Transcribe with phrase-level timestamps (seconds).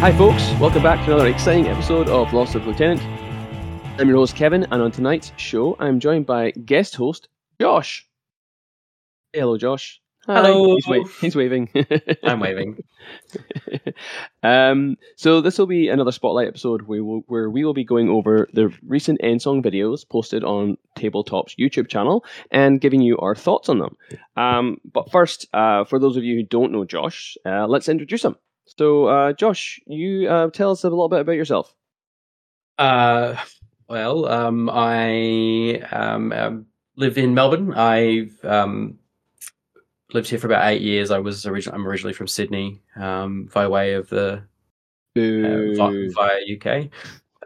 [0.00, 0.52] Hi, folks.
[0.58, 3.02] Welcome back to another exciting episode of Loss of Lieutenant.
[4.00, 7.28] I'm your host, Kevin, and on tonight's show, I'm joined by guest host,
[7.60, 8.07] Josh.
[9.34, 10.00] Hey, hello, Josh.
[10.24, 10.40] Hi.
[10.40, 10.74] Hello.
[10.76, 11.68] He's, wa- he's waving.
[12.22, 12.78] I'm waving.
[14.42, 18.08] um, so this will be another spotlight episode where, we'll, where we will be going
[18.08, 23.68] over the recent Endsong videos posted on Tabletop's YouTube channel and giving you our thoughts
[23.68, 23.96] on them.
[24.34, 28.24] Um, but first, uh, for those of you who don't know Josh, uh, let's introduce
[28.24, 28.36] him.
[28.78, 31.74] So, uh, Josh, you uh, tell us a little bit about yourself.
[32.78, 33.36] Uh,
[33.90, 37.74] well, um, I um, um, live in Melbourne.
[37.74, 38.98] I've um,
[40.12, 41.10] lived here for about eight years.
[41.10, 44.42] I was originally I'm originally from Sydney, um, by way of the
[45.16, 46.88] uh, via UK,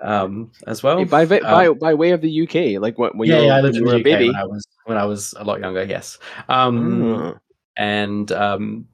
[0.02, 0.98] um, as well.
[0.98, 3.56] Hey, by, Um, by, by way of the UK, like what, when yeah, you, yeah,
[3.56, 4.26] I lived in the UK baby.
[4.28, 5.84] when I was when I was a lot younger.
[5.84, 6.18] Yes.
[6.48, 7.34] Um, Ah.
[7.76, 8.86] and um,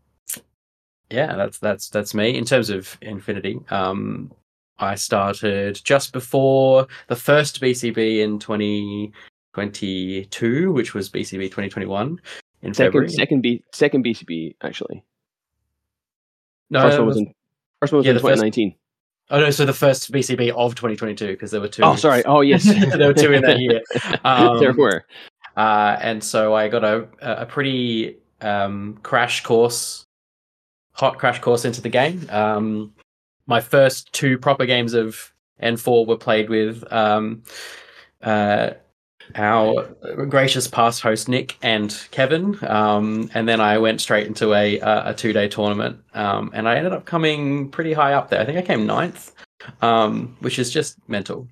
[1.11, 3.59] yeah, that's that's that's me in terms of Infinity.
[3.71, 4.31] Um,
[4.79, 12.21] I started just before the first BCB in 2022, which was BCB 2021
[12.63, 13.09] in Second, February.
[13.11, 15.05] second, B, second BCB actually.
[16.71, 17.35] no, first one was in
[17.81, 18.75] first one was yeah, in the first- 2019.
[19.31, 21.83] oh no, so the first BCB of 2022 because there were two.
[21.83, 22.25] Oh, sorry.
[22.25, 22.65] Oh, yes.
[22.97, 23.81] there were two in that year.
[24.25, 25.05] Um, there were.
[25.57, 30.05] Uh, and so I got a a pretty um, crash course,
[30.93, 32.27] hot crash course into the game.
[32.31, 32.95] Um,
[33.47, 37.43] my first two proper games of N4 were played with um,
[38.23, 38.71] uh,
[39.35, 39.85] our
[40.29, 45.15] gracious past host Nick and Kevin, um, and then I went straight into a a
[45.15, 48.41] two day tournament, um, and I ended up coming pretty high up there.
[48.41, 49.33] I think I came ninth,
[49.83, 51.49] um, which is just mental.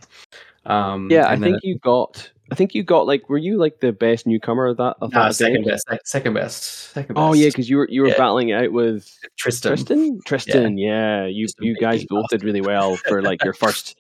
[0.65, 2.31] Um, Yeah, I think you got.
[2.51, 3.29] I think you got like.
[3.29, 4.97] Were you like the best newcomer of that?
[5.01, 5.83] Of Uh, that second event?
[5.89, 7.23] best, second best, second best.
[7.23, 8.17] Oh yeah, because you were you were Yeah.
[8.19, 9.73] battling out with Tristan.
[9.77, 10.21] Tristan.
[10.25, 11.27] Tristan, yeah.
[11.27, 13.97] You Just a you guys both did really well for like your first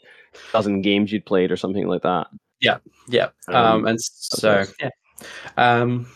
[0.52, 2.28] dozen games you'd played or something like that.
[2.60, 2.78] Yeah,
[3.48, 4.90] Um, um, and so yeah,
[5.56, 6.06] um,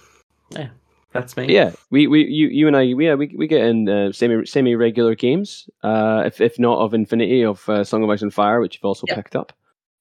[0.51, 0.69] yeah,
[1.13, 1.53] that's me.
[1.53, 4.45] Yeah, we, we you you and I we yeah, we we get in uh, semi
[4.45, 5.69] semi regular games.
[5.83, 8.85] Uh, if if not of Infinity of uh, Song of Ice and Fire, which you've
[8.85, 9.15] also Yeah.
[9.17, 9.53] picked up.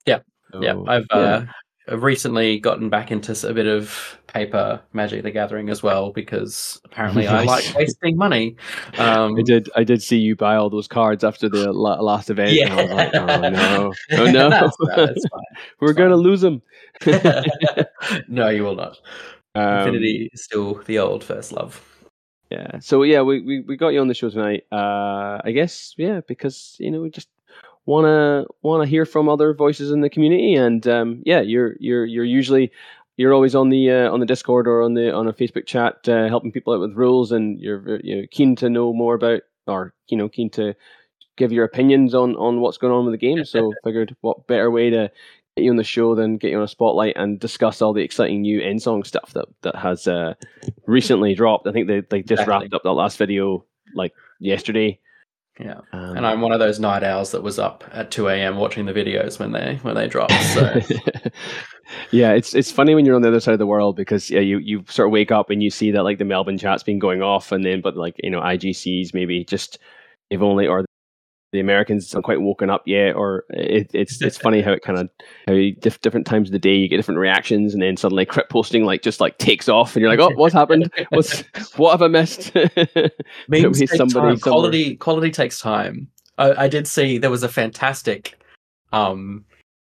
[0.05, 0.19] Yeah.
[0.59, 0.75] yeah.
[0.87, 1.45] I've yeah.
[1.91, 6.79] I've recently gotten back into a bit of paper Magic the Gathering as well because
[6.85, 8.55] apparently I like wasting money.
[8.97, 9.69] Um, I did.
[9.75, 12.51] I did see you buy all those cards after the la- last event.
[12.51, 14.77] and I was like, oh no, oh no, That's
[15.29, 15.41] fine,
[15.79, 16.61] we're gonna lose them.
[18.27, 18.99] no, you will not.
[19.55, 21.83] Um, Infinity is still the old first love.
[22.51, 22.79] Yeah.
[22.79, 24.63] So yeah, we, we, we got you on the show tonight.
[24.71, 27.29] Uh, I guess yeah, because you know we just
[27.89, 32.23] wanna wanna hear from other voices in the community, and um, yeah, you're you're you're
[32.23, 32.71] usually
[33.17, 36.07] you're always on the uh, on the Discord or on the on a Facebook chat
[36.07, 39.41] uh, helping people out with rules, and you're you know, keen to know more about
[39.65, 40.75] or you know keen to
[41.35, 43.43] give your opinions on on what's going on with the game.
[43.43, 45.11] So figured what better way to
[45.57, 48.03] get you on the show than get you on a spotlight and discuss all the
[48.03, 50.35] exciting new Endsong stuff that that has uh,
[50.85, 51.67] recently dropped.
[51.67, 52.51] I think they they just Exactly.
[52.51, 54.99] wrapped up that last video like yesterday.
[55.59, 55.81] Yeah.
[55.91, 58.55] Um, and I'm one of those night owls that was up at 2 a.m.
[58.55, 60.31] watching the videos when they when they dropped.
[60.53, 60.61] So
[62.11, 64.39] yeah, it's it's funny when you're on the other side of the world because yeah,
[64.39, 66.97] you you sort of wake up and you see that like the Melbourne chat's been
[66.97, 69.77] going off, and then but like you know IGCs maybe just
[70.29, 70.85] they've only or
[71.51, 74.99] the Americans haven't quite woken up yet, or it, it's it's funny how it kind
[74.99, 75.09] of
[75.47, 78.25] how you, diff, different times of the day you get different reactions, and then suddenly
[78.25, 80.91] crypt posting like just like takes off, and you're like, oh, what's happened?
[81.09, 81.41] What's
[81.77, 82.53] what have I missed?
[83.47, 84.39] memes take somebody time.
[84.39, 86.07] Quality quality takes time.
[86.37, 88.39] I, I did see there was a fantastic
[88.91, 89.45] um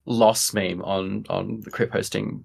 [0.06, 2.44] loss meme on on the crypt posting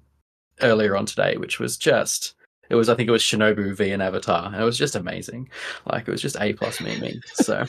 [0.62, 2.34] earlier on today, which was just
[2.70, 5.50] it was I think it was Shinobu v an Avatar, and it was just amazing.
[5.86, 7.22] Like it was just a plus meme.
[7.34, 7.66] So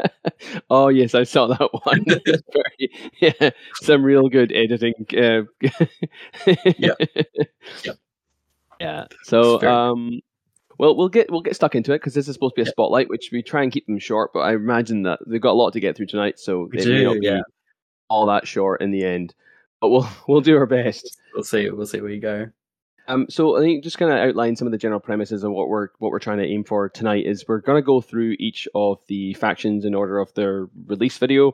[0.70, 2.04] oh yes, I saw that one.
[2.06, 3.50] Very, yeah,
[3.82, 4.94] some real good editing.
[5.16, 5.42] Uh,
[6.78, 6.98] Yep.
[7.84, 7.96] Yep.
[8.80, 9.04] Yeah.
[9.22, 10.20] So um,
[10.78, 12.70] well, we'll get we'll get stuck into it because this is supposed to be a
[12.70, 14.32] spotlight, which we try and keep them short.
[14.34, 16.84] But I imagine that they've got a lot to get through tonight, so We may
[16.84, 17.40] do, not be yeah.
[18.08, 19.34] all that short in the end.
[19.80, 21.18] But we'll we'll do our best.
[21.34, 22.50] we'll see we'll see where you go.
[23.06, 25.68] Um, so I think just kind of outline some of the general premises of what
[25.68, 28.66] we're what we're trying to aim for tonight is we're going to go through each
[28.74, 31.52] of the factions in order of their release video.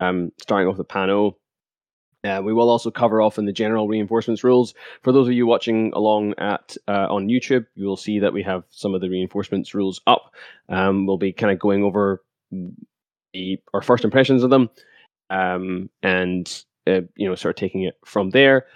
[0.00, 1.36] Um, starting off with PanO,
[2.24, 4.74] Uh, we will also cover off in the general reinforcements rules.
[5.02, 8.42] For those of you watching along at uh, on YouTube, you will see that we
[8.42, 10.32] have some of the reinforcements rules up.
[10.68, 14.70] Um, we'll be kind of going over the, our first impressions of them,
[15.28, 18.66] um, and uh, you know, sort of taking it from there.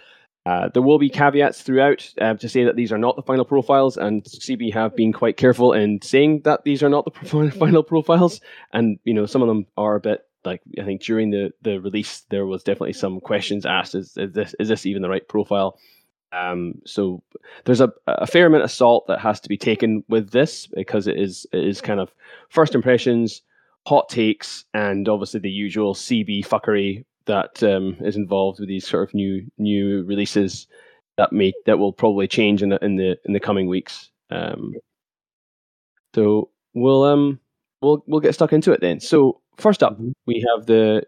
[0.48, 3.44] Uh, there will be caveats throughout uh, to say that these are not the final
[3.44, 7.82] profiles, and CB have been quite careful in saying that these are not the final
[7.82, 8.40] profiles.
[8.72, 11.78] And you know, some of them are a bit like I think during the the
[11.82, 15.28] release there was definitely some questions asked: Is, is this is this even the right
[15.28, 15.78] profile?
[16.32, 17.22] Um, so
[17.66, 21.06] there's a, a fair amount of salt that has to be taken with this because
[21.08, 22.10] it is it is kind of
[22.48, 23.42] first impressions,
[23.86, 29.08] hot takes, and obviously the usual CB fuckery that um, is involved with these sort
[29.08, 30.66] of new new releases
[31.16, 34.10] that may that will probably change in the in the in the coming weeks.
[34.30, 34.74] Um,
[36.14, 37.38] so we'll um
[37.80, 38.98] we'll we'll get stuck into it then.
[39.00, 40.10] So first up, mm-hmm.
[40.26, 41.04] we have the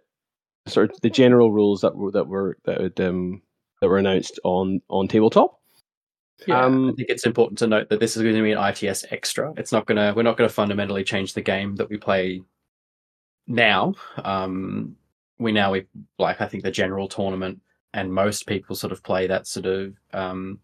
[0.68, 3.42] sort of the general rules that were that were that um
[3.80, 5.58] that were announced on on tabletop.
[6.46, 8.64] Yeah, um, I think it's important to note that this is going to be an
[8.64, 9.52] ITS extra.
[9.56, 12.42] It's not gonna we're not going to fundamentally change the game that we play
[13.46, 13.94] now.
[14.24, 14.96] Um,
[15.40, 15.86] we now we
[16.18, 17.60] like I think the general tournament
[17.94, 20.60] and most people sort of play that sort of um,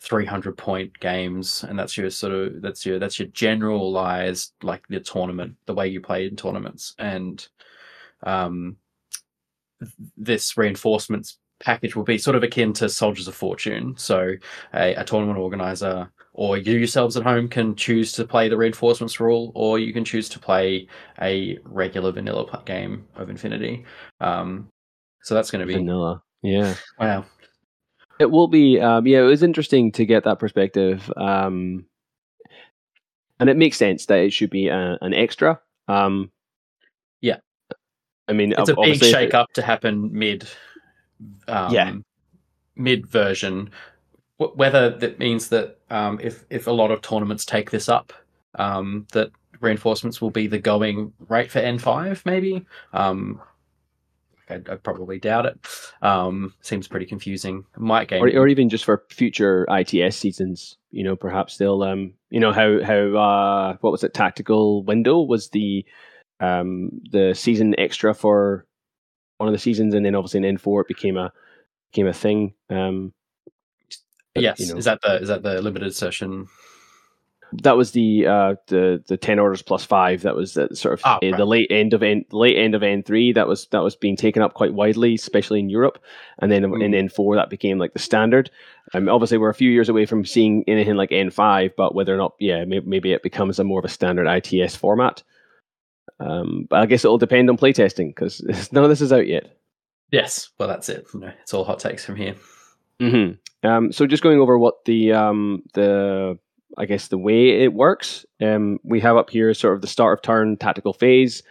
[0.00, 5.00] 300 point games and that's your sort of that's your that's your generalized like the
[5.00, 6.94] tournament the way you play in tournaments.
[6.98, 7.46] And
[8.22, 8.76] um
[10.16, 13.94] this reinforcements package will be sort of akin to soldiers of fortune.
[13.96, 14.34] So
[14.74, 19.18] a, a tournament organizer or you yourselves at home can choose to play the reinforcements
[19.18, 20.86] rule or you can choose to play
[21.20, 23.84] a regular vanilla game of infinity
[24.20, 24.68] um
[25.22, 27.24] so that's going to be vanilla yeah wow
[28.18, 29.20] it will be, um, yeah.
[29.20, 31.84] It was interesting to get that perspective, um,
[33.38, 35.60] and it makes sense that it should be a, an extra.
[35.88, 36.30] Um,
[37.20, 37.38] yeah,
[38.26, 40.48] I mean, it's a big shake up to happen mid,
[41.48, 41.92] um, yeah,
[42.74, 43.70] mid version.
[44.38, 48.12] Whether that means that um, if if a lot of tournaments take this up,
[48.56, 49.30] um, that
[49.60, 52.66] reinforcements will be the going rate for N five, maybe.
[52.92, 53.40] Um,
[54.48, 55.58] I, I probably doubt it.
[56.02, 57.64] Um, seems pretty confusing.
[57.76, 60.76] Might game, or, or, even just for future ITS seasons.
[60.90, 64.14] You know, perhaps they'll, um, you know, how how uh, what was it?
[64.14, 65.84] Tactical window was the
[66.40, 68.66] um the season extra for
[69.38, 71.32] one of the seasons, and then obviously in N four it became a
[71.90, 72.54] became a thing.
[72.70, 73.12] Um,
[74.42, 74.76] yes, you know.
[74.76, 76.48] is that the is that the limited session?
[77.52, 80.22] that was the uh, the the ten orders plus five.
[80.22, 81.36] That was the, sort of oh, uh, right.
[81.36, 83.32] the late end of N late end of N three.
[83.32, 85.98] That was that was being taken up quite widely, especially in Europe.
[86.38, 86.84] And then mm.
[86.84, 88.50] in N four, that became like the standard.
[88.94, 92.14] Um, obviously, we're a few years away from seeing anything like N five, but whether
[92.14, 95.22] or not, yeah, maybe, maybe it becomes a more of a standard ITS format.
[96.18, 98.40] Um, but I guess it'll depend on playtesting because
[98.72, 99.56] none of this is out yet.
[100.10, 101.06] Yes, well, that's it.
[101.42, 102.36] it's all hot takes from here.
[103.00, 103.68] Mm-hmm.
[103.68, 106.38] Um, so just going over what the um, the
[106.78, 108.26] I guess the way it works.
[108.42, 111.42] Um, we have up here sort of the start of turn tactical phase.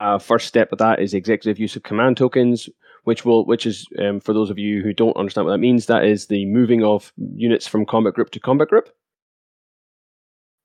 [0.00, 2.68] Uh, first step of that is executive use of command tokens,
[3.04, 5.86] which will which is um, for those of you who don't understand what that means,
[5.86, 8.90] that is the moving of units from combat group to combat group.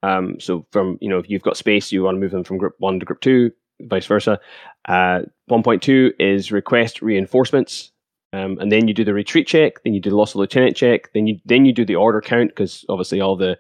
[0.04, 2.58] Um, so from you know if you've got space, you want to move them from
[2.58, 3.52] group one to group two,
[3.82, 4.40] vice versa.
[4.88, 7.93] Uh, 1.2 is request reinforcements.
[8.34, 10.76] Um, and then you do the retreat check, then you do the loss of lieutenant
[10.76, 13.58] check, then you then you do the order count because obviously all the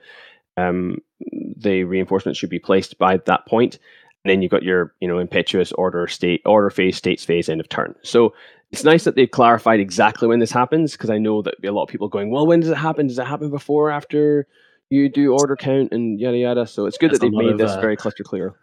[0.58, 3.77] um, the reinforcements should be placed by that point.
[4.25, 7.60] And then you've got your, you know, impetuous order state, order phase, states phase, end
[7.60, 7.94] of turn.
[8.03, 8.34] So
[8.72, 11.84] it's nice that they've clarified exactly when this happens because I know that a lot
[11.84, 13.08] of people going, well, when does it happen?
[13.08, 14.48] Does it happen before, after
[14.89, 16.65] you do order count and yada yada?
[16.65, 18.56] So it's good That's that they've made of, this uh, very cluster clear.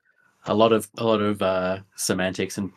[0.46, 2.72] A lot of a lot of uh, semantics and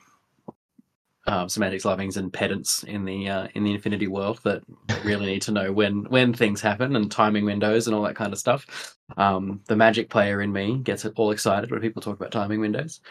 [1.25, 4.61] um, semantics lovings and pedants in the uh, in the infinity world that
[5.03, 8.33] really need to know when when things happen and timing windows and all that kind
[8.33, 8.95] of stuff.
[9.17, 13.01] Um, the magic player in me gets all excited when people talk about timing windows.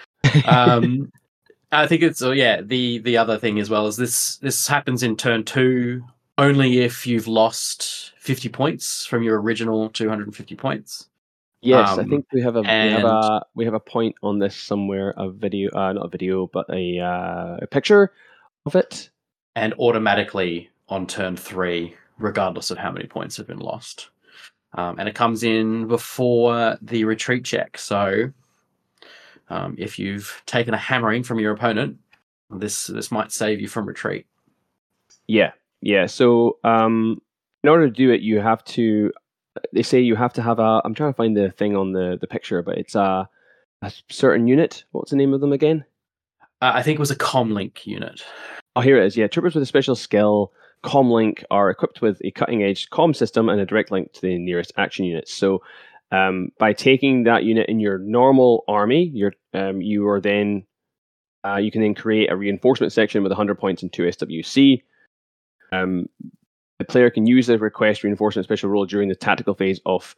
[0.46, 1.10] Um,
[1.72, 5.02] I think it's oh yeah the the other thing as well is this this happens
[5.02, 6.04] in turn two
[6.38, 11.08] only if you've lost 50 points from your original 250 points.
[11.62, 12.96] Yes, um, I think we have a and...
[12.96, 15.14] we have a we have a point on this somewhere.
[15.16, 18.12] A video, uh, not a video, but a uh, a picture
[18.66, 19.10] of it.
[19.54, 24.08] And automatically on turn three, regardless of how many points have been lost,
[24.72, 27.78] um, and it comes in before the retreat check.
[27.78, 28.32] So,
[29.48, 31.98] um, if you've taken a hammering from your opponent,
[32.50, 34.26] this this might save you from retreat.
[35.28, 36.06] Yeah, yeah.
[36.06, 37.22] So, um,
[37.62, 39.12] in order to do it, you have to
[39.72, 40.82] they say you have to have a.
[40.84, 43.28] I'm trying to find the thing on the the picture, but it's a
[43.82, 44.84] a certain unit.
[44.92, 45.84] What's the name of them again?
[46.60, 48.22] Uh, I think it was a comlink unit.
[48.76, 49.16] Oh, here it is.
[49.16, 50.52] Yeah, troopers with a special skill,
[50.84, 54.38] comlink, are equipped with a cutting edge com system and a direct link to the
[54.38, 55.34] nearest action units.
[55.34, 55.62] So,
[56.12, 60.64] um, by taking that unit in your normal army, you're, um, you are then
[61.44, 64.82] uh, you can then create a reinforcement section with 100 points and two SWC.
[65.72, 66.06] Um,
[66.82, 70.16] the player can use the request reinforcement special rule during the tactical phase of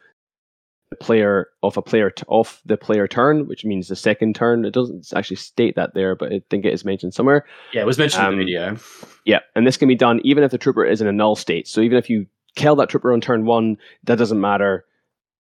[0.91, 4.65] the player of a player t- off the player turn, which means the second turn.
[4.65, 7.45] It doesn't actually state that there, but I think it is mentioned somewhere.
[7.73, 8.77] Yeah, it was mentioned in Um, the video.
[9.27, 11.69] Yeah, and this can be done even if the trooper is in a null state.
[11.69, 14.85] So even if you kill that trooper on turn one, that doesn't matter.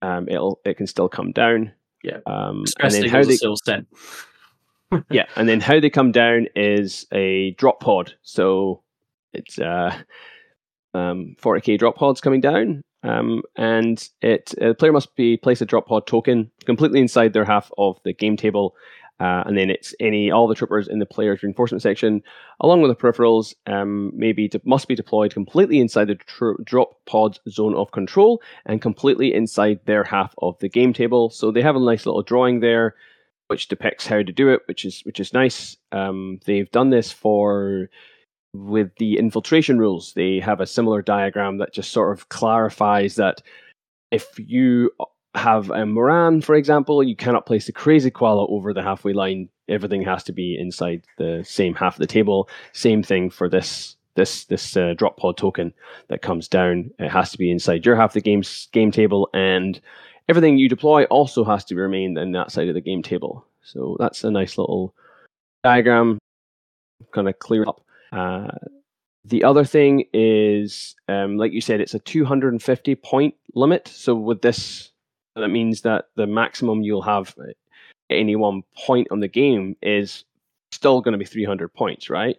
[0.02, 1.72] Um, it'll it can still come down.
[2.02, 2.18] Yeah.
[2.26, 3.86] Um, and then how they still sent.
[5.10, 8.14] yeah, and then how they come down is a drop pod.
[8.22, 8.82] So
[9.32, 9.96] it's uh,
[10.94, 15.60] um, 40k drop pods coming down, um, and it uh, the player must be place
[15.60, 18.74] a drop pod token completely inside their half of the game table,
[19.20, 22.22] uh, and then it's any all the troopers in the player's reinforcement section,
[22.60, 26.18] along with the peripherals, um, maybe de- must be deployed completely inside the
[26.64, 31.30] drop pod's zone of control and completely inside their half of the game table.
[31.30, 32.94] So they have a nice little drawing there
[33.48, 35.76] which depicts how to do it, which is which is nice.
[35.92, 37.90] Um, they've done this for
[38.54, 40.12] with the infiltration rules.
[40.14, 43.42] They have a similar diagram that just sort of clarifies that
[44.10, 44.90] if you
[45.34, 49.48] have a Moran, for example, you cannot place the crazy koala over the halfway line.
[49.68, 52.48] Everything has to be inside the same half of the table.
[52.72, 55.74] Same thing for this this this uh, drop pod token
[56.08, 56.90] that comes down.
[57.00, 59.80] It has to be inside your half of the game's game table and
[60.28, 63.44] everything you deploy also has to remain in that side of the game table.
[63.62, 64.94] So that's a nice little
[65.64, 66.18] diagram,
[67.12, 67.84] kind of clear up.
[68.14, 68.48] Uh,
[69.24, 73.88] the other thing is, um, like you said, it's a 250 point limit.
[73.88, 74.90] So with this,
[75.34, 77.56] that means that the maximum you'll have at
[78.10, 80.24] any one point on the game is
[80.72, 82.36] still going to be 300 points, right?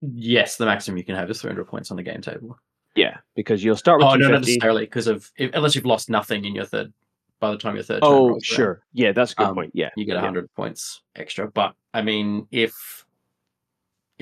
[0.00, 2.58] Yes, the maximum you can have is 300 points on the game table.
[2.94, 6.10] Yeah, because you'll start with Oh, no, not necessarily, because of if, unless you've lost
[6.10, 6.92] nothing in your third.
[7.40, 8.02] By the time your third.
[8.02, 8.82] turn Oh, rolls around, sure.
[8.92, 9.72] Yeah, that's a good Um, point.
[9.74, 9.90] Yeah.
[9.96, 10.20] you get yeah.
[10.22, 11.50] 100 points extra.
[11.50, 13.04] But I mean, if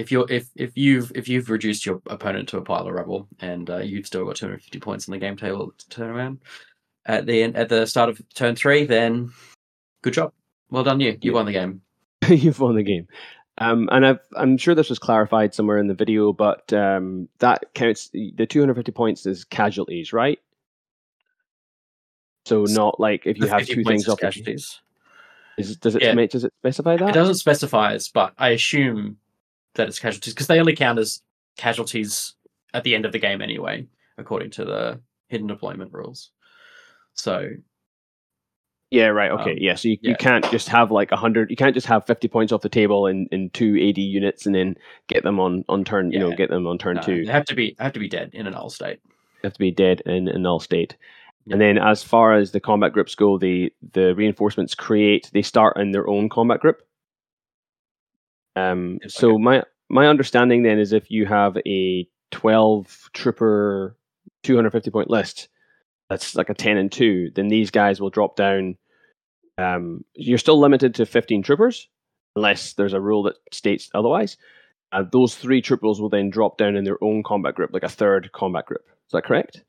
[0.00, 3.28] if you're if if you've if you've reduced your opponent to a pile of rubble
[3.40, 6.38] and uh, you've still got 250 points on the game table to turn around
[7.04, 9.30] at the end, at the start of turn three, then
[10.02, 10.32] good job.
[10.70, 11.18] Well done, you.
[11.20, 11.34] You Yeah.
[11.34, 11.82] won the game.
[12.28, 13.08] you've won the game.
[13.58, 17.74] Um, and I've, I'm sure this was clarified somewhere in the video, but um, that
[17.74, 18.08] counts.
[18.10, 20.38] The 250 points is casualties, right?
[22.46, 24.20] So not like if you have two things off.
[24.20, 24.80] casualties.
[25.58, 26.14] Is, does it Yeah.
[26.14, 27.10] make, does it specify that?
[27.10, 29.18] It doesn't specify but I assume
[29.80, 31.22] that it's casualties because they only count as
[31.56, 32.34] casualties
[32.72, 33.86] at the end of the game anyway,
[34.18, 36.30] according to the hidden deployment rules.
[37.14, 37.48] So
[38.90, 39.30] Yeah, right.
[39.30, 39.52] Okay.
[39.52, 39.74] Um, yeah.
[39.74, 40.10] So you, yeah.
[40.10, 43.06] you can't just have like 100, you can't just have 50 points off the table
[43.06, 44.76] in, in two AD units and then
[45.08, 47.24] get them on, on turn, you know, get them on turn no, two.
[47.24, 49.00] they have to be have to be dead in a null state.
[49.42, 50.96] They have to be dead in a null state.
[51.48, 55.76] And then as far as the combat groups go, the the reinforcements create they start
[55.78, 56.82] in their own combat group.
[58.56, 59.42] Um Yes, so okay.
[59.42, 63.96] my my understanding then is if you have a 12 trooper
[64.42, 65.48] 250 point list
[66.08, 68.76] that's like a 10 and 2 then these guys will drop down
[69.58, 71.88] um you're still limited to 15 troopers
[72.36, 74.36] unless there's a rule that states otherwise
[74.92, 77.88] uh, those three troopers will then drop down in their own combat group like a
[77.88, 79.62] third combat group is that correct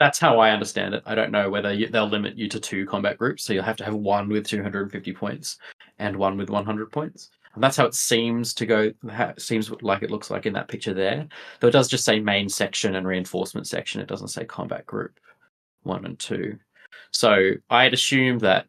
[0.00, 1.02] That's how I understand it.
[1.06, 3.76] I don't know whether you, they'll limit you to two combat groups, so you'll have
[3.78, 5.58] to have one with 250 points
[5.98, 7.30] and one with 100 points.
[7.54, 8.92] And that's how it seems to go.
[9.38, 11.26] Seems like it looks like in that picture there.
[11.60, 14.00] Though it does just say main section and reinforcement section.
[14.00, 15.18] It doesn't say combat group
[15.82, 16.58] one and two.
[17.10, 18.66] So I'd assume that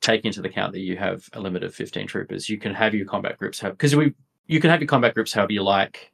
[0.00, 3.06] taking into account that you have a limit of 15 troopers, you can have your
[3.06, 4.14] combat groups have because we
[4.46, 6.12] you can have your combat groups however you like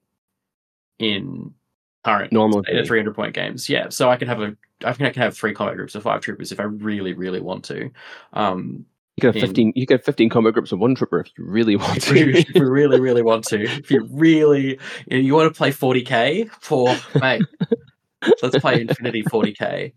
[0.98, 1.54] in
[2.04, 3.68] current Normal state 300 point games.
[3.68, 6.02] Yeah, so I can have a I think I can have three combat groups of
[6.02, 7.90] five troopers if I really really want to.
[8.32, 8.86] Um,
[9.18, 11.44] You could have 15 you could have 15 combat groups of one trooper if you
[11.44, 12.16] really want to.
[12.38, 16.94] if you really really want to, if you really you want to play 40k for
[17.20, 17.42] mate,
[18.42, 19.92] let's play Infinity 40k.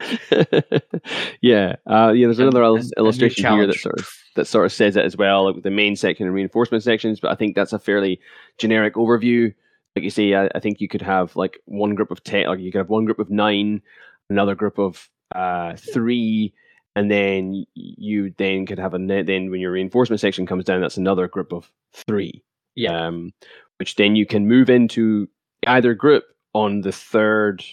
[1.40, 1.76] yeah.
[1.86, 4.72] Uh, yeah, there's another and- and you illustration here that sort of that sort of
[4.72, 7.72] says it as well, like the main section and reinforcement sections, but I think that's
[7.72, 8.20] a fairly
[8.58, 9.54] generic overview.
[9.94, 12.58] Like you say, I, I think you could have like one group of ten like
[12.58, 13.80] you could have one group of nine,
[14.28, 16.52] another group of uh three,
[16.96, 20.96] and then you then could have a then when your reinforcement section comes down, that's
[20.96, 22.42] another group of three.
[22.74, 23.06] Yeah.
[23.06, 23.32] Um,
[23.78, 25.28] which then you can move into
[25.66, 27.64] either group on the third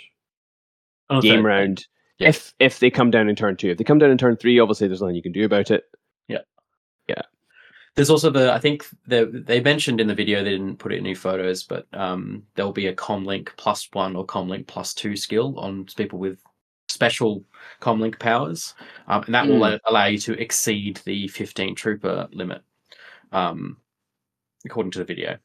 [1.09, 1.87] On game third round
[2.17, 2.29] Yeah.
[2.29, 3.69] if if they come down in turn two.
[3.69, 5.83] If they come down in turn three, obviously there's nothing you can do about it.
[6.27, 6.39] Yeah.
[7.07, 7.21] Yeah.
[7.95, 10.97] There's also the I think they they mentioned in the video they didn't put it
[10.97, 15.15] in any photos, but um, there'll be a comlink plus one or comlink plus two
[15.15, 16.39] skill on people with
[17.05, 17.43] special
[17.81, 18.75] comlink powers,
[19.07, 19.79] um, and that will Mm.
[19.85, 22.61] allow you to exceed the 15 trooper limit,
[23.31, 23.77] um,
[24.65, 25.37] according to the video.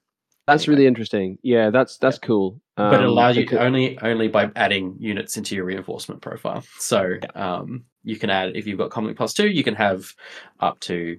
[0.46, 0.76] That's Anyway.
[0.76, 1.38] really interesting.
[1.42, 2.60] Yeah, that's that's cool.
[2.76, 6.62] but it Um, allows you only only by adding units into your reinforcement profile.
[6.78, 10.12] So um, you can add if you've got comlink plus two, you can have
[10.60, 11.18] up to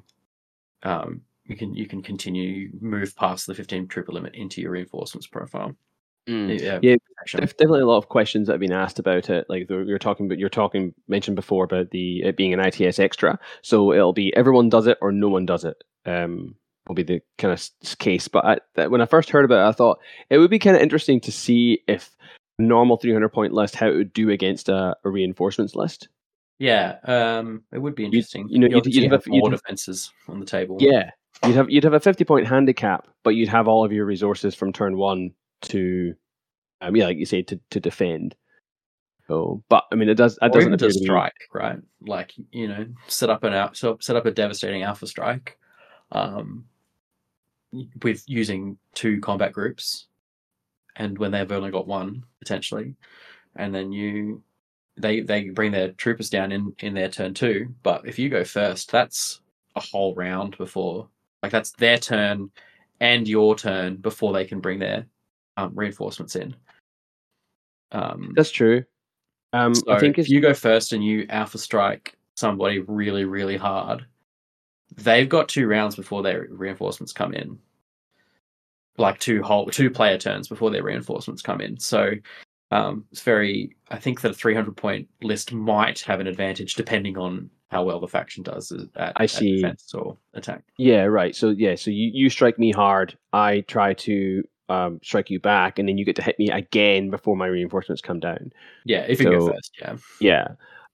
[0.84, 5.26] um, you can you can continue move past the 15 trooper limit into your reinforcements
[5.28, 5.76] profile.
[6.28, 6.60] Mm.
[6.60, 7.40] Yeah, Yeah, protection.
[7.42, 9.46] Definitely a lot of questions that have been asked about it.
[9.50, 13.40] Like you're talking, but you're talking mentioned before about the it being an ITS extra.
[13.62, 15.84] So it'll be everyone does it or no one does it.
[16.06, 16.56] Um,
[16.88, 18.28] will be the kind of case.
[18.28, 20.76] But I, that, when I first heard about it, I thought it would be kind
[20.76, 22.16] of interesting to see if
[22.60, 26.08] normal 300 point list how it would do against a, a reinforcements list.
[26.60, 28.48] Yeah, um, it would be interesting.
[28.50, 30.78] you know, you'd- you'd have have- you'd four have- defenses on the table.
[30.80, 31.12] Yeah,
[31.46, 34.56] you'd have you'd have a 50 point handicap, but you'd have all of your resources
[34.56, 36.16] from turn one to,
[36.82, 38.36] um, yeah, like you said, to to defend.
[39.28, 40.40] So, but I mean, it does.
[40.42, 41.06] It doesn't appear to to be.
[41.06, 41.80] strike, right?
[42.02, 45.58] Like you know, set up an out, so set up a devastating alpha strike,
[46.14, 46.66] um,
[48.02, 50.08] with using two combat groups,
[50.96, 52.96] and when they've only got one potentially,
[53.58, 54.42] and then you,
[54.96, 57.76] they they bring their troopers down in in their turn two.
[57.84, 59.42] But if you go first, that's
[59.76, 61.10] a whole round before,
[61.44, 62.50] like that's their turn
[63.00, 65.06] and your turn before they can bring their
[65.58, 66.56] um, reinforcements in.
[67.92, 68.84] Um, That's true.
[69.54, 73.58] Um, so I think if you go first and you alpha strike somebody really, really
[73.58, 74.06] hard,
[74.96, 77.58] they've got two rounds before their reinforcements come in.
[78.98, 81.80] Like two whole two player turns before their reinforcements come in.
[81.80, 82.14] So
[82.72, 83.76] um, it's very.
[83.90, 88.00] I think that a 300 point list might have an advantage depending on how well
[88.00, 90.64] the faction does at, I at defense or attack.
[90.78, 91.36] yeah, right.
[91.36, 95.80] So yeah, so you you strike me hard, I try to um strike you back,
[95.80, 98.52] and then you get to hit me again before my reinforcements come down.
[98.86, 99.98] Yeah, if you go first, yeah.
[100.20, 100.48] Yeah.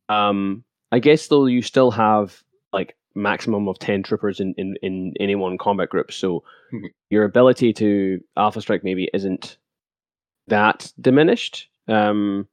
[0.09, 5.13] Um, I guess though you still have like maximum of ten troopers in in in
[5.19, 6.89] any one combat group, so Mhm.
[7.09, 9.57] your ability to alpha strike maybe isn't
[10.47, 11.69] that diminished.
[11.87, 12.47] Um,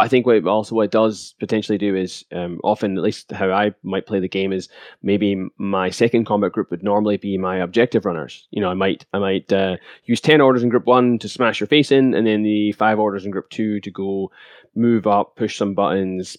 [0.00, 3.50] I think what also what it does potentially do is um, often at least how
[3.50, 4.68] I might play the game is
[5.02, 8.46] maybe my second combat group would normally be my objective runners.
[8.50, 11.60] You know, I might I might uh, use ten orders in group one to smash
[11.60, 14.30] your face in, and then the five orders in group two to go
[14.74, 16.36] move up, push some buttons,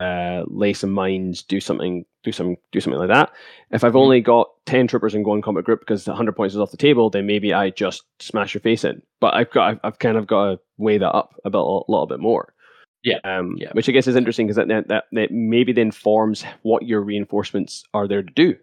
[0.00, 3.30] uh, lay some mines, do something, do some, do something like that.
[3.70, 4.00] If I've Mhm.
[4.00, 6.76] only got ten troopers in one combat group because the hundred points is off the
[6.76, 9.02] table, then maybe I just smash your face in.
[9.20, 11.62] But I've got, I've, I've kind of got to weigh that up a bit, a
[11.88, 12.54] little bit more.
[13.04, 13.70] Yeah, Um, yeah.
[13.72, 17.84] Which I guess is interesting because that, that that maybe then forms what your reinforcements
[17.94, 18.48] are there to do.
[18.50, 18.56] Yeah.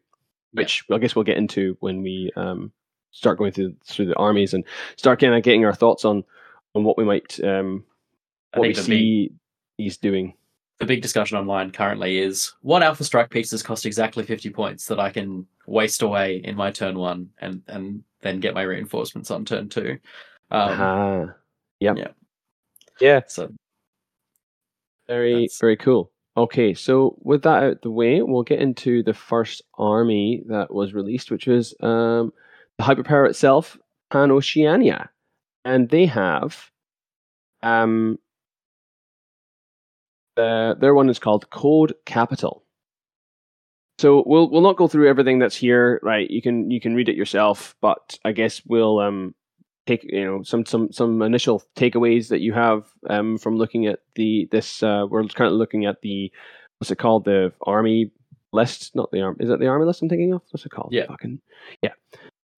[0.62, 2.71] Which I guess we'll get into when we um
[3.12, 4.63] start going through through the armies and
[4.95, 6.23] start kind of getting our thoughts on
[6.75, 7.84] on what we might um
[8.54, 9.32] what we the big- see
[9.78, 10.34] he's doing.
[10.80, 14.99] the big discussion online currently is what alpha strike pieces cost exactly 50 points that
[14.99, 19.43] I can waste away in my turn one and and then get my reinforcements on
[19.45, 19.97] turn two.
[20.52, 21.25] Um, Aha.
[21.82, 21.97] Yep.
[21.97, 22.08] yeah.
[23.02, 23.21] Yeah.
[23.28, 23.52] So
[25.10, 26.12] Very That's- very cool.
[26.38, 30.93] Okay, so with that out the way, we'll get into the first army that was
[30.93, 32.32] released, which was um,
[32.78, 33.78] the hyperpower itself,
[34.10, 35.10] Pan Oceania,
[35.65, 36.72] and they have
[37.62, 38.19] um,
[40.38, 42.63] uh, their one is called Code Capital.
[43.98, 46.30] So we'll we'll not go through everything that's here, right?
[46.30, 49.36] You can you can read it yourself, but I guess we'll um
[49.89, 53.99] take you know some some some initial takeaways that you have um from looking at
[54.15, 56.32] the this uh we're currently looking at the
[56.78, 57.25] what's it called?
[57.25, 58.12] The army
[58.52, 60.41] list not the arm is it the army list I'm thinking of?
[60.52, 60.91] What's it called?
[60.91, 61.08] Yeah.
[61.08, 61.39] fucking
[61.82, 61.93] yeah.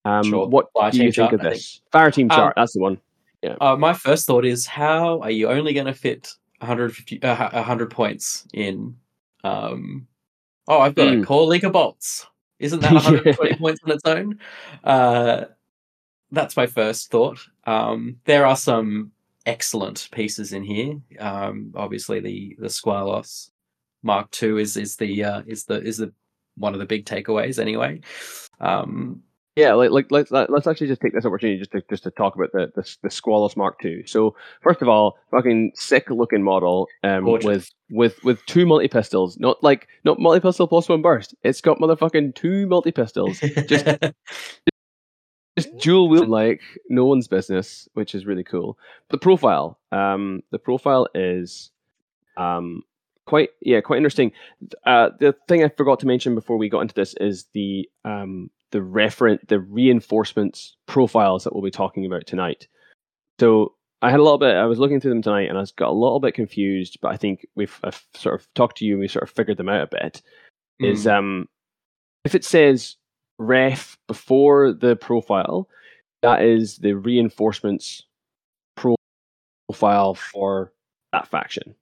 [0.06, 0.48] Um Sure.
[0.48, 1.54] what Fire do you think chart, of I think.
[1.56, 1.82] this?
[1.92, 2.98] Fire team Um, chart that's the one.
[3.60, 7.90] Uh, my first thought is how are you only going to fit 150 uh, 100
[7.90, 8.96] points in
[9.44, 10.08] um
[10.68, 11.22] oh I've got Hmm.
[11.22, 12.28] a core link of bolts.
[12.60, 14.40] Isn't that 120 points on its own?
[14.84, 15.46] Uh
[16.32, 17.40] that's my first thought.
[17.66, 19.12] Um there are some
[19.46, 20.96] excellent pieces in here.
[21.20, 23.50] Um obviously the the squalos
[24.04, 26.12] mark ii is is the uh is the is the
[26.58, 28.02] one of the big takeaways anyway.
[28.60, 29.24] Um
[29.56, 32.12] Yeah, like, like let's let- let's actually just take this opportunity just to just to
[32.12, 34.06] talk about the the, the Squalus Mark II.
[34.06, 39.38] So first of all, fucking sick looking model um, with with with two multi pistols,
[39.40, 41.36] not like not multi pistol plus one burst.
[41.44, 43.86] It's got motherfucking two multi pistols, just
[45.58, 48.78] just dual wield like no one's business, which is really cool.
[49.10, 51.72] The profile, um, the profile is
[52.38, 52.84] um
[53.26, 54.32] quite yeah quite interesting.
[54.86, 58.50] Uh, the thing I forgot to mention before we got into this is the um
[58.72, 62.68] the referent the reinforcements profiles that we'll be talking about tonight.
[63.40, 64.56] So I had a little bit.
[64.56, 66.98] I was looking through them tonight, and I got a little bit confused.
[67.02, 69.58] But I think we've I've sort of talked to you, and we sort of figured
[69.58, 70.22] them out a bit.
[70.82, 70.92] Mm.
[70.92, 71.48] Is um,
[72.24, 72.96] if it says
[73.42, 75.68] ref before the profile,
[76.22, 78.04] that is the reinforcements
[78.76, 80.72] profile for
[81.12, 81.76] that faction,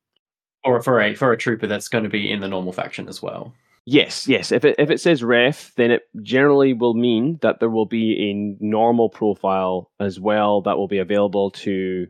[0.64, 3.22] or for a for a trooper that's going to be in the normal faction as
[3.22, 3.54] well.
[3.86, 4.52] Yes, yes.
[4.52, 8.30] If it if it says ref, then it generally will mean that there will be
[8.30, 12.08] a normal profile as well that will be available to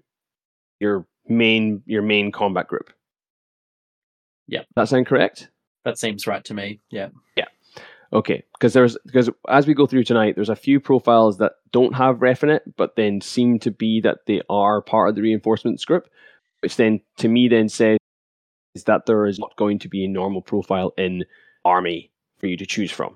[0.79, 2.91] your main your main combat group.
[4.47, 4.63] Yeah.
[4.75, 5.49] That sound correct?
[5.85, 6.81] That seems right to me.
[6.89, 7.09] Yeah.
[7.37, 7.45] Yeah.
[8.11, 11.95] Okay, because there's because as we go through tonight, there's a few profiles that don't
[11.95, 15.21] have ref in it, but then seem to be that they are part of the
[15.21, 16.09] reinforcements group,
[16.61, 17.99] which then to me then says
[18.73, 21.23] is that there is not going to be a normal profile in
[21.65, 23.15] army for you to choose from.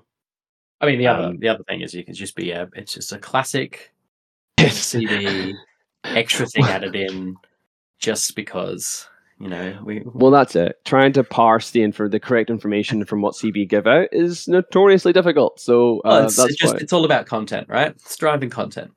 [0.80, 2.94] I mean, the other um, the other thing is you can just be a it's
[2.94, 3.92] just a classic
[4.60, 5.54] CB
[6.04, 7.36] extra thing added in
[7.98, 9.08] just because
[9.40, 10.02] you know we.
[10.04, 10.76] Well, that's it.
[10.84, 15.12] Trying to parse the info, the correct information from what CB give out is notoriously
[15.12, 15.60] difficult.
[15.60, 17.88] So uh, well, it's, that's just it's all about content, right?
[17.88, 18.92] It's driving content.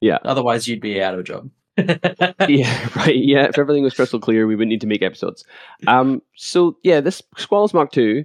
[0.00, 0.18] Yeah.
[0.24, 1.50] Otherwise, you'd be out of a job.
[1.76, 3.16] yeah, right.
[3.16, 5.44] Yeah, if everything was crystal clear, we wouldn't need to make episodes.
[5.86, 8.24] Um, so yeah, this squalls Mark 2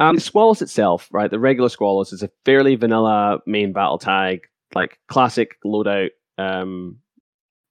[0.00, 1.30] um, Squalus itself, right?
[1.30, 4.42] The regular Squalus is a fairly vanilla main battle tag,
[4.74, 6.10] like classic loadout.
[6.38, 6.98] Um,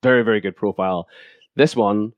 [0.03, 1.07] very very good profile.
[1.55, 2.13] This one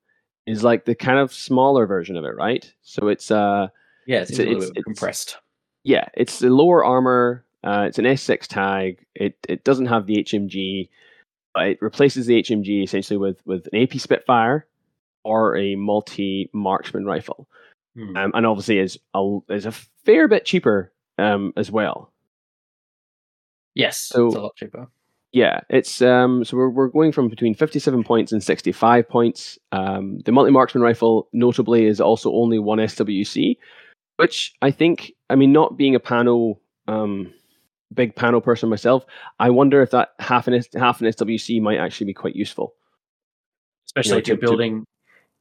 [0.50, 2.72] is like the kind of smaller version of it, right?
[2.82, 3.68] So it's uh,
[4.08, 5.38] yeah, it's, it's, it's, it's compressed.
[5.84, 7.46] Yeah, it's the lower armor.
[7.64, 9.06] Uh, it's an S6 tag.
[9.16, 10.90] It it doesn't have the HMG.
[11.54, 14.66] But it replaces the HMG essentially with with an AP Spitfire
[15.24, 17.48] or a multi marksman rifle.
[17.96, 18.18] Hmm.
[18.18, 22.12] Um, and obviously is a is a fair bit cheaper um, as well.
[23.76, 24.88] Yes, so, it's a lot cheaper.
[25.32, 29.08] Yeah, it's um, so we're we're going from between fifty seven points and sixty five
[29.08, 29.60] points.
[29.72, 33.58] Um, the multi marksman rifle, notably, is also only one SWC,
[34.18, 37.32] which I think, I mean, not being a panel um,
[37.94, 39.06] big panel person myself,
[39.40, 42.74] I wonder if that half an half an SWC might actually be quite useful.
[43.88, 44.86] Especially you know, if you're to, building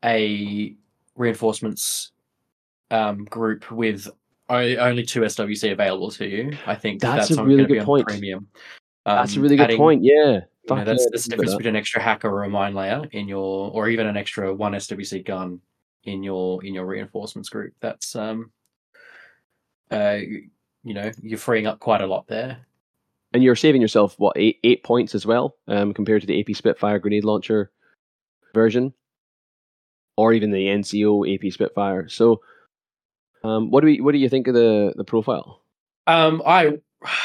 [0.02, 0.08] to...
[0.08, 0.76] a
[1.16, 2.12] reinforcements
[2.90, 4.08] um, group with
[4.48, 8.06] only two SWC available to you, I think that's, that's a really good point.
[8.06, 8.48] Premium.
[9.08, 10.04] Um, that's a really good adding, point.
[10.04, 13.06] Yeah, you know, that's, that's the difference between an extra hacker or a mine layer
[13.12, 15.60] in your, or even an extra one SWC gun
[16.04, 17.72] in your in your reinforcements group.
[17.80, 18.50] That's um,
[19.90, 20.18] uh,
[20.84, 22.58] you know, you're freeing up quite a lot there.
[23.32, 26.56] And you're saving yourself what eight eight points as well, um, compared to the AP
[26.56, 27.70] Spitfire grenade launcher
[28.54, 28.92] version,
[30.16, 32.08] or even the NCO AP Spitfire.
[32.08, 32.40] So
[33.44, 35.62] um, what do we what do you think of the the profile?
[36.06, 36.78] Um, I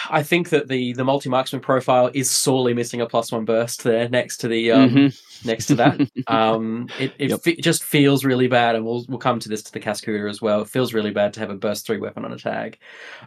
[0.09, 3.83] I think that the the multi marksman profile is sorely missing a plus one burst
[3.83, 5.47] there next to the um, mm-hmm.
[5.47, 5.99] next to that.
[6.27, 7.57] um, it it yep.
[7.59, 10.61] just feels really bad, and we'll we'll come to this to the Cascuda as well.
[10.61, 12.77] It feels really bad to have a burst three weapon on a tag.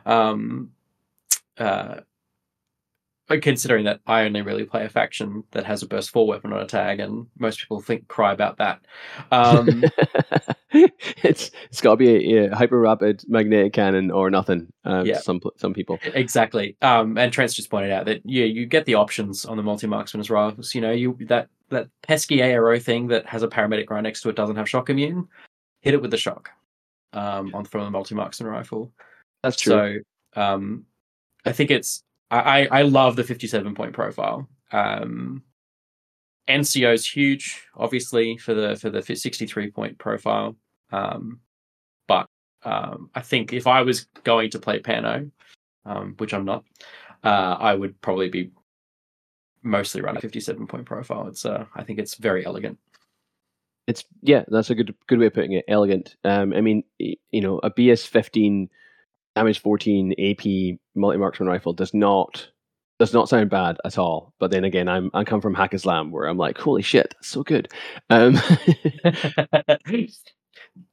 [0.04, 0.70] Um,
[1.58, 2.00] uh,
[3.28, 6.60] considering that I only really play a faction that has a burst four weapon on
[6.60, 8.84] a tag, and most people think cry about that.
[9.32, 9.84] Um,
[10.70, 14.72] it's it's got to be a, a, hyper rapid magnetic cannon or nothing.
[14.84, 15.18] Um, yeah.
[15.18, 16.76] some some people exactly.
[16.82, 19.88] Um, and Trent's just pointed out that yeah, you get the options on the multi
[19.88, 20.54] marksman as well.
[20.62, 24.20] So, you know, you that that pesky ARO thing that has a paramedic right next
[24.22, 25.26] to it doesn't have shock immune.
[25.80, 26.50] Hit it with the shock
[27.12, 28.92] um, on from the multi marksman rifle.
[29.42, 30.02] That's true.
[30.34, 30.84] So um,
[31.44, 34.48] I think it's I, I love the 57 point profile.
[34.72, 35.42] Um,
[36.48, 40.56] NCO is huge, obviously for the for the 63 point profile.
[40.90, 41.40] Um,
[42.08, 42.28] but
[42.64, 45.30] um, I think if I was going to play PanO,
[45.84, 46.64] um, which I'm not,
[47.24, 48.50] uh, I would probably be
[49.62, 51.28] mostly run a 57 point profile.
[51.28, 52.78] It's uh, I think it's very elegant.
[53.86, 55.64] It's yeah, that's a good good way of putting it.
[55.68, 56.16] Elegant.
[56.24, 58.68] Um, I mean, you know, a BS 15
[59.36, 62.48] damage 14 AP multi marksman rifle does not
[62.98, 64.32] does not sound bad at all.
[64.38, 67.44] But then again, I'm I come from Haqqislam where I'm like, holy shit, that's so
[67.44, 67.68] good.
[68.10, 68.36] Um,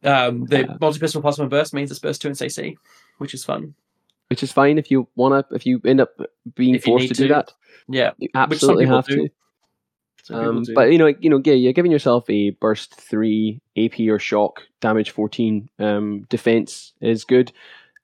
[0.03, 2.75] um the uh, multi pistol plasma burst means it's burst two in CC,
[3.17, 3.73] which is fun.
[4.29, 6.09] Which is fine if you wanna if you end up
[6.55, 7.53] being if forced to, to, do that.
[7.87, 9.29] Yeah, you absolutely have do.
[9.29, 9.29] to.
[10.31, 14.19] Um, but you know, you know, yeah, you're giving yourself a burst three AP or
[14.19, 17.51] shock damage fourteen um, defense is good.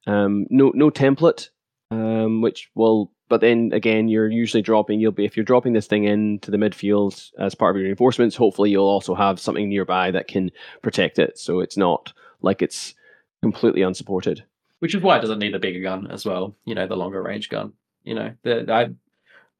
[0.09, 1.49] Um, no no template,
[1.91, 3.11] um, which will.
[3.27, 4.99] But then again, you're usually dropping.
[4.99, 8.35] You'll be if you're dropping this thing into the midfield as part of your reinforcements.
[8.35, 10.49] Hopefully, you'll also have something nearby that can
[10.81, 12.95] protect it, so it's not like it's
[13.43, 14.43] completely unsupported.
[14.79, 16.55] which is why it doesn't need the bigger gun as well.
[16.65, 17.73] You know, the longer range gun.
[18.03, 18.89] You know, the, I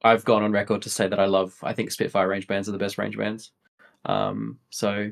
[0.02, 1.54] I've gone on record to say that I love.
[1.62, 3.52] I think Spitfire range bands are the best range bands.
[4.06, 5.12] Um, so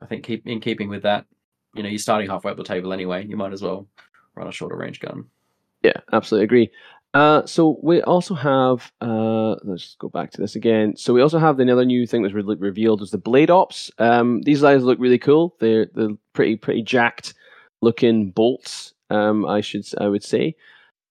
[0.00, 1.26] I think keep in keeping with that.
[1.74, 3.26] You know, you're starting halfway up the table anyway.
[3.26, 3.88] You might as well
[4.36, 5.24] run a shorter range gun.
[5.82, 6.70] Yeah, absolutely agree.
[7.14, 8.92] Uh, so we also have.
[9.00, 10.94] Uh, let's go back to this again.
[10.96, 13.90] So we also have another new thing that's re- revealed is the blade ops.
[13.98, 15.56] Um, these guys look really cool.
[15.58, 17.32] They're they're pretty pretty jacked
[17.80, 18.92] looking bolts.
[19.08, 20.56] Um, I should I would say.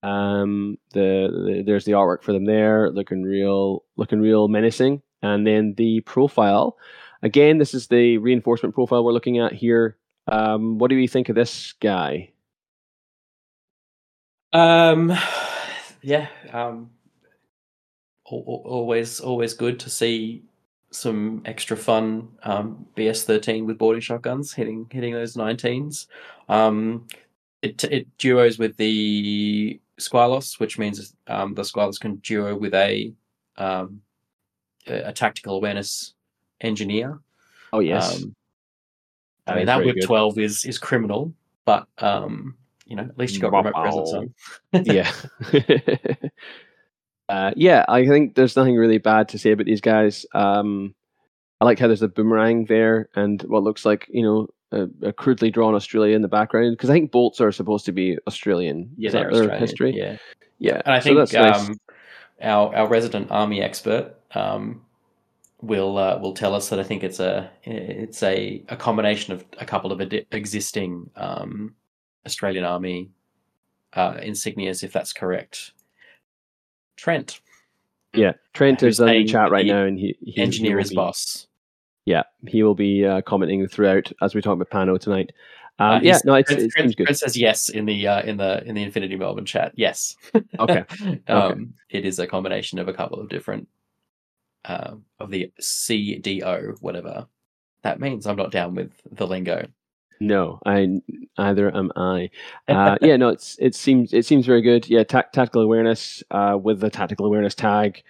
[0.04, 5.02] Um, the, the there's the artwork for them there, looking real looking real menacing.
[5.24, 6.78] And then the profile.
[7.24, 9.98] Again, this is the reinforcement profile we're looking at here.
[10.28, 12.30] Um, what do we think of this guy?
[14.56, 15.16] Um,
[16.02, 16.28] yeah.
[16.52, 16.90] Um,
[18.24, 20.44] always, always good to see
[20.92, 26.08] some extra fun um, BS13 with boarding shotguns hitting hitting those 19s.
[26.48, 27.08] Um,
[27.62, 33.14] it it duos with the Squalos, which means um, the Squalos can duo with a
[33.58, 34.02] um,
[34.88, 36.14] a, a tactical awareness
[36.62, 37.20] engineer.
[37.74, 38.24] Oh yes.
[38.24, 38.36] Um,
[39.48, 40.06] I mean that WIP good.
[40.06, 41.34] twelve is is criminal,
[41.66, 42.56] but um,
[42.86, 43.62] you know at least you got wow.
[43.62, 44.34] remote presence on.
[44.86, 45.12] yeah.
[47.30, 50.26] uh, yeah, I think there's nothing really bad to say about these guys.
[50.34, 50.96] Um,
[51.62, 55.14] I like how there's a boomerang there and what looks like you know a, a
[55.14, 58.92] crudely drawn Australia in the background because I think bolts are supposed to be Australian.
[58.98, 59.60] Yeah, they're Australian.
[59.60, 59.96] history.
[59.96, 60.18] Yeah,
[60.60, 60.82] yeah.
[60.86, 61.78] And I think so um, nice.
[62.42, 64.82] our our resident army expert um,
[65.62, 69.46] will uh, will tell us that I think it's a it's a, a combination of
[69.60, 71.76] a couple of ad- existing um,
[72.26, 73.10] Australian Army
[73.94, 75.72] uh, insignias, if that's correct.
[76.98, 77.42] Trent.
[78.14, 81.48] Yeah, Trent is in the chat right now, and he, he engineer is boss.
[82.06, 85.32] Yeah, he will be uh, commenting throughout as we talk about PanO tonight.
[85.80, 87.08] Um, uh, yeah, no, it's, Trent, it good.
[87.08, 89.74] Trent says yes in the uh, in the in the Infinity Melbourne chat.
[89.76, 90.16] Yes.
[90.60, 90.86] Okay.
[91.28, 91.74] um.
[91.90, 93.68] It is a combination of a couple of different
[94.64, 97.28] uh, of the CDO, whatever
[97.84, 98.26] that means.
[98.26, 99.68] I'm not down with the lingo.
[100.20, 101.02] No, I
[101.38, 102.30] either am I.
[102.68, 104.88] Uh, yeah, no, it's it seems it seems very good.
[104.88, 108.02] Yeah, ta- tactical awareness uh, with the tactical awareness tag,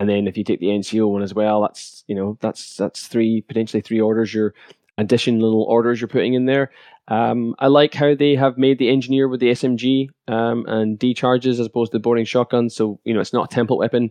[0.00, 3.06] and then if you take the NCO one as well, that's you know that's that's
[3.06, 4.34] three potentially three orders.
[4.34, 4.54] Your
[4.98, 6.70] additional orders you're putting in there.
[7.08, 11.14] Um, I like how they have made the engineer with the SMG um, and D
[11.14, 12.70] charges as opposed to the boarding shotgun.
[12.70, 14.10] So you know it's not a template weapon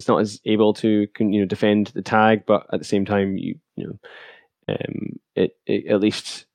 [0.00, 3.36] it's not as able to you know defend the tag, but at the same time,
[3.36, 6.46] you you know, um, it, it at least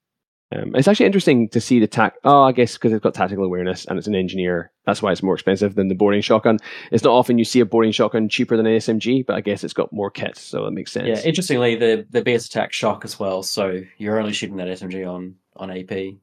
[0.55, 2.15] um, it's actually interesting to see the tac.
[2.23, 5.23] Oh, I guess because it's got tactical awareness and it's an engineer, that's why it's
[5.23, 6.59] more expensive than the boarding shotgun.
[6.91, 9.63] It's not often you see a boarding shotgun cheaper than an SMG, but I guess
[9.63, 11.07] it's got more kit, so that makes sense.
[11.07, 13.43] Yeah, interestingly, the the BS attack shock as well.
[13.43, 16.15] So you're only shooting that SMG on on AP.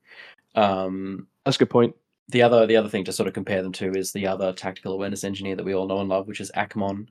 [0.54, 1.94] Um, that's a good point
[2.32, 4.92] the other the other thing to sort of compare them to is the other tactical
[4.92, 7.06] awareness engineer that we all know and love, which is Akmon,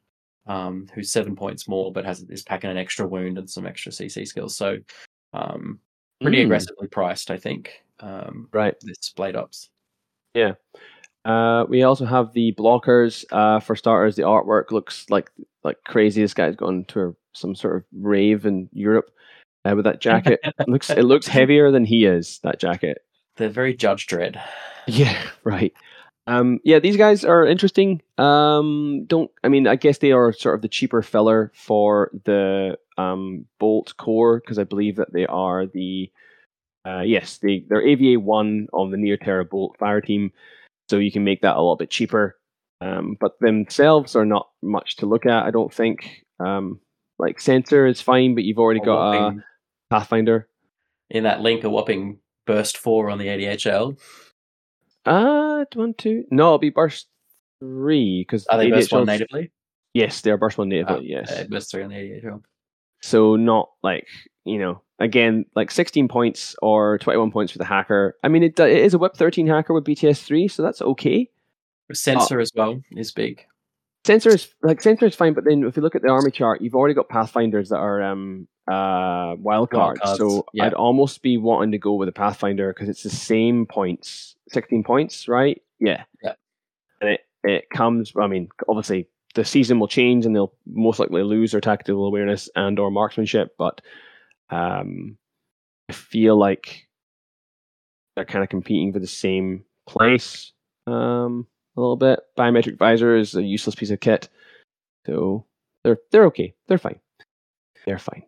[0.47, 3.91] um, who's seven points more but has is packing an extra wound and some extra
[3.91, 4.55] CC skills.
[4.57, 4.77] So
[5.34, 5.79] um,
[6.21, 6.45] pretty mm.
[6.45, 7.84] aggressively priced, I think.
[7.99, 9.69] Um, right, this blade ops.
[10.34, 10.53] Yeah.
[11.23, 13.25] Uh, we also have the blockers.
[13.31, 15.31] Uh, for starters, the artwork looks like
[15.63, 16.21] like crazy.
[16.21, 19.12] This guy's gone to a, some sort of rave in Europe
[19.65, 20.39] uh, with that jacket.
[20.43, 22.39] it looks it looks heavier than he is.
[22.43, 22.99] That jacket.
[23.38, 24.41] They're very Judge Dredd.
[24.88, 25.73] Yeah, right.
[26.27, 28.01] Um, yeah, these guys are interesting.
[28.17, 29.67] Um, don't I mean?
[29.67, 34.60] I guess they are sort of the cheaper filler for the um, Bolt core because
[34.60, 36.12] I believe that they are the
[36.88, 40.31] uh, yes, they they're AVA one on the Neoterra Bolt fire team,
[40.89, 42.38] so you can make that a little bit cheaper.
[42.81, 45.45] Um, but themselves are not much to look at.
[45.45, 46.23] I don't think.
[46.39, 46.79] Um,
[47.19, 50.47] like sensor is fine, but you've already a got whopping, a Pathfinder.
[51.12, 53.99] In that link, a whopping burst four on the ADHL.
[55.05, 56.25] Uh, one, two.
[56.31, 57.07] No, it'll be burst
[57.59, 59.51] three because are they burst one natively?
[59.93, 60.95] Yes, they are burst one natively.
[60.95, 62.41] Oh, yes, uh, burst three on the ADHL.
[63.01, 64.07] So not like
[64.45, 68.15] you know again like 16 points or 21 points for the hacker.
[68.23, 71.29] I mean it, it is a WIP 13 hacker with BTS three, so that's okay.
[71.91, 73.43] Sensor uh, as well is big.
[74.05, 76.61] Sensor is like sensor is fine, but then if you look at the army chart,
[76.61, 79.99] you've already got pathfinders that are um uh wild cards.
[80.03, 80.17] Wild.
[80.17, 80.65] So yeah.
[80.65, 84.84] I'd almost be wanting to go with a pathfinder because it's the same points 16
[84.84, 85.62] points, right?
[85.79, 86.03] Yeah.
[86.23, 86.34] Yeah.
[86.99, 91.23] And it, it comes, I mean, obviously the season will change and they'll most likely
[91.23, 93.81] lose their tactical awareness and or marksmanship, but
[94.49, 95.17] um,
[95.89, 96.88] I feel like
[98.15, 100.51] they're kind of competing for the same place
[100.86, 102.19] um, a little bit.
[102.38, 104.27] Biometric visor is a useless piece of kit,
[105.05, 105.45] so
[105.84, 106.53] they're they're okay.
[106.67, 106.99] They're fine.
[107.86, 108.23] They're fine.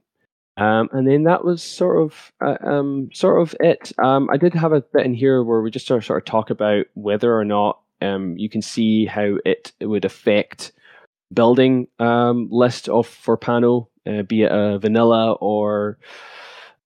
[0.56, 3.92] Um, and then that was sort of uh, um, sort of it.
[4.04, 6.26] Um, I did have a bit in here where we just sort of, sort of
[6.26, 10.72] talk about whether or not um, you can see how it, it would affect
[11.34, 15.98] building um, list of for PanO, uh, be it a vanilla or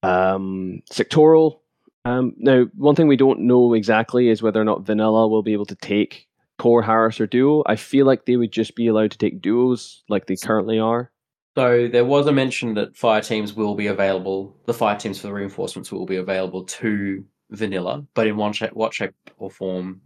[0.03, 1.59] um, sectoral.
[2.05, 5.65] Now, one thing we don't know exactly is whether or not vanilla will be able
[5.65, 7.63] to take core Haris or duo.
[7.65, 11.11] I feel like they would just be allowed to take duos like they currently are.
[11.57, 14.55] So there was a mention that fire teams will be available.
[14.67, 18.73] The fire teams for the reinforcements will be available to vanilla, but in one shape,
[18.73, 20.01] what shape or form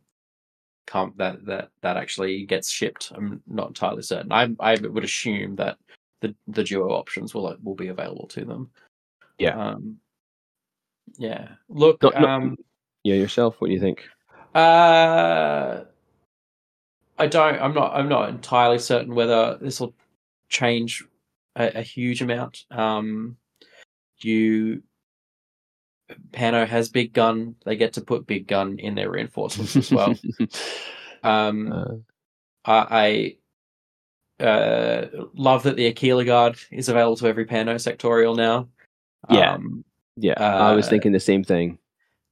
[0.87, 3.11] can't that that that actually gets shipped?
[3.13, 4.31] I'm not entirely certain.
[4.31, 5.77] I I would assume that
[6.21, 8.71] the the duo options will will be available to them.
[9.37, 9.57] Yeah.
[9.61, 9.97] Um,
[11.17, 11.49] yeah.
[11.67, 12.01] Look.
[12.01, 12.57] Not- not- um,
[13.03, 13.59] Yeah, yourself.
[13.59, 14.07] What do you think?
[14.55, 15.83] uh,
[17.17, 17.61] I don't.
[17.61, 17.93] I'm not.
[17.93, 19.93] I'm not entirely certain whether this will
[20.47, 21.03] change
[21.55, 22.65] a, a huge amount.
[22.71, 23.37] Um,
[24.19, 24.83] you,
[26.31, 27.55] PanO has big gun.
[27.65, 30.15] They get to put big gun in their reinforcements as well.
[31.23, 31.95] um, Uh,
[32.65, 33.37] I,
[34.39, 38.67] I uh, love that the Aquila Guard is available to every PanO sectorial now.
[39.29, 39.53] Yeah.
[39.53, 39.83] Um,
[40.17, 41.77] yeah, I was uh, thinking the same thing.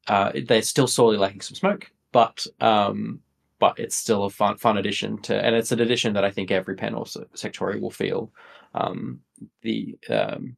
[0.08, 3.22] uh, they're still sorely lacking some smoke, but um,
[3.60, 6.52] but it's still a fun fun addition to, and it's an addition that I think
[6.52, 7.06] every PanO
[7.36, 8.32] sectorial will feel.
[8.74, 9.22] Um,
[9.62, 10.56] the um,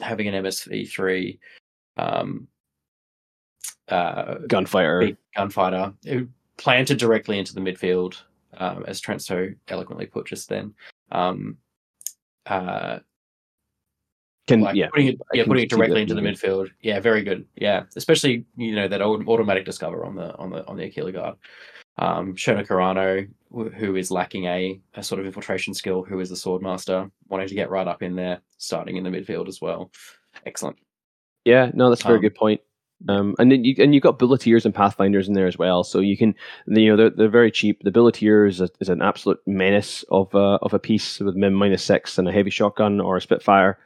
[0.00, 1.38] having an MSV three,
[1.96, 2.48] um,
[3.88, 5.16] uh, Gunfighter.
[5.36, 8.16] gunfighter who planted directly into the midfield,
[8.56, 10.74] um, as Trent so eloquently put just then.
[11.10, 11.56] Um,
[12.46, 13.00] uh,
[14.46, 14.88] Can like yeah.
[14.88, 16.70] putting it, yeah, putting it directly into the midfield.
[16.80, 17.46] Yeah, very good.
[17.56, 21.12] Yeah, especially you know that au- automatic discover on the on the on the Aquila
[21.12, 21.36] guard.
[21.98, 26.36] Um, Shona Carano, who is lacking a, a sort of infiltration skill, who is the
[26.36, 29.90] sword master, wanting to get right up in there, starting in the midfield as well.
[30.46, 30.76] Excellent.
[31.44, 32.60] Yeah, no, that's a very Um, good point.
[33.08, 36.00] Um, and then you and you've got bulleteers and pathfinders in there as well, so
[36.00, 36.34] you can
[36.66, 37.80] you know they're they're very cheap.
[37.84, 41.54] The bulleteer is, a, is an absolute menace of uh, of a piece with min
[41.54, 43.78] minus six and a heavy shotgun or a Spitfire.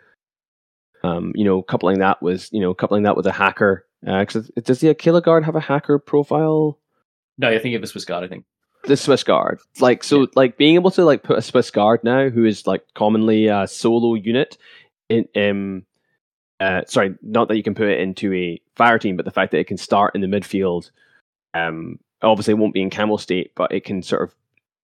[1.04, 3.86] Um, you know, coupling that with you know coupling that with a hacker.
[4.00, 6.80] Because does the Aquila Guard have a hacker profile?
[7.38, 8.24] No, I think of the Swiss guard.
[8.24, 8.44] I think.
[8.84, 9.60] The Swiss Guard.
[9.80, 12.84] Like so, like being able to like put a Swiss Guard now, who is like
[12.94, 14.58] commonly a solo unit,
[15.08, 15.84] in um,
[16.60, 19.52] uh, sorry, not that you can put it into a fire team, but the fact
[19.52, 20.90] that it can start in the midfield.
[21.54, 24.34] Um, obviously, it won't be in camel state, but it can sort of,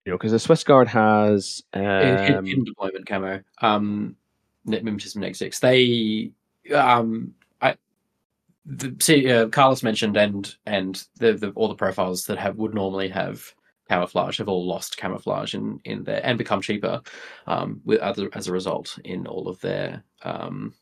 [0.04, 3.42] you know, because the Swiss Guard has um, hidden deployment camo.
[3.62, 4.16] Um,
[4.66, 5.60] mimetism next six.
[5.60, 6.32] They
[6.74, 7.76] um, I
[8.66, 12.74] the see uh, Carlos mentioned and and the, the all the profiles that have would
[12.74, 13.54] normally have
[13.88, 17.00] camouflage have all lost camouflage in in there and become cheaper
[17.46, 20.74] um with other as a result in all of their um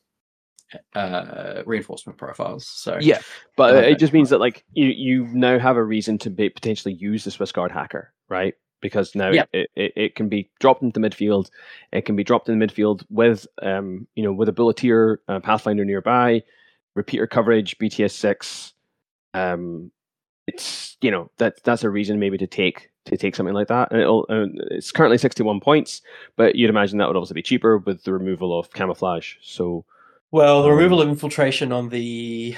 [0.94, 3.20] uh reinforcement profiles so Yeah,
[3.56, 6.48] but like it just means that like you you now have a reason to be,
[6.48, 8.54] potentially use the Swiss Guard hacker, right?
[8.80, 9.44] Because now Yeah.
[9.52, 11.50] it, it, it can be dropped into midfield.
[11.92, 15.40] It can be dropped in the midfield with um you know with a bulleteer, uh,
[15.40, 16.42] pathfinder nearby,
[16.96, 18.72] repeater coverage, BTS six.
[19.34, 19.92] Um,
[20.46, 23.90] it's you know that that's a reason maybe to take to take something like that.
[23.90, 26.02] And it'll, uh, it's currently sixty one points,
[26.36, 29.34] but you'd imagine that would also be cheaper with the removal of camouflage.
[29.42, 29.84] So
[30.30, 32.56] Well, the Um, removal of infiltration on the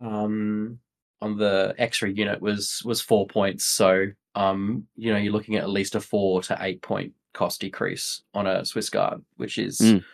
[0.00, 0.78] um
[1.22, 3.64] on the X-ray unit was was four points.
[3.64, 7.60] So um you know you're looking at at least a four to eight point cost
[7.60, 10.04] decrease on a Swiss Guard, which is Mm.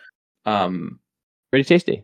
[0.45, 0.99] um
[1.51, 2.03] pretty tasty.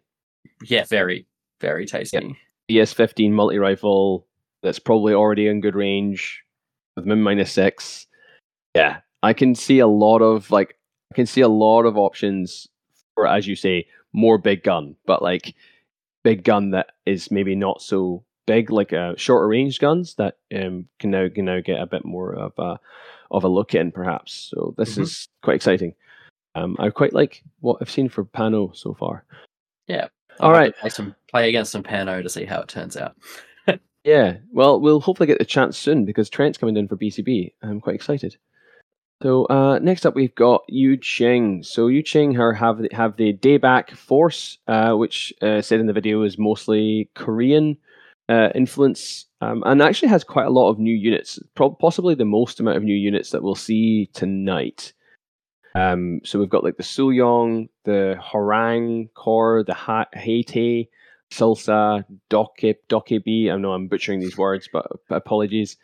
[0.63, 1.27] yeah very
[1.59, 2.37] very tasty.
[2.71, 4.25] ES15 multi rifle
[4.61, 6.41] that's probably already in good range
[6.95, 8.08] with min minus six.
[8.75, 10.77] Yeah, I can see a lot of like
[11.12, 12.67] I can see a lot of options
[13.15, 15.53] for, as you say, more big gun, but like
[16.23, 20.88] big gun that is maybe not so big, like uh, shorter range guns that um,
[20.99, 22.79] can now can now get a bit more of a
[23.32, 24.49] of a look in, perhaps.
[24.51, 25.01] So this Mhm.
[25.03, 25.95] is quite exciting.
[26.56, 29.25] Um, I quite like what I've seen for PanO so far.
[30.39, 30.75] I'll All right.
[30.77, 33.15] play some play against some PanO to see how it turns out.
[34.03, 37.53] Yeah, well, we'll hopefully get the chance soon because Trent's coming in for BCB.
[37.61, 38.37] I'm quite excited.
[39.21, 41.63] So uh, next up, we've got Yu Jing.
[41.63, 45.88] So Yu Jing are, have the, have the Dayback Force, uh, which uh, said in
[45.88, 47.78] the video is mostly Korean
[48.28, 51.39] uh, influence, um, and actually has quite a lot of new units.
[51.55, 54.91] Pro- possibly the most amount of new units that we'll see tonight.
[55.75, 60.07] Um, so we've got like the Suyong, the Horang Core, the ha-
[61.34, 63.51] Salsa, Doke, Dokkaebi.
[63.51, 65.77] I know I'm butchering these words, but apologies.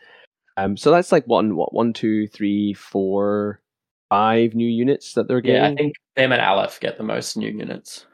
[0.57, 3.61] Um, so that's like one, what, one, two, three, four,
[4.09, 5.61] five new units that they're getting.
[5.61, 8.05] Yeah, I think them and Aleph get the most new units.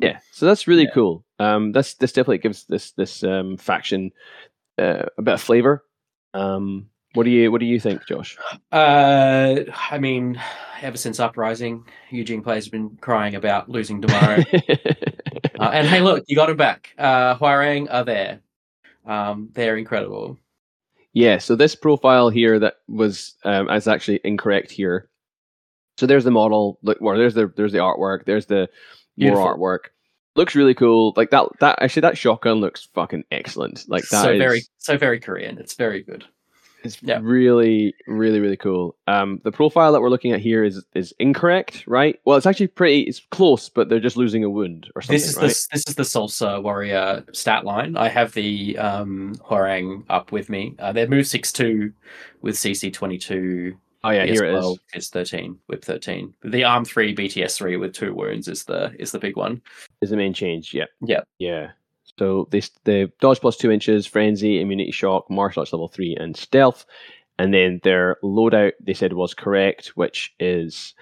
[0.00, 0.94] Yeah, so that's really Yeah.
[0.94, 1.24] cool.
[1.38, 4.12] Um, this this definitely gives this this um, faction
[4.78, 5.84] uh, a bit of flavor.
[6.32, 8.36] Um, what do you what do you think, Josh?
[8.70, 10.40] Uh, I mean,
[10.82, 14.38] ever since Uprising, Yu Jing Play's been crying about losing tomorrow.
[15.60, 16.94] uh, and hey, look, you got him back.
[16.96, 18.40] Uh, Hwarang are there.
[19.06, 20.38] Um, they're incredible.
[21.12, 25.08] Yeah, so this profile here that was um, is actually incorrect here.
[25.98, 26.78] So there's the model.
[26.82, 28.24] Look, well, there's the there's the artwork.
[28.24, 28.68] There's the
[29.16, 29.90] more artwork.
[30.36, 31.12] Looks really cool.
[31.16, 31.48] Like that.
[31.58, 33.84] That actually, that shotgun looks fucking excellent.
[33.88, 35.58] Like that so is- very, so very Korean.
[35.58, 36.24] It's very good.
[36.82, 37.18] It's Yeah.
[37.22, 38.96] really, really, really cool.
[39.06, 42.18] Um, the profile that we're looking at here is is incorrect, right?
[42.24, 43.02] Well, it's actually pretty.
[43.02, 45.42] It's close, but they're just losing a wound or something, This is right?
[45.42, 47.96] the this is the Salsa Warrior stat line.
[47.96, 50.74] I have the um, Hwarang up with me.
[50.78, 51.92] Uh, they're move six two
[52.42, 53.76] with CC twenty two.
[54.02, 54.78] oh yeah, here it is.
[54.94, 56.32] Is thirteen WIP thirteen.
[56.42, 59.60] The arm three BTS three with two wounds is the is the big one.
[60.00, 60.72] Is the main change?
[60.72, 60.86] Yeah.
[61.04, 61.20] Yeah.
[61.38, 61.72] Yeah.
[62.20, 66.36] So they the dodge plus two inches, frenzy, immunity shock, martial arts level three, and
[66.36, 66.84] stealth.
[67.38, 70.92] And then their loadout they said was correct, which is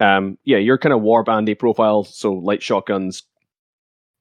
[0.00, 3.24] um yeah, your kind of war bandy profile, so light shotguns,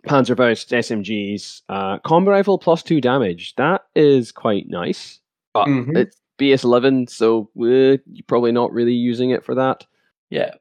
[0.06, 3.56] Panzerfaust, SMGs, uh combo rifle plus two damage.
[3.56, 5.22] That is quite nice.
[5.54, 5.96] But Mhm.
[5.98, 9.86] it's BS eleven, so uh, you're probably not really using it for that.
[10.30, 10.56] Yeah.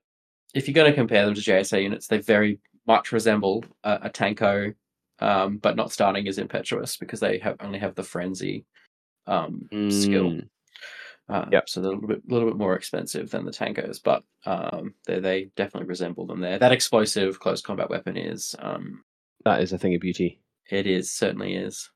[0.55, 4.11] If you're going to compare them to JSA units, they very much resemble a, a
[4.11, 4.74] Tanko,
[5.20, 8.64] um, but not starting as impetuous because they have only have the frenzy
[9.26, 10.30] um, skill.
[10.30, 10.48] Mm.
[11.28, 11.68] Uh, Yep.
[11.68, 15.20] So they're a little bit, little bit more expensive than the Tankos, but um, they
[15.20, 16.58] they definitely resemble them there.
[16.58, 19.02] That explosive close combat weapon is um,
[19.44, 20.40] That is a thing of beauty.
[20.70, 21.88] it is certainly is.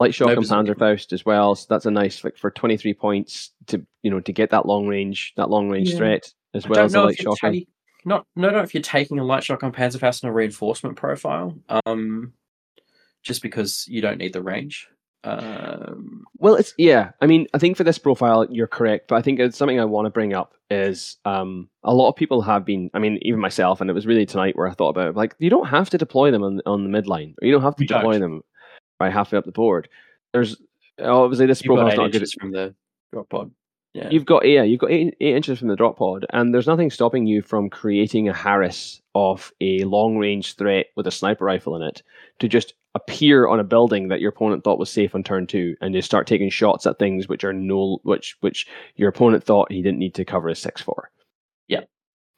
[0.00, 1.54] light Shock Nobody's looking- Panzerfaust as well.
[1.54, 4.66] So that's a nice like for twenty three points to you know to get that
[4.66, 5.98] long range that long range Yeah.
[5.98, 7.52] threat as I well as a light if you're ta-
[8.04, 11.56] not no, no, if you're taking a light shotgun Panzerfaust in a reinforcement profile,
[11.86, 12.32] um,
[13.22, 14.88] just because you don't need the range.
[15.24, 17.10] Um, Well, it's yeah.
[17.20, 19.84] I mean, I think for this profile you're correct, but I think it's something I
[19.84, 22.90] want to bring up is um a lot of people have been.
[22.94, 25.16] I mean, even myself, and it was really tonight where I thought about it.
[25.16, 27.76] Like, you don't have to deploy them on on the midline, or you don't have
[27.76, 28.00] to You don't.
[28.00, 28.42] deploy them
[29.00, 29.88] right halfway up the board.
[30.32, 30.56] There's
[31.00, 32.28] obviously this profile's not good.
[32.40, 32.74] from the
[33.12, 33.50] drop pod.
[33.94, 36.66] Yeah, You've got yeah, you've got eight, eight inches from the drop pod, and there's
[36.66, 41.44] nothing stopping you from creating a Haris of a long range threat with a sniper
[41.44, 42.02] rifle in it
[42.38, 45.76] to just appear on a building that your opponent thought was safe on turn two,
[45.82, 48.66] and just start taking shots at things which are no which which
[48.96, 51.10] your opponent thought he didn't need to cover a six for.
[51.68, 51.82] Yeah.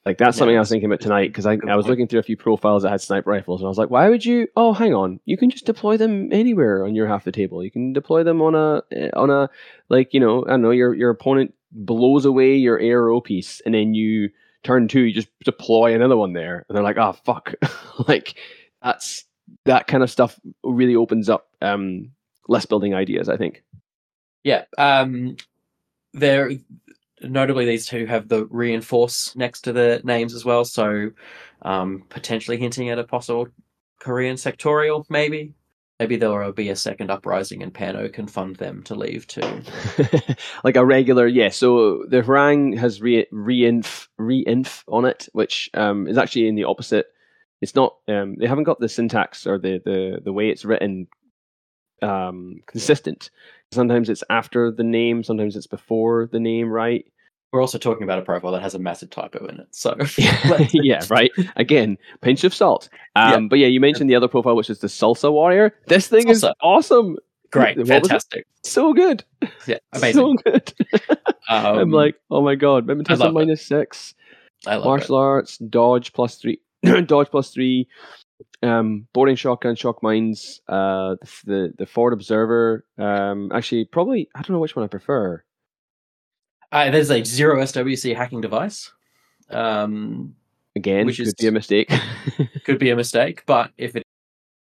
[0.06, 2.20] Like that's Yeah, something I was thinking about tonight because I, I was looking through
[2.20, 4.48] a few profiles that had sniper rifles and I was like, why would you?
[4.56, 7.64] Oh, hang on, you can just deploy them anywhere on your half the table.
[7.64, 9.48] You can deploy them on a eh, on a
[9.88, 13.74] like you know I don't know your your opponent blows away your ARO piece and
[13.74, 14.30] then you
[14.62, 17.54] turn two, you just deploy another one there and they're like, oh fuck,
[18.08, 18.34] like
[18.82, 19.24] that's
[19.64, 22.10] that kind of stuff really opens up um
[22.48, 23.28] less building ideas.
[23.28, 23.62] I think.
[24.42, 24.64] yeah.
[24.76, 25.36] Um,
[26.12, 26.50] there,
[27.28, 31.10] notably, these two have the reinforce next to the names as well, so
[31.62, 33.48] um, potentially hinting at a possible
[34.00, 35.54] Korean sectorial, maybe.
[36.00, 39.62] Maybe there will be a second uprising, and PanO can fund them to leave too.
[40.64, 41.50] like a regular, yeah.
[41.50, 46.64] So the Hwarang has re reinf reinf on it, which um, is actually in the
[46.64, 47.06] opposite.
[47.60, 47.94] It's not.
[48.08, 51.06] Um, they haven't got the syntax or the the the way it's written
[52.02, 53.30] um, consistent.
[53.72, 57.04] Sometimes it's after the name, sometimes it's before the name, right?
[57.54, 59.96] We're also talking about a profile that has a massive typo in it, so
[60.72, 61.30] yeah, right.
[61.54, 62.88] Again, pinch of salt.
[63.14, 63.48] Um, Yeah.
[63.48, 65.72] But yeah, you mentioned the other profile, which is the Salsa Warrior.
[65.86, 67.16] This thing is awesome.
[67.52, 69.22] great, What fantastic, So good.
[69.68, 70.36] yeah, amazing.
[70.44, 70.74] So good.
[71.48, 73.34] Um, I'm like, oh my god, Mimetism love it.
[73.34, 74.14] minus six,
[74.66, 76.58] I love martial arts, dodge plus three,
[77.06, 77.86] dodge plus three,
[78.64, 82.84] um, boarding shotgun, shock mines, uh, the the, the forward observer.
[82.98, 85.44] Um, actually, probably I don't know which one I prefer.
[86.74, 88.90] Uh, there's a zero SWC hacking device.
[89.48, 90.34] Um,
[90.76, 91.88] Again, Which could is- be a mistake.
[92.64, 94.02] could be a mistake, but if it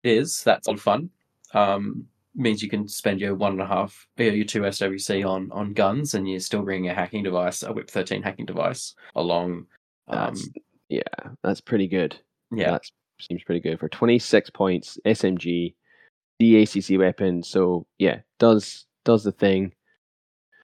[0.02, 1.10] is, that's on fun.
[1.52, 5.52] Um, means you can spend your one and a half, uh, your two SWC on
[5.52, 9.66] on guns, and you're still bringing a hacking device, a WIP 13 hacking device along.
[10.08, 10.48] Um, That's,
[10.88, 11.02] yeah,
[11.42, 12.16] that's pretty good.
[12.50, 12.82] yeah, That
[13.20, 14.98] seems pretty good for 26 points.
[15.04, 15.74] SMG,
[16.40, 17.42] DACC weapon.
[17.42, 19.74] So yeah, does does the thing.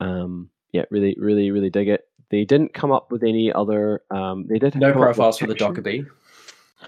[0.00, 2.06] Um, yeah, really, really, really dig it.
[2.30, 4.02] They didn't come up with any other.
[4.10, 5.54] Um, they did no come up with profiles for the.
[5.54, 6.06] Dokkaebi.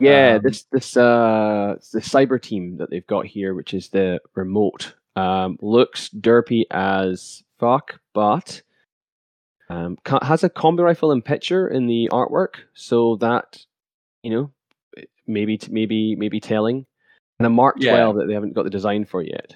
[0.00, 4.20] Yeah, Um, this this uh the cyber team that they've got here, which is the
[4.34, 8.62] remote, um, looks derpy as fuck, but
[9.70, 13.64] um, has a combi rifle and picture in the artwork, so that
[14.22, 14.50] you know
[15.26, 16.86] maybe maybe maybe telling,
[17.38, 17.92] and a Mark Yeah.
[17.92, 19.54] Twelve that they haven't got the design for yet.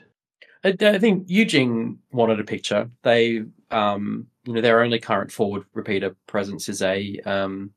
[0.65, 2.89] I, I think Yu Jing wanted a picture.
[3.03, 7.73] They, um, you know, their only current forward repeater presence is a um,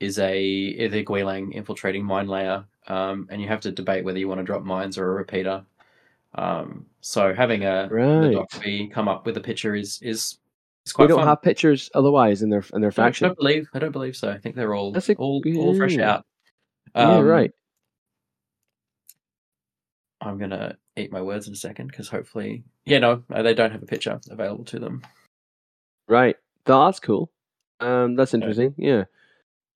[0.00, 4.28] is a the Guilang infiltrating mine layer, um, and you have to debate whether you
[4.28, 5.64] want to drop mines or a repeater.
[6.34, 8.34] Um, so having a the Right.
[8.36, 10.38] Dokkaebi come up with a picture is is
[10.84, 11.28] is quite don't fun.
[11.28, 14.16] have pictures otherwise in their in their I don't- I don't believe I don't believe
[14.16, 14.30] so.
[14.30, 16.10] I think they're all a- all, all fresh yeah.
[16.12, 16.26] out.
[16.94, 17.50] yeah, Um, right.
[20.20, 23.72] I'm gonna eat my words in a second because hopefully, yeah, no, uh, they don't
[23.72, 25.02] have a picture available to them.
[26.08, 26.36] Right.
[26.64, 27.30] That's cool.
[27.80, 28.74] Um, that's interesting.
[28.76, 29.04] Yeah.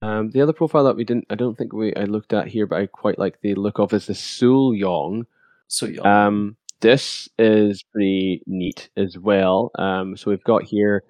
[0.03, 2.66] Um, the other profile that we didn't, I don't think we I looked at here,
[2.66, 5.26] but I quite like the look of is the Sul Yong.
[5.68, 6.07] So Yong.
[6.07, 9.70] Um, this is pretty neat as well.
[9.78, 11.05] Um, so we've got here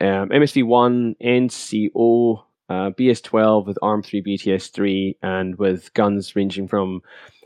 [0.00, 7.02] um, MSV1, NCO, uh, BS12 with ARM3, BTS3, and with guns ranging from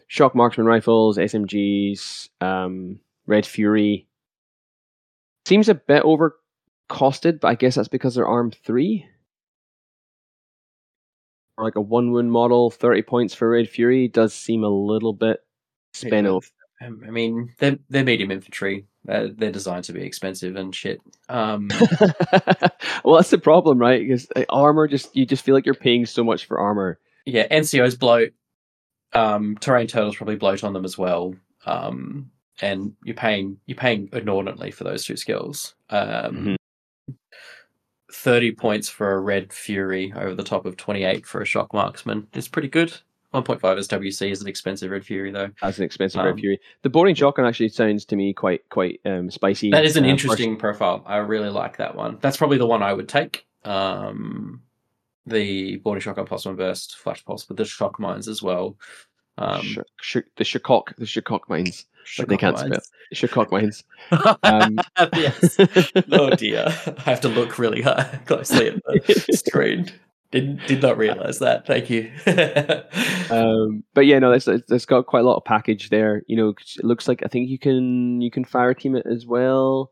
[0.08, 4.06] shock marksman rifles, SMGs, um, Red Fury.
[5.46, 6.36] Seems a bit over
[6.90, 9.04] costed, but I guess that's because they're ARM3.
[11.56, 15.12] Or like a one wound model, 30 points for Red Fury does seem a little
[15.12, 15.40] bit
[15.92, 16.50] spin off.
[16.84, 18.86] Um, I mean, they're they're medium infantry.
[19.04, 21.00] They're, they're designed to be expensive and shit.
[21.28, 21.68] Um,
[23.04, 24.00] well, that's the problem, right?
[24.00, 26.98] Because armor just you just feel like you're paying so much for armor.
[27.26, 28.32] yeah, NCOs bloat.
[29.14, 31.34] Um, terrain turtles probably bloat on them as well.
[31.66, 35.74] Um, and you're paying you're paying inordinately for those two skills.
[35.90, 36.56] Um,
[37.10, 37.16] Mhm.
[38.12, 41.72] thirty points for a red fury over the top of twenty eight for a shock
[41.74, 42.92] marksman is pretty good.
[43.30, 45.50] One point five SWC is an expensive red fury though.
[45.62, 49.00] As an expensive Um, Red Fury, the boarding shotgun actually sounds to me quite quite
[49.04, 49.70] um, spicy.
[49.72, 51.02] That is an uh, interesting profile.
[51.04, 52.18] I really like that one.
[52.20, 53.44] That's probably the one I would take.
[53.64, 54.62] Um,
[55.26, 58.76] the boarding shotgun pulse one burst flash pulse but the shock mines as well.
[59.36, 62.90] Um, sh- sh- the Shakok, the Shakok mines, but they shock can't spell mines.
[63.14, 63.84] Shakok mines.
[64.42, 64.78] Um,
[65.16, 65.56] yes.
[66.12, 66.66] Oh dear.
[66.98, 69.90] I have to look really hard, closely at the screen.
[70.30, 71.66] Did did not realize that.
[71.66, 72.10] Thank you.
[73.30, 76.22] um, but yeah, no, it's, it's got quite a lot of package there.
[76.26, 79.26] You know, it looks like I think you can you can fire team it as
[79.26, 79.90] well.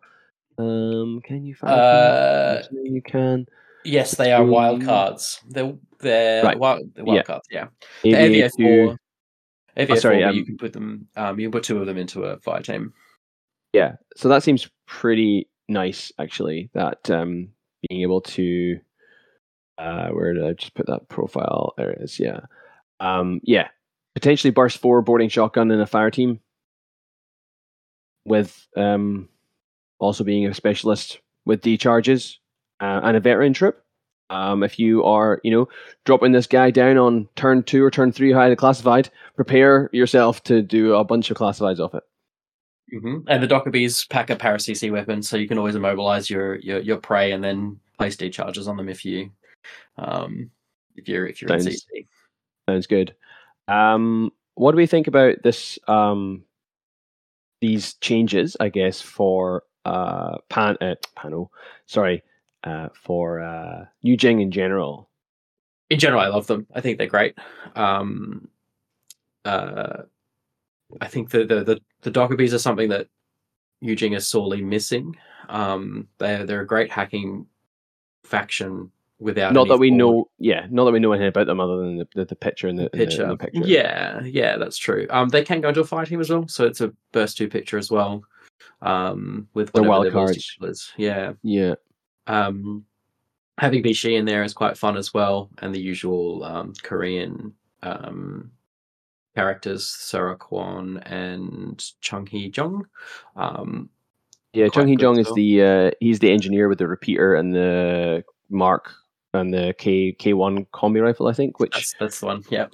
[0.59, 1.70] Um, can you fire?
[1.70, 2.93] Uh, team it?
[2.93, 3.47] you can.
[3.85, 5.41] Yes, they are wild cards.
[5.49, 6.59] They're they're Right.
[6.59, 7.22] wild, they're wild Yeah.
[7.22, 7.47] cards.
[7.51, 7.68] Yeah.
[8.03, 8.97] The AVA four.
[9.76, 11.09] AVA Oh, sorry, um, you can put them.
[11.16, 12.93] Um, you can put two of them into a fire team.
[13.72, 16.68] Yeah, so that seems pretty nice, actually.
[16.74, 17.49] That um,
[17.89, 18.78] being able to,
[19.78, 21.72] uh, where did I just put that profile?
[21.78, 22.20] There it is.
[22.20, 22.41] Yeah,
[23.01, 23.68] um, yeah,
[24.14, 26.41] potentially burst four boarding shotgun in a fire team,
[28.26, 29.28] with um,
[29.99, 32.41] also being a specialist with D charges
[32.83, 33.83] uh, and a veteran trip.
[34.28, 35.68] Um, if you are, you know,
[36.05, 40.62] dropping this guy down on turn two or turn three highly classified, prepare yourself to
[40.62, 42.03] do a bunch of classifieds off it.
[42.91, 46.57] hmm And the Dokkaebis pack a para CC weapon, so you can always immobilize your
[46.57, 49.30] your, your prey and then place D charges on them if you,
[49.99, 50.51] um,
[50.97, 52.07] if you're if you're in Sounds- CC.
[52.68, 53.14] Sounds good.
[53.68, 55.78] Um, what do we think about this?
[55.89, 56.45] Um,
[57.61, 61.49] these changes, I guess, for uh, pan uh, PanO,
[61.87, 62.22] sorry,
[62.64, 65.08] uh, for uh, Yu Jing in general.
[65.90, 66.66] in general, I love them.
[66.74, 67.36] I think they're great.
[67.76, 68.48] Um,
[69.44, 70.02] uh,
[71.00, 73.08] I think the the the, the Dokkaebis are something that
[73.80, 75.16] Yu Jing is sorely missing.
[75.48, 77.46] Um, they're they're a great hacking
[78.24, 81.60] faction without not that we forward know, yeah, not that we know anything about them
[81.60, 83.26] other than the, the, the picture and the, the- picture.
[83.26, 83.60] the picture.
[83.64, 85.06] Yeah, yeah, that's true.
[85.10, 87.48] Um, they can go into a fire team as well, so it's a burst two
[87.48, 88.22] picture as well.
[88.80, 90.56] Um, with They're whatever wild cards.
[90.62, 90.92] is.
[90.96, 91.32] Yeah.
[91.42, 91.74] yeah.
[92.26, 92.84] Um,
[93.58, 98.52] having Bishi in there is quite fun as well, and the usual um, Korean um,
[99.34, 102.86] characters, Sarah Kwon and Chung Hee Jung.
[103.36, 103.90] Um,
[104.54, 108.22] Yeah, Chung Hee Jung is the uh, he's the engineer with the repeater and the
[108.50, 108.92] mark
[109.32, 111.58] and the K K one combi rifle, I think.
[111.58, 112.44] Which that's that's the one.
[112.50, 112.66] Yeah.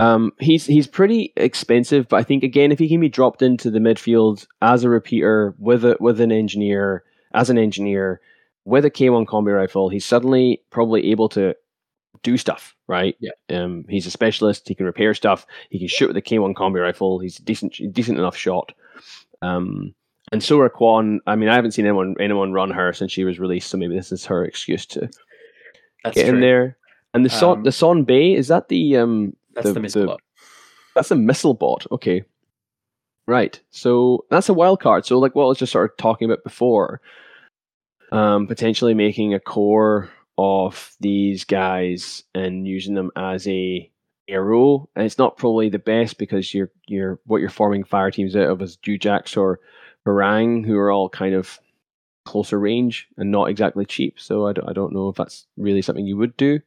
[0.00, 3.70] um, he's he's pretty expensive, but I think again, if he can be dropped into
[3.70, 7.04] the midfield as a repeater with a with an engineer
[7.34, 8.20] as an engineer
[8.66, 11.54] with a K one combi rifle, he's suddenly probably able to
[12.22, 12.74] do stuff.
[12.88, 13.16] Right?
[13.20, 13.30] Yeah.
[13.50, 14.68] Um, he's a specialist.
[14.68, 15.46] He can repair stuff.
[15.70, 17.18] He can shoot with a K one combi rifle.
[17.18, 18.72] He's a decent decent enough shot.
[19.42, 19.94] Um,
[20.32, 23.38] and Sora Kwan, I mean, I haven't seen anyone anyone run her since she was
[23.38, 25.08] released, so maybe this is her excuse to
[26.04, 26.34] That's get true.
[26.34, 26.76] in there.
[27.14, 30.02] And the Son Um, the Son Bay is that the um That's the- the, missile
[30.02, 30.20] the- lot.
[30.94, 31.86] that's a missile bot.
[31.92, 32.24] Okay,
[33.26, 33.60] right.
[33.70, 35.06] So that's a wild card.
[35.06, 37.00] So like what I was just sort of talking about before,
[38.12, 43.90] um, potentially making a core of these guys and using them as a
[44.28, 48.36] arrow, and it's not probably the best because you're you're what you're forming fire teams
[48.36, 49.60] out of is Dewjacks or
[50.06, 51.58] Barang, who are all kind of
[52.24, 54.20] closer range and not exactly cheap.
[54.20, 56.60] So I don't, I don't know if that's really something you would do.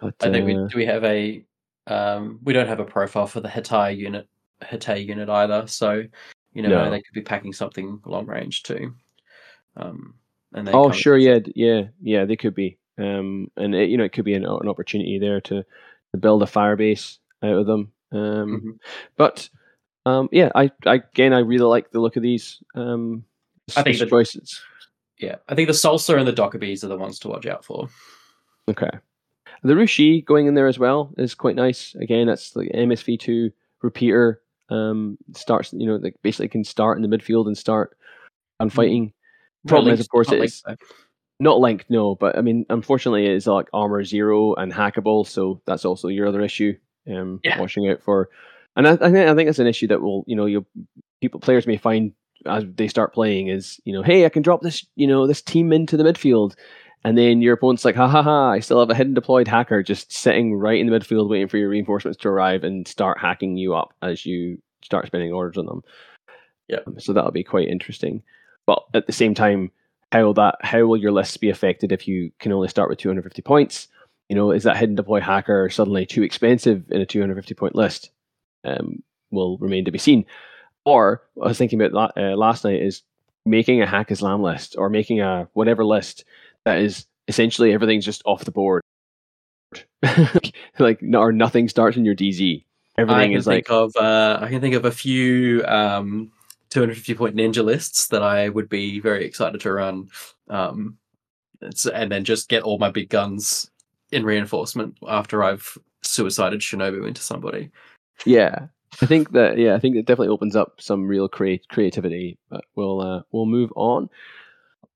[0.00, 1.44] But, I think uh, we do we have a
[1.86, 4.28] um, we don't have a profile for the Hitai unit
[4.62, 5.66] Hitai unit either.
[5.66, 6.02] So
[6.52, 6.90] you know no.
[6.90, 8.94] they could be packing something long range too.
[9.76, 10.14] Um,
[10.56, 12.78] and oh sure, yeah, yeah, yeah, they could be.
[12.98, 16.42] Um, and it, you know it could be an, an opportunity there to, to build
[16.42, 17.92] a fire base out of them.
[18.10, 18.70] Um, mm-hmm.
[19.16, 19.50] But
[20.06, 22.62] um, yeah, I, I, again I really like the look of these.
[22.74, 23.24] Um,
[23.76, 24.60] I think the choices.
[25.18, 27.88] Yeah, I think the Salsa and the Dokkaebis are the ones to watch out for.
[28.68, 28.90] Okay,
[29.62, 31.94] the Rushi going in there as well is quite nice.
[31.96, 33.50] Again, that's the MSV two
[33.82, 34.40] repeater.
[34.68, 37.96] Um, starts you know like basically can start in the midfield and start
[38.58, 38.76] on mm-hmm.
[38.76, 39.12] fighting.
[39.66, 40.62] Problem is, of course, it's
[41.38, 41.90] not linked.
[41.90, 46.28] No, but I mean, unfortunately, it's like armor zero and hackable, so that's also your
[46.28, 46.74] other issue.
[47.08, 47.60] Um, yeah.
[47.60, 48.30] watching out for,
[48.74, 50.66] and I, I think I think it's an issue that will you know you
[51.20, 52.12] people players may find
[52.46, 55.42] as they start playing is you know hey I can drop this you know this
[55.42, 56.54] team into the midfield
[57.04, 59.82] and then your opponent's like ha ha ha I still have a hidden deployed hacker
[59.82, 63.56] just sitting right in the midfield waiting for your reinforcements to arrive and start hacking
[63.56, 65.82] you up as you start spending orders on them
[66.68, 68.22] yeah so that'll be quite interesting
[68.66, 69.70] but at the same time
[70.12, 72.98] how will that how will your lists be affected if you can only start with
[72.98, 73.88] 250 points
[74.28, 78.10] you know is that hidden deploy hacker suddenly too expensive in a 250 point list
[78.64, 80.24] um, will remain to be seen
[80.86, 83.02] or I was thinking about uh, last night is
[83.44, 86.24] making a Haqqislam list or making a whatever list
[86.64, 88.82] that is essentially everything's just off the board.
[90.78, 92.64] like or nothing starts in your DZ.
[92.96, 96.30] Everything is like of uh, I can think of a few um,
[96.76, 100.10] 250 point ninja lists that I would be very excited to run.
[100.50, 100.98] Um,
[101.94, 103.70] and then just get all my big guns
[104.12, 107.70] in reinforcement after I've suicided Shinobu into somebody.
[108.26, 108.66] Yeah,
[109.00, 112.36] I think that yeah, I think it definitely opens up some real create creativity.
[112.50, 114.10] But we'll uh, we'll move on.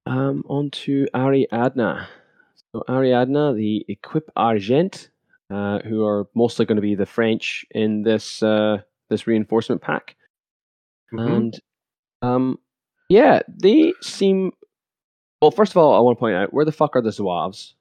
[0.04, 2.06] Um, on to Ariadna.
[2.72, 5.08] So Ariadna, the Equip Argent,
[5.48, 10.16] uh, who are mostly going to be the French in this uh, this reinforcement pack,
[11.10, 11.32] mm-hmm.
[11.32, 11.60] and
[12.22, 12.58] um,
[13.08, 14.52] yeah, they seem.
[15.40, 17.72] Well, first of all, I want to point out where the fuck are the Zouaves?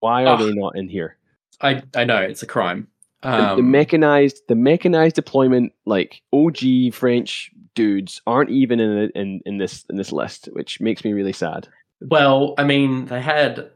[0.00, 1.16] Why are oh, they not in here?
[1.60, 2.88] I I know it's a crime.
[3.24, 9.58] Um, the, mechanized, the mechanized deployment, like OG French dudes, aren't even in in in
[9.58, 11.68] this in this list, which makes me really sad.
[12.00, 13.70] Well, I mean, they had,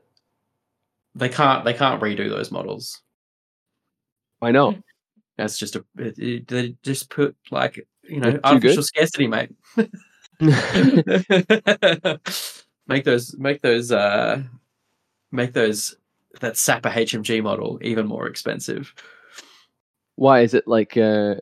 [1.15, 3.01] they can't they can't redo those models.
[4.43, 4.75] I know.
[5.39, 8.85] That's just a it, it, they just put like you know artificial good?
[8.87, 9.55] scarcity, mate.
[12.87, 14.43] make those make those uh
[15.33, 15.97] make those
[16.41, 18.95] that Sapper HMG model even more expensive.
[20.17, 20.97] Why is it like?
[20.97, 21.37] uh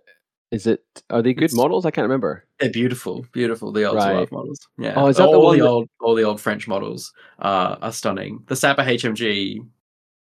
[0.51, 0.84] Is it?
[1.11, 1.86] Are they good it's, models?
[1.86, 2.45] I can't remember.
[2.61, 3.72] They're beautiful, beautiful.
[3.72, 4.30] The old right.
[4.30, 4.61] models.
[4.78, 4.95] Yeah.
[4.97, 5.70] Oh, is that all the, one the that...
[5.70, 8.42] old all the old French models uh, are stunning.
[8.47, 9.66] The Sapper HMG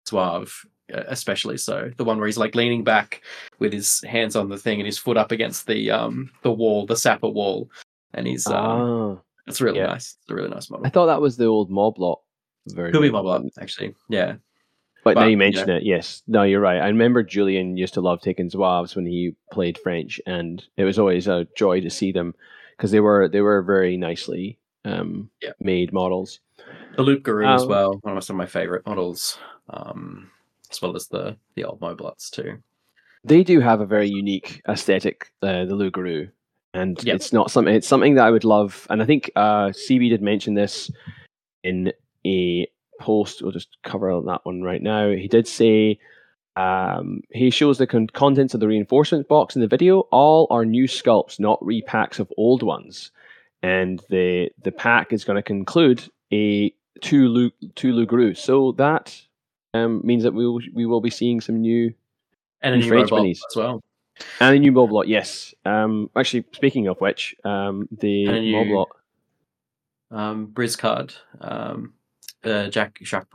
[0.08, 0.52] Zouave,
[0.88, 1.90] especially so.
[1.96, 3.22] The one where he's like leaning back
[3.58, 6.86] with his hands on the thing and his foot up against the um the wall,
[6.86, 7.70] the Sapper wall,
[8.14, 9.86] and he's um, ah, it's really yeah.
[9.86, 10.16] nice.
[10.22, 10.86] It's a really nice model.
[10.86, 12.18] I thought that was the old Moblot
[12.68, 12.92] version.
[12.92, 13.94] Could be mob lot, actually.
[14.08, 14.36] Yeah.
[15.04, 15.76] But, but now you mention yeah.
[15.76, 16.22] it, yes.
[16.26, 16.80] No, you're right.
[16.80, 20.98] I remember Julian used to love taking Zouaves when he played French, and it was
[20.98, 22.34] always a joy to see them
[22.76, 25.50] because they were they were very nicely um, yeah.
[25.60, 26.40] made models.
[26.96, 29.38] The Loup Garou um, as well, one of my favorite models,
[29.68, 30.30] um,
[30.70, 32.62] as well as the the old Moblots too.
[33.24, 36.28] They do have a very unique aesthetic, uh, the Loup Garou,
[36.74, 37.16] and yep.
[37.16, 37.74] it's not something.
[37.74, 40.90] It's something that I would love, and I think uh, CB did mention this
[41.62, 41.92] in
[42.26, 42.68] a
[43.00, 43.42] post.
[43.42, 45.10] We'll just cover that one right now.
[45.10, 45.98] He did say
[46.56, 50.00] um, he shows the con- contents of the reinforcement box in the video.
[50.10, 53.10] All are new sculpts, not repacks of old ones.
[53.62, 58.38] And the the pack is going to conclude a two Lu- two Loup Garous.
[58.38, 59.20] So that
[59.72, 61.94] um, means that we will we will be seeing some new
[62.60, 63.82] and a new minis as well.
[64.40, 65.54] And a new Moblot, yes.
[65.64, 68.86] Um, actually, speaking of which, um, the Moblot.
[70.10, 71.16] Um, Briscard.
[71.40, 71.94] Um,
[72.44, 73.28] uh, Jack Jacques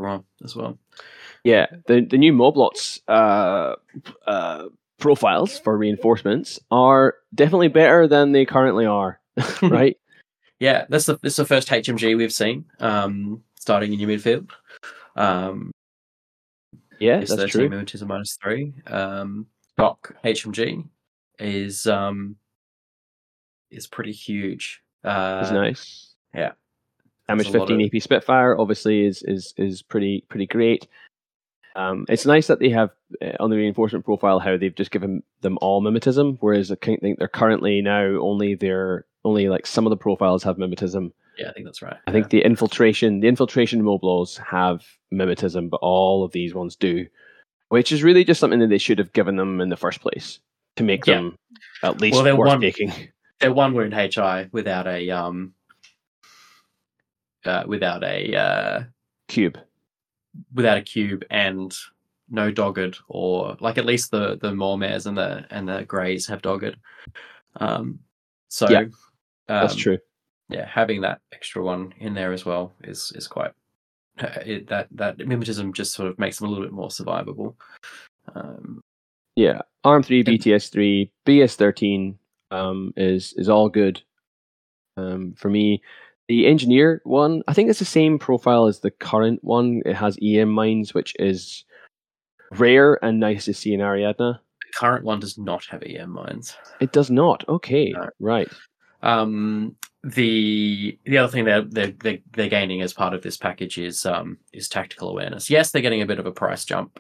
[0.44, 0.78] as well.
[1.44, 3.76] Yeah, the the new Moblots uh,
[4.28, 4.66] uh,
[4.98, 9.20] profiles for reinforcements are definitely better than they currently are,
[9.62, 9.98] right?
[10.60, 14.50] yeah, that's the this is the first HMG we've seen um, starting in your midfield.
[15.16, 15.72] Um,
[17.00, 17.86] yeah, that's 13 true.
[18.02, 18.74] A minus three.
[18.88, 19.48] Um,
[19.80, 20.88] Doc HMG
[21.40, 22.36] is um,
[23.72, 24.82] is pretty huge.
[25.04, 26.14] Uh, it's nice.
[26.34, 26.52] Yeah,
[27.28, 27.90] damage 15 of...
[27.94, 30.88] AP Spitfire obviously is is is pretty pretty great.
[31.76, 32.90] Um, it's nice that they have
[33.22, 37.20] uh, on the reinforcement profile how they've just given them all mimetism, whereas I think
[37.20, 41.12] they're currently now only their only like some of the profiles have mimetism.
[41.38, 41.96] Yeah, I think that's right.
[42.06, 47.06] I think the infiltration, the infiltration Moblots have mimetism, but all of these ones do,
[47.70, 50.40] which is really just something that they should have given them in the first place
[50.76, 51.16] to make Yeah.
[51.16, 51.38] them
[51.84, 52.92] at least Well, they're worth one- taking.
[53.40, 55.54] they're one wound HI without a um
[57.46, 58.84] uh, without a uh,
[59.28, 59.58] Cube.
[60.54, 61.74] without a cube and
[62.30, 66.42] no dogged or like at least the the Mormaers and the and the Greys have
[66.42, 66.76] dogged.
[67.56, 68.00] Um,
[68.50, 68.86] so Yeah,
[69.48, 69.98] That's um, true.
[70.50, 73.52] Yeah, having that extra one in there as well is is quite
[74.46, 77.56] it, that that mimetism just sort of makes them a little bit more survivable.
[78.36, 78.82] Um,
[79.36, 82.18] Yeah, ARM three, BTS three, BS thirteen
[82.52, 84.02] um, is is all good.
[84.98, 85.82] Um, for me,
[86.28, 89.82] the engineer one, I think it's the same profile as the current one.
[89.86, 91.64] It has EM mines, which is
[92.52, 94.40] rare and nice to see in Ariadna.
[94.40, 96.56] the current one does not have EM mines.
[96.82, 97.48] It does not.
[97.48, 98.10] Okay, No.
[98.20, 98.50] right.
[99.02, 103.78] Um, the the other thing they're, they're they're they're gaining as part of this package
[103.78, 105.50] is um is tactical awareness.
[105.50, 107.00] Yes, they're getting a bit of a price jump.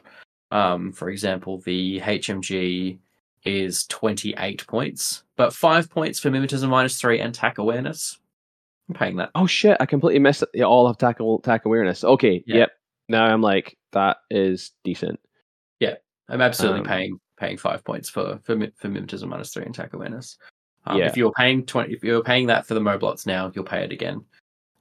[0.51, 2.97] Um, for example, the HMG
[3.45, 8.19] is twenty eight points, but five points for mimetism minus three and tack awareness.
[8.89, 9.29] I'm paying that.
[9.35, 9.77] Oh shit!
[9.79, 10.49] I completely missed it.
[10.53, 12.03] They all have tackle attack awareness.
[12.03, 12.57] Okay, Yeah.
[12.57, 12.71] yep.
[13.07, 15.19] Now I'm like that is decent.
[15.79, 15.95] Yeah,
[16.27, 19.93] I'm absolutely Um, paying paying five points for for for mimetism minus three and tack
[19.93, 20.37] awareness.
[20.85, 21.05] Um, Yeah.
[21.07, 23.91] If you're paying twenty, if you're paying that for the Moblots now, you'll pay it
[23.91, 24.23] again.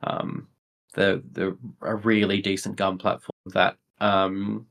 [0.03, 0.47] Um,
[0.95, 4.67] the the a really decent gun platform that um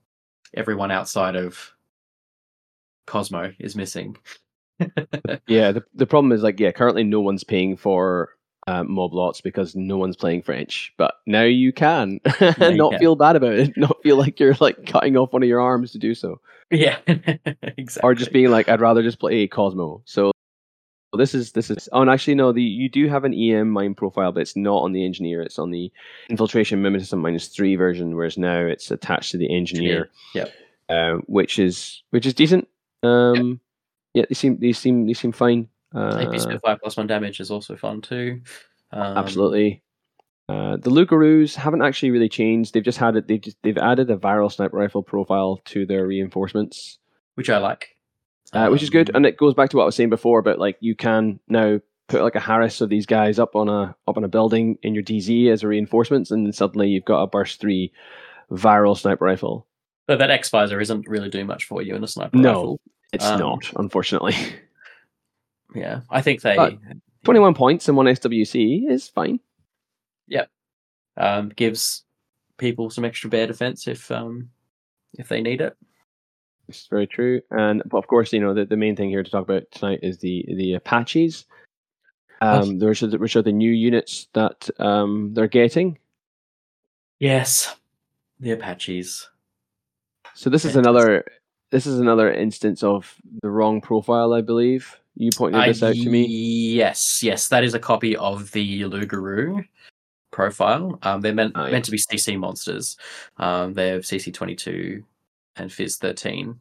[0.54, 1.74] everyone outside of
[3.06, 4.18] Cosmo is missing.
[5.48, 8.30] Yeah, the the problem is like yeah, currently no one's paying for
[8.68, 10.94] uh, Moblots because no one's playing French.
[10.98, 13.00] But now you can you not can.
[13.00, 15.94] feel bad about it, not feel like you're like cutting off one of your arms
[15.94, 18.02] to do so, yeah, exactly.
[18.04, 20.04] or just being like I'd rather just play Cosmo.
[20.06, 20.32] So
[21.18, 23.96] this is this is oh and actually no, the you do have an EM mine
[23.96, 25.42] profile, but it's not on the engineer.
[25.42, 25.92] It's on the
[26.30, 30.10] infiltration mimetism minus three version, whereas now it's attached to the engineer.
[30.34, 30.54] Yep.
[30.90, 32.68] Uh, which is which is decent.
[33.04, 33.60] Um,
[34.14, 35.68] yeah, they seem they seem they seem fine.
[35.94, 38.42] AP Uh, Spitfire plus one damage is also fun too.
[38.92, 39.84] Um, Absolutely.
[40.50, 42.74] Uh, the Loup Garous haven't actually really changed.
[42.74, 43.28] They've just had it.
[43.28, 47.00] They've just they've added a viral sniper rifle profile to their reinforcements,
[47.36, 47.97] which I like.
[48.54, 49.10] Uh, which is good.
[49.10, 51.40] Um, And it goes back to what I was saying before about like you can
[51.48, 54.78] now put like a Haris of these guys up on a up on a building
[54.84, 57.92] in your DZ as a reinforcements, and suddenly you've got a burst three
[58.52, 59.68] viral sniper rifle.
[60.08, 62.50] But that X visor isn't really doing much for you in a sniper No.
[62.54, 62.82] rifle.
[63.12, 64.36] It's Um, not, unfortunately.
[65.76, 66.78] Yeah, I think they But-
[67.26, 69.40] Twenty one points and one SWC is fine.
[71.20, 72.04] um, gives
[72.58, 74.50] people some extra bear defense if um,
[75.18, 75.76] if they need it.
[76.68, 77.42] It's very true.
[77.52, 80.00] And but of course, you know the, the main thing here to talk about tonight
[80.04, 81.46] is the the Apaches.
[82.40, 85.98] Um, which are the, which are the new units that um, they're getting.
[87.20, 87.76] Yes,
[88.40, 89.28] the Apaches.
[90.36, 91.26] So this is another
[91.72, 95.00] this is another instance of the wrong profile, I believe.
[95.16, 96.28] You pointed this out to me.
[96.28, 99.64] Yes, yes, that is a copy of the Loup Garou
[100.32, 101.00] profile.
[101.02, 101.72] Um, they're meant Oh, yeah.
[101.72, 102.98] meant to be CC monsters.
[103.38, 105.04] Um, they have CC twenty two
[105.60, 106.60] and Fizz thirteen.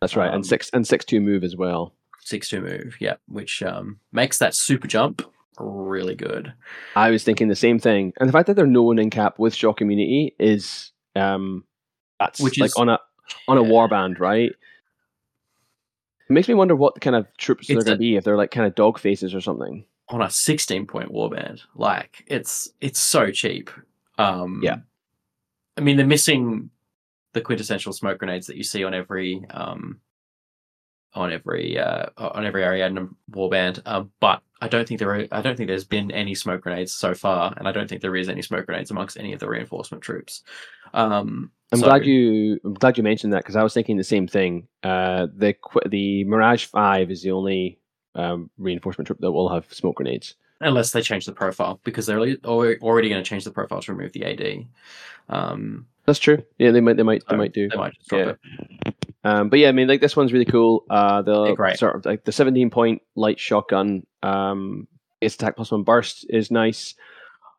[0.00, 1.92] That's right, um, and six and six two move as well.
[2.20, 5.22] Six two move, yeah, which um, makes that super jump
[5.58, 6.52] really good.
[6.96, 9.54] I was thinking the same thing, and the fact that they're known in cap with
[9.54, 11.64] shock immunity is um,
[12.18, 12.98] that's Which like is- on a
[13.48, 13.68] on a yeah.
[13.70, 14.50] warband, right?
[16.28, 18.50] It makes me wonder what kind of troops they're going to be if they're like
[18.50, 19.84] kind of dog faces or something.
[20.08, 21.60] on a 16 point warband.
[21.74, 23.70] Like it's it's so cheap.
[24.18, 24.76] Um Yeah.
[25.76, 26.70] I mean they're missing
[27.32, 30.00] the quintessential smoke grenades that you see on every um
[31.14, 33.80] on every uh on every Ariadna warband.
[33.86, 36.92] Um but I don't think there are, I don't think there's been any smoke grenades
[36.94, 39.48] so far and I don't think there is any smoke grenades amongst any of the
[39.48, 40.42] reinforcement troops.
[40.94, 44.04] Um I'm so- glad you I'm glad you mentioned that because I was thinking the
[44.04, 44.68] same thing.
[44.82, 45.54] Uh, the
[45.88, 47.78] the Mirage Five is the only
[48.14, 50.34] um, reinforcement troop that will have smoke grenades.
[50.60, 53.92] unless they change the profile because they're already- already going to change the profile to
[53.94, 54.66] remove the AD.
[55.28, 56.42] Um That's true.
[56.58, 57.68] Yeah, they might they might they might do.
[57.68, 58.32] They might just drop Yeah.
[58.84, 58.94] it.
[59.24, 60.84] Um, but yeah, I mean, like this one's really cool.
[60.90, 64.04] Uh, the sort of like the 17 point light shotgun.
[64.22, 64.88] Um,
[65.20, 66.96] its attack plus one burst is nice.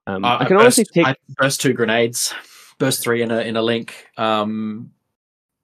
[0.05, 1.07] Um, Uh, I can burst, honestly take.
[1.07, 2.33] I burst two grenades,
[2.79, 4.07] burst three in a in a link.
[4.17, 4.91] Um,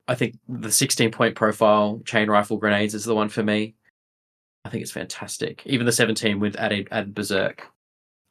[0.08, 3.76] I think the sixteen point profile chain rifle grenades is the one for me.
[4.64, 5.62] I think it's fantastic.
[5.66, 7.68] Even the seventeen with added added berserk.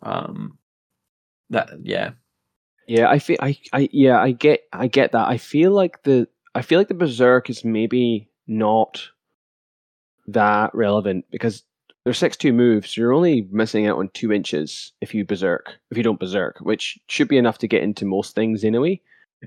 [0.03, 0.57] Um,
[1.51, 2.12] that yeah,
[2.89, 5.28] Yeah, I feel I, I yeah I get I get that.
[5.28, 9.09] I feel like the I feel like the berserk is maybe not
[10.26, 11.62] that relevant because
[12.05, 12.91] they're six two moves.
[12.91, 15.74] So you're only missing out on two inches if you berserk.
[15.91, 19.01] If you don't berserk, which should be enough to get into most things anyway.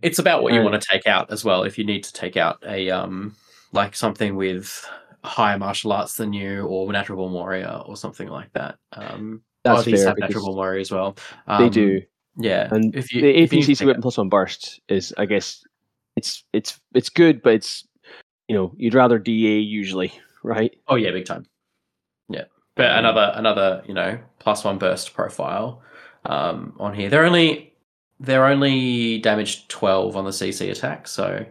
[0.03, 1.63] It's about what you Uh, want to take out as well.
[1.63, 3.35] If you need to take out a um
[3.73, 4.87] like something with
[5.23, 8.77] higher martial arts than you, or natural born warrior, or something like that.
[8.93, 11.15] Um, That's fair have natural born warrior as well.
[11.47, 12.01] they Um, do.
[12.37, 14.79] Yeah, And if you the if you need to APCC take weapon plus one burst
[14.87, 15.63] is, I guess,
[16.15, 17.85] it's it's it's good, but it's
[18.47, 20.13] you know you'd rather DA usually,
[20.43, 20.73] right?
[20.87, 21.45] Oh yeah, big time.
[22.29, 25.81] Yeah, but Um, another another you know plus one burst profile
[26.25, 27.09] um, on here.
[27.09, 27.73] They're only
[28.19, 31.45] they're only damaged twelve on the CC attack, so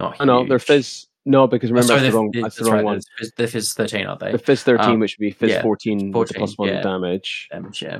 [0.00, 0.16] not.
[0.20, 1.06] Oh no, they're fizz.
[1.24, 2.30] No, because Oh, remember sorry, that's the wrong.
[2.32, 2.94] that's the wrong right, one.
[2.96, 4.32] They're fizz, they're fizz thirteen, aren't they?
[4.32, 6.68] The fizz thirteen, Um, which would be fizz yeah, fourteen, with the 14, plus one
[6.68, 6.82] yeah.
[6.82, 7.48] damage.
[7.50, 7.98] Damage, yeah.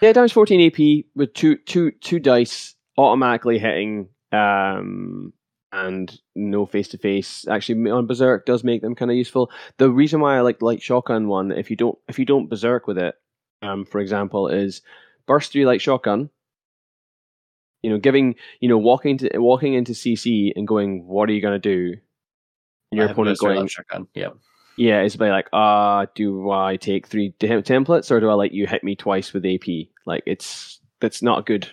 [0.00, 5.32] Yeah, damage fourteen AP with two two two dice automatically hitting, um,
[5.72, 7.46] and no face to face.
[7.48, 9.50] Actually, on berserk does make them kind of useful.
[9.76, 12.48] The reason why I like the light shotgun one, if you don't if you don't
[12.48, 13.14] berserk with it,
[13.62, 14.80] um, for example, is
[15.26, 16.30] burst three light shotgun.
[17.82, 21.42] You know, giving you know walking to walking into CC and going, what are you
[21.42, 21.94] gonna do?
[22.90, 24.08] And your opponent going, light shotgun.
[24.14, 24.30] Yeah,
[24.76, 28.52] yeah, it's about like, ah, do I take three tem- templates or do I let
[28.52, 29.88] you hit me twice with AP?
[30.06, 31.68] Like, it's that's not good.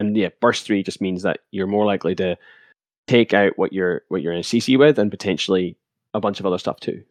[0.00, 2.36] And yeah, burst three just means that you're more likely to
[3.06, 5.76] take out what you're what you're in CC with and potentially
[6.14, 7.02] a bunch of other stuff too.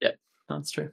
[0.00, 0.12] Yeah,
[0.48, 0.90] that's true.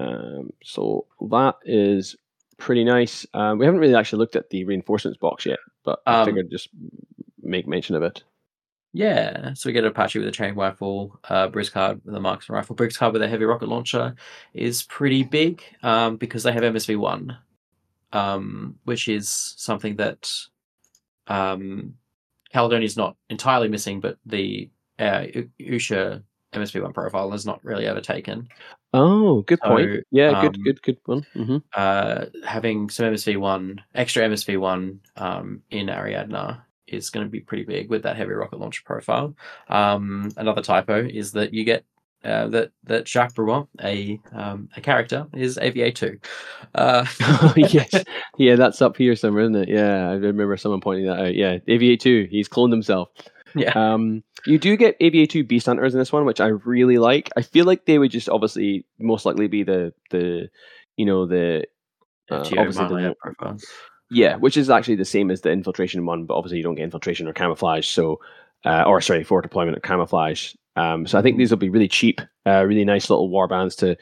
[0.00, 2.16] Um, so that is
[2.58, 3.26] pretty nice.
[3.34, 6.50] Um, we haven't really actually looked at the reinforcements box yet, but I Um, figured
[6.50, 6.68] just
[7.42, 8.24] make mention of it.
[8.94, 12.76] Yeah, so we get Apache with a chain rifle, uh, Briscard with a marksman rifle.
[12.76, 14.14] Briscard with a heavy rocket launcher
[14.52, 17.38] is pretty big um, because they have MSV one,
[18.12, 20.30] um, which is something that
[21.26, 21.94] um,
[22.52, 25.24] Caledonia is not entirely missing, but the uh,
[25.58, 26.22] Usha
[26.52, 28.46] MSV one profile is not really ever taken.
[28.92, 30.04] Oh, good point.
[30.10, 31.22] Yeah, good, um, good, good one.
[31.32, 36.60] hmm Uh, having some MSV one, extra MSV one um, in Ariadna
[36.92, 39.34] is going to be pretty big with that heavy rocket launcher profile.
[39.68, 41.84] Um, another typo is that you get
[42.24, 46.18] uh, that that Jacques Brouin, a um, a character, is AVA two.
[46.74, 47.04] Uh,
[47.56, 48.04] yes.
[48.38, 49.68] Yeah, that's up here somewhere, isn't it?
[49.68, 51.34] Yeah, I remember someone pointing that out.
[51.34, 53.08] Yeah, AVA2, he's cloned himself.
[53.54, 57.28] yeah, Um, you do get AVA2 Beast Hunters in this one, which I really like.
[57.36, 60.48] I feel like they would just obviously most likely be the the
[60.96, 61.64] you know the
[62.30, 63.64] uh, obviously the profiles.
[64.12, 66.84] Yeah, which is actually the same as the infiltration one, but obviously you don't get
[66.84, 67.88] infiltration or camouflage.
[67.88, 68.20] So,
[68.64, 70.54] uh, or sorry, for deployment or camouflage.
[70.76, 73.74] Um, so I think these will be really cheap, uh, really nice little war bands
[73.76, 73.96] to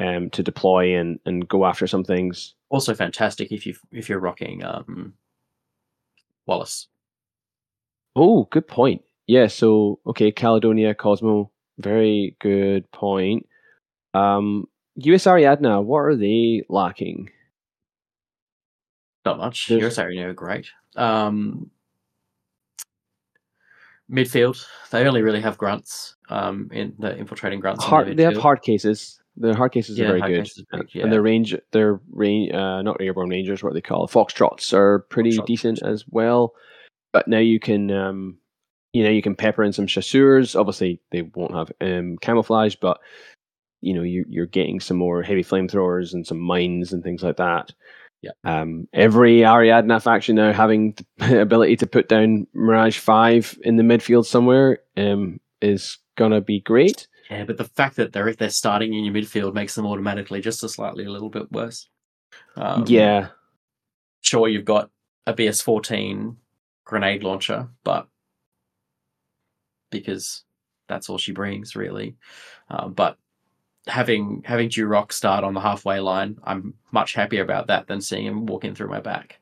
[0.00, 2.54] um to deploy and and go after some things.
[2.68, 5.14] Also fantastic if you if you're rocking um,
[6.46, 6.86] Wallace.
[8.14, 9.02] Oh, good point.
[9.26, 13.46] Yeah, so okay, Caledonia, Cosmo, very good point.
[14.12, 17.30] Um, US Ariadna, what are they lacking?
[19.24, 19.68] Not much.
[19.68, 20.70] There's- Your Sarah are great.
[20.96, 21.70] Um,
[24.10, 26.16] midfield, they only really have grunts.
[26.28, 27.84] Um, in the infiltrating grunts.
[27.86, 29.20] in the they have hard cases.
[29.36, 31.08] Their hard cases Yeah, are very good, and, big, and yeah.
[31.08, 35.80] their range, their range, uh, not airborne rangers, what they call foxtrots, are pretty decent
[35.82, 36.54] as well.
[37.12, 38.38] But now you can, um,
[38.92, 40.56] you know, you can pepper in some chasseurs.
[40.56, 42.98] Obviously, they won't have um, camouflage, but
[43.80, 47.36] you know, you, you're getting some more heavy flamethrowers and some mines and things like
[47.36, 47.72] that.
[48.22, 48.32] Yeah.
[48.44, 53.82] Um, every Ariadna faction now having the ability to put down Mirage Five in the
[53.82, 57.06] midfield somewhere um, is gonna be great.
[57.30, 60.64] Yeah, but the fact that they're they're starting in your midfield makes them automatically just
[60.64, 61.88] a slightly a little bit worse.
[62.56, 63.28] Um, yeah,
[64.22, 64.90] sure, you've got
[65.26, 66.38] a BS fourteen
[66.84, 68.08] grenade launcher, but
[69.90, 70.44] because
[70.88, 72.16] that's all she brings, really.
[72.70, 73.16] Uh, but
[73.88, 78.26] having having Durock start on the halfway line, I'm much happier about that than seeing
[78.26, 79.40] him walking through my back.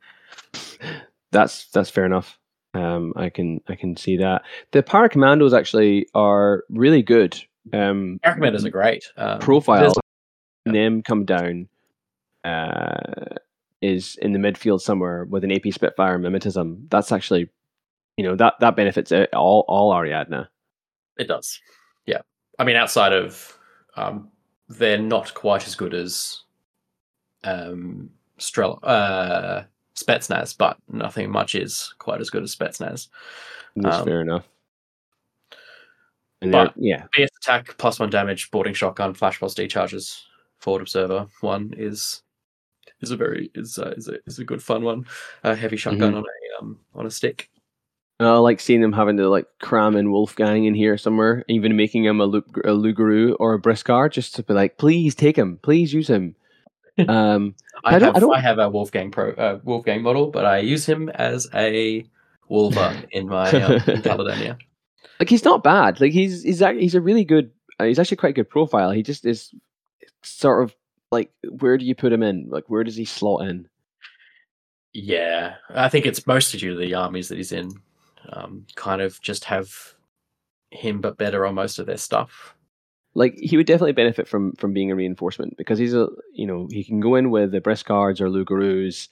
[1.33, 2.39] that's that's fair enough.
[2.75, 4.43] Um, I can I can see that
[4.73, 7.39] the para commandos actually are really good.
[7.73, 9.05] Um, Recommenders are great.
[9.17, 9.95] Um, profile there's-
[10.67, 11.69] them come down
[12.43, 13.37] uh,
[13.81, 16.89] is in the midfield somewhere with an AP Spitfire mimetism.
[16.91, 17.49] That's actually
[18.17, 20.49] you know that that benefits all all Ariadna.
[21.19, 21.61] It does.
[22.05, 22.21] Yeah.
[22.59, 23.59] I mean, outside of
[23.97, 24.31] um,
[24.69, 26.43] they're not quite as good as
[27.45, 29.63] um, Strel- uh,
[29.95, 33.09] Spetsnaz, but nothing much is quite as good as Spetsnaz.
[33.77, 34.49] That's Um, fair enough.
[36.43, 40.27] And but- yeah, BS attack plus one damage, boarding shotgun, flash pulse decharges,
[40.59, 42.23] forward observer one is
[43.03, 45.07] is a very is a, is a, is a good fun one.
[45.45, 47.51] A heavy shotgun on a um on a stick.
[48.19, 52.05] I like seeing them having to like cram in Wolfgang in here somewhere, even making
[52.05, 55.37] him a, Lu- a Loup Garou or a Briscard, just to be like, please take
[55.37, 56.35] him, please use him.
[57.09, 57.55] Um,
[57.85, 60.47] I, I don't- have I don't- I have a Wolfgang Pro uh, Wolfgang model, but
[60.47, 62.07] I use him as a
[62.49, 64.57] Wulver in my um, in Caledonia.
[65.21, 66.01] like he's not bad.
[66.01, 67.51] Like he's he's he's a really good.
[67.79, 68.93] Uh, he's actually quite a good profile.
[68.93, 69.55] He just is
[70.23, 70.75] sort of
[71.13, 72.47] like where do you put him in?
[72.49, 73.69] Like where does he slot in?
[74.95, 77.73] Yeah, I think it's mostly due to the armies that he's in.
[78.33, 79.95] Um, kind of just have
[80.71, 82.55] him, but better on most of their stuff.
[83.15, 86.69] like he would definitely benefit from from being a reinforcement because he's a you know
[86.71, 89.09] he can go in with the Briscards or Loup Garous.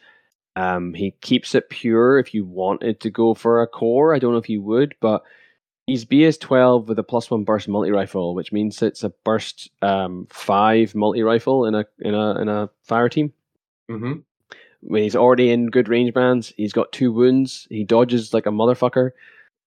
[0.57, 4.15] Um, he keeps it pure if you wanted to go for a core.
[4.15, 5.23] I don't know if you would, but
[5.87, 9.71] he's BS twelve with a plus one burst multi rifle, which means it's a burst
[9.83, 13.33] um, five multi rifle in a in a in a fire team.
[13.91, 14.21] Mm-hmm.
[14.87, 17.66] When he's already in good range bands, he's got two wounds.
[17.70, 19.11] He dodges like a motherfucker.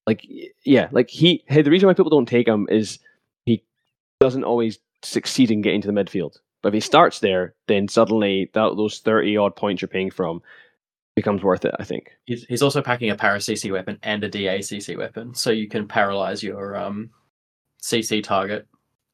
[0.05, 0.25] Like
[0.63, 1.43] yeah, like he.
[1.47, 2.99] Hey, the reason why people don't take him is
[3.45, 3.63] he
[4.19, 6.37] doesn't always succeed in getting to the midfield.
[6.61, 10.41] But if he starts there, then suddenly that those thirty odd points you're paying from
[11.15, 11.75] becomes worth it.
[11.79, 12.11] I think.
[12.25, 15.67] He's, he's also packing a para CC weapon and a DA CC weapon, so you
[15.67, 17.09] can paralyze your um,
[17.81, 18.67] CC target,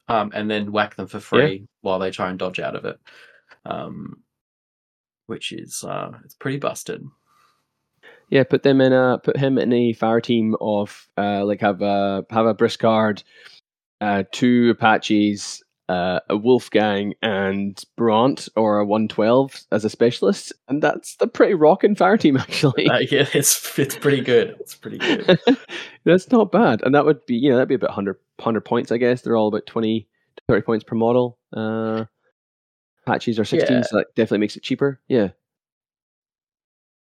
[0.10, 3.00] um, and then whack them for free while they try and dodge out of it.
[3.66, 4.22] Um,
[5.28, 7.04] which is uh, it's pretty busted.
[8.30, 11.82] Yeah, put them in a put him in a fire team of uh like have
[11.82, 13.24] a have a Briscard,
[14.02, 20.52] uh two Apaches, uh a Wolfgang and Brant or a one twelve as a specialist,
[20.68, 22.88] and that's the pretty rocking fire team actually.
[22.88, 24.56] Uh, yeah, it's it's pretty good.
[24.60, 25.40] It's pretty good.
[26.06, 26.82] that's not bad.
[26.84, 29.22] And that would be you know, that'd be about 100, 100 points, I guess.
[29.22, 30.08] They're all about 20
[30.38, 31.38] to 30 points per model.
[31.56, 32.06] Uh
[33.06, 33.84] Apaches are 16, Yeah.
[33.84, 35.00] so that definitely makes it cheaper.
[35.08, 35.30] Yeah.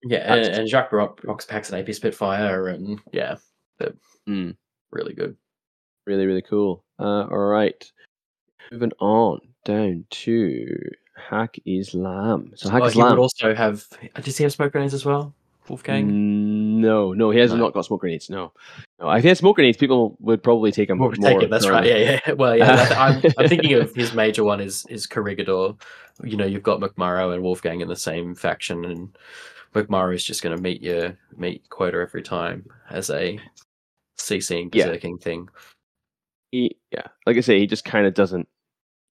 [0.03, 3.35] Yeah, and, and Jacques Rock rocks packs an AP Spitfire, and yeah,
[3.77, 3.93] they're
[4.27, 4.55] Mm.
[4.91, 5.35] really good.
[6.07, 6.83] Really, really cool.
[6.99, 7.91] Uh, all right.
[8.71, 10.65] Moving on down to
[11.29, 12.57] Haqqislam.
[12.57, 13.19] So Hack Oh, he would Islam.
[13.19, 13.85] also have.
[14.23, 15.33] Does he have smoke grenades as well?
[15.69, 16.81] Wolfgang.
[16.81, 17.57] No, no, he has No.
[17.57, 18.29] not got smoke grenades.
[18.29, 18.53] No,
[19.01, 19.09] no.
[19.11, 21.85] If he had smoke grenades, people would probably take him More take it, that's right.
[21.85, 22.33] Yeah, yeah.
[22.33, 22.87] Well, yeah.
[22.97, 25.73] I'm, I'm thinking of his major one is is Corregidor.
[26.23, 29.17] You know, you've got McMurrough and Wolfgang in the same faction, and
[29.73, 33.39] McMurrough is just going to meet your meet quota every time as a
[34.19, 34.87] CCing Yeah.
[34.87, 35.49] berserking thing.
[36.51, 38.47] He, yeah, like I say, he just kind of doesn't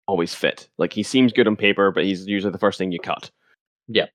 [0.07, 0.69] always fit.
[0.79, 3.31] Like he seems good on paper, but he's usually the first thing you cut.
[3.89, 4.07] Yeah.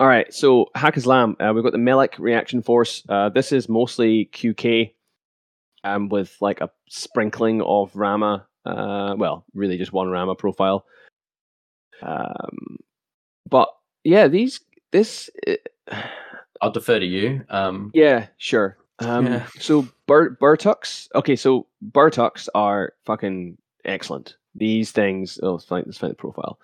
[0.00, 3.02] All right, so Haqqislam, uh, we've got the Melik Reaction Force.
[3.08, 4.92] Uh, this is mostly QK,
[5.82, 8.46] um, with like a sprinkling of Ramah.
[8.64, 10.84] Uh, well, really just one Ramah profile.
[12.00, 12.78] Um,
[13.48, 13.70] but
[14.04, 14.60] yeah, these
[14.92, 15.30] this,
[15.90, 16.02] uh,
[16.60, 17.44] I'll defer to you.
[17.48, 18.76] Um, yeah, sure.
[19.00, 19.46] Um, Yeah.
[19.58, 21.08] So Bur- Burtucks.
[21.16, 24.36] Okay, so Burtucks are fucking excellent.
[24.54, 25.40] These things.
[25.42, 26.58] Oh, let's find, let's find the profile.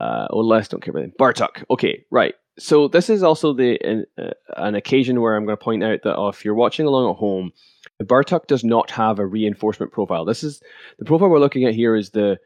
[0.00, 1.12] Uh, oh, less don't care about them.
[1.18, 1.64] Bartuk.
[1.70, 2.34] Okay, right.
[2.58, 6.00] So this is also the an, uh, an occasion where I'm going to point out
[6.02, 7.52] that if you're watching along at home,
[7.98, 10.24] the Bartuk does not have a reinforcement profile.
[10.24, 10.62] This is
[10.98, 11.96] the profile we're looking at here.
[11.96, 12.38] Is the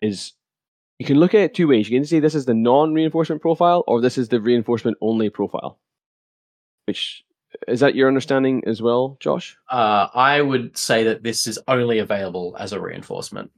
[0.00, 0.32] is
[0.98, 1.88] you can look at it two ways.
[1.90, 5.78] You can say this is the non-reinforcement profile, or this is the reinforcement only profile.
[6.86, 7.24] Which
[7.68, 9.56] is that your understanding as well, Josh?
[9.70, 13.50] uh, I would say that this is only available as a reinforcement.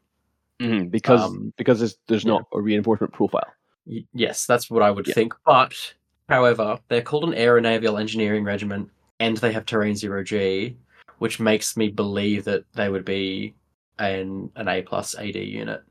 [0.60, 0.88] Mm-hmm.
[0.88, 2.32] Because Um, because there's, there's yeah.
[2.32, 3.46] not a reinforcement profile.
[3.88, 5.14] Y- Yes, that's what I would Yeah.
[5.14, 5.34] think.
[5.46, 5.94] But,
[6.28, 10.76] however, they're called an aeronaval engineering regiment, and they have terrain zero G,
[11.18, 13.54] which makes me believe that they would be
[13.98, 15.82] an an A plus AD unit.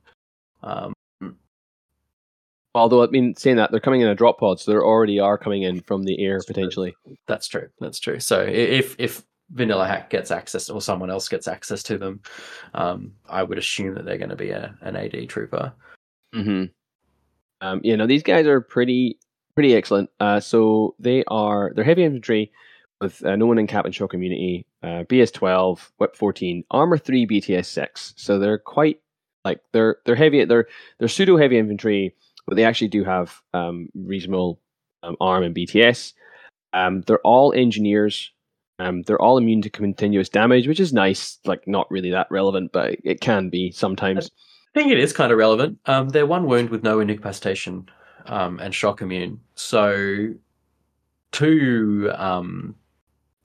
[0.64, 0.93] Um,
[2.76, 5.38] Although I mean, saying that they're coming in a drop pod, so they already are
[5.38, 6.54] coming in from the air That's true.
[6.54, 6.95] potentially.
[7.26, 7.70] that's true.
[7.80, 8.20] That's true.
[8.20, 12.22] So if if Vanilla Hack gets access or someone else gets access to them,
[12.76, 15.74] um, I would assume that they're going to be a, an AD trooper.
[16.36, 16.66] Mm-hmm.
[17.62, 19.18] Um, you know, these guys are pretty
[19.55, 20.10] pretty excellent.
[20.20, 22.51] Uh, so they are they're heavy infantry
[23.01, 26.97] with uh, no one in cap and shock immunity, uh, BS twelve, WIP fourteen, armor
[26.97, 28.14] three, BTS six.
[28.18, 29.01] So they're quite
[29.45, 30.45] like they're they're heavy.
[30.45, 30.68] They're
[30.99, 34.60] they're pseudo heavy infantry, but they actually do have um, reasonable
[35.03, 36.14] um, arm and BTS.
[36.74, 38.32] Um, they're all engineers.
[38.80, 41.39] Um, they're all immune to continuous damage, which is nice.
[41.45, 44.30] Like not really that relevant, but it can be sometimes.
[44.76, 45.80] I think it is kind of relevant.
[45.86, 47.89] Um, they're one wound with no incapacitation
[48.28, 49.39] um, and shock immune.
[49.55, 50.34] So
[51.32, 52.76] two, um,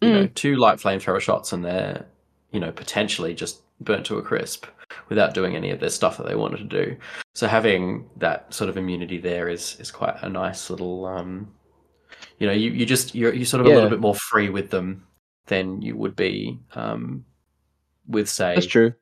[0.00, 2.06] you know, two light flamethrower shots, and they're
[2.50, 4.66] you know potentially just burnt to a crisp
[5.08, 6.96] without doing any of their stuff that they wanted to do.
[7.34, 11.06] So having that sort of immunity there is is quite a nice little.
[11.06, 11.52] Um,
[12.38, 14.70] you know, you, you just you're you're sort of a little bit more free with
[14.70, 15.06] them
[15.46, 17.24] than you would be um,
[18.06, 18.94] with say That's true.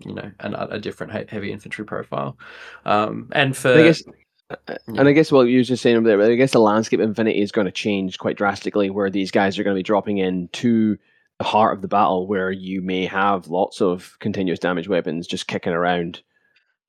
[0.00, 2.38] You know an, a different heavy infantry profile.
[2.84, 4.02] Um, and for I guess,
[4.50, 6.60] uh, and I guess what you were just saying over there, but I guess the
[6.60, 9.78] landscape of Infinity is going to change quite drastically, where these guys are going to
[9.78, 10.96] be dropping in to
[11.38, 15.46] the heart of the battle, where you may have lots of continuous damage weapons just
[15.48, 16.22] kicking around.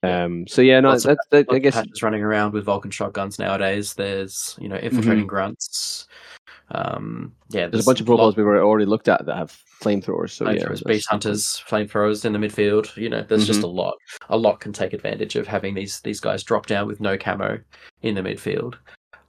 [0.03, 3.39] Um, so yeah, no, Lots of- that, I guess patches running around with Vulcan shotguns
[3.39, 3.95] nowadays.
[3.95, 5.27] There's you know infiltrating Mm-hmm.
[5.27, 6.07] grunts.
[6.69, 10.31] Um, yeah, there's a bunch of profiles we've already looked at that have flamethrowers.
[10.31, 12.95] So yeah, flamethrowers, that's- beast hunters, flamethrowers in the midfield.
[12.97, 13.95] You know, there's just a lot.
[14.29, 17.59] A lot can take advantage of having these these guys drop down with no camo
[18.01, 18.75] in the midfield,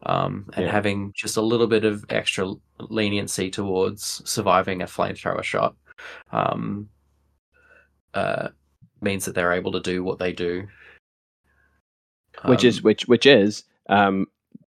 [0.05, 0.73] um, and Yeah.
[0.73, 5.75] having just a little bit of extra leniency towards surviving a flamethrower shot.
[6.33, 6.89] Um,
[8.15, 8.49] uh,
[9.01, 10.67] means that they're able to do what they do.
[12.45, 14.27] which is Um, which which is um,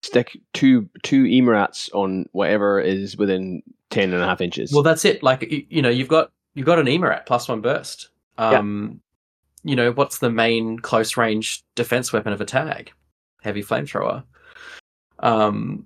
[0.01, 3.61] stick two two E/Marats on whatever is within
[3.91, 4.73] 10 and a half inches.
[4.73, 5.21] Well, that's it.
[5.21, 8.09] Like you, you know, you've got you've got an E/Marat plus one burst.
[8.37, 9.01] Um,
[9.63, 12.91] you know, what's the main close range defense weapon of a tag?
[13.43, 14.23] Heavy flamethrower.
[15.19, 15.85] Um,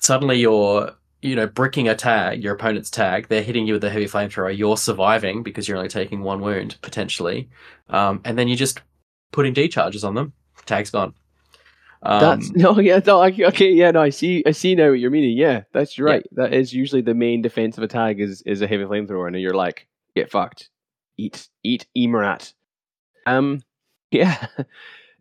[0.00, 3.28] suddenly you're you know bricking a tag, your opponent's tag.
[3.28, 4.56] They're hitting you with the heavy flamethrower.
[4.56, 7.48] You're surviving because you're only taking one wound potentially,
[7.88, 8.80] um, and then you're just
[9.32, 10.32] putting D charges on them.
[10.66, 11.14] Tag's gone.
[12.04, 15.00] Um, That's no, yeah, no, I- okay, yeah, no, I see, I see now what
[15.00, 15.36] you're meaning.
[15.36, 16.24] Yeah, that's right.
[16.32, 19.86] That is usually the main defensive attack is is a heavy flamethrower, and you're like,
[20.14, 20.68] get fucked,
[21.16, 22.52] eat, eat, E/Marat.
[23.26, 23.62] Um,
[24.10, 24.46] yeah.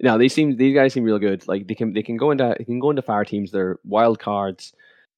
[0.02, 1.48] no, they seem these guys seem real good.
[1.48, 3.52] Like they can they can go into they can go into fire teams.
[3.52, 4.74] They're wild cards.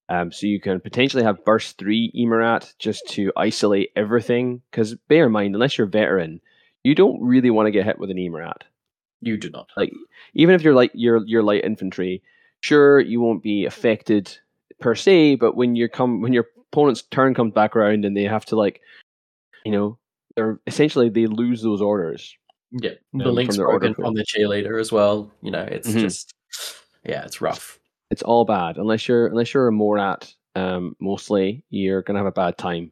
[0.08, 4.62] Um, so you can potentially have burst three E/Marat just to isolate everything.
[4.70, 6.42] Because bear in mind, unless you're veteran,
[6.84, 8.66] you don't really want to get hit with an E/Marat
[9.26, 9.70] you do not.
[9.76, 9.92] like
[10.34, 12.22] even if you're like you're you're light infantry,
[12.62, 14.38] sure you won't be affected
[14.80, 18.24] per se, but when you come when your opponent's turn comes back around and they
[18.24, 18.82] have to like,
[19.66, 19.98] you know,
[20.36, 22.36] they're essentially they lose those orders.
[22.72, 25.32] Yeah, um, the link's from their order broken on the cheerleader as well.
[25.42, 26.02] You know, it's Mhm.
[26.02, 26.34] just
[27.06, 27.80] yeah, it's rough.
[28.12, 30.34] It's all bad unless you're unless you're a Morat.
[30.56, 32.92] Um, mostly you're gonna have a bad time,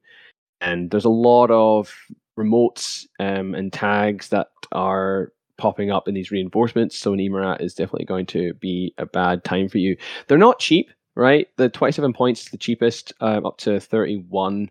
[0.60, 1.94] and there's a lot of
[2.38, 6.98] remotes um, and tags that are popping up in these reinforcements.
[6.98, 9.98] So an E/Marat is definitely going to be a bad time for you.
[10.28, 11.48] They're not cheap, right?
[11.58, 14.70] The 27 points is the cheapest, um, up to 31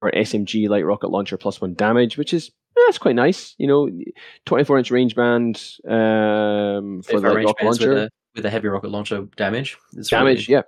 [0.00, 3.54] for SMG light rocket launcher plus one damage, which is eh, that's quite nice.
[3.58, 3.90] You know,
[4.44, 5.56] 24 inch range band
[5.86, 10.48] um, for the rocket launcher with a with a heavy rocket launcher damage, it's damage,
[10.48, 10.62] really- yeah,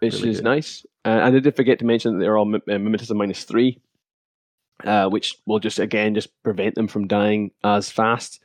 [0.00, 0.44] which really is good.
[0.44, 0.86] nice.
[1.04, 3.80] Uh, and I did forget to mention that they're all uh, mimetism minus three,
[4.84, 8.40] uh, which will just again just prevent them from dying as fast.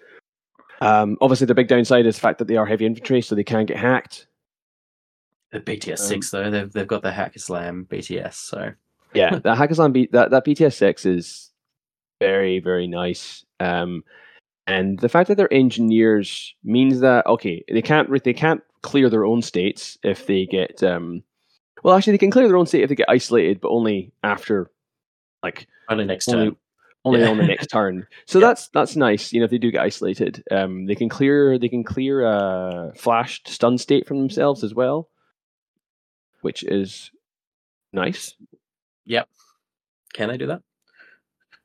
[0.81, 3.43] Um, obviously, the big downside is the fact that they are heavy infantry, so they
[3.43, 4.27] can get hacked.
[5.51, 8.71] The BTS Um, six though, they've they've got the Haqqislam BTS, so
[9.13, 11.51] Yeah, the that Hakazan beat that that BTS six is
[12.19, 13.45] very very nice.
[13.59, 14.03] Um,
[14.67, 19.09] and the fact that they're engineers means that okay, they can't re- they can't clear
[19.09, 21.23] their own states if they get um,
[21.83, 24.71] well actually they can clear their own state if they get isolated, but only after
[25.43, 26.55] like only next only turn.
[27.05, 27.29] Only Yeah.
[27.29, 28.05] on the next turn.
[28.25, 28.47] So Yeah.
[28.47, 29.33] that's that's nice.
[29.33, 32.93] You know, if they do get isolated, um, they can clear they can clear a
[32.95, 35.09] flashed stun state from themselves as well,
[36.41, 37.11] which is
[37.93, 38.35] nice.
[39.05, 39.27] Yep.
[40.13, 40.61] Can they do that?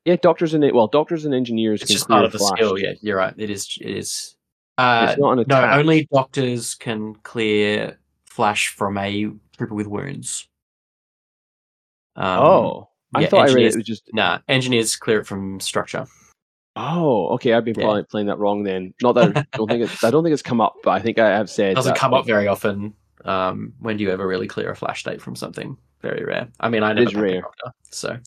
[0.05, 2.55] Yeah, doctors and well, doctors and engineers It's just part of the flashed.
[2.57, 2.79] skill.
[2.79, 3.35] Yeah, you're right.
[3.37, 3.77] It is.
[3.81, 4.37] It is.
[4.79, 10.49] Uh, It's not an no, only doctors can clear flash from a trooper with wounds.
[12.15, 14.11] Um, oh, I yeah, thought I read it engineers- was just.
[14.13, 16.07] Nah, engineers clear it from structure.
[16.77, 17.55] Oh, okay.
[17.55, 17.85] I've been Yeah.
[17.85, 18.93] probably playing that wrong then.
[19.03, 21.19] Not that I don't think it's, I don't think it's come up, but I think
[21.19, 22.95] I have said It doesn't that- come up very often.
[23.25, 25.77] Um, when do you ever really clear a flash state from something?
[26.03, 26.49] Very rare.
[26.61, 27.41] I mean, I never is packed a rare.
[27.41, 28.19] doctor, so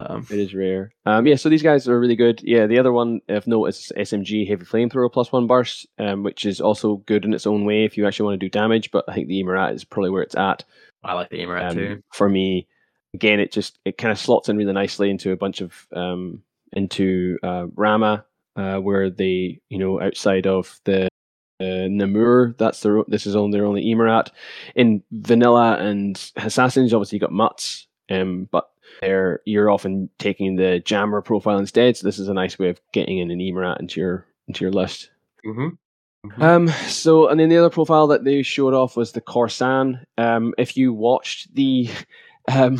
[0.00, 0.92] um, It is rare.
[1.04, 2.40] Um, yeah, so these guys are really good.
[2.44, 6.46] Yeah, the other one, if note, is SMG Heavy Flamethrower plus one burst, um, which
[6.46, 8.90] is also good in its own way if you actually want to do damage.
[8.92, 10.64] But I think the E/Marat is probably where it's at
[11.04, 12.02] I like the E/Marat um, too.
[12.12, 12.68] for me.
[13.14, 16.42] Again, it just it kind of slots in really nicely into a bunch of um,
[16.72, 18.24] into uh, Ramah,
[18.56, 21.08] uh, where they you know outside of the
[21.60, 24.30] uh, Namur, that's their this is on their only E/Marat.
[24.74, 28.68] In Vanilla and Assassins, obviously you got Mutts, um, but
[29.00, 31.96] there you're often taking the Jammer profile instead.
[31.96, 34.72] So this is a nice way of getting in an E/Marat into your into your
[34.72, 35.10] list.
[35.44, 36.42] Mm-hmm.
[36.42, 40.04] Um, so and then the other profile that they showed off was the Corsan.
[40.16, 41.90] Um, if you watched the
[42.54, 42.78] um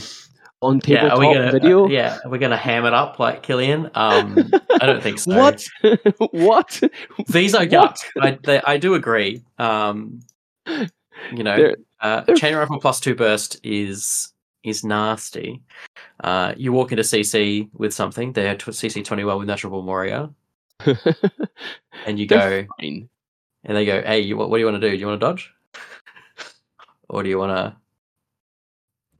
[0.60, 3.18] on yeah, tabletop are we gonna video, uh, yeah, are we gonna ham it up
[3.20, 3.90] like Killian?
[3.94, 4.50] Um,
[4.80, 5.32] I don't think so.
[5.36, 5.64] what?
[6.32, 6.80] what?
[7.28, 7.96] These are yuck.
[8.20, 9.44] I they, I do agree.
[9.58, 10.20] Um,
[10.66, 14.32] you know, They're- uh, they're- chain rifle plus two burst is
[14.64, 15.62] is nasty.
[16.24, 18.32] Uh, you walk into CC with something.
[18.32, 20.28] They're CC twenty one with Natural Warrior,
[22.06, 23.08] and you go fine.
[23.64, 24.94] and they go, "Hey, you, what, what do you want to do?
[24.94, 25.52] Do you want to dodge,
[27.08, 27.76] or do you want to,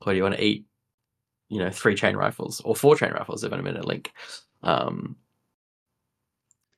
[0.07, 0.66] or do you want to eat,
[1.49, 4.12] you know, three chain rifles or four chain rifles if I'm in a link?"
[4.62, 5.16] Um,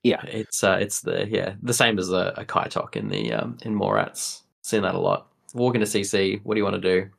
[0.03, 0.23] Yeah.
[0.25, 3.75] it's uh, it's the yeah the same as a, a Kaitok in the um, in
[3.79, 4.43] Morats.
[4.63, 5.29] Seen that a lot.
[5.55, 6.41] Walk into CC.
[6.45, 7.11] What do you want to do?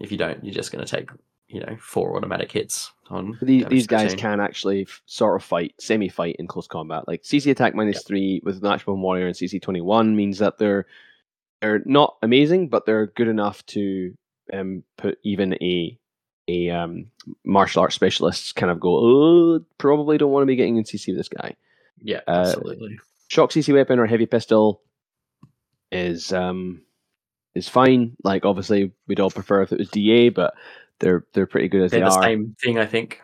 [0.00, 1.10] If you don't, you're just going to take
[1.48, 5.74] you know four automatic hits on These, these guys can actually f- sort of fight,
[5.80, 7.08] semi-fight in close combat.
[7.08, 10.58] Like CC attack minus three with Natural Born Warrior and CC twenty one means that
[10.58, 10.86] they're
[11.60, 14.14] they're not amazing, but they're good enough to
[14.52, 15.98] um, put even a
[16.48, 17.06] a um,
[17.44, 21.08] martial arts specialist kind of go, oh, probably don't want to be getting in CC
[21.08, 21.54] with this guy.
[22.02, 22.98] Yeah, uh, absolutely.
[23.28, 24.82] Shock CC weapon or heavy pistol
[25.92, 26.82] is um
[27.54, 28.16] is fine.
[28.24, 30.54] Like obviously we'd all prefer if it was DA, but
[30.98, 32.22] they're they're pretty good as They're they the are.
[32.22, 33.20] same thing, I think.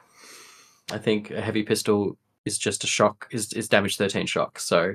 [0.92, 3.28] I think a heavy pistol is just a shock.
[3.30, 4.58] is is damage thirteen shock.
[4.58, 4.94] So,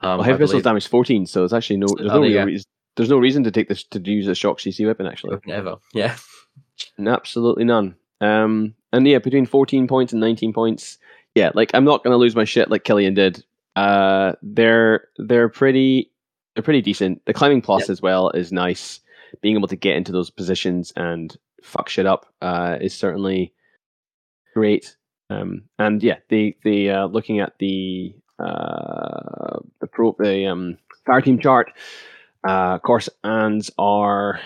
[0.00, 1.86] um, Well, I heavy pistol's believe damage 14, so it's actually no.
[1.96, 2.66] There's oh, no there real reason.
[2.98, 5.06] There's no reason to take this to use a shock CC weapon.
[5.06, 5.76] Actually, Never.
[5.94, 6.16] Yeah,
[7.06, 7.94] absolutely none.
[8.20, 10.98] Um, and yeah, between 14 points and 19 points,
[11.36, 13.44] yeah, like I'm not gonna lose my shit like Killian did.
[13.76, 16.10] Uh, they're they're pretty
[16.54, 17.24] they're pretty decent.
[17.24, 18.98] The climbing plus as well is nice.
[19.42, 23.52] Being able to get into those positions and fuck shit up uh, is certainly
[24.54, 24.96] great.
[25.30, 31.20] Um, and yeah, the the uh, looking at the uh, the pro the um, fire
[31.20, 31.70] team chart,
[32.46, 34.40] uh, of course, ands are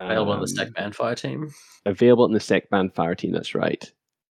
[0.00, 1.52] available in the Sec stack band fire team.
[1.84, 3.32] available in the Sekban fire team.
[3.32, 3.90] That's right.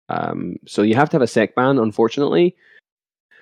[0.10, 2.56] Um, so you have to have a Sekban, unfortunately.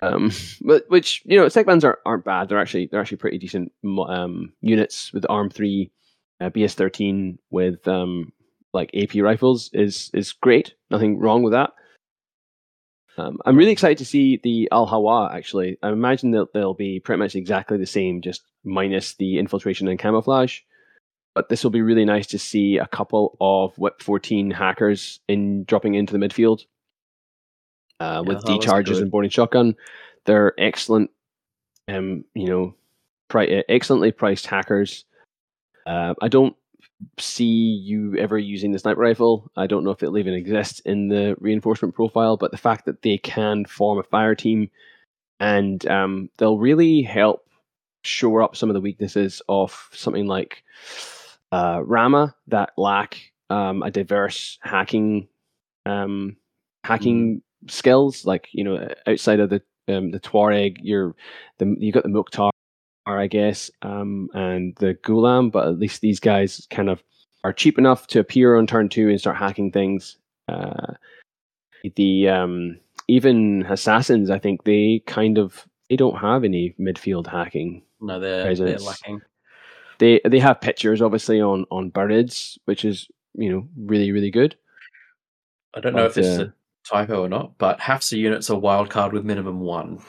[0.02, 0.32] Um,
[0.62, 2.48] but which you know, Sekbans aren't, aren't bad.
[2.48, 5.90] They're actually they're actually pretty decent um, units with Arm three,
[6.40, 8.32] uh, BS thirteen with um,
[8.72, 10.74] like AP rifles is is great.
[10.90, 11.72] Nothing wrong with that.
[13.16, 15.30] Um, I'm really excited to see the Al Hawa.
[15.32, 19.88] Actually, I imagine that they'll be pretty much exactly the same, just minus the infiltration
[19.88, 20.60] and camouflage
[21.34, 25.64] but this will be really nice to see a couple of WIP 14 hackers in
[25.64, 26.64] dropping into the midfield
[28.00, 29.74] uh, with D charges and boarding shotgun.
[30.26, 31.10] They're excellent,
[31.88, 32.74] um, you know,
[33.28, 35.04] pri- uh, excellently priced hackers.
[35.86, 36.56] Uh, I don't
[37.18, 39.50] see you ever using the sniper rifle.
[39.56, 43.02] I don't know if it'll even exist in the reinforcement profile, but the fact that
[43.02, 44.70] they can form a fire team
[45.40, 47.46] and um, they'll really help
[48.02, 50.62] shore up some of the weaknesses of something like
[51.52, 55.28] uh, Ramah that lack um, a diverse hacking
[55.86, 56.36] um,
[56.84, 58.24] hacking skills.
[58.24, 61.14] Like you know, outside of the um, the Tuareg, you're
[61.58, 62.50] the you got the Mukhtar,
[63.06, 67.02] I guess, um, and the Ghulam, but at least these guys kind of
[67.44, 70.16] are cheap enough to appear on turn two and start hacking things.
[70.48, 70.94] Uh,
[71.96, 72.78] the um,
[73.08, 78.54] even assassins, I think they kind of they don't have any midfield hacking No, they're
[78.54, 79.20] they're lacking.
[79.98, 84.56] they they have pictures obviously on on birds, which is you know really really good.
[85.74, 86.52] I don't know if But, this is uh, a
[86.88, 90.00] typo or not, but half the units are wild card with minimum one.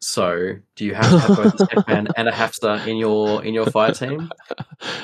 [0.00, 3.52] So, do you have to have both a step and a Hafsa in your in
[3.52, 4.30] your fire team?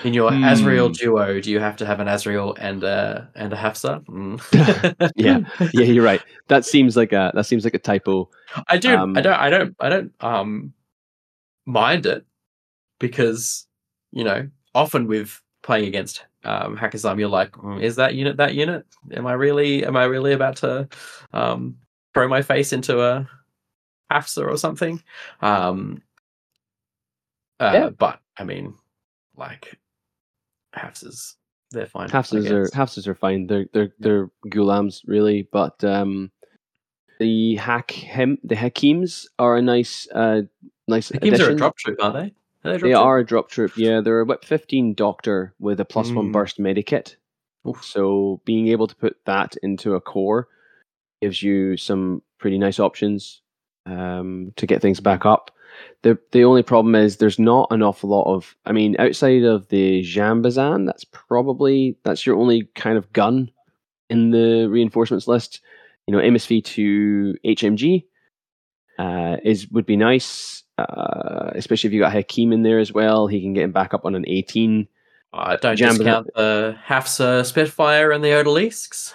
[0.04, 0.44] In your Hmm.
[0.44, 4.02] Azrael duo, do you have to have an Azrael and a and a Hafsa?
[4.08, 5.12] Mm.
[5.16, 5.40] Yeah.
[5.72, 6.22] yeah, you're right.
[6.48, 8.28] That seems like a that seems like a typo.
[8.68, 8.94] I do.
[8.96, 9.34] Um, I don't.
[9.40, 9.76] I don't.
[9.80, 10.12] I don't.
[10.20, 10.72] Um,
[11.66, 12.24] mind it
[13.00, 13.66] because
[14.12, 18.54] you know often with playing against um, Haqqislam, you're like, "Mm, is that unit that
[18.54, 18.86] unit?
[19.12, 19.84] Am I really?
[19.84, 20.88] Am I really about to
[21.32, 21.76] um,
[22.12, 23.26] throw my face into a
[24.14, 25.02] Hafsa or something?
[25.40, 26.02] Um,
[27.60, 27.88] uh, Yeah.
[27.90, 28.74] But I mean,
[29.36, 29.78] like
[30.76, 31.34] Hafsas,
[31.72, 32.08] they're fine.
[32.08, 32.68] Hafsas are.
[32.70, 33.46] Hafsas are fine.
[33.48, 36.30] They're they're they're gulams really, but um,
[37.18, 40.42] the hakim the hakims are a nice uh
[40.88, 42.04] nice The Kims are a drop troop, they?
[42.04, 42.32] Are they, drop
[42.62, 42.96] They troop?
[42.96, 43.72] are a drop troop.
[43.76, 46.32] Yeah, they're a WIP 15 doctor with a plus one Mm.
[46.32, 47.16] burst medikit.
[47.80, 50.48] So being able to put that into a core
[51.22, 53.40] gives you some pretty nice options
[53.86, 55.50] um, to get things back up.
[56.02, 58.54] The the only problem is there's not an awful lot of.
[58.64, 63.50] I mean, outside of the Janbazan, that's probably that's your only kind of gun
[64.10, 65.60] in the reinforcements list.
[66.06, 68.04] You know, MSV to HMG
[68.98, 73.26] uh, is would be nice, uh, especially if you got Hakim in there as well.
[73.26, 74.86] He can get him back up on an 18.
[75.32, 79.14] Uh, don't Janbazan- discount the Hafsa Spitfire and the Odalisques.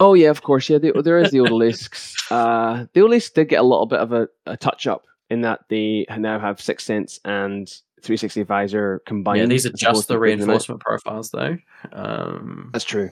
[0.00, 0.68] Oh yeah, of course.
[0.68, 2.12] Yeah, the, there is the Odalisques.
[2.30, 5.60] Uh, the Odalisques did get a little bit of a, a touch up in that
[5.68, 7.68] they now have Sixth Sense and
[8.00, 9.40] 360 Visor combined.
[9.40, 10.52] Yeah, these are just the to breaking them out.
[10.52, 11.58] reinforcement profiles, though.
[11.92, 13.10] Um, That's true.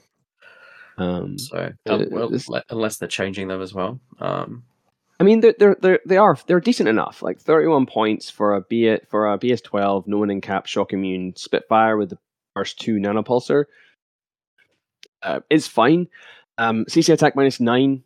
[0.96, 4.00] Um, So Uh, um, well, this- unless they're changing them as well.
[4.18, 4.64] Um,
[5.20, 7.22] I mean, they're, they're they're they are they're decent enough.
[7.22, 10.66] Like thirty-one points for a B it for a BS twelve, no one in cap,
[10.66, 12.18] shock immune Spitfire with the
[12.56, 13.64] first two Nanopulser.
[15.22, 16.08] Uh, is fine.
[16.58, 18.02] Um, CC attack minus nine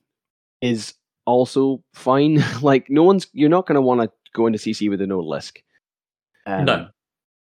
[0.60, 0.94] is
[1.24, 2.42] also fine.
[2.62, 5.20] like no one's you're not going to want to go into CC with a no
[5.20, 5.58] lisk.
[6.46, 6.88] Um, no,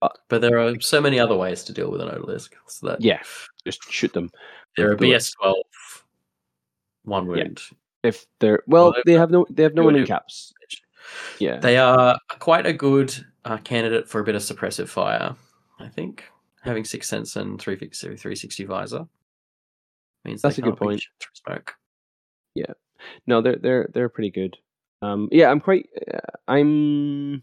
[0.00, 2.52] but- but there are so many other ways to deal with an Odalisque.
[2.68, 3.20] So that Yeah,
[3.66, 4.30] just shoot them.
[4.76, 5.08] they're a do it.
[5.16, 5.56] BS twelve,
[7.04, 7.44] one Yeah.
[7.44, 7.60] wound.
[8.02, 10.52] If they're well, they've they have no they have no one in caps.
[11.38, 13.14] Yeah, They are quite a good
[13.44, 15.34] uh, candidate for a bit of suppressive fire.
[15.78, 16.24] I think
[16.62, 19.06] having six sense and three three sixty visor
[20.26, 21.00] means That's they a good point.
[21.00, 21.74] shot through smoke.
[23.26, 24.56] no, they're they're they're pretty good.
[25.02, 25.88] Um, yeah, I'm quite.
[26.12, 27.42] Uh, I'm.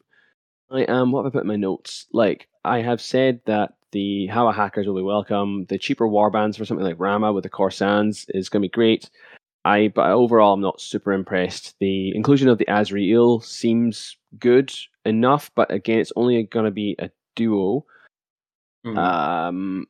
[0.71, 1.11] I am.
[1.11, 2.07] What have I put in my notes?
[2.11, 5.65] Like I have said that the Hawa hackers will be welcome.
[5.69, 9.09] The cheaper warbands for something like Ramah with the Corsans is going to be great.
[9.65, 11.75] I but overall I'm not super impressed.
[11.79, 14.73] The inclusion of the Azrael seems good
[15.05, 17.85] enough, but again, it's only going to be a duo.
[18.85, 18.97] Mm.
[18.97, 19.85] Um,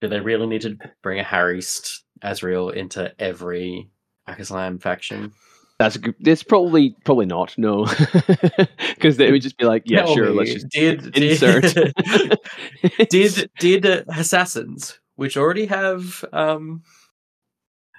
[0.00, 3.88] Do they really need to bring a Harryst Azrael into every
[4.28, 5.32] Haqqislam faction?
[5.78, 6.14] that's a good.
[6.20, 7.54] It's probably probably not.
[7.58, 7.84] No,
[8.94, 11.74] because they would just be like, yeah, Tell sure, me, let's just did insert.
[11.74, 16.82] did did, did uh, assassins which already have um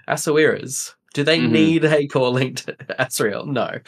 [0.08, 1.52] Asawiras, do they Mhm.
[1.52, 3.46] need a core linked Azrael?
[3.46, 3.80] No.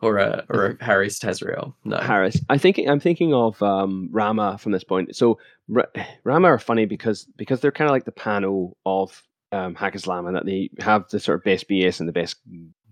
[0.00, 1.74] Or a or a Harry's Azrael?
[1.84, 1.96] No.
[1.98, 2.38] Haris.
[2.50, 5.16] I think I'm thinking of um, Ramah from this point.
[5.16, 5.38] So
[5.68, 5.84] Ra-
[6.24, 9.22] Ramah are funny because because they're kind of like the panel of
[9.54, 12.36] um, Haqqislam and that they have the sort of best BS and the best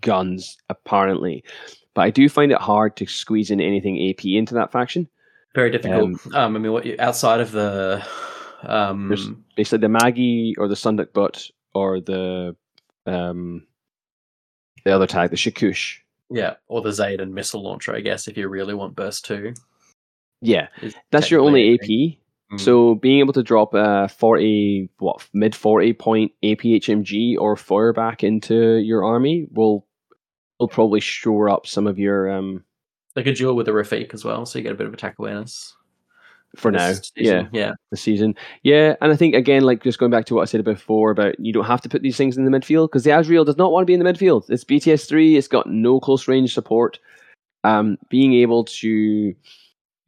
[0.00, 1.44] guns apparently.
[1.94, 5.08] But I do find it hard to squeeze in anything AP into that faction.
[5.54, 6.34] Very difficult.
[6.34, 8.02] Um, I mean, what you, outside of the
[8.62, 12.56] um, the Maggie or the Sunduk Butt or the
[13.06, 13.66] um,
[14.84, 15.98] the other tag, the Shikush.
[16.30, 19.52] yeah, or the Zayden missile launcher, I guess, if you really want burst two.
[20.40, 20.68] Yeah,
[21.10, 22.18] that's your only AP.
[22.52, 22.58] Thing.
[22.58, 22.64] Mm.
[22.64, 28.76] So being able to drop a forty, what mid forty point APHMG or Feuerbach into
[28.76, 29.86] your army will
[30.58, 32.64] will probably shore up some of your um
[33.14, 35.16] they could duel with the Rafiq as well, so you get a bit of attack
[35.18, 35.74] awareness
[36.56, 36.92] for now.
[36.92, 37.12] season.
[37.16, 37.72] Yeah, yeah.
[37.90, 38.34] the season.
[38.62, 41.38] Yeah, and I think again, like just going back to what I said before about
[41.38, 43.72] you don't have to put these things in the midfield because the Azrael does not
[43.72, 44.48] want to be in the midfield.
[44.48, 45.36] It's BTS three.
[45.36, 46.98] It's got no close range support.
[47.64, 49.34] Um, being able to,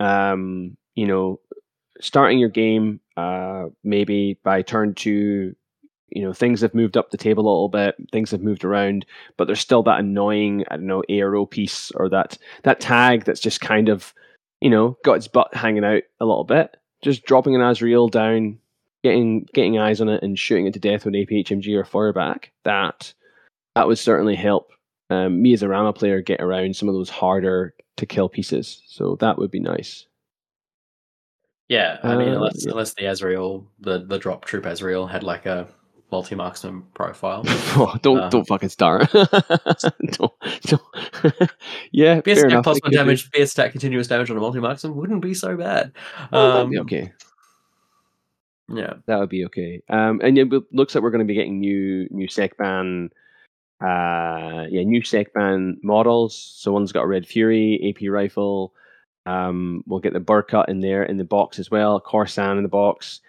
[0.01, 1.41] um, you know,
[2.01, 5.55] starting your game, uh, maybe by turn two,
[6.11, 7.97] you know, things have moved up the table a little bit.
[8.13, 9.05] Things have moved around,
[9.37, 13.41] but there's still that annoying, I don't know, ARO piece or that that tag that's
[13.41, 14.15] just kind of,
[14.61, 16.77] you know, got its butt hanging out a little bit.
[17.03, 18.59] Just dropping an Azrael down,
[19.03, 22.51] getting getting eyes on it, and shooting it to death with APHMG or Feuerbach.
[22.65, 23.13] That
[23.75, 24.71] that would certainly help
[25.11, 28.83] um, me as a Ramah player get around some of those harder to kill pieces.
[28.87, 30.07] So that would be nice.
[31.75, 32.71] Yeah, I mean, Uh, unless yeah.
[32.73, 35.67] unless the Azrael, the the drop troop Azrael had like a
[36.13, 37.43] multi marksman profile.
[37.77, 39.11] oh, don't Uh, don't fucking start.
[39.13, 40.33] don't,
[40.67, 40.83] don't.
[41.93, 42.67] yeah, BS fair enough.
[42.67, 42.97] one could be.
[42.97, 45.93] damage, BS stack continuous damage on a multi marksman wouldn't be so bad.
[46.33, 47.13] Oh, Um, be okay.
[48.69, 49.83] Yeah, That would be okay.
[49.91, 53.11] Um, and it looks like we're going to be getting new new Sekban,
[53.83, 56.35] uh, yeah, new Sekban models.
[56.57, 58.73] So one's got a Red Fury AP rifle.
[59.27, 62.69] Um, we'll get the Burka in there in the box as well, Corsan in the
[62.69, 63.21] box,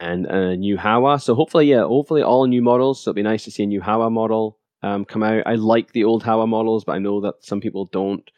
[0.00, 1.18] and a new Hawa.
[1.18, 3.02] So hopefully, yeah, hopefully all new models.
[3.02, 5.42] So it'll be nice to see a new Hawa model um, come out.
[5.46, 8.28] I like the old Hawa models, but I know that some people don't.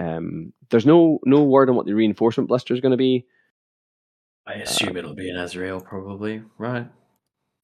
[0.00, 3.26] Um, there's no no word on what the reinforcement blister is going to be.
[4.46, 6.88] I assume it'll be an Azrael, probably, right?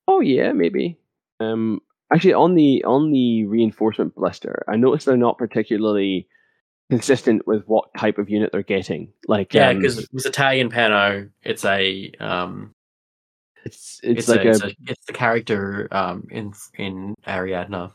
[0.07, 0.97] Oh yeah, maybe.
[1.41, 1.81] Um,
[2.13, 6.29] actually, on the on the reinforcement blister, I noticed they're not particularly
[6.91, 9.13] consistent with what type of unit they're getting.
[9.27, 11.31] Like, Yeah, um, because it's Italian PanO.
[11.43, 12.73] It's a um,
[13.65, 17.93] it's, it's it's, like a, a, it's, a, it's the character um in in Ariadna.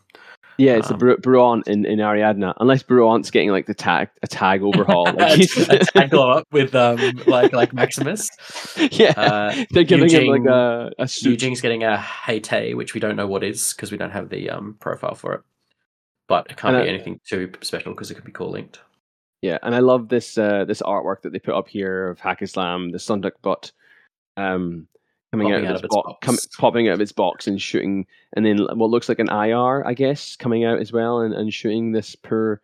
[0.57, 2.53] yeah, it's a um, Bru- Bruant in, in Ariadna.
[2.60, 5.06] Unless Bruant's getting like the tag a tag overhaul.
[5.06, 8.30] Like a tackle up with um like like Maximus.
[8.91, 11.32] yeah, Uh, they're giving him like a a suit.
[11.32, 14.30] Yu Jing's getting a Hate, which we don't know what is because we don't have
[14.30, 15.41] the um profile for it.
[16.34, 18.80] But it can't And be I- anything too special because it could be core linked.
[19.42, 22.92] Yeah, and I love this uh, this artwork that they put up here of Haqqislam,
[22.92, 23.72] the Sunduk butt,
[24.38, 24.88] um,
[25.32, 28.06] coming Popping out of its, box, com- popping out of its box and shooting,
[28.38, 31.54] and then what looks like an IR, I guess, coming out as well and, and
[31.54, 32.62] shooting this poor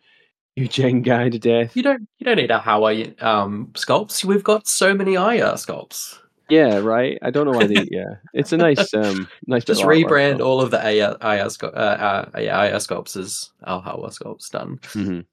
[0.56, 1.76] Yu Jing guy to death.
[1.76, 4.24] You don't you don't need a Hawaii um sculpts.
[4.24, 6.18] We've got so many IR sculpts.
[6.49, 7.17] Yeah, right.
[7.21, 7.88] I don't know why they.
[7.91, 9.63] Yeah, it's a nice, um, nice.
[9.65, 12.38] Just of artwork, rebrand all of the AR, sco- uh, uh,
[12.77, 14.77] sculpts as Alhawa sculpts done.
[14.81, 15.26] Mhm.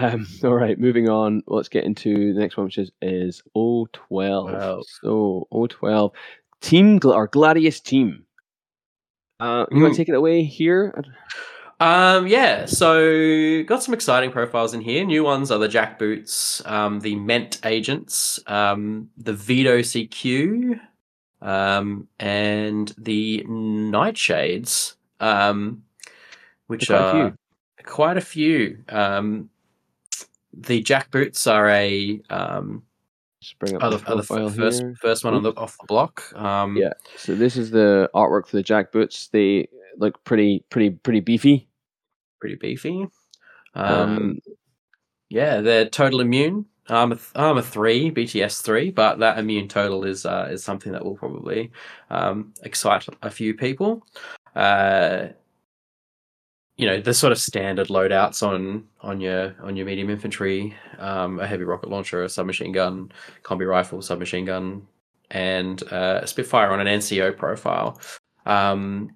[0.00, 1.42] Um, all right, moving on.
[1.46, 4.50] Let's get into the next one, which is is O twelve.
[4.50, 4.84] Twelve.
[5.02, 6.12] So O twelve,
[6.60, 8.24] team or Gladius team.
[9.40, 9.96] Uh, you want Mm.
[9.96, 10.94] to take it away here?
[11.82, 15.04] Um, yeah, so got some exciting profiles in here.
[15.04, 20.78] New ones are the Jack Boots, um, the Ment Agents, um, the Vito CQ,
[21.40, 25.82] um, and the Nightshades, um,
[26.68, 27.36] which Quite are few.
[27.84, 28.84] quite a few.
[28.88, 29.50] Um,
[30.52, 32.84] the Jack Boots are a um,
[33.40, 34.94] Just bring up are the the, are the profile first here.
[35.00, 36.32] first one on the off the block.
[36.36, 36.92] Um, Yeah.
[37.16, 39.26] So this is the artwork for the Jack Boots.
[39.32, 41.66] They look pretty, pretty, pretty beefy.
[42.42, 43.06] Pretty beefy.
[43.74, 44.38] Um, Um,
[45.28, 46.66] yeah, they're total immune.
[46.88, 51.04] Armor th- armor three, BTS three, but that immune total is uh, is something that
[51.04, 51.70] will probably
[52.10, 54.04] um, excite a few people.
[54.56, 55.28] Uh,
[56.76, 61.38] you know, the sort of standard loadouts on on your on your medium infantry, um,
[61.38, 63.12] a heavy rocket launcher, a submachine gun,
[63.44, 64.82] combi rifle, submachine gun,
[65.30, 68.00] and uh, a Spitfire on an NCO profile.
[68.44, 69.10] Um,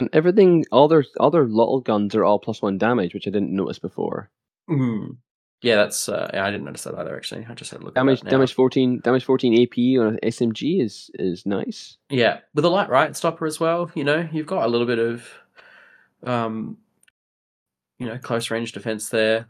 [0.00, 3.54] and everything, all their other little guns are all plus one damage, which I didn't
[3.54, 4.30] notice before.
[4.68, 5.16] mm,
[5.62, 7.16] yeah, that's uh, I didn't notice that either.
[7.16, 7.94] Actually, I just had a look.
[7.94, 11.98] Damage, at that damage fourteen, damage fourteen AP on an SMG is is nice.
[12.08, 13.90] Yeah, with a light right stopper as well.
[13.94, 15.28] You know, you've got a little bit of,
[16.24, 16.78] um,
[17.98, 19.46] you know, close range defense there.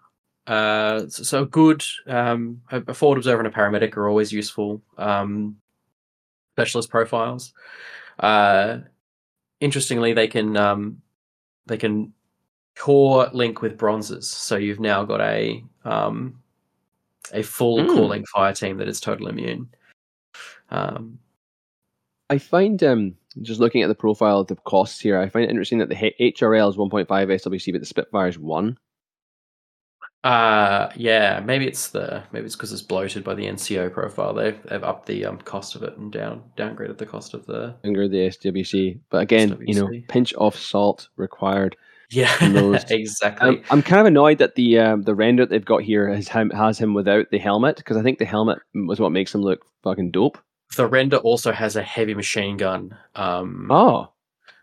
[0.47, 1.85] Uh, so, so good.
[2.09, 4.83] Um, a, a forward observer and a paramedic are always useful.
[4.99, 5.57] Um,
[6.57, 7.53] specialist profiles.
[8.19, 8.79] Uh,
[9.61, 11.01] interestingly, they can um,
[11.67, 12.13] they can
[12.77, 14.29] core link with bronzes.
[14.29, 16.41] So you've now got a um,
[17.33, 17.89] a full Mm.
[17.95, 19.69] core link fire team that is total immune.
[20.71, 21.19] Um,
[22.29, 25.51] I find um just looking at the profile of the costs here, I find it
[25.51, 28.77] interesting that the HRL is 1.5 SWC, but the Spitfire is one.
[30.23, 34.35] Uh yeah, maybe it's the maybe it's because it's bloated by the NCO profile.
[34.35, 37.75] They've they've upped the um, cost of it and down downgraded the cost of the
[37.83, 41.75] Finger the SWC, but again, you know, pinch of salt required.
[42.11, 42.35] yeah
[42.91, 43.49] exactly.
[43.49, 46.29] Um, I'm kind of annoyed that the um, the render that they've got here has
[46.29, 49.41] him, has him without the helmet because I think the helmet was what makes him
[49.41, 50.37] look fucking dope.
[50.77, 54.11] the render also has a heavy machine gun, um, Oh,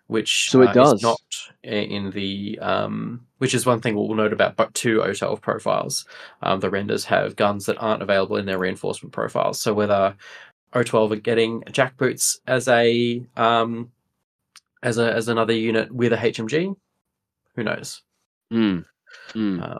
[0.05, 0.93] which so it uh, does.
[0.95, 1.19] is not
[1.63, 6.05] in the um, which is one thing we'll note about but two O12 profiles.
[6.41, 9.59] Um, the renders have guns that aren't available in their reinforcement profiles.
[9.59, 10.15] So whether
[10.73, 13.91] O12 are getting jackboots as a um,
[14.83, 16.75] as a as another unit with a HMG,
[17.55, 18.01] who knows?
[18.51, 18.79] Hmm.
[19.33, 19.59] Hmm.
[19.61, 19.77] Uh,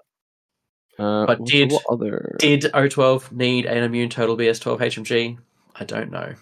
[0.99, 2.35] Uh, but did- other?
[2.39, 5.37] Did O12 need an immune total BS12 HMG?
[5.75, 6.33] I don't know.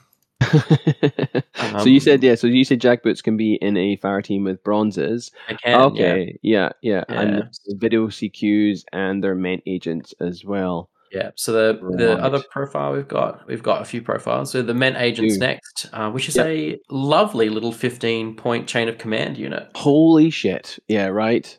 [1.79, 2.35] so you said Um, yeah.
[2.35, 5.31] So you said jackboots can be in a fire team with bronzes.
[5.47, 5.81] I can.
[5.81, 7.39] okay, yeah, yeah, and Yeah.
[7.41, 10.89] there's video CQs and their ment agents as well.
[11.11, 11.31] Yeah.
[11.35, 14.51] So the the other profile we've got, we've got a few profiles.
[14.51, 15.39] So the Men Agents Do.
[15.39, 16.45] next, uh, which is Yep.
[16.47, 19.69] a lovely little fifteen point chain of command unit.
[19.75, 20.77] Holy shit!
[20.87, 21.57] Yeah, right.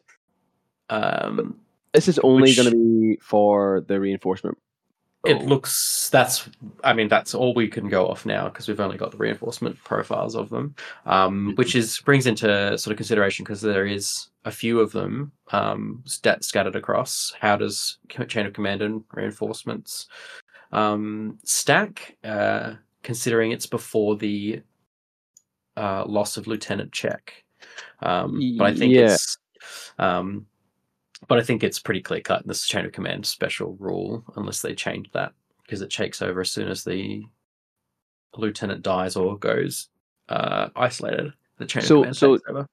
[0.90, 1.58] Um,
[1.94, 4.58] This is only going to be for the reinforcement.
[5.26, 6.48] It looks that's
[6.84, 9.76] I mean that's all we can go off now because we've only got the reinforcement
[9.84, 10.74] profiles of them,
[11.04, 15.32] um, which is brings into sort of consideration because there is a few of them
[15.52, 17.32] um, stat, scattered across.
[17.40, 17.98] How does
[18.28, 20.08] chain of command and reinforcements
[20.72, 22.16] um, stack?
[22.24, 24.60] Uh, considering it's before the
[25.76, 27.44] uh, loss of lieutenant check,
[28.00, 29.12] um, but I think Yeah.
[29.12, 29.38] it's.
[31.28, 34.74] But I think it's pretty clear cut this chain of command special rule, unless they
[34.74, 35.32] change that,
[35.62, 37.24] because it takes over as soon as the
[38.36, 39.88] lieutenant dies or goes
[40.28, 41.32] uh, isolated.
[41.58, 42.66] The chain So- of command so- takes over.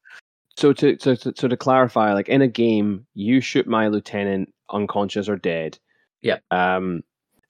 [0.55, 4.53] So to, so to so to clarify, like in a game, you shoot my lieutenant
[4.69, 5.79] unconscious or dead.
[6.21, 6.43] Yep.
[6.51, 7.03] Um,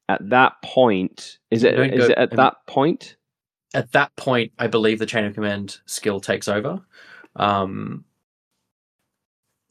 [0.07, 3.17] at that point, is it go- it at um, that point?
[3.73, 6.79] At that point, I believe the chain of command skill takes over.
[7.35, 8.05] Um,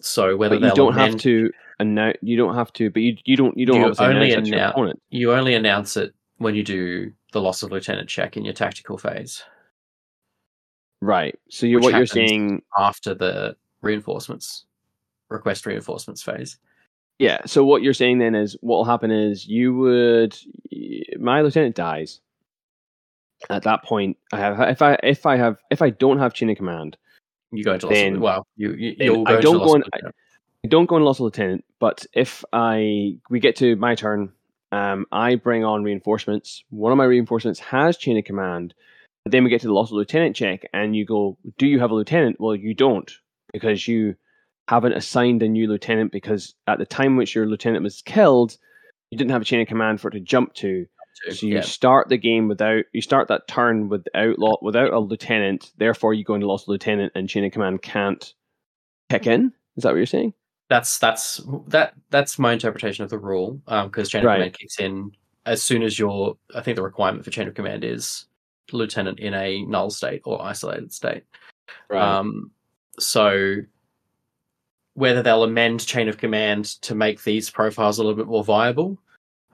[0.02, 2.16] so whether But you don't have to announce.
[2.22, 2.90] You don't have to.
[2.90, 6.54] But you you don't you don't You only announce announce- you only announce it when
[6.54, 9.42] you do the loss of lieutenant check in your tactical phase
[11.00, 11.36] Right.
[11.50, 14.66] So you Which what you're saying after the reinforcements
[15.28, 16.58] request reinforcements phase.
[17.18, 17.40] Yeah.
[17.46, 20.38] So what you're saying then is what will happen is you would
[21.18, 22.20] my lieutenant dies.
[23.50, 26.50] At that point, I have if I if I have if I don't have chain
[26.50, 26.96] of command,
[27.52, 29.74] You go into loss Then- of, well, you, you you'll I go into don't go
[29.74, 29.82] in-.
[30.64, 31.64] I don't go in loss of lieutenant.
[31.78, 34.32] But if I we get to my turn
[34.72, 36.64] Um, I bring on reinforcements.
[36.70, 38.72] One of my reinforcements has chain of command.
[39.22, 41.78] But then we get to the loss of lieutenant check, and you go, "Do you
[41.80, 43.10] have a lieutenant?" Well, you don't
[43.52, 44.16] because you
[44.68, 48.56] haven't assigned a new lieutenant because at the time which your lieutenant was killed,
[49.10, 50.86] you didn't have a chain of command for it to jump to.
[51.30, 51.60] So you yeah.
[51.60, 55.72] start the game without you start that turn without lo- without a lieutenant.
[55.76, 58.32] Therefore, you go into lost lieutenant, and chain of command can't
[59.10, 59.52] kick in.
[59.76, 60.34] Is that what you're saying?
[60.68, 64.36] that's that's that that's my interpretation of the rule because chain of Right.
[64.36, 65.10] command kicks in
[65.44, 68.24] as soon as your i think the requirement for chain of command is
[68.70, 71.24] lieutenant in a null state or isolated state
[71.90, 72.00] Right.
[72.00, 72.52] um
[72.98, 73.56] so
[74.94, 78.98] whether they'll amend chain of command to make these profiles a little bit more viable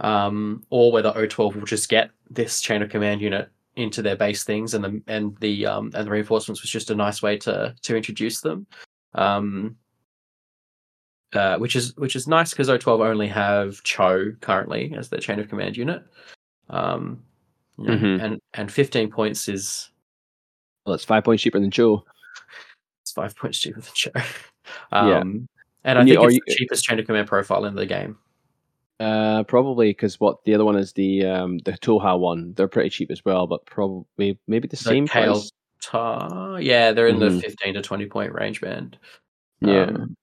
[0.01, 4.45] um or whether o12 will just get this chain of command unit into their base
[4.45, 7.75] things and the and the um and the reinforcements was just a nice way to
[7.83, 8.66] to introduce them
[9.15, 9.77] um
[11.35, 15.39] uh, which is which is nice because O12 only have Cho currently as their chain
[15.39, 16.03] of command unit.
[16.70, 17.23] Um,
[17.77, 18.23] you know, Mhm.
[18.25, 19.91] and and 15 points is
[20.87, 22.03] well, it's five points cheaper than Cho.
[23.03, 24.11] it's five points cheaper than Cho.
[24.93, 25.19] Yeah.
[25.19, 25.49] Um,
[25.85, 27.85] and I And think are it's you- the cheapest chain of command profile in the
[27.87, 28.16] game.
[29.01, 32.53] Uh, probably because what the other one is the um the Tohaa one.
[32.55, 35.51] They're pretty cheap as well, but probably maybe the same Kale price.
[35.81, 37.35] Tar, yeah, they're in Mhm.
[37.37, 38.99] the 15 to 20 point range band.
[39.61, 39.83] Yeah.
[39.85, 40.16] Um,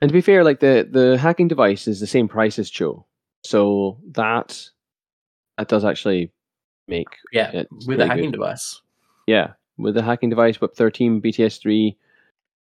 [0.00, 3.06] And to be fair, like the the hacking device is the same price as Cho,
[3.44, 4.68] so that
[5.56, 6.32] that does actually
[6.88, 8.32] make yeah, with a hacking good.
[8.32, 8.80] device.
[9.26, 11.96] yeah with the hacking device WIP 13 bts 3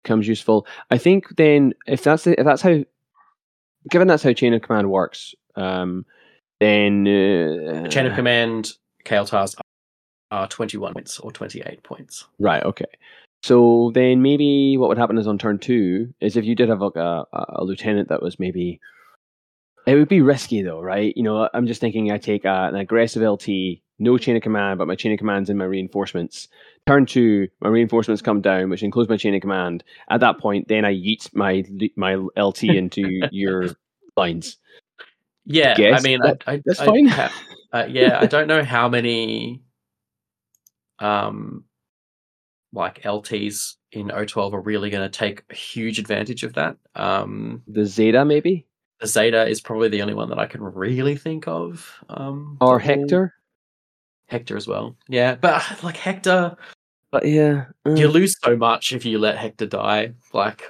[0.06, 2.84] comes useful i think then if that's the, if that's how
[3.90, 6.06] given that's how chain of command works um
[6.60, 8.74] then uh, The chain of command
[9.06, 9.56] Kaeltars
[10.30, 12.26] are 21 points or 28 points.
[12.40, 12.86] right okay.
[13.44, 16.80] So then maybe what would happen is on turn two is if you did have
[16.82, 18.80] like a, a a lieutenant that was maybe
[19.88, 21.18] it would be risky though right?
[21.18, 23.48] You know i'm just thinking i take a, an aggressive lt
[23.98, 26.48] no chain of command but my chain of command's in my reinforcements
[26.88, 30.68] turn two my reinforcements come down which includes my chain of command at that point
[30.68, 31.64] then i yeet my
[31.96, 33.68] my lt into your
[34.18, 34.58] lines
[35.46, 37.06] Yeah, I Guess mean, that- I, I, that's I fine.
[37.08, 37.44] ha-
[37.74, 39.64] uh, yeah, I don't know how many,
[41.00, 41.64] um,
[42.74, 46.78] like LTs in O12 are really going to take a huge advantage of that.
[46.96, 48.68] Um, the zeta maybe
[49.00, 51.92] the Zeta is probably the only one that I can really think of.
[52.08, 53.34] Um, or hector
[54.32, 54.96] Hector as well.
[55.10, 56.56] Yeah, but like Hector,
[57.12, 60.14] but yeah uh, you lose so much if you let Hector die.
[60.34, 60.64] Like.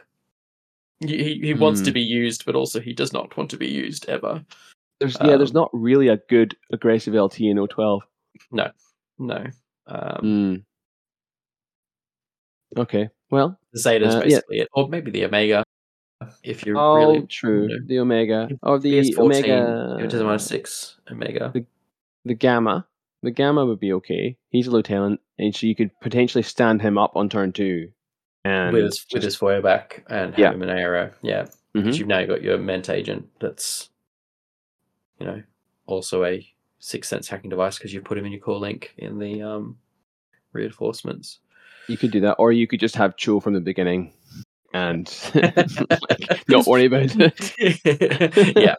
[1.03, 1.93] He, he wants to Hmm.
[1.95, 4.43] be used, but also he does not want to be used ever.
[4.99, 8.03] there's yeah there's um, not really a good aggressive lt in 012
[8.51, 8.69] No.
[9.17, 9.43] No.
[9.88, 10.63] Um, Mm.
[12.77, 13.09] Okay.
[13.31, 14.23] Well, The Zeta is Uh, yeah.
[14.25, 15.63] basically it, or maybe the Omega,
[16.43, 17.67] if you're oh, really true.
[17.67, 17.77] know.
[17.88, 21.49] The Omega or the PS14, Omega, It doesn't minus six Omega.
[21.53, 21.65] The-
[22.25, 22.85] the Gamma.
[23.23, 24.38] The Gamma would be okay.
[24.49, 27.91] He's a lieutenant, and so you could potentially stand him up on turn two,
[28.43, 30.52] and with his with his Feuerbach and have Yeah.
[30.53, 31.14] him an arrow.
[31.22, 31.99] Yeah, because Mhm.
[31.99, 33.30] you've now got your Ment agent.
[33.39, 33.89] That's
[35.19, 35.43] you know
[35.85, 36.48] also a
[36.80, 39.77] six sense hacking device because you've put him in your core link in the um
[40.53, 41.39] reinforcements.
[41.88, 44.14] you could do that, or you could just have Cho from the beginning,
[44.73, 48.56] and like, not worry about it.
[48.57, 48.76] yeah,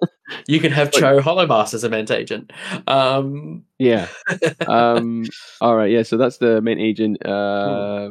[0.48, 2.52] you can have Cho Hollowmaster as a Ment agent.
[2.86, 4.09] Um, Yeah.
[4.66, 5.24] Um.
[5.60, 5.90] all right.
[5.90, 6.02] Yeah.
[6.02, 7.24] So that's the main agent.
[7.24, 8.10] Uh,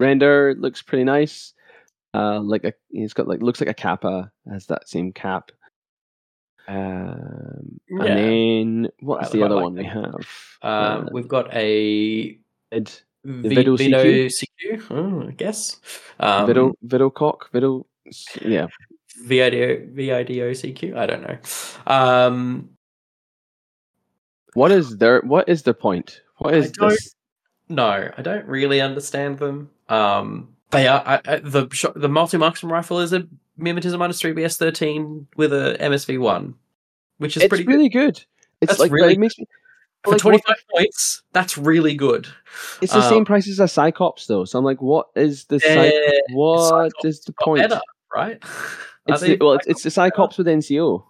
[0.00, 1.52] render looks pretty nice.
[2.14, 5.50] Uh, like a he's got like looks like a kappa has that same cap.
[6.66, 8.04] Um, Yeah.
[8.04, 8.18] and
[8.84, 10.14] then what's I the other like one we have?
[10.62, 12.38] um, Uh, we've got a
[12.72, 12.90] Ed,
[13.24, 14.26] V- CQ?
[14.30, 15.80] CQ, oh, I guess.
[16.20, 17.86] Um, Vido Vido cock Vido.
[18.42, 18.66] Yeah.
[19.22, 20.96] VIDO, VIDO CQ?
[20.96, 21.38] I don't know.
[21.86, 22.70] Um,
[24.54, 26.20] What is their What is the point?
[26.38, 27.14] What I don't- this?
[27.68, 29.70] no, I don't really understand them.
[29.88, 31.66] Um, they are I, I, the
[31.96, 33.26] the multi marksman rifle is a
[33.58, 36.54] mimetism minus three BS thirteen with a MSV one,
[37.18, 38.16] which is It's pretty really good.
[38.60, 39.46] It's That's like really makes me.
[40.02, 41.22] for like, twenty five points.
[41.32, 42.26] That's really good.
[42.80, 45.60] It's the Um, same price as a Cyclops though, so I'm like, what is the
[45.60, 47.68] Cy- Eh, What Cyclops is the point?
[47.68, 47.80] better,
[48.14, 48.42] right?
[49.06, 51.04] It's the, well, it's, it's the Cyclops with NCO.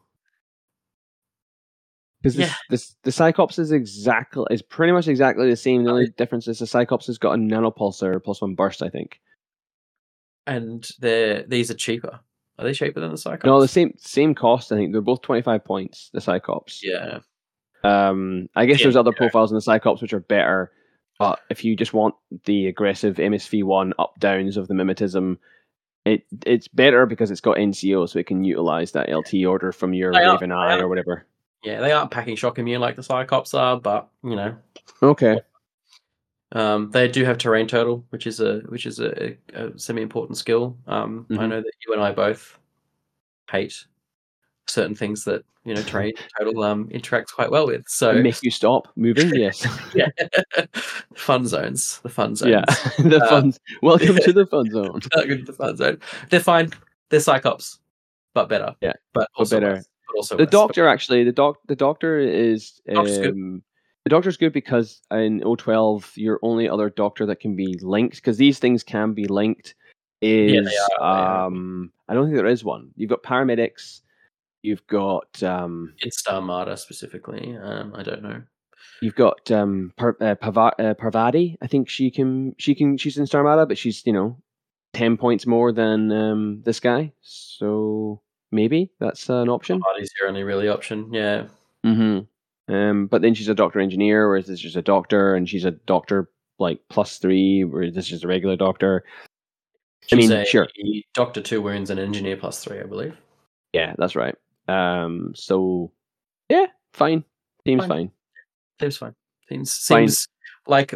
[2.23, 2.53] Because Yeah.
[2.71, 5.85] this, the Cyclops is exactly is pretty much exactly the same.
[5.85, 9.21] The only difference is the Cyclops has got a Nanopulser plus one burst, I think.
[10.47, 12.21] and they're these are cheaper.
[12.59, 13.45] Are they cheaper than the Cyclops?
[13.47, 14.73] No, the same same cost.
[14.73, 16.11] I think they're both twenty five points.
[16.13, 16.81] The Cyclops.
[16.83, 17.21] Yeah.
[17.83, 19.19] Um, I guess Yeah, there's other yeah.
[19.19, 20.73] profiles in the Cyclops which are better,
[21.19, 22.15] but if you just want
[22.47, 25.37] the aggressive MSV one up downs of the mimetism,
[26.05, 29.95] it it's better because it's got NCO, so it can utilize that LT order from
[29.95, 31.27] your They Raven Eye or whatever.
[31.63, 34.57] Yeah, they aren't packing shock immune like the Cyclops are, but you know,
[35.03, 35.41] Okay.
[36.53, 40.37] um, they do have terrain turtle, which is a which is a, a semi important
[40.37, 40.77] skill.
[40.87, 41.49] Um, I Mhm.
[41.49, 42.59] know that you and I both
[43.51, 43.87] hate
[44.67, 47.85] certain things that you know trade total um interacts quite well with.
[47.89, 49.35] So Make you stop moving.
[49.35, 49.67] Yes.
[49.95, 50.09] yeah,
[51.15, 52.51] fun zones, the fun zones.
[52.51, 52.65] yeah.
[53.09, 53.55] the Uh, fun.
[53.83, 55.01] Welcome to the fun zone.
[55.15, 55.99] Welcome to the fun zone.
[56.31, 56.71] They're fine.
[57.11, 57.79] They're Cyclops,
[58.35, 58.75] but better.
[58.81, 59.75] Yeah, but also better.
[59.75, 61.25] less, but also The but- doctor actually.
[61.25, 61.59] The doc.
[61.67, 62.81] The doctor is.
[62.93, 63.35] Doctor's good.
[63.35, 63.63] Um,
[64.05, 68.37] the doctor's good because in O12 your only other doctor that can be linked because
[68.37, 69.75] these things can be linked
[70.21, 71.47] is Yeah, they are, they are.
[71.47, 72.91] um I don't think there is one.
[72.97, 74.03] You've got paramedics.
[74.65, 77.55] You've got um in Starmada specifically.
[77.55, 78.41] Um, I don't know.
[79.03, 81.59] You've got um uh, uh, Parvati.
[81.61, 84.39] I think she can she can she's in Starmada, but she's you know
[84.95, 87.13] ten points more than um this guy.
[87.21, 88.23] So
[88.53, 89.81] maybe that's an option.
[89.81, 91.13] Body's your only really option.
[91.13, 91.49] Yeah.
[91.85, 92.21] hmm
[92.67, 95.67] Um, but then she's a doctor engineer, whereas this is just a doctor, and she's
[95.67, 99.05] a doctor like plus three, whereas this is just a regular doctor.
[100.11, 100.69] I She's mean, a sure.
[101.13, 103.15] Doctor two wounds and engineer plus three, I believe.
[103.75, 104.37] Yeah, that's right.
[104.69, 105.91] Um, so
[106.49, 107.25] yeah, fine.
[107.67, 107.89] Seems Fine.
[107.89, 108.11] fine.
[108.81, 109.15] Seems fine.
[109.49, 110.09] Seems Fine.
[110.09, 110.29] seems
[110.67, 110.95] like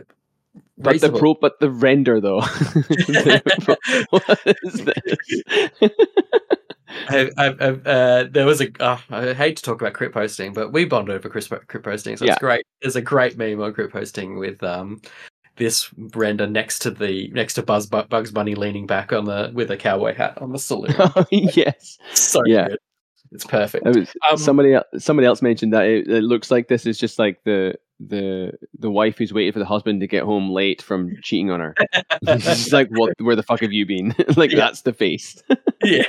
[0.79, 2.41] But the pro, but the render though.
[4.11, 5.91] what is this?
[7.09, 8.69] I, I, I, uh, there was a.
[8.83, 12.17] Uh, I hate to talk about crypt posting, but we bonded over crypt, crypt posting,
[12.17, 12.33] so Yeah.
[12.33, 12.67] it's great.
[12.83, 15.01] There's a great meme on crypt posting with um
[15.57, 19.71] this render next to the next to Buzz Bugs Bunny leaning back on the with
[19.71, 20.95] a cowboy hat on the saloon.
[20.99, 21.99] oh, yes.
[22.15, 22.69] so Yeah.
[22.69, 22.79] good.
[23.33, 23.85] It's perfect.
[23.85, 27.43] Was, Um, somebody somebody else mentioned that it, it looks like this is just like
[27.45, 31.51] the the the wife who's waiting for the husband to get home late from cheating
[31.51, 31.75] on her.
[32.39, 33.13] She's like, "What?
[33.21, 34.59] Where the fuck have you been?" like Yeah.
[34.59, 35.43] that's the face.
[35.85, 36.05] yeah,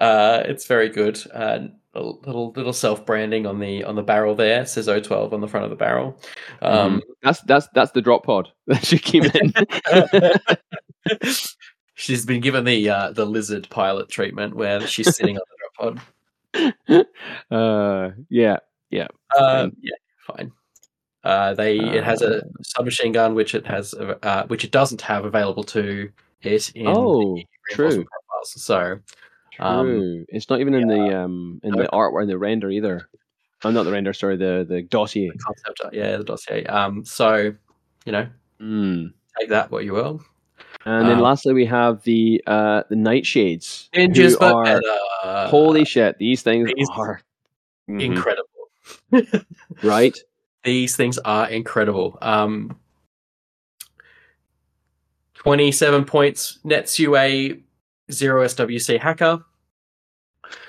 [0.00, 1.20] uh, it's very good.
[1.32, 4.62] Uh, a little little self branding on the on the barrel there.
[4.62, 6.18] It says O12 on the front of the barrel.
[6.62, 9.52] Um, That's that's that's the drop pod that she came in.
[11.94, 16.00] she's been given the uh, the lizard pilot treatment where she's sitting on the pod.
[17.50, 18.56] uh, yeah,
[19.36, 19.94] Uh, yeah,
[20.26, 20.52] fine.
[21.24, 25.24] Uh, they it has a submachine gun which it has uh, which it doesn't have
[25.24, 26.10] available to
[26.42, 27.86] it in Oh, the true.
[28.04, 28.62] profiles.
[28.62, 28.98] So
[29.60, 30.24] um, true.
[30.28, 31.82] it's not even in the um in No.
[31.82, 33.08] the artwork in the render either.
[33.64, 34.12] Oh, not the render.
[34.12, 35.30] Sorry, the the dossier.
[35.38, 36.64] concept, art, yeah, the dossier.
[36.66, 37.54] Um, so
[38.04, 38.26] you know,
[38.60, 39.12] Mm.
[39.38, 40.22] take that what you will.
[40.84, 43.88] And then Um, lastly, we have the uh the nightshades.
[43.90, 45.48] Ninjas, but are- better.
[45.48, 46.18] Holy shit!
[46.18, 47.20] These things these- are
[47.88, 48.02] Mhm.
[48.02, 48.48] incredible.
[49.82, 50.16] right.
[50.64, 52.18] These things are incredible.
[52.22, 52.76] Um,
[55.34, 57.60] 27 points, Netsua,
[58.10, 59.44] 0 SWC hacker.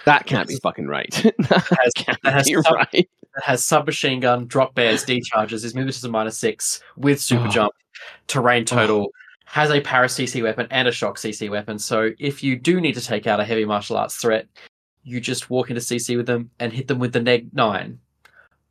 [0.06, 1.12] That can't be fucking right.
[1.38, 3.10] that Has- can't that has be some- right.
[3.36, 7.48] that has submachine gun, drop bears, decharges, his movement is a minus six with super
[7.48, 7.52] Oh.
[7.52, 7.74] jump,
[8.28, 9.10] terrain total,
[9.54, 11.78] has a para CC weapon and a shock CC weapon.
[11.78, 14.48] So if you do need to take out a heavy martial arts threat,
[15.04, 18.00] you just walk into CC with them and hit them with the neg nine.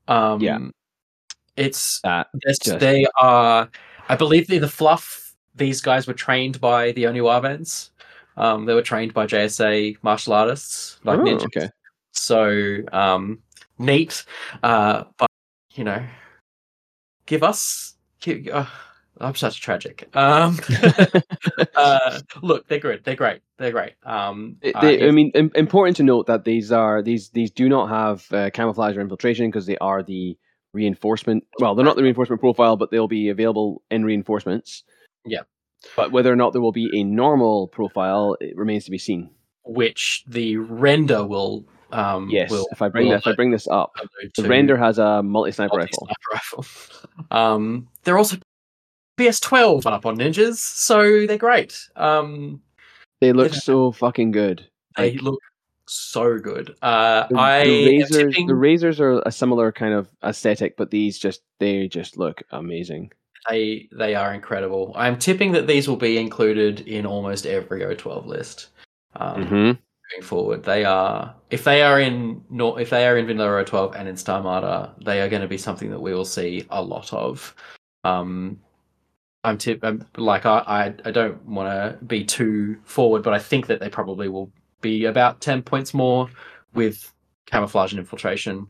[0.09, 0.59] Um, Yeah.
[1.57, 3.71] it's That Yes, Just- they are.
[4.09, 5.37] I believe the fluff.
[5.55, 7.91] These guys were trained by the Oniwabans.
[8.37, 11.45] Um, they were trained by JSA martial artists, like oh, ninjas.
[11.45, 11.69] okay.
[12.11, 13.39] So um,
[13.79, 14.25] neat.
[14.65, 15.31] Uh, but
[15.75, 16.05] you know,
[17.27, 17.95] give us.
[18.19, 18.67] Give, uh,
[19.23, 20.09] I'm such tragic.
[20.15, 20.59] Um,
[21.77, 23.05] uh, look, they're good.
[23.05, 23.41] They're great.
[23.59, 23.93] They're great.
[24.05, 27.69] Um, They- uh, I mean, im- important to note that these are these these do
[27.69, 30.37] not have uh, camouflage or infiltration because they are the
[30.73, 31.45] reinforcement.
[31.59, 34.85] Well, they're not the reinforcement profile, but they'll be available in reinforcements.
[35.25, 35.43] Yeah.
[35.97, 39.31] But whether or not there will be a normal profile, it remains to be seen.
[39.65, 41.65] which the render will.
[41.93, 43.93] Um, Yes, will, if I bring this, if I bring this up,
[44.37, 46.09] the render has a multi sniper rifle.
[46.33, 46.65] rifle.
[47.31, 48.37] Um, they're also
[49.27, 51.89] BS12 up on ninjas, so they're great.
[51.97, 52.61] Um,
[53.21, 54.67] They look so fucking good.
[54.97, 55.41] they Like, look
[55.87, 56.75] so good.
[56.83, 60.91] Uh, the, I the razors, tipping the razors are a similar kind of aesthetic, but
[60.91, 63.13] these just they just look amazing.
[63.49, 64.93] they they are incredible.
[64.97, 68.69] I'm tipping that these will be included in almost every O12 list.
[69.17, 69.73] Um, hmm
[70.15, 74.09] Moving forward, they are if they are in if they are in Vanilla O12 and
[74.09, 77.55] in Starmada, they are going to be something that we will see a lot of.
[78.05, 78.59] Um,
[79.45, 83.39] I'm tip I'm, like I, I I don't want to be too forward, but I
[83.39, 84.51] think that they probably will
[84.81, 86.29] be about ten points more
[86.75, 87.13] with
[87.47, 88.67] camouflage and infiltration,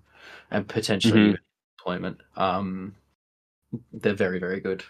[0.50, 1.36] and potentially Mhm.
[1.78, 2.20] deployment.
[2.36, 2.94] Um,
[3.92, 4.82] they're very very good.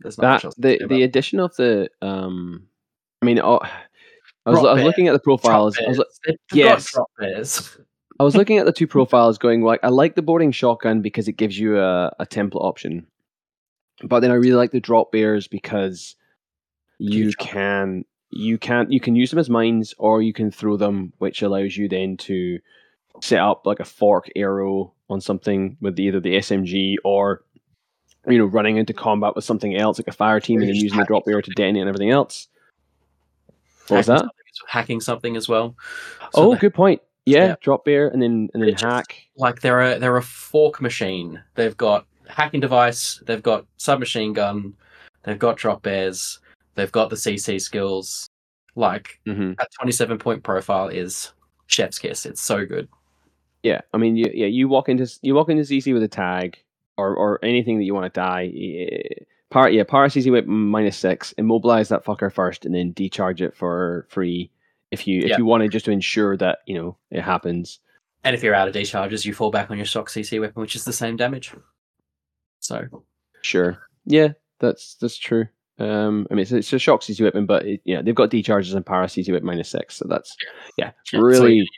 [0.00, 2.66] There's not that the the addition of the um
[3.22, 3.60] i mean oh,
[4.44, 5.98] i was, I was looking at the profiles I was, bears.
[6.26, 7.78] li- They've got yes.
[8.20, 11.26] I was looking at the two profiles, going like, I like the boarding shotgun because
[11.28, 13.06] it gives you a, a template option,
[14.02, 16.16] but then I really like the drop bears because
[16.98, 21.12] you can you can you can use them as mines or you can throw them,
[21.18, 22.58] which allows you then to
[23.22, 27.42] set up like a fork arrow on something with either the SMG or
[28.26, 30.98] you know running into combat with something else like a fire team and then using
[30.98, 32.48] the drop bear to detonate and everything else.
[33.88, 34.20] What was Hacking that?
[34.20, 35.76] something as- Hacking something as well.
[36.32, 37.02] So Oh, they- good point.
[37.26, 37.56] Yeah, Yeah.
[37.62, 39.16] drop bear and then and then hack.
[39.36, 41.42] like they're a they're a fork machine.
[41.54, 43.22] They've got hacking device.
[43.26, 44.74] They've got submachine gun.
[45.24, 46.40] They've got drop bears.
[46.74, 48.28] They've got the CC skills.
[48.76, 51.32] Like hmm that twenty seven point profile is
[51.66, 52.26] chef's kiss.
[52.26, 52.88] It's so good.
[53.62, 56.58] Yeah, I mean, you, yeah, you walk into you walk into CC with a tag
[56.96, 58.52] or or anything that you want to die.
[58.54, 59.24] eh,
[59.70, 61.32] yeah, power CC whip minus six.
[61.38, 64.50] Immobilize that fucker first, and then decharge it for free.
[64.90, 67.80] If you if you wanted just to ensure that you know it happens.
[68.24, 70.76] And if you're out of decharges, you fall back on your stock CC weapon, which
[70.76, 71.54] is the same damage.
[72.64, 72.86] So
[73.42, 73.78] Sure.
[74.06, 75.46] Yeah, that's that's true.
[75.78, 78.72] Um, I mean, it's, it's a shock CC weapon, but it, yeah, they've got decharges
[78.74, 80.34] and power CC whip minus six, so that's
[80.78, 81.68] yeah, Yeah, so really,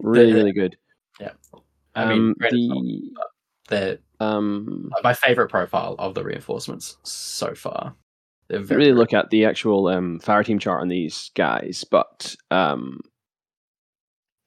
[0.00, 0.76] really, the- really good.
[1.18, 1.32] Yeah,
[1.94, 3.10] I mean, um, the
[3.68, 7.94] they're um, my favorite profile of the reinforcements so far.
[8.48, 13.00] Very really look at the actual um, fire team chart on these guys, but um,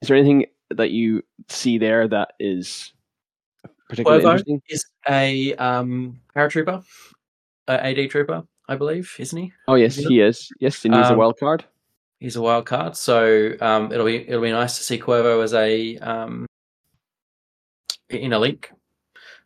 [0.00, 2.92] is there anything that you see there that is
[3.96, 4.62] particularly Cuervo interesting?
[4.68, 6.84] is a um, paratrooper,
[7.68, 9.52] a AD trooper, I believe, isn't he?
[9.68, 10.48] Oh yes, he is.
[10.60, 11.64] Yes, and he's a Um, wild card.
[12.20, 15.52] He's a wild card, so um, it'll be it'll be nice to see Cuervo as
[15.54, 16.46] a um,
[18.08, 18.70] in a link.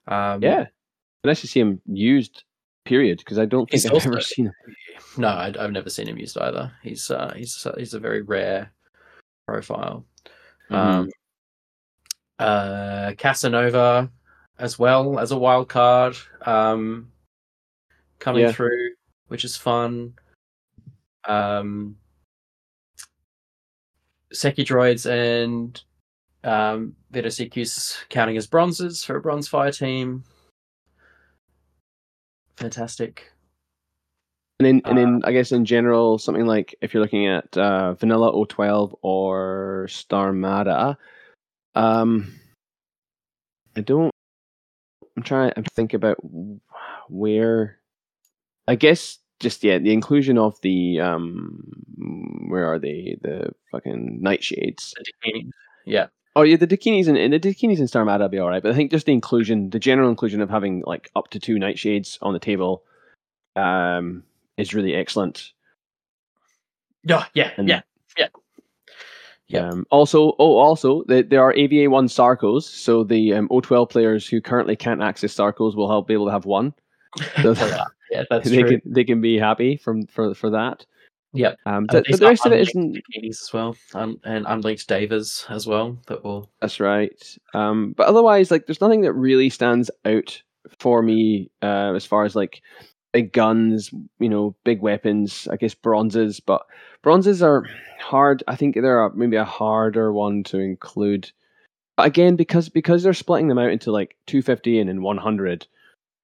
[0.06, 0.66] Um, Yeah,
[1.24, 2.44] nice to see him used.
[2.84, 4.54] Period, because I don't think I've ever seen him.
[5.18, 6.72] No, I, I've never seen him used either.
[6.82, 8.72] He's uh, he's he's a very rare
[9.46, 10.06] profile.
[10.70, 11.00] Mm-hmm.
[11.00, 11.08] Um,
[12.38, 14.10] uh, Casanova
[14.59, 17.10] as well as a wild card um,
[18.18, 18.52] coming Yeah.
[18.52, 18.90] through,
[19.28, 20.14] which is fun.
[21.26, 21.97] Um,
[24.32, 25.80] Seki droids and
[26.44, 30.24] um, Vita CQ's counting as bronzes for a bronze fire team.
[32.56, 33.32] Fantastic.
[34.60, 37.56] And then, and Uh, then, I guess in general, something like if you're looking at
[37.56, 40.97] uh, Vanilla O12 or Starmada,
[41.76, 42.35] um,
[43.76, 44.10] I don't.
[45.19, 46.19] I'm trying to think about
[47.09, 47.78] where.
[48.69, 51.85] I guess just yeah, the inclusion of the um,
[52.49, 53.19] where are they?
[53.20, 54.93] The fucking nightshades.
[55.24, 55.43] The
[55.86, 56.07] Yeah.
[56.36, 58.74] Oh yeah, the Dakinis and, the Dakinis and Starmada will be all right, but I
[58.77, 62.32] think just the inclusion, the general inclusion of having like up to two nightshades on
[62.32, 62.85] the table,
[63.57, 64.23] um,
[64.57, 65.53] is really excellent.
[67.03, 67.81] Yeah, yeah, And- yeah.
[69.48, 69.68] Yeah.
[69.68, 74.28] Um, also, oh, also, the, there are AVA one Sarcos, so the um, O12 players
[74.28, 76.74] who currently can't access Sarcos will help be able to have one.
[77.42, 77.54] So
[78.10, 78.80] yeah, that's they true.
[78.80, 80.84] can they can be happy from for for that.
[81.32, 81.56] Yep.
[81.66, 82.98] Um, th- but the rest of it isn't.
[83.28, 85.98] as well, un- and unlinked Davers as well.
[86.06, 86.50] That will.
[86.60, 87.12] That's right.
[87.54, 90.42] Um, but otherwise, like, there's nothing that really stands out
[90.78, 92.62] for me uh, as far as like
[93.12, 95.48] big guns, you know, big weapons.
[95.51, 96.66] I guess bronzes, but
[97.02, 97.64] bronzes are
[98.01, 98.43] hard.
[98.48, 101.30] I think they're a, maybe a harder one to include.
[101.97, 105.66] But again, because because they're splitting them out into like 250 and then 100,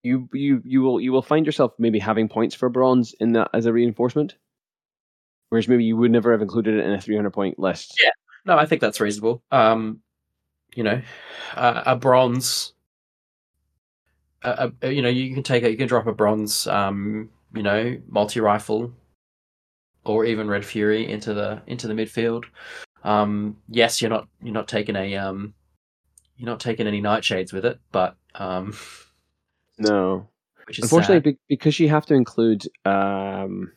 [0.03, 3.51] you you you will you will find yourself maybe having points for bronze in that
[3.55, 4.37] as a reinforcement.
[5.49, 7.99] Whereas maybe you would never have included it in a 300 point list.
[8.03, 8.11] Yeah.
[8.45, 9.43] No, I think that's reasonable.
[9.51, 10.01] Um,
[10.75, 11.01] you know,
[11.55, 12.74] uh, a bronze.
[14.45, 17.63] Uh, uh, you know, you can take a, you can drop a bronze, um, you
[17.63, 18.93] know, multi rifle,
[20.05, 22.45] or even Red Fury into the into the midfield.
[23.05, 25.55] Um, yes, you're not you're not taking a um,
[26.37, 28.75] you're not taking any nightshades with it, but um,
[29.79, 30.29] No.
[30.67, 31.39] which is Unfortunately, sad.
[31.49, 33.71] because you have to include, um,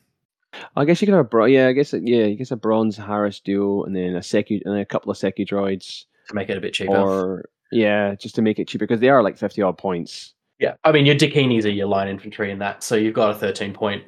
[0.76, 2.98] I guess you could have a bro- yeah, I guess yeah, I guess a bronze
[2.98, 6.50] Haris duo and then a Secu and then a couple of Secu droids, to make
[6.50, 6.96] it a bit cheaper.
[6.96, 10.34] or yeah, just to make it cheaper because they are like fifty odd points.
[10.60, 13.36] Yeah, I mean your Dakinis are your line infantry in that, so you've got a
[13.36, 14.04] thirteen point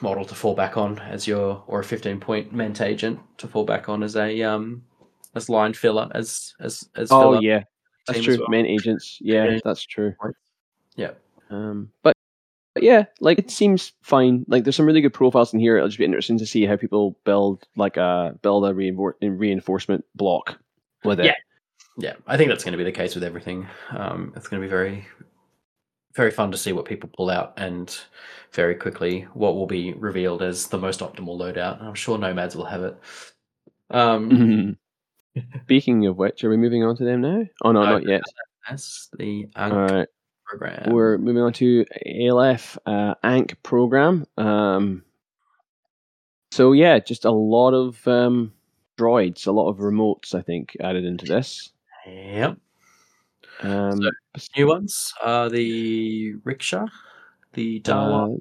[0.00, 3.64] model to fall back on as your, or a fifteen point ment agent to fall
[3.64, 4.82] back on as a um
[5.34, 7.62] as line filler as as as Oh filler yeah,
[8.06, 8.36] that's true.
[8.38, 8.48] well.
[8.48, 9.58] Main agents, yeah, Yeah.
[9.64, 10.14] that's true.
[10.96, 11.12] Yeah.
[11.50, 12.14] Um, but,
[12.74, 14.44] but yeah, like it seems fine.
[14.48, 15.76] Like there's some really good profiles in here.
[15.76, 20.04] It'll just be interesting to see how people build like a build a reinfor- reinforcement
[20.14, 20.58] block
[21.04, 21.26] with it.
[21.26, 21.34] Yeah.
[21.96, 23.68] Yeah, I think that's going to be the case with everything.
[23.90, 25.06] Um, it's going to be very,
[26.14, 27.96] very fun to see what people pull out, and
[28.52, 31.82] very quickly what will be revealed as the most optimal loadout.
[31.82, 32.96] I'm sure Nomads will have it.
[33.90, 34.76] Um, Mhm.
[35.64, 37.44] Speaking of which, are we moving on to them now?
[37.64, 38.22] Oh no, No, not yet.
[38.68, 40.08] That's the Ankh right,
[40.44, 40.92] program.
[40.92, 44.26] we're moving on to Aleph uh, ANK program.
[44.38, 45.02] Um,
[46.52, 48.52] so yeah, just a lot of um,
[48.96, 51.72] droids, a lot of remotes, I think, added into this.
[52.06, 52.58] Yep.
[53.62, 54.00] Um,
[54.56, 56.86] New ones are the rickshaw,
[57.52, 58.36] the Dawa, uh,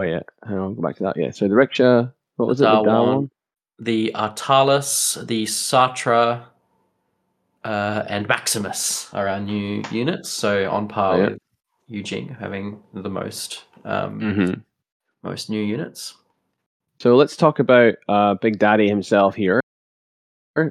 [0.00, 1.16] oh yeah, hang on, I'll go back to that.
[1.16, 2.08] Yeah, so the rickshaw.
[2.36, 2.64] What was it?
[2.64, 2.84] The Dawon.
[2.86, 3.30] Dawon?
[3.78, 6.42] the Artalis, the Satra,
[7.64, 10.28] uh, and Maximus are our new units.
[10.30, 11.28] So on par Oh, yeah.
[11.30, 11.38] with
[11.88, 14.62] Yu Jing having the most um, Mhm.
[15.22, 16.14] most new units.
[16.98, 19.60] So let's talk about uh, Big Daddy himself here,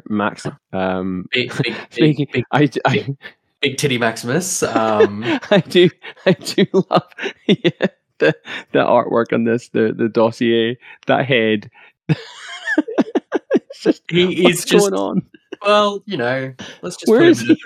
[0.07, 0.45] Max.
[0.73, 3.15] Um, Big, big, Speaking- big, big, I, I,
[3.61, 4.63] big titty Maximus.
[4.63, 5.89] Um, I do
[6.25, 7.07] I do love
[7.47, 7.87] yeah,
[8.19, 8.35] the
[8.71, 10.77] the artwork on this, the the dossier,
[11.07, 11.69] that head.
[12.07, 15.21] it's just he what's is just going on?
[15.61, 16.53] well, you know.
[16.81, 17.57] Let's just Where is he?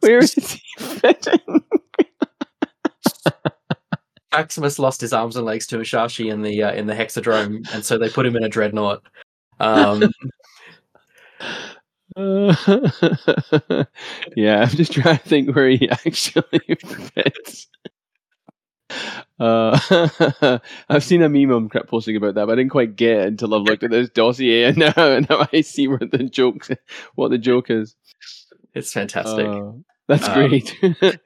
[0.00, 1.40] Where is he fitting?
[4.32, 7.84] Maximus lost his arms and legs to Musashi in the uh, in the Hexadrome, and
[7.84, 9.02] so they put him in a dreadnought.
[9.60, 10.10] Um,
[12.16, 12.54] Uh,
[14.36, 16.42] yeah, I'm just trying to think where he actually
[17.14, 17.68] fits.
[19.38, 20.58] Uh,
[20.88, 23.54] I've seen a meme I'm posting about that, but I didn't quite get it until
[23.54, 26.66] I've looked at this dossier, and now, now I see where the joke,
[27.14, 27.94] what the joke is.
[28.74, 29.46] it's fantastic.
[29.46, 29.72] Uh,
[30.08, 31.20] that's Um, great.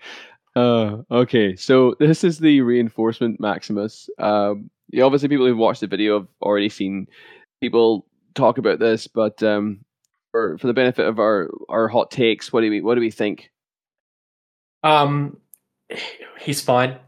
[0.55, 4.11] uh, okay, so this is the reinforcement Maximus.
[4.19, 4.71] Um,
[5.01, 7.07] obviously, people who've watched the video have already seen
[7.63, 9.85] people talk about this, but um,
[10.31, 13.11] for for the benefit of our our hot takes, what do we what do we
[13.11, 13.51] think?
[14.83, 15.39] Um,
[16.39, 16.99] he's fine.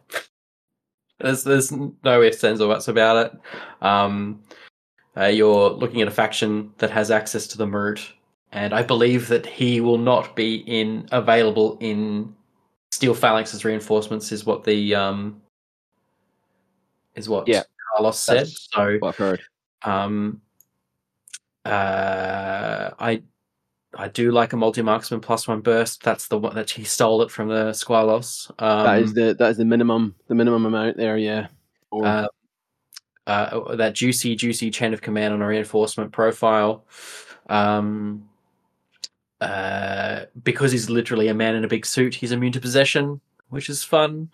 [1.18, 3.40] There's there's no ifs ands or buts about it.
[3.82, 4.42] Um,
[5.16, 8.00] uh, you're looking at a faction that has access to the Marut,
[8.52, 12.34] and I believe that he will not be in available in
[12.92, 14.30] Steel Phalanx's reinforcements.
[14.32, 15.40] Is what the um
[17.14, 17.62] is what Yeah,
[17.94, 18.36] Carlos said.
[18.36, 19.40] that's- So I've heard.
[19.82, 20.40] um,
[21.66, 23.22] uh, I
[23.98, 26.02] I do like a multi marksman plus one burst.
[26.02, 28.50] That's the one that he stole it from the Squalos.
[28.58, 31.16] Um, that is the that is the minimum the minimum amount there.
[31.18, 31.48] Yeah.
[31.90, 32.28] Or- uh,
[33.26, 36.84] uh, that juicy, juicy chain of command on a reinforcement profile.
[37.48, 38.28] Um,
[39.40, 43.68] uh, because he's literally a man in a big suit, he's immune to possession, which
[43.68, 44.30] is fun,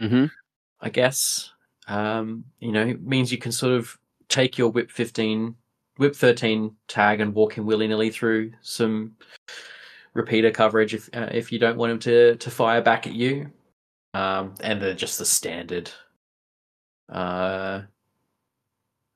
[0.00, 0.30] Mhm.
[0.80, 1.50] I guess.
[1.88, 3.98] Um, you know, it means you can sort of
[4.28, 5.56] take your whip 15,
[5.98, 9.14] whip 13 tag and walk him willy nilly through some
[10.14, 13.50] repeater coverage if uh, if you don't want him to to fire back at you.
[14.14, 15.90] Um, and then just the standard,
[17.10, 17.82] uh,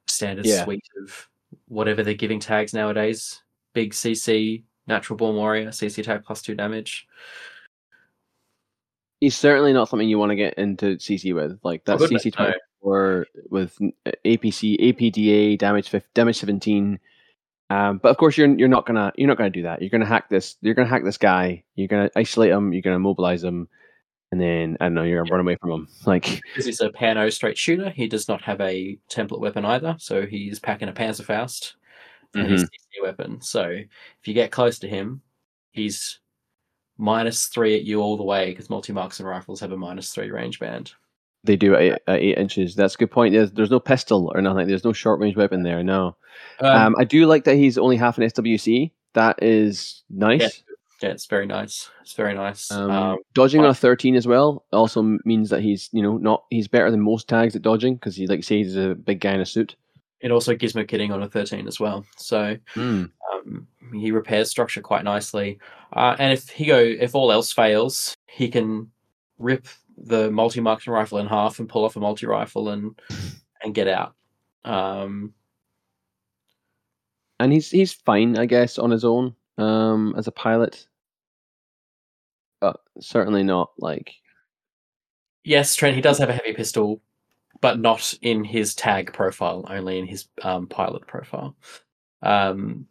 [0.09, 0.65] standard Yeah.
[0.65, 1.28] suite of
[1.69, 3.43] whatever they're giving tags nowadays.
[3.73, 7.07] Big CC, natural born warrior, CC tag plus two damage.
[9.20, 11.59] He's certainly not something you want to get into CC with.
[11.62, 12.52] Like that CC no.
[12.82, 13.77] Four with
[14.07, 16.98] uh, APC, APDA damage damage seventeen.
[17.69, 19.81] Um, but of course, you're you're not gonna you're not gonna do that.
[19.81, 20.57] You're gonna hack this.
[20.61, 21.62] You're gonna hack this guy.
[21.74, 22.73] You're gonna isolate him.
[22.73, 23.69] You're gonna mobilize him,
[24.32, 25.02] and then I don't know.
[25.02, 25.89] You're gonna run away from him.
[26.07, 30.27] Like he's a PanO straight shooter, he does not have a template weapon either, so
[30.27, 31.74] he's packing a Panzerfaust
[32.35, 33.40] and his CC weapon.
[33.40, 35.23] So if you get close to him,
[35.73, 36.20] he's
[36.98, 40.31] minus three at you all the way because multi marksman rifles have a minus three
[40.31, 40.93] range band.
[41.45, 42.75] They do at eight, at eight inches.
[42.75, 43.33] That's a good point.
[43.33, 44.67] There's there's no pistol or nothing.
[44.69, 45.83] There's no short range weapon there.
[45.83, 46.17] No.
[46.61, 48.91] Um, Um, I do like that he's only half an SWC.
[49.15, 50.41] That is nice.
[50.41, 50.49] Yeah.
[51.03, 51.91] yeah, it's very nice.
[52.03, 52.71] It's very nice.
[52.71, 56.45] Um, Um, dodging on a 13 as well also means that he's you know not
[56.51, 59.21] he's better than most tags at dodging because he like you say he's a big
[59.21, 59.77] guy in a suit.
[60.21, 62.05] it also gizmo kidding on a 13 as well.
[62.19, 65.59] So um, he repairs structure quite nicely.
[65.93, 68.91] Uh, and if he go, if all else fails, he can
[69.39, 69.67] rip
[70.01, 72.98] the multi marksman rifle in half and pull off a multi rifle and
[73.62, 74.14] and get out.
[74.64, 75.35] Um,
[77.39, 80.86] And he's he's fine, I guess, on his own um, as a pilot,
[82.60, 84.12] but certainly not like
[85.44, 87.01] yes, Trent, he does have a heavy pistol,
[87.62, 91.56] but not in his tag profile, only in his um, pilot profile.
[92.22, 92.86] Um,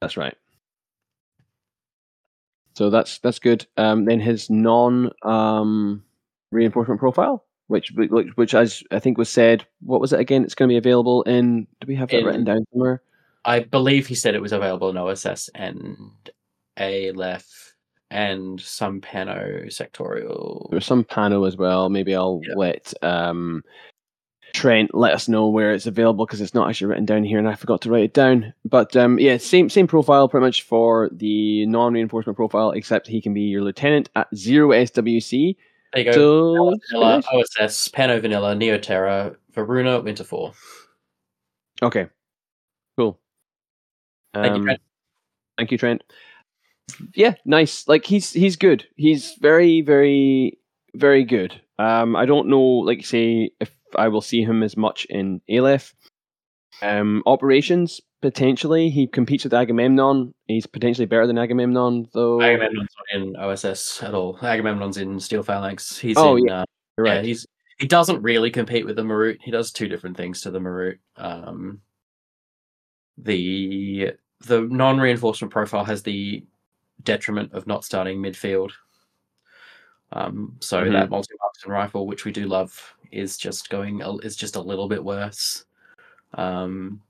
[0.00, 0.36] That's right.
[2.74, 3.66] So that's that's good.
[3.76, 6.02] Um, then his non um,
[6.52, 10.44] reinforcement profile, which which which as I think was said, what was it again?
[10.44, 11.66] It's going to be available in.
[11.80, 13.02] Do we have that In- written down somewhere?
[13.44, 15.96] I believe he said it was available in OSS and
[16.78, 17.74] Aleph
[18.08, 20.70] and some PanO sectorial.
[20.70, 21.88] There's some PanO as well.
[21.88, 22.54] Maybe I'll Yeah.
[22.56, 23.64] let um,
[24.54, 27.48] Trent, let us know where it's available because it's not actually written down here, and
[27.48, 28.52] I forgot to write it down.
[28.64, 33.32] But um, yeah, same same profile pretty much for the non-reinforcement profile, except he can
[33.34, 35.56] be your lieutenant at zero SWC.
[35.92, 36.76] There you go.
[36.90, 40.52] Vanilla, OSS, PanO Vanilla, Neoterra, Varuna, Winter FOR.
[41.82, 42.06] okay,
[42.96, 43.18] cool.
[44.34, 44.80] Thank you, Um, Trent.
[45.58, 46.02] Thank you, Trent.
[47.14, 47.86] Yeah, nice.
[47.88, 48.86] Like he's he's good.
[48.96, 50.58] He's very very
[50.94, 51.60] very good.
[51.78, 55.94] Um, I don't know, like say, if I will see him as much in Aleph.
[56.82, 60.34] Um, operations potentially he competes with Agamemnon.
[60.46, 62.40] He's potentially better than Agamemnon, though.
[62.42, 64.38] Agamemnon's not in OSS at all.
[64.42, 65.98] Agamemnon's in Steel Phalanx.
[65.98, 66.64] He's Oh, in, yeah, uh,
[66.98, 67.24] You're yeah, right.
[67.24, 67.46] he's
[67.78, 69.38] he doesn't really compete with the Marut.
[69.42, 70.98] He does two different things to the Marut.
[71.16, 71.80] Um,
[73.18, 74.12] the
[74.46, 76.44] the non reinforcement profile has the
[77.02, 78.72] detriment of not starting midfield.
[80.12, 80.92] Um, so Mhm.
[80.92, 81.34] that multi
[81.64, 85.64] and rifle, which we do love, is just going is just a little bit worse.
[86.34, 87.00] Um,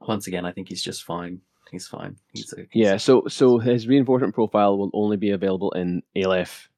[0.00, 1.40] once again, I think he's just fine.
[1.70, 2.16] He's fine.
[2.32, 6.70] He's a, he's Yeah, so so his reinforcement profile will only be available in Aleph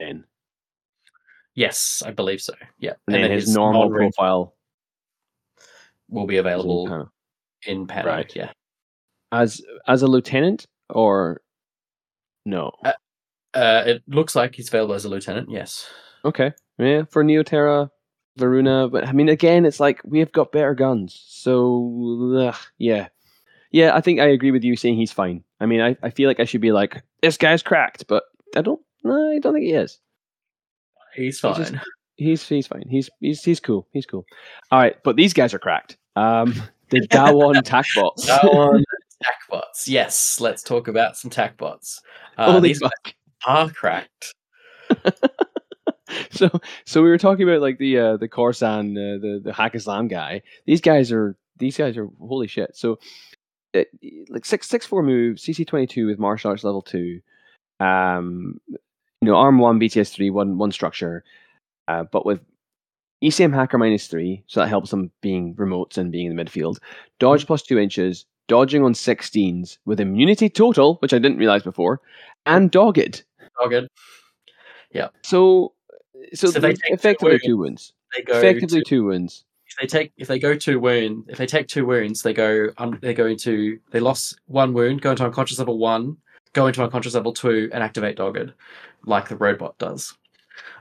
[0.00, 0.24] then.
[1.54, 2.54] Yes, I believe so.
[2.78, 4.54] Yeah, And, then, his, normal profile
[6.08, 7.08] will be available
[7.64, 8.04] in PanO.
[8.04, 8.32] Right.
[8.34, 8.50] Yeah.
[9.30, 11.42] as as a lieutenant or
[12.44, 12.72] no.
[13.54, 15.48] Uh, it looks like he's available as a lieutenant.
[15.48, 15.88] Yes.
[16.24, 16.52] Okay.
[16.78, 17.88] Yeah, for Neoterra,
[18.36, 21.22] Varuna, but I mean, again, it's like we've got better guns.
[21.28, 23.08] So, ugh, yeah.
[23.70, 25.42] Yeah, I think I agree with you saying he's fine.
[25.60, 28.22] I mean, I, I feel like I should be like, this guy's cracked, but
[28.56, 29.98] I don't, no, I don't think he is.
[31.14, 31.54] He's He's fine.
[31.56, 31.74] just-
[32.16, 32.84] He's he's fine.
[32.88, 33.88] He's he's he's cool.
[33.92, 34.24] He's cool.
[34.70, 35.96] All right, but these guys are cracked.
[36.14, 36.54] Um,
[36.90, 38.24] the Dawon tac bots.
[38.24, 38.84] Go on,
[39.20, 39.88] tac bots.
[39.88, 42.00] Yes, let's talk about some tac bots.
[42.38, 43.14] Uh, Holy these fuck.
[43.48, 44.32] are cracked.
[46.30, 46.50] so
[46.84, 50.42] so we were talking about like the uh, the Corsan uh, the the Haqqislam guy.
[50.66, 52.76] These guys are these guys are holy shit.
[52.76, 52.98] So
[53.74, 53.84] uh,
[54.28, 57.20] like six six four move CC twenty two with martial arts level two.
[57.80, 61.24] Um, you know, arm one BTS three one one structure,
[61.88, 62.40] uh, but with
[63.22, 66.78] ECM hacker minus three, so that helps them being remotes and being in the midfield.
[67.18, 72.00] Dodge plus two inches, dodging on sixteens with immunity total, which I didn't realize before,
[72.44, 73.24] and dogged.
[73.60, 73.88] Dogged.
[74.92, 75.08] Yeah.
[75.22, 75.72] So,
[76.32, 77.44] so, So they th- take two effectively wounds.
[77.44, 77.92] two wounds.
[78.16, 79.44] They go Effectively to- two wounds.
[79.66, 82.68] if they take if they go two wound if they take two wounds they go
[82.78, 86.16] un, they go into they lost one wound go into unconscious level one
[86.52, 88.52] go into unconscious level two and activate dogged
[89.04, 90.16] like the robot does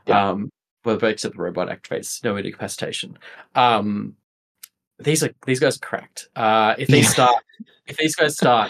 [0.06, 0.30] Yeah.
[0.30, 0.52] um
[0.86, 3.18] well except the robot activates no incapacitation
[3.56, 4.16] um
[5.00, 7.08] these are these guys are cracked uh if they Yeah.
[7.08, 7.44] start
[7.88, 8.70] if these guys start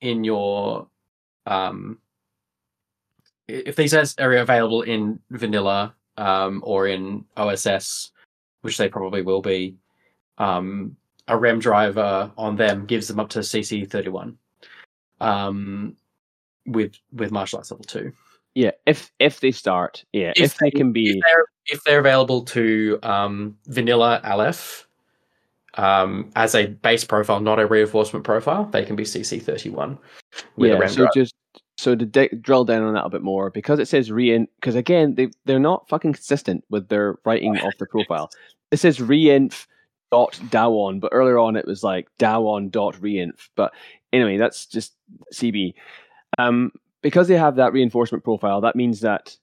[0.00, 0.86] in your
[1.46, 1.98] um
[3.48, 8.10] if these guys are available in vanilla um or in oss
[8.62, 9.76] which they probably will be,
[10.38, 10.96] um,
[11.28, 14.36] a REM driver on them gives them up to CC thirty one,
[15.20, 15.96] um,
[16.66, 18.12] with with martial arts level two.
[18.54, 22.42] Yeah, if if they start, yeah, if, they, can if be, they're, if they're available
[22.46, 24.88] to um, vanilla Aleph
[25.74, 29.98] um, as a base profile, not a reinforcement profile, they can be CC thirty one
[30.56, 30.80] with a yeah.
[30.80, 31.10] REM So driver.
[31.14, 31.34] just
[31.78, 35.14] so to drill down on that a bit more, because it says re because again
[35.14, 38.30] they they're not fucking consistent with their writing of the profile.
[38.70, 39.66] It says reinf
[40.10, 43.48] dot dawon, but earlier on it was like dawon dot reinf.
[43.56, 43.72] But
[44.12, 44.94] anyway, that's just
[45.34, 45.74] CB.
[46.38, 46.72] Um,
[47.02, 49.36] because they have that reinforcement profile, that means that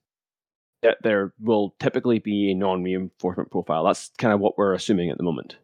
[0.81, 3.85] that there will typically be a non-reinforcement profile.
[3.85, 5.55] That's kind of what we're assuming at the moment.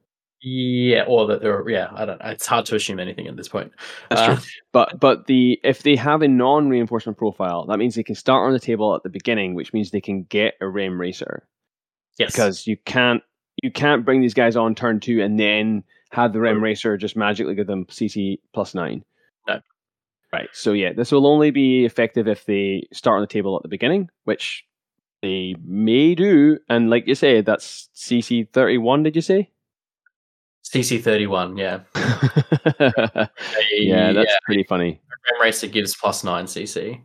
[0.42, 1.70] Yeah, or that there are.
[1.70, 1.90] yeah.
[1.94, 2.22] I don't.
[2.24, 3.72] It's hard to assume anything at this point.
[4.10, 4.44] That's Uh, true.
[4.72, 8.54] But but the if they have a non-reinforcement profile, that means they can start on
[8.54, 11.48] the table at the beginning, which means they can get a Rem Racer
[12.18, 13.22] Yes, because you can't
[13.64, 16.64] you can't bring these guys on turn two and then have the Rem.
[16.64, 19.04] Racer just magically give them CC plus nine.
[19.48, 19.60] No.
[20.32, 20.48] Right.
[20.54, 23.68] So yeah, this will only be effective if they start on the table at the
[23.70, 24.64] beginning, which
[25.22, 26.60] they may do.
[26.70, 29.04] And like you say, that's CC thirty one.
[29.04, 29.50] Did you say?
[30.72, 31.58] CC thirty one.
[31.58, 31.80] Yeah,
[33.72, 35.02] yeah, that's pretty funny.
[35.32, 37.02] Rem Racer gives plus nine CC.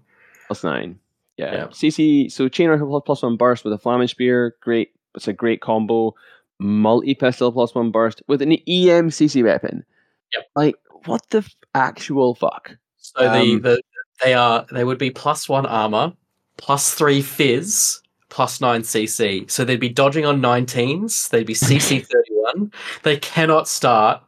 [0.46, 0.98] plus nine.
[1.36, 1.52] Yeah.
[1.54, 1.66] Yeah.
[1.68, 4.54] CC so chain rifle plus- plus one burst with a flaming spear.
[4.60, 4.90] Great.
[5.14, 6.14] It's a great combo.
[6.60, 9.84] Multi pistol plus one burst with an EM CC weapon.
[10.32, 10.46] Yep.
[10.54, 10.76] Like
[11.06, 12.76] what the f- actual fuck?
[12.98, 13.82] So the, Um, the
[14.22, 16.12] they are they would be plus one armor,
[16.56, 18.00] plus three fizz,
[18.34, 19.48] plus nine CC.
[19.48, 21.28] So they'd be dodging on 19s.
[21.30, 22.72] They'd be CC thirty one.
[23.04, 24.22] They cannot start.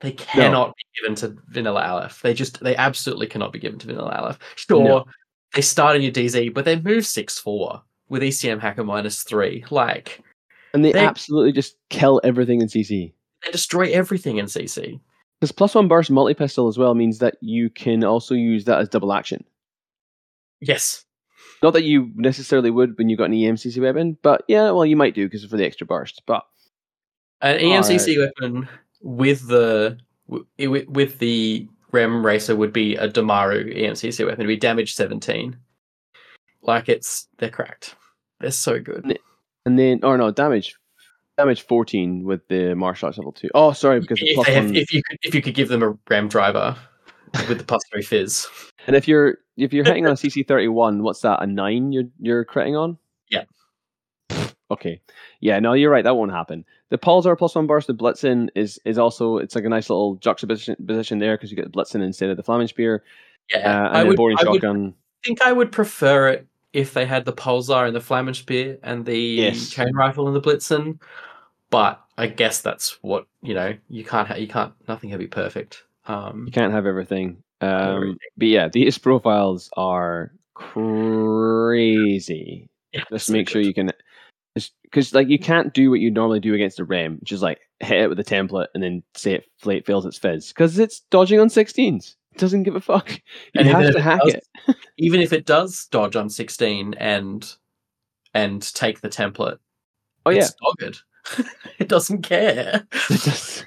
[0.00, 2.20] They cannot be given to Vanilla Aleph.
[2.20, 4.38] They just they absolutely cannot be given to Vanilla Aleph.
[4.56, 5.04] Sure, No.
[5.54, 7.80] they start in your DZ, but they move six four
[8.10, 9.64] with ECM hacker minus three.
[9.70, 10.20] Like
[10.74, 13.14] and they, They- absolutely just kill everything in CC.
[13.42, 15.00] They destroy everything in CC.
[15.40, 18.80] Because plus one burst multi pistol as well means that you can also use that
[18.80, 19.42] as double action.
[20.60, 21.04] Yes.
[21.64, 24.96] Not that you necessarily would when you got an EMCC weapon, but yeah, well, you
[24.96, 26.20] might do because for the extra burst.
[26.26, 26.42] But
[27.40, 28.68] An EMCC weapon
[29.00, 29.96] with the
[30.28, 34.42] with the Rem Racer would be a Damaru EMCC weapon.
[34.42, 35.56] It'd be damage 17.
[36.60, 37.94] Like it's they're cracked.
[38.40, 39.18] They're so good.
[39.64, 40.76] and then, or oh, no, damage,
[41.38, 43.48] damage fourteen with the martial arts level two.
[43.54, 44.76] Oh, sorry, because the If, plus they have, one.
[44.76, 46.76] if you could if you could give them a Ram driver
[47.48, 48.48] with the plus three fizz.
[48.86, 51.42] And if you're if you're hitting on a CC thirty one, what's that?
[51.42, 51.92] A nine?
[51.92, 52.98] You're you're critting on?
[53.28, 53.44] Yeah.
[54.70, 55.00] Okay.
[55.40, 55.58] Yeah.
[55.60, 56.04] No, you're right.
[56.04, 56.64] That won't happen.
[56.90, 60.16] The Pulsar plus one burst, the Blitzen is is also it's like a nice little
[60.16, 63.02] juxtaposition position there because you get the Blitzen instead of the Flaming Spear,
[63.54, 64.94] uh, Yeah, and I would, I would shotgun.
[65.24, 69.04] think I would prefer it if they had the Pulsar and the Flammen Spear and
[69.06, 69.70] the Yes.
[69.70, 71.00] chain rifle and the Blitzen.
[71.70, 73.74] But I guess that's what you know.
[73.88, 74.28] You can't.
[74.28, 74.72] Ha- you can't.
[74.88, 75.84] Nothing can be perfect.
[76.06, 77.42] Um, You can't have everything.
[77.60, 78.16] Um, everything.
[78.36, 80.32] But yeah, these profiles are
[81.44, 82.68] crazy.
[82.92, 83.68] yeah, Just make sure good.
[83.68, 83.92] you can,
[84.82, 87.58] because like you can't do what you normally do against a rem, which is like
[87.80, 91.40] hit it with a template and then say it fails its fizz, because it's dodging
[91.40, 92.14] on 16s.
[92.32, 93.10] It doesn't give a fuck.
[93.12, 93.18] You
[93.54, 94.76] And have to hack does- it.
[94.98, 97.54] even if it does dodge on sixteen and
[98.34, 99.58] and take the template.
[100.26, 101.02] Oh yeah, it's dogged.
[101.78, 102.86] it doesn't care.
[102.92, 103.66] It just-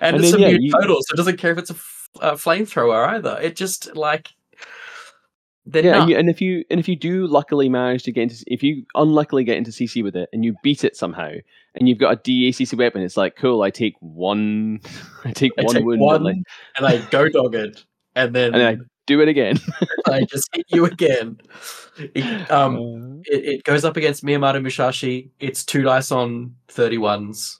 [0.00, 1.70] and, And it's then, a yeah, new you- total, so it doesn't care if it's
[1.70, 3.38] a, f- a flamethrower either.
[3.40, 4.30] It just like
[5.68, 8.22] they're yeah, and, you, and if you and if you do luckily manage to get
[8.22, 11.32] into, if you unluckily get into CC with it and you beat it somehow,
[11.74, 13.62] and you've got a DACC weapon, it's like cool.
[13.62, 14.80] I take one,
[15.24, 16.36] I take I one take wound, one, and like,
[16.76, 19.58] and I go dogged, and then and I do it again.
[20.06, 21.40] I just hit you again.
[21.98, 25.30] It, um, it, it goes up against Miyamoto Musashi.
[25.40, 27.58] It's two dice on 31s.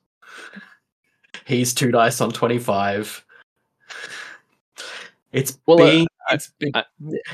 [1.47, 3.25] He's two dice on 25.
[5.33, 6.77] It's Well, uh, it's big.
[6.77, 6.85] I-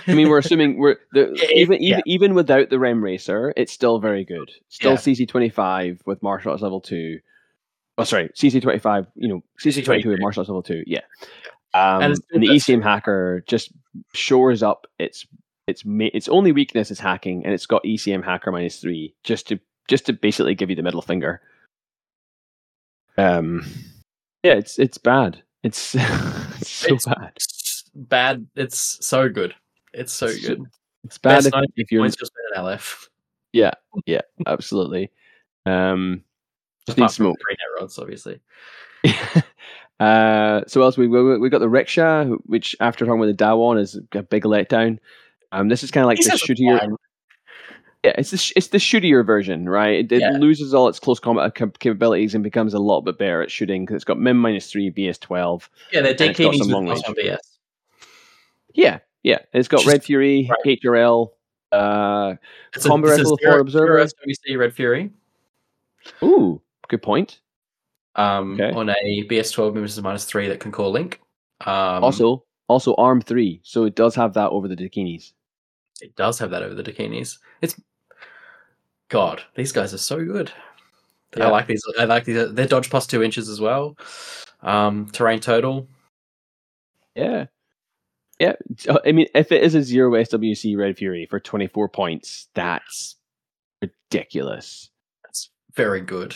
[0.07, 1.89] I mean, we're assuming we're the, Yeah, even yeah.
[1.89, 4.51] even even without the Rem Racer, it's still very good.
[4.69, 4.97] Still Yeah.
[4.99, 7.21] CC twenty five with martial arts level two.
[7.99, 9.07] Oh, sorry, CC twenty five.
[9.15, 10.83] You know, CC twenty two with martial arts level two.
[10.87, 11.01] Yeah,
[11.75, 12.49] um, And and, the.
[12.49, 13.73] ECM hacker just
[14.15, 15.27] shores up its
[15.69, 19.59] its its only weakness is hacking, and it's got ECM hacker minus three just to
[19.89, 21.41] just to basically give you the middle finger.
[23.17, 23.65] Um,
[24.43, 25.43] yeah, it's it's bad.
[25.63, 27.33] It's, it's so It's- bad.
[27.95, 28.47] Bad.
[28.57, 29.55] It's so good.
[29.93, 30.63] It's so It's good.
[31.05, 33.09] It's bad if, if you're Points just been an LF.
[33.53, 33.73] Yeah,
[34.07, 35.11] yeah, absolutely.
[35.67, 36.23] Um,
[36.87, 37.39] just need Apart smoke.
[37.41, 38.41] Green Net rods, obviously.
[40.01, 43.79] uh, so else we we we got the rickshaw, which after talking with the Dawon
[43.81, 44.99] is a big letdown.
[45.53, 46.79] Um, this is kind of like These the guys are shootier.
[46.81, 46.97] fine.
[48.05, 50.01] Yeah, it's the sh- it's the shootier version, right?
[50.05, 50.31] It, it Yeah.
[50.33, 53.97] loses all its close combat capabilities and becomes a lot bit better at shooting because
[53.97, 55.71] it's got min minus three, BS twelve.
[55.93, 57.05] Yeah, they're it's got Dakinis some with long range.
[57.05, 57.39] BS.
[58.75, 59.39] Yeah, yeah.
[59.53, 60.79] And it's got is- Red Fury, right.
[60.83, 61.31] HRL,
[61.71, 62.35] uh,
[62.75, 63.87] It's Combo a rifle, zero, observer.
[63.87, 65.11] zero SWC Red Fury.
[66.23, 67.41] ooh, good point.
[68.17, 68.73] Um, Okay.
[68.77, 71.21] on a BS12 minus minus three that can core link.
[71.67, 75.33] Um, also, also arm three, so it does have that over the Dakinis.
[76.01, 77.39] it does have that over the Dakinis.
[77.61, 77.81] It's
[79.13, 80.51] God, these guys are so good.
[81.37, 81.49] Yeah.
[81.49, 81.83] I like these.
[81.99, 82.55] I like these.
[82.55, 83.95] They're dodge plus two inches as well.
[84.63, 85.87] Um, terrain total.
[87.15, 87.45] Yeah.
[88.39, 88.55] Yeah.
[89.05, 93.17] I mean, if it is a zero SWC Red Fury for 24 points, that's
[93.83, 94.89] ridiculous.
[95.25, 96.35] That's very good.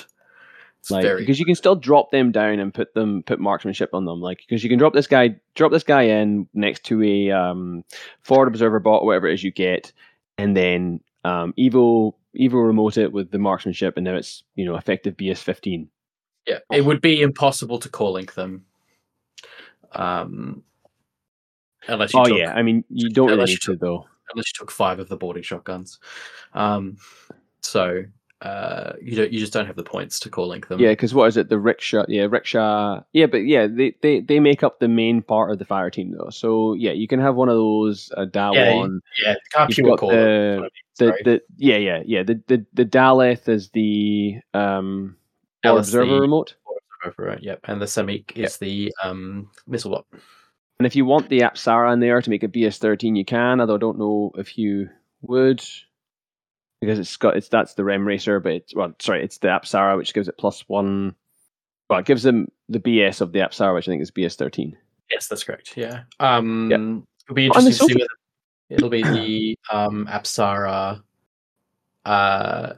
[0.81, 3.95] It's Like, very because you can still drop them down and put them, put marksmanship
[3.95, 4.21] on them.
[4.21, 7.85] Like, because you can drop this guy, drop this guy in next to a um,
[8.21, 9.95] forward observer bot, whatever it is you get,
[10.37, 14.77] and then um, Evo, Evo remote it with the marksmanship, and now it's, you know,
[14.77, 15.89] effective BS 15.
[16.47, 18.65] Yeah, it would be impossible to core link them.
[19.93, 20.63] Um,
[21.89, 22.53] unless you Oh, took, yeah.
[22.55, 24.07] I mean, you don't really need you to, though.
[24.33, 25.99] unless you took five of the boarding shotguns.
[26.55, 26.99] Um,
[27.63, 28.05] so
[28.43, 30.79] uh, you don't, you just don't have the points to core link them.
[30.79, 31.49] Yeah, because what is it?
[31.49, 32.05] The rickshaw.
[32.09, 33.03] Yeah, rickshaw.
[33.13, 36.15] Yeah, but yeah, they, they they make up the main part of the fire team
[36.17, 36.31] though.
[36.31, 39.01] So yeah, you can have one of those a Dawon.
[39.23, 40.11] yeah, you can't You've pure got them.
[40.11, 45.17] the- I mean, the, the yeah yeah yeah the the the Daleth is the um
[45.65, 46.55] or Daleth's observer the- remote.
[47.19, 47.61] Right, yep.
[47.65, 50.07] And the Samekh is the um, missile bot.
[50.81, 53.61] And if you want the Apsara in there to make a BS thirteen, you can.
[53.61, 54.89] Although I don't know if you
[55.23, 55.63] would.
[56.81, 59.97] Because it's got it's that's the Rem Racer, but it's well sorry, it's the Apsara
[59.97, 61.15] which gives it plus one
[61.89, 64.77] well it gives them the BS of the Apsara, which I think is BS thirteen.
[65.11, 65.77] Yes, that's correct.
[65.77, 66.03] Yeah.
[66.21, 66.77] Um, Yeah.
[67.25, 68.07] It'll be interesting to see whether
[68.69, 71.03] it'll be the um, Apsara
[72.05, 72.75] uh,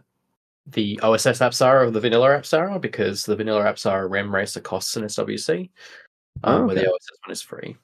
[0.68, 5.04] the OSS Apsara or the vanilla Apsara because the vanilla Apsara Rem Racer costs an
[5.04, 5.70] SWC,
[6.44, 6.82] um, Oh, where the.
[6.82, 7.76] OSS one is free.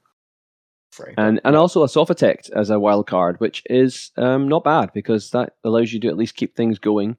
[0.94, 1.14] Free.
[1.18, 5.30] and and also a Sophotect as a wild card, which is um, not bad because
[5.30, 7.16] that allows you to at least keep things going.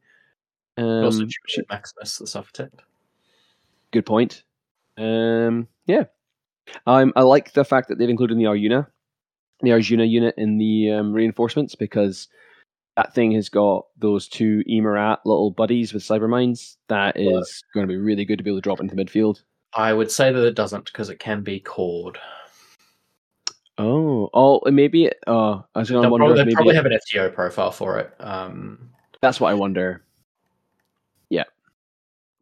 [0.77, 1.25] Um, also,
[1.69, 2.81] Maximus, the Sophotect.
[3.91, 4.43] good point.
[4.97, 6.05] Um, yeah,
[6.87, 8.87] um, I like the fact that they've included the Arjuna,
[9.61, 12.27] the Arjuna unit in the um, reinforcements because
[12.95, 16.77] that thing has got those two E/Marat little buddies with cyber mines.
[16.87, 17.43] That is Well-
[17.73, 19.41] going to be really good to be able to drop into midfield.
[19.73, 22.17] I would say that it doesn't because it can be cord.
[23.77, 25.09] Oh, oh, maybe.
[25.27, 26.25] Uh, I was going to wonder.
[26.27, 28.13] probably, they maybe probably have an FTO profile for it.
[28.19, 28.89] Um,
[29.21, 30.01] that's what I wonder.
[31.29, 31.43] Yeah,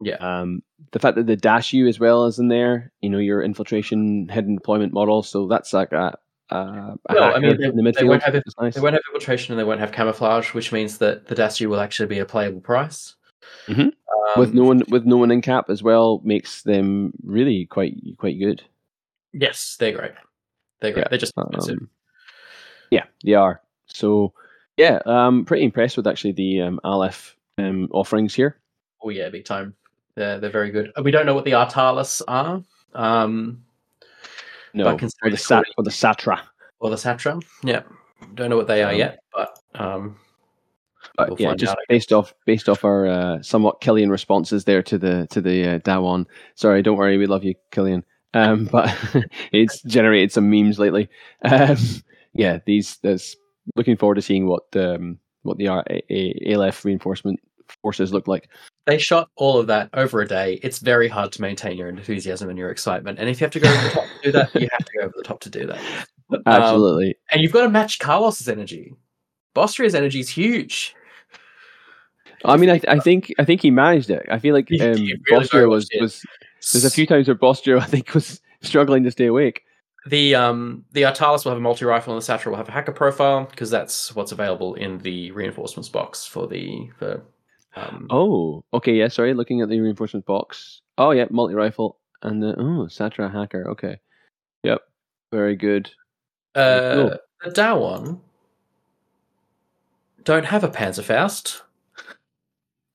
[0.00, 0.16] Yeah.
[0.16, 0.62] Um,
[0.92, 4.28] the fact that the dash U as well is in there, you know, your infiltration
[4.28, 5.22] hidden deployment model.
[5.24, 6.16] So that's like a.
[6.50, 8.74] a Well, I mean, they- the they won't have nice.
[8.74, 11.80] they won't have infiltration and they won't have camouflage, which means that the Dasyu will
[11.80, 13.16] actually be a playable price.
[13.66, 13.86] Mhm.
[13.86, 13.92] Um,
[14.36, 18.38] with no one with no one in cap as well makes them really quite quite
[18.38, 18.62] good.
[19.32, 20.12] Yes, they're great.
[20.80, 21.02] They're great.
[21.02, 21.78] Yeah, They're just expensive.
[21.78, 21.90] Um,
[22.90, 23.60] yeah, they are.
[23.86, 24.32] So
[24.76, 28.58] yeah, um, pretty impressed with actually the um, Aleph um, offerings here.
[29.02, 29.74] Oh yeah, big time.
[30.14, 30.92] They're they're very good.
[31.02, 32.62] We don't know what the Artalis are,
[32.94, 33.62] um,
[34.72, 36.40] No, But or the sat or the Satra.
[36.80, 37.42] or the Satra.
[37.62, 37.82] Yeah,
[38.34, 40.16] don't know what they are Um, yet, but um,
[41.16, 44.98] But We'll yeah, just based off based off our uh, somewhat Killian responses there to
[44.98, 46.26] the to the uh, Dawon.
[46.54, 48.04] Sorry, don't worry, we love you, Killian.
[48.34, 48.94] Um, but
[49.52, 51.08] it's generated some memes lately.
[51.44, 51.76] Um,
[52.34, 52.98] yeah, these.
[52.98, 53.36] There's
[53.76, 57.40] looking forward to seeing what um, what the R- A- A- Aleph reinforcement
[57.82, 58.50] forces look like.
[58.86, 60.60] they shot all of that over a day.
[60.62, 63.18] It's very hard to maintain your enthusiasm and your excitement.
[63.18, 64.92] And if you have to go over the top to do that, you have to
[64.98, 65.80] go over the top to do that.
[66.30, 67.16] Um, Absolutely.
[67.30, 68.94] and you've got to match Carlos's energy.
[69.54, 70.94] Bostria's energy is huge.
[72.46, 74.26] I mean, I, I think I think he managed it.
[74.30, 76.22] I feel like um, really Bostria very was, was
[76.72, 79.62] there's a few times where Bostria I think was struggling to stay awake.
[80.06, 82.72] The um the Artalis will have a multi rifle and the Satra will have a
[82.72, 87.22] hacker profile because that's what's available in the reinforcements box for the for
[87.76, 89.08] um Oh, okay, yeah.
[89.08, 90.82] Sorry, looking at the reinforcement box.
[90.98, 93.70] Oh, yeah, multi rifle and the oh Satra hacker.
[93.70, 93.98] Okay,
[94.62, 94.82] yep,
[95.32, 95.90] very good.
[96.54, 97.16] uh cool.
[97.44, 98.20] the Dawon
[100.24, 101.62] don't have a Panzerfaust.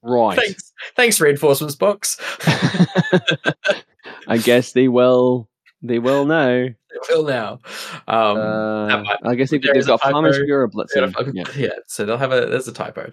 [0.01, 0.35] Right.
[0.37, 2.17] Thanks, thanks reinforcements box.
[4.27, 5.49] I guess they will.
[5.81, 6.47] They will now.
[6.49, 6.75] They
[7.09, 7.59] will now.
[8.07, 10.01] Um, Uh, might- I guess they've, they've a got.
[10.01, 11.43] Flamish Spear or yeah.
[11.55, 11.69] Yeah.
[11.87, 13.11] so they'll have a there's a typo.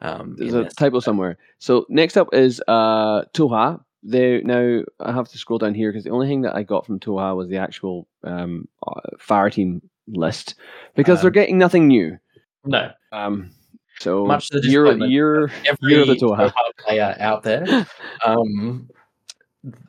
[0.00, 0.74] Um, There's a this.
[0.74, 1.38] typo somewhere.
[1.58, 3.80] So next up is uh, Tohaa.
[4.02, 6.84] They now I have to scroll down here because the only thing that I got
[6.84, 10.56] from Tohaa was the actual um, uh, fire team list
[10.94, 12.18] because they're Um, getting nothing new.
[12.66, 13.50] No, Um,
[14.00, 16.14] so Much to the you're you're every you're the.
[16.16, 17.86] Tohaa player out there,
[18.24, 18.88] um,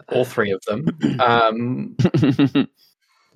[0.10, 0.86] all three of them,
[1.20, 1.96] um,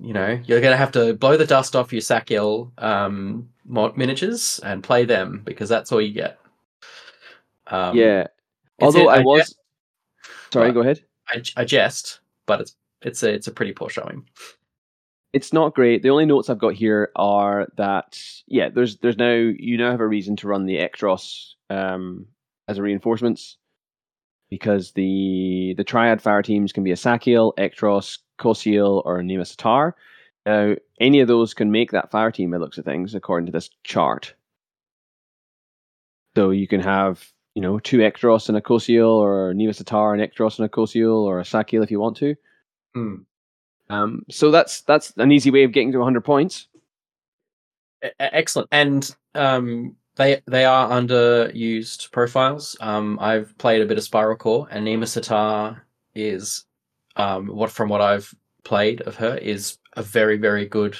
[0.00, 4.60] you know, you're going to have to blow the dust off your Sakiel um, miniatures
[4.64, 6.38] and play them because that's all you get.
[7.66, 8.26] Um, yeah.
[8.80, 9.54] Although it- I was
[10.52, 11.04] sorry, go ahead.
[11.28, 14.26] I, I jest, but it's it's a it's a pretty poor showing.
[15.32, 16.02] It's not great.
[16.02, 20.00] The only notes I've got here are that yeah, there's there's now you now have
[20.00, 22.26] a reason to run the Ectros um,
[22.66, 23.56] as a reinforcements
[24.50, 29.92] because the the triad fire teams can be a Sakiel, Ectros, Kosuil, or Satar.
[30.44, 32.52] Now, any of those can make that fire team.
[32.52, 34.34] It looks at things according to this chart.
[36.36, 40.58] So you can have you know two Ectros and a Kosuil, or Satar and Ectros
[40.58, 42.34] and a Kosuil, or a Sakiel if you want to.
[42.94, 43.14] Hmm.
[43.90, 46.68] Um, so that's that's an easy way of getting to 100 points.
[48.18, 54.36] Excellent and um they they are underused profiles um i've played a bit of Spiral
[54.36, 55.78] Corps and Neema Saatar
[56.14, 56.64] is
[57.16, 58.34] um what from what i've
[58.64, 60.96] played of her is a very very good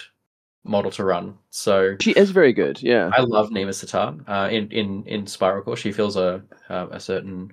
[0.64, 2.82] model to run so She is very good.
[2.82, 3.10] Yeah.
[3.16, 7.50] i love Neema Saatar uh in in in Spiral Corps she fills a, a certain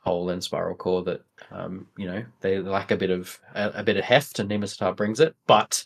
[0.00, 3.82] hole in Spiral Corps that um you know they lack a bit of a, a
[3.82, 5.84] bit of heft and Neema brings it but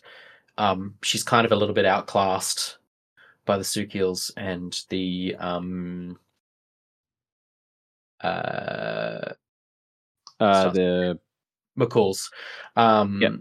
[0.57, 2.77] um she's kind of a little bit outclassed
[3.45, 6.17] by the Sukeuls and the um
[8.21, 9.33] uh
[10.39, 11.19] Uh, the
[11.77, 12.31] Makauls
[12.75, 13.33] um Yep.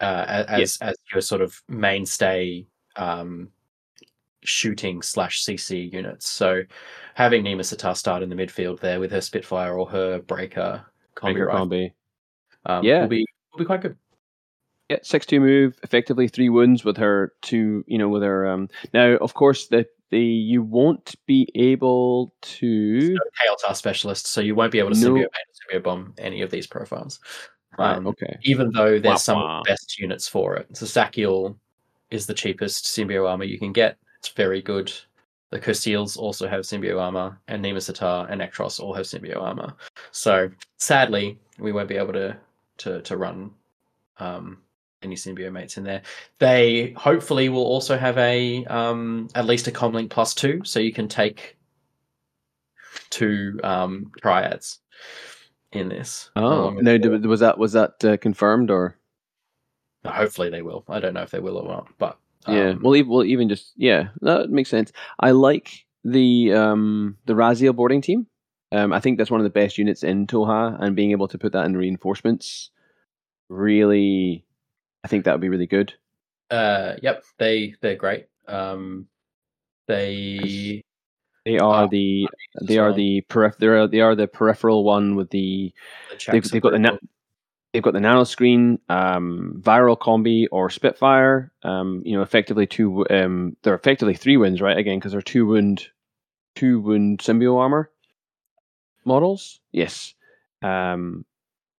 [0.00, 2.66] uh, as as your sort of mainstay
[2.96, 3.50] um
[4.44, 6.28] shooting slash CC units.
[6.28, 6.62] So
[7.14, 11.32] having Neema Saatar start in the midfield there with her Spitfire or her Breaker combi
[11.34, 11.92] Breaker rifle, combi.
[12.66, 13.02] um, Yeah.
[13.02, 13.96] will be will be quite good.
[14.88, 17.84] Yeah, six two move, effectively three wounds with her two.
[17.86, 18.46] You know, with her.
[18.46, 23.14] Um, now, of course, the the you won't be able to.
[23.14, 25.14] No Kaeltar specialist, so you won't be able to No.
[25.14, 25.26] symbiote
[25.72, 27.20] symbiote bomb any of these profiles.
[27.78, 28.36] Right, Um, okay.
[28.42, 30.76] even though there's some best units for it.
[30.76, 31.56] So Sakiel
[32.10, 33.96] is the cheapest symbio armor you can get.
[34.22, 34.92] It's very good.
[35.50, 39.74] The Kosuils also have symbio armor, and Neema Saatar and Ectros all have symbio armor.
[40.12, 42.36] So sadly, we won't be able to
[42.78, 43.50] to to run
[44.18, 44.58] um,
[45.02, 46.02] any symbio mates in there.
[46.38, 50.92] They hopefully will also have a um, at least a comlink plus two, so you
[50.92, 51.56] can take
[53.10, 54.78] two um, triads
[55.72, 56.30] in this.
[56.36, 56.96] Oh no,
[57.26, 58.96] was that was that uh, confirmed or?
[60.06, 60.84] Hopefully they will.
[60.88, 63.48] I don't know if they will or not, but yeah, um, well, even, well, even
[63.48, 64.92] just yeah, that makes sense.
[65.20, 68.26] I like the um the Rasail boarding team.
[68.72, 71.38] Um, I think that's one of the best units in Tohaa, and being able to
[71.38, 72.70] put that in reinforcements,
[73.48, 74.44] really,
[75.04, 75.94] I think that would be really good.
[76.50, 78.26] uh, yep, they they're great.
[78.48, 79.06] Um,
[79.88, 80.82] they
[81.44, 82.28] They are the
[82.62, 82.96] they are well.
[82.96, 85.72] the periph- they are they are the peripheral one with the
[86.08, 86.98] the they've, they've got the na-
[87.72, 91.52] they've got the nano screen, um, viral combi or Spitfire.
[91.62, 93.06] Um, you know, effectively two.
[93.08, 94.76] Um, they're effectively three wins, right?
[94.76, 95.86] Again, because they're two wound,
[96.54, 97.90] two wound symbio armor
[99.04, 99.60] models.
[99.72, 100.14] Yes.
[100.62, 101.24] Um,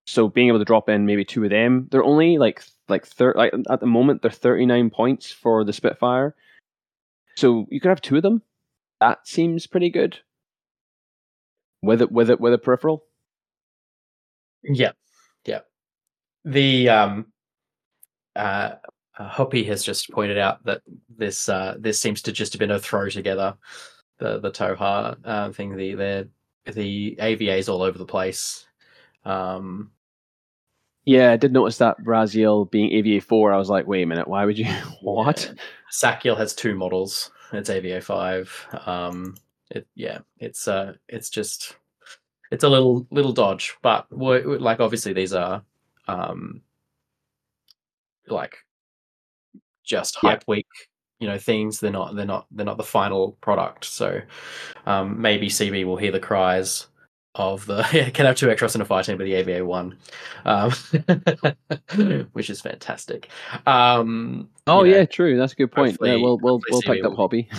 [0.06, 3.36] so being able to drop in maybe two of them, they're only like like thir-
[3.36, 6.36] like at the moment they're thirty nine points for the Spitfire.
[7.36, 8.42] So you could have two of them.
[9.00, 10.20] That seems pretty good.
[11.82, 13.04] With it, with it, with a peripheral.
[14.64, 14.92] Yeah,
[15.46, 15.60] yeah.
[16.46, 17.26] The um,
[18.36, 18.76] uh,
[19.18, 20.82] uh, Hoppy has just pointed out that
[21.16, 23.56] this uh, this seems to just have been a throw together.
[24.20, 26.30] The the Tohaa uh, thing, the the
[26.72, 28.66] the AVAs all over the place.
[29.26, 29.92] Um,
[31.06, 33.52] Yeah, I did notice that Braziel being AVA four.
[33.52, 34.66] I was like, wait a minute, why would you?
[35.02, 35.46] what?
[35.46, 35.62] Yeah.
[35.92, 37.32] Sakiel has two models.
[37.52, 38.50] It's AVA five.
[38.86, 39.36] Um,
[39.70, 41.78] it yeah, it's uh, it's just
[42.52, 45.64] it's a little little dodge, but like obviously these are
[46.08, 46.62] um,
[48.28, 48.56] like
[49.84, 50.32] just Yeah.
[50.32, 50.68] hype week,
[51.20, 51.80] you know, things.
[51.80, 53.86] They're not they're not they're not the final product.
[53.86, 54.22] So
[54.86, 56.88] um, maybe CB will hear the cries
[57.36, 59.98] of the yeah, can have two extras in a fire team with the AVA one,
[60.46, 60.72] um,
[62.34, 63.30] which is fantastic.
[63.66, 65.36] Um, Oh you know, yeah, true.
[65.38, 65.98] That's a good point.
[66.02, 67.50] Yeah, we'll we'll we'll CB pick up will- hobby.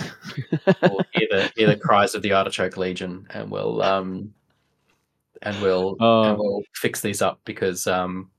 [0.81, 4.33] we'll hear the hear the cries of the artichoke legion, and we'll um,
[5.41, 6.23] and we'll Oh.
[6.23, 8.31] and we'll fix these up because um,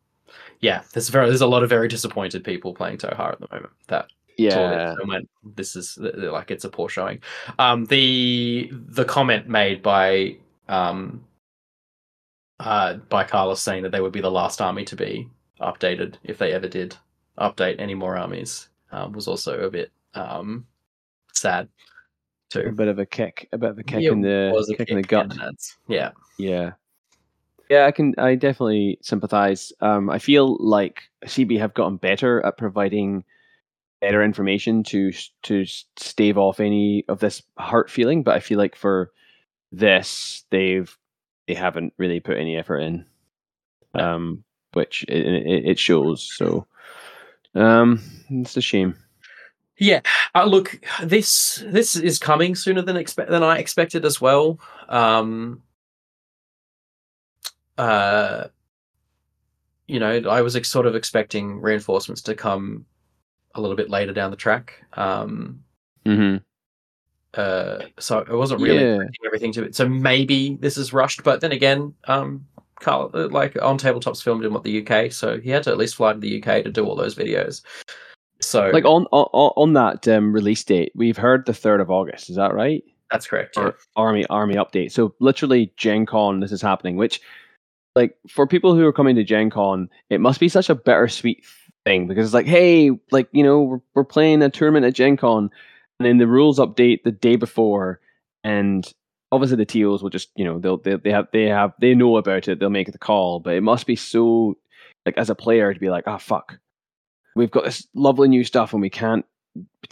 [0.67, 3.73] yeah, there's very there's a lot of very disappointed people playing Tohaa at the moment.
[3.87, 7.21] That yeah, this went, this is like it's a poor showing.
[7.61, 10.37] Um, the the comment made by
[10.69, 11.25] um,
[12.59, 15.29] uh, by Carlos saying that they would be the last army to be
[15.61, 16.97] updated if they ever did
[17.39, 20.67] update any more armies um, was also a bit um,
[21.33, 21.69] sad
[22.55, 24.75] a bit of a kick, a bit of a kick Yeah, in the was a
[24.77, 25.31] kick in the gut.
[25.33, 25.77] in nuts.
[25.89, 26.73] Yeah, Yeah.
[27.69, 28.15] Yeah, I can.
[28.19, 29.73] I definitely sympathize.
[29.81, 33.25] Um, I feel like CB have gotten better at providing
[34.01, 35.13] better information to
[35.43, 35.65] to
[35.99, 38.23] stave off any of this hurt feeling.
[38.23, 39.11] But I feel like for
[39.73, 40.97] this, they've
[41.49, 43.05] they haven't really put any effort in,
[43.95, 44.45] um,
[44.75, 46.23] which it, it, it shows.
[46.23, 46.67] So,
[47.55, 48.97] um, it's a shame.
[49.79, 50.01] yeah.
[50.35, 54.59] Uh, look, this this is coming sooner than expect than I expected as well.
[54.89, 55.63] Um,
[57.79, 58.45] uh,
[59.87, 62.85] you know, I was ex- sort of expecting reinforcements to come
[63.55, 64.83] a little bit later down the track.
[64.95, 65.63] Um,
[66.05, 66.37] Mm-hmm.
[67.35, 68.99] uh, so I wasn't really Yeah.
[69.27, 69.75] everything to it.
[69.75, 72.47] So maybe this is rushed, but then again, um,
[72.81, 75.97] Carl, uh, like OnTableTop's filmed in what the UK, so he had to at least
[75.97, 77.63] fly to the UK to do all those videos.
[78.41, 79.27] So Like on on
[79.57, 82.29] on that um, release date, we've heard the third of August.
[82.31, 82.85] Is that right?
[83.11, 83.57] that's correct.
[83.57, 83.71] Yeah.
[83.97, 84.91] army army update.
[84.93, 87.21] So literally Gen Con this is happening, which
[87.97, 91.45] like for people who are coming to Gen Con, it must be such a bittersweet
[91.85, 95.17] thing because it's like, hey, like, you know, we're, we're playing a tournament at Gen
[95.17, 95.51] Con
[95.99, 97.99] and then the rules update the day before
[98.45, 98.93] and
[99.33, 102.19] obviously the TOs will just, you know, they'll they, they have they have they know
[102.19, 104.59] about it, they'll make the call, but it must be so
[105.07, 106.59] like as a player to be like, ah fuck.
[107.35, 109.25] We've got this lovely new stuff and we can't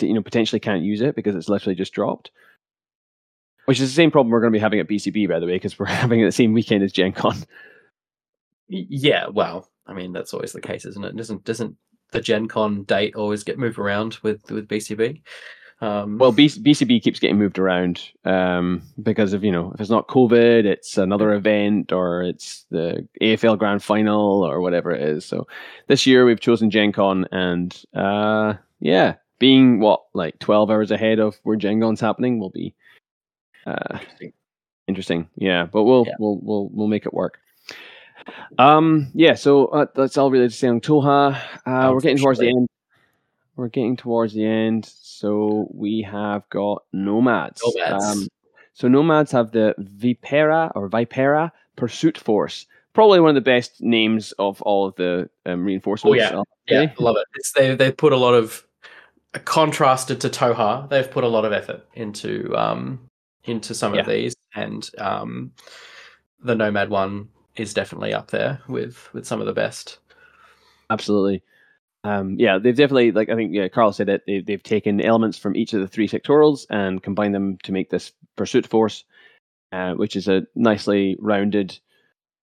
[0.00, 2.30] you know potentially can't use it because it's literally just dropped.
[3.64, 5.54] Which is the same problem we're going to be having at BCB, by the way,
[5.54, 7.36] because we're having it the same weekend as Gen Con.
[8.68, 11.16] Yeah, well, I mean that's always the case, isn't it?
[11.16, 11.76] Doesn't doesn't
[12.12, 15.20] the Gen Con date always get moved around with with BCB?
[15.80, 19.90] Um, Well, B- BCB keeps getting moved around um, because of, you know, if it's
[19.90, 25.24] not COVID, it's another event or it's the AFL Grand Final or whatever it is.
[25.26, 25.46] So
[25.88, 31.18] this year we've chosen Gen Con and uh, yeah, being what like twelve hours ahead
[31.18, 32.74] of where Gen Con's happening will be
[33.66, 34.32] uh, Interesting.
[34.86, 35.28] interesting.
[35.36, 36.14] Yeah, but we'll Yeah.
[36.20, 37.38] we'll we'll we'll make it work.
[38.58, 39.34] Um, yeah.
[39.34, 41.34] So uh, that's all related to saying Tohaa.
[41.66, 42.68] Uh, we're getting towards the end.
[43.56, 47.62] We're getting towards the end, so we have got nomads.
[47.64, 48.04] Nomads.
[48.04, 48.28] Um,
[48.72, 52.66] so nomads have the Vipera or Vipera Pursuit Force.
[52.94, 56.18] Probably one of the best names of all of the um, reinforcements.
[56.18, 56.36] yeah.
[56.36, 57.26] I'll Yeah, love it.
[57.34, 58.66] It's, they they put a lot of
[59.44, 60.88] contrasted to Tohaa.
[60.88, 63.08] They've put a lot of effort into um
[63.44, 64.00] into some Yeah.
[64.00, 65.52] of these, and um
[66.42, 69.98] the Nomad one is definitely up there with with some of the best.
[70.90, 71.42] Absolutely.
[72.04, 74.22] Um, yeah, they've definitely like I think yeah, Carl said it.
[74.26, 77.90] They, they've taken elements from each of the three sectorals and combined them to make
[77.90, 79.04] this pursuit force,
[79.72, 81.78] uh, which is a nicely rounded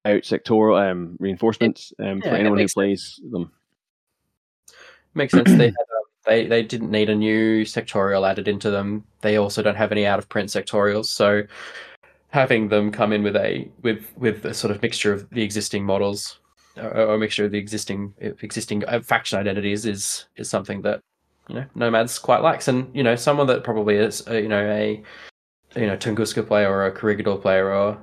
[0.03, 3.51] out sectoral um, reinforcements um, for yeah, it anyone who plays them.
[5.13, 5.51] Makes sense.
[5.51, 9.05] they had, um, they they didn't need a new sectorial added into them.
[9.21, 11.43] They also don't have any out of print sectorials, so
[12.31, 15.85] having them come in with a with with a sort of mixture of the existing
[15.85, 16.39] models
[16.77, 21.01] or, a mixture of the existing existing uh, faction identities is is something that
[21.49, 22.67] you know nomads quite likes.
[22.67, 25.03] And you know someone that probably is uh, you know a
[25.75, 27.97] you know tunguska player or a corregidor player or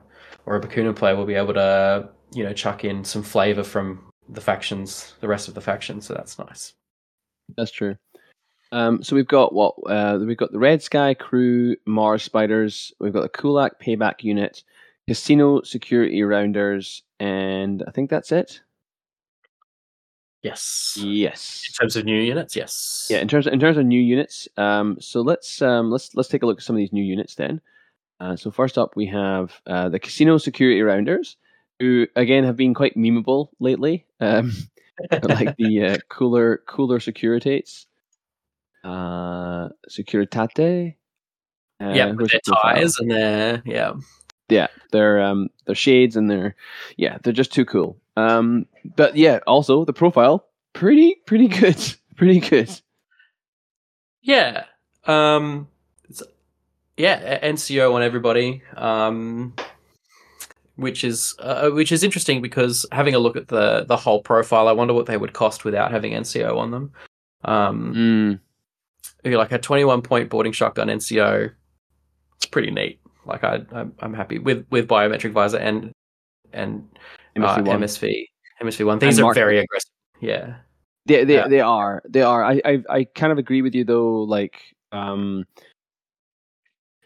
[0.46, 4.04] or a Bakunin player will be able to you know chuck in some flavor from
[4.28, 6.06] the factions the rest of the factions.
[6.06, 6.74] So that's nice.
[7.56, 7.96] That's true.
[8.70, 12.92] Um, so we've got what uh, we've got the Red Sky Crew, Mars Spiders.
[13.00, 14.62] We've got the Kulak Payback Unit,
[15.08, 18.60] Casino Security Rounders, and I think that's it.
[20.42, 21.64] yes Yes.
[21.68, 24.96] in terms of new units yes Yeah, in terms in terms of new units, um,
[25.00, 27.60] so let's um, let's let's take a look at some of these new units then.
[28.20, 31.36] Uh, so first up, we have uh, the Casino Security Rounders,
[31.78, 34.06] who again have been quite memeable lately.
[34.20, 34.52] Um,
[35.22, 37.86] like the uh, cooler cooler Securitates,
[38.84, 40.94] uh, Securitate.
[41.80, 43.92] Uh, yeah with their the ties and their yeah
[44.48, 46.54] yeah, they're um they're shades and they're
[46.96, 47.98] yeah they're just too cool.
[48.16, 51.76] Um, but yeah, also the profile pretty pretty good,
[52.16, 52.70] pretty good.
[54.22, 54.64] Yeah.
[55.04, 55.68] Um
[56.08, 56.22] it's,
[56.96, 58.62] yeah, NCO on everybody.
[58.76, 59.54] Um
[60.76, 64.68] which is uh, which is interesting because having a look at the the whole profile,
[64.68, 66.92] I wonder what they would cost without having NCO on them.
[67.44, 68.40] Um Mm.
[69.24, 71.50] Like a 21 point boarding shotgun NCO.
[72.36, 73.00] It's pretty neat.
[73.26, 75.92] Like I I'm, I'm happy with with biometric visor and
[76.52, 76.88] and
[77.36, 77.80] uh, MSV one.
[78.62, 78.98] MSV one.
[78.98, 79.90] These And are very aggressive.
[80.20, 80.56] Yeah.
[81.06, 81.48] They they, Yeah.
[81.48, 82.44] they are they are.
[82.44, 84.22] I, I I kind of agree with you though.
[84.22, 84.60] Like
[84.92, 85.44] um,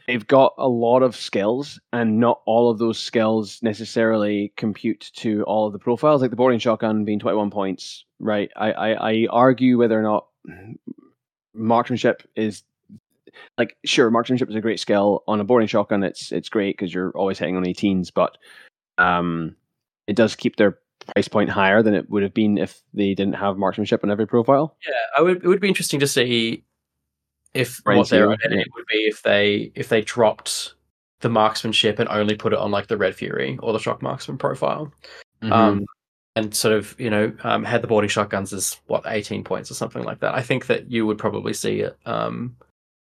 [0.06, 5.43] they've got a lot of skills, and not all of those skills necessarily compute to
[5.44, 6.20] all of the profiles.
[6.20, 8.51] Like the boarding shotgun being twenty one points, right?
[8.56, 10.26] I, I I argue whether or not
[11.54, 12.62] marksmanship is
[13.58, 16.02] like sure marksmanship is a great skill on a boarding shotgun.
[16.02, 18.36] It's it's great because you're always hitting on 18s, but
[18.98, 19.56] um,
[20.06, 20.78] it does keep their
[21.14, 24.26] price point higher than it would have been if they didn't have marksmanship on every
[24.26, 24.76] profile.
[24.86, 25.44] Yeah, I would.
[25.44, 26.64] It would be interesting to see
[27.54, 28.72] if Brain what their identity yeah.
[28.74, 30.74] would be if they if they dropped
[31.20, 34.38] the marksmanship and only put it on like the Red Fury or the Shock Marksman
[34.38, 34.92] profile,
[35.42, 35.52] Mm-hmm.
[35.52, 35.86] um,
[36.34, 39.74] and sort of you know um, had the boarding shotguns as what eighteen points or
[39.74, 40.34] something like that.
[40.34, 41.84] I think that you would probably see.
[42.06, 42.56] Um,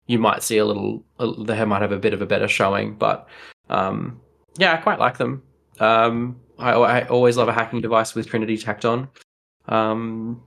[0.07, 1.05] you might see a little.
[1.19, 3.29] They might have a bit of a better showing, but
[3.69, 4.21] um,
[4.59, 5.43] yeah, I quite like them.
[5.79, 9.09] Um, I, I always love a hacking device with Trinity tacked on.
[9.67, 10.43] Um,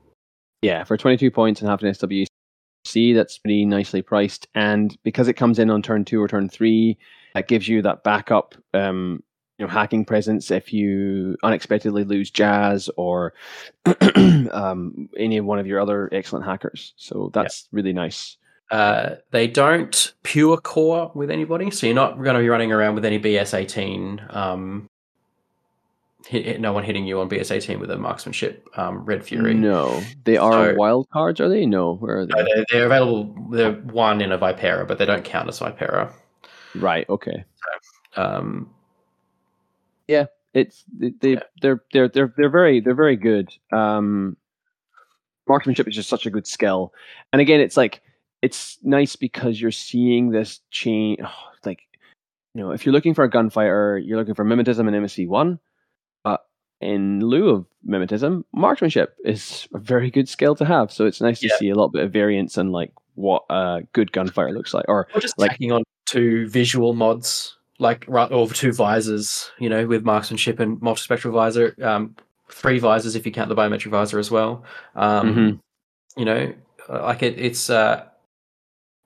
[0.61, 4.47] yeah, for 22 points and half an SWC, that's pretty nicely priced.
[4.53, 6.97] And because it comes in on turn two or turn three,
[7.33, 9.23] that gives you that backup, um,
[9.57, 13.33] you know, hacking presence if you unexpectedly lose Jazz or
[14.51, 16.93] um, any one of your other excellent hackers.
[16.97, 18.37] So that's really nice.
[18.71, 22.95] Uh, they don't pure core with anybody, so you're not going to be running around
[22.95, 24.35] with any BS18.
[24.35, 24.89] Um,
[26.25, 29.53] hit, hit- no one hitting you on BS18 with a marksmanship um, Red Fury.
[29.53, 31.67] No, they are So- wild cards, are they?
[31.67, 32.33] No, where are they?
[32.33, 33.35] No, they're, they're available.
[33.51, 36.11] They're one in a Vipera, but they don't count as Vipera.
[36.73, 37.07] right.
[37.09, 37.43] Okay.
[38.15, 38.72] Um,
[40.53, 41.39] it's they, they Yeah.
[41.61, 43.49] they're they're they're they're very they're very good.
[43.71, 44.37] Um,
[45.47, 46.93] marksmanship is just such a good skill,
[47.31, 48.01] and again, it's like
[48.41, 51.19] it's nice because you're seeing this change.
[51.65, 51.79] like
[52.53, 55.59] you know, if you're looking for a gunfighter, you're looking for mimetism and MSV one,
[56.23, 56.45] but
[56.81, 60.91] in lieu of mimetism, marksmanship is a very good skill to have.
[60.91, 61.55] So it's nice to Yeah.
[61.57, 65.07] see a little bit of variance and like what a good gunfighter looks like, or
[65.15, 69.85] or just Like- tacking on two visual mods, like right or two visors, you know,
[69.87, 71.75] with marksmanship and multispectral visor.
[71.81, 72.15] Um,
[72.49, 74.63] three visors if you count the biometric visor as well.
[74.95, 75.59] Um, Mhm.
[76.15, 76.53] You know,
[76.89, 78.05] uh, like it, it's uh,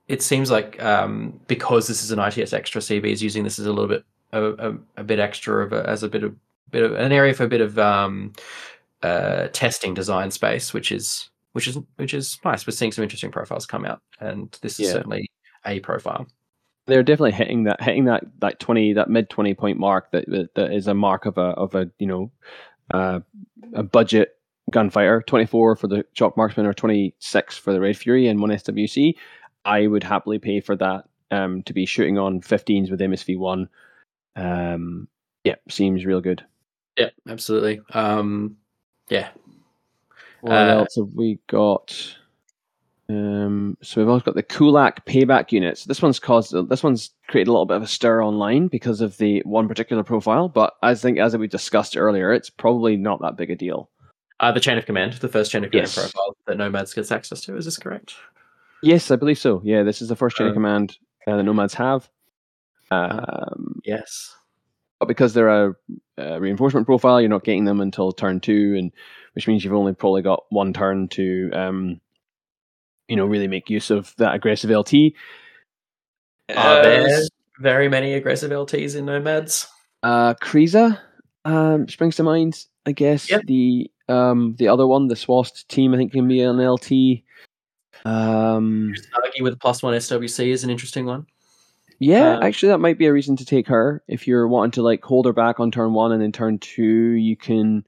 [0.07, 3.65] it seems like um, because this is an ITS extra, CB is using this as
[3.65, 4.03] a little bit
[4.34, 6.35] a, a, a bit extra of a, as a bit of
[6.69, 8.34] bit of an area for a bit of um,
[9.03, 12.68] uh, testing design space, which is which is which is nice.
[12.68, 14.94] We're seeing some interesting profiles come out, and this is Yeah.
[14.94, 15.31] certainly
[15.65, 16.27] a profile.
[16.88, 20.55] They're definitely hitting that hitting that that 20 that mid 20 point mark that that,
[20.55, 22.31] that is a mark of a of a you know
[22.91, 23.19] uh,
[23.73, 24.38] a budget
[24.72, 29.15] gunfighter 24 for the Shock Marksman or 26 for the red fury and one swc
[29.64, 33.68] i would happily pay for that um to be shooting on 15s with msv1
[34.35, 35.07] um
[35.45, 36.43] yeah seems real good.
[36.97, 37.80] Yeah, absolutely.
[37.93, 38.57] Um,
[39.09, 39.30] yeah,
[40.41, 42.18] what Uh, else have we got
[43.09, 45.85] um, so we've also got the Kulak payback units.
[45.85, 49.17] This one's caused this one's created a little bit of a stir online because of
[49.17, 53.38] the one particular profile, but I think as we discussed earlier, it's probably not that
[53.38, 53.89] big a deal.
[54.39, 55.95] uh, the chain of command, the first chain of command Yes.
[55.95, 57.55] profile that Nomads gets access to.
[57.57, 58.13] Is this correct?
[58.84, 59.61] Yes, I believe so.
[59.63, 60.97] Yeah, this is the first chain of Uh, command
[61.27, 62.09] uh, the nomads have.
[62.91, 64.35] Um, Yes.
[64.99, 65.75] but because they're a,
[66.17, 68.91] a reinforcement profile, you're not getting them until turn two, and
[69.34, 72.01] which means you've only probably got one turn to, um,
[73.07, 75.13] you know, really make use of that aggressive LT.
[76.49, 77.19] Are Uh, there
[77.59, 79.67] very many aggressive LTs in Nomads?
[80.03, 80.99] Uh, Kriza
[81.45, 82.65] um, springs to mind.
[82.85, 83.41] I guess Yep.
[83.47, 87.23] the um the other one, the Swast team, I think can be an LT.
[88.05, 91.25] Um, Argy with plus one SWC is an interesting one.
[91.99, 94.81] yeah, Um, actually, that might be a reason to take her if you're wanting to
[94.84, 97.85] like hold her back on turn one and then turn two, you can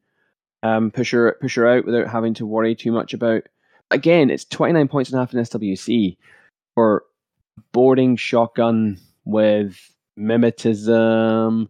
[0.64, 3.44] um push her push her out without having to worry too much about.
[3.91, 6.18] Again, it's twenty nine points and a half in SWC
[6.76, 7.03] for
[7.72, 9.78] boarding shotgun with
[10.18, 11.68] mimetism.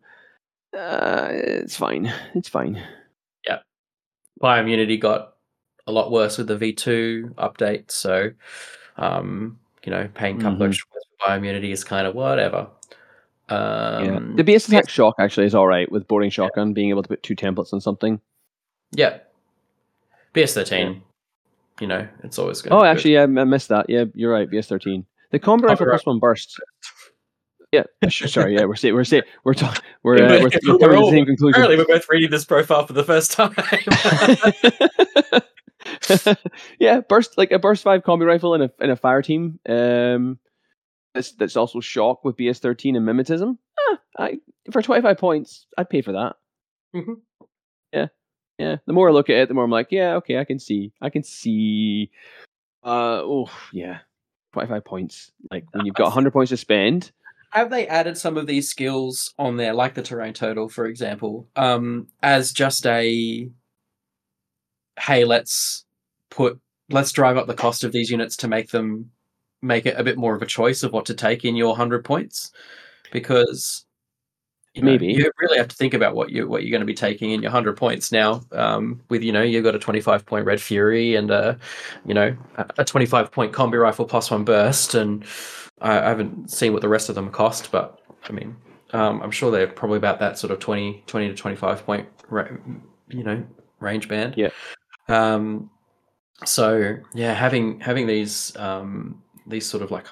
[0.78, 2.14] Uh, it's fine.
[2.36, 2.82] It's fine.
[3.48, 3.60] Yeah.
[4.42, 5.34] Bioimmunity got
[5.88, 8.32] a lot worse with the V2 update, so
[8.98, 10.68] um, you know, paying a couple Mhm.
[10.70, 12.68] extra points for bioimmunity is kind of whatever.
[13.48, 14.20] Um, yeah.
[14.36, 17.24] The base attack shock actually is all right with boarding shotgun being able to put
[17.24, 18.20] two templates on something.
[18.92, 19.20] yeah.
[20.36, 21.02] BS13,
[21.80, 22.72] you know, it's always good.
[22.72, 23.86] Oh, actually, yeah, I missed that.
[23.90, 24.50] Yeah, you're right.
[24.50, 25.06] BS thirteen.
[25.32, 26.60] The combo rifle plus one burst.
[27.72, 28.56] Yeah, sorry.
[28.56, 31.18] Yeah, we're saying we're saying we're talking we're uh, we're, we're we're to all- the
[31.18, 31.62] same conclusion.
[31.62, 33.54] apparently we're both reading this profile for the first time.
[36.80, 39.60] yeah, burst like a burst five combi rifle in a in a fire team.
[39.68, 40.40] Um,
[41.14, 43.58] that's that's also shock with BS thirteen and mimetism.
[43.80, 44.40] Ah, I
[44.72, 46.36] for twenty five points, I'd pay for that.
[46.96, 47.16] Mhm.
[47.94, 48.08] Yeah,
[48.60, 48.76] yeah.
[48.86, 50.92] The more I look at it, the more I'm like, yeah, okay, I can see,
[51.02, 52.12] I can see.
[52.84, 54.00] Uh, oh yeah,
[54.54, 55.32] twenty five points.
[55.50, 57.12] Like when you've got hundred points to spend.
[57.52, 61.48] have they added some of these skills on there, like the terrain total, for example,
[61.56, 63.50] um, as just a
[65.00, 65.86] hey, let's
[66.30, 66.60] put
[66.90, 69.10] let's drive up the cost of these units to make them
[69.62, 72.06] make it a bit more of a choice of what to take in your hundred
[72.06, 72.52] points,
[73.12, 73.86] because
[74.76, 75.08] you know, Maybe.
[75.08, 77.42] you really have to think about what you what you're going to be taking in
[77.42, 78.42] your hundred points now.
[78.52, 81.58] Um, with you know you've got a twenty five point red fury and a
[82.06, 85.26] you know a- a twenty five point combi rifle plus one burst and
[85.82, 88.56] I, I haven't seen what the rest of them cost, but I mean,
[88.92, 92.08] um, I'm sure they're probably about that sort of 20, 20 to 25 point,
[93.10, 93.46] you know,
[93.80, 94.36] range band.
[94.38, 94.50] Yeah.
[95.08, 95.70] Um,
[96.46, 100.06] so yeah, having having these um, these sort of like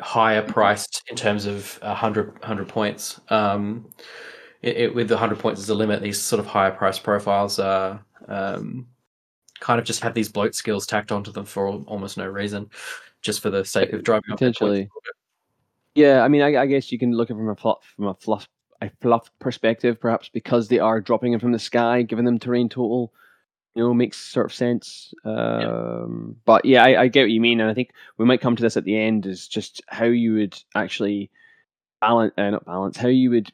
[0.00, 3.20] higher priced in terms of 100, 100 points.
[3.28, 3.90] Um,
[4.64, 7.58] it, it, with the hundred points as a limit, these sort of higher price profiles
[7.58, 8.86] are um,
[9.60, 12.70] kind of just have these bloat skills tacked onto them for almost no reason,
[13.20, 14.88] just for the sake of driving up their points a Potentially.
[15.94, 18.06] Yeah, I mean, I, I guess you can look at it from a fluff, from
[18.06, 18.48] a fluff,
[18.80, 22.70] a fluff perspective, perhaps because they are dropping them from the sky, giving them terrain
[22.70, 23.12] total.
[23.74, 25.12] You know, makes sort of sense.
[25.24, 28.54] Um, But yeah, I, I get what you mean, and I think we might come
[28.54, 29.26] to this at the end.
[29.26, 31.30] Is just how you would actually
[32.00, 33.52] balance, uh, not balance, how you would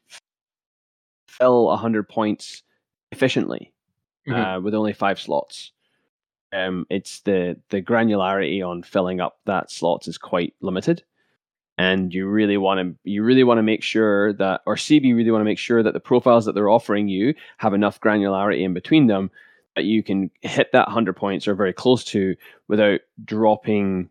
[1.28, 2.62] fill hundred points
[3.12, 3.72] efficiently
[4.28, 4.58] Mhm.
[4.58, 5.72] uh, with only five slots.
[6.52, 11.02] Um, it's the the granularity on filling up that slots is quite limited,
[11.78, 15.30] and you really want to you really want to make sure that or CB really
[15.30, 18.74] want to make sure that the profiles that they're offering you have enough granularity in
[18.74, 19.30] between them
[19.76, 22.36] that you can hit that hundred points or very close to
[22.68, 24.10] without dropping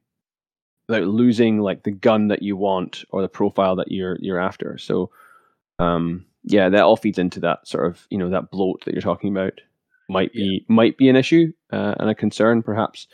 [0.87, 4.77] without losing like the gun that you want or the profile that you're you're after.
[4.77, 5.11] So
[5.79, 9.01] um yeah, that all feeds into that sort of you know that bloat that you're
[9.01, 9.53] talking about
[10.09, 13.07] might be might be an issue uh, and a concern perhaps.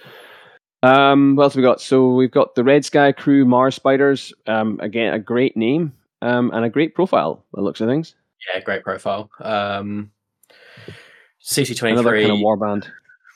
[0.84, 1.82] Um, what else have we got?
[1.82, 4.34] So we've got the Red Sky Crew Mars Spiders.
[4.46, 7.44] Um, again, a great name um, and a great profile.
[7.52, 8.16] By the looks of things,
[8.54, 9.30] Yeah, great profile.
[9.42, 10.12] Um,
[11.46, 12.88] CC twenty another three kind of warband.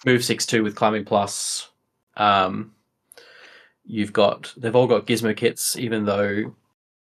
[0.05, 1.69] move six two with climbing plus.
[2.17, 2.73] Um,
[3.85, 6.55] you've got they've all got gizmo kits, even though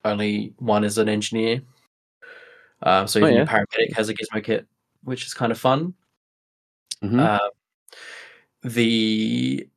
[0.04, 1.62] only one is an engineer.
[2.82, 4.66] Um, so Oh, even your paramedic has a gizmo kit,
[5.02, 5.94] which is kind of fun.
[7.02, 7.20] Mhm.
[7.40, 7.50] Um,
[8.62, 9.68] the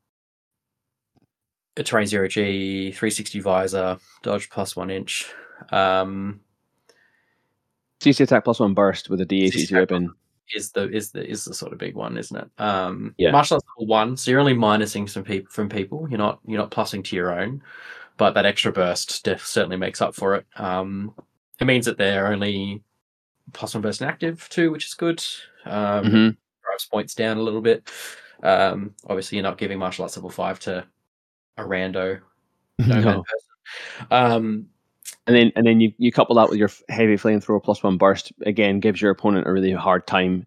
[1.77, 5.31] a Terrain Zero G, 360 visor, dodge plus one inch.
[5.71, 6.41] Um,
[8.01, 10.13] CC attack plus one burst with a CC D8 attack weapon.
[10.55, 12.49] Is the is the is the sort of big one, isn't it?
[12.61, 13.31] Um, Yeah.
[13.31, 16.07] martial arts level one, so you're only minusing some people from people.
[16.09, 17.61] You're not you're not plussing to your own,
[18.17, 20.45] but that extra burst def- certainly makes up for it.
[20.55, 21.13] Um,
[21.59, 22.83] it means that they're only
[23.53, 25.23] plus one burst inactive too, which is good.
[25.65, 26.37] Um, Mhm.
[26.63, 27.89] drives points down a little bit.
[28.43, 30.85] Um, obviously, you're not giving martial arts level five to
[31.57, 32.21] a rando
[32.79, 33.23] No.
[33.27, 34.07] person.
[34.09, 34.67] Um,
[35.27, 38.33] And then and then you, you couple that with your heavy flamethrower plus one burst
[38.45, 40.45] again gives your opponent a really hard time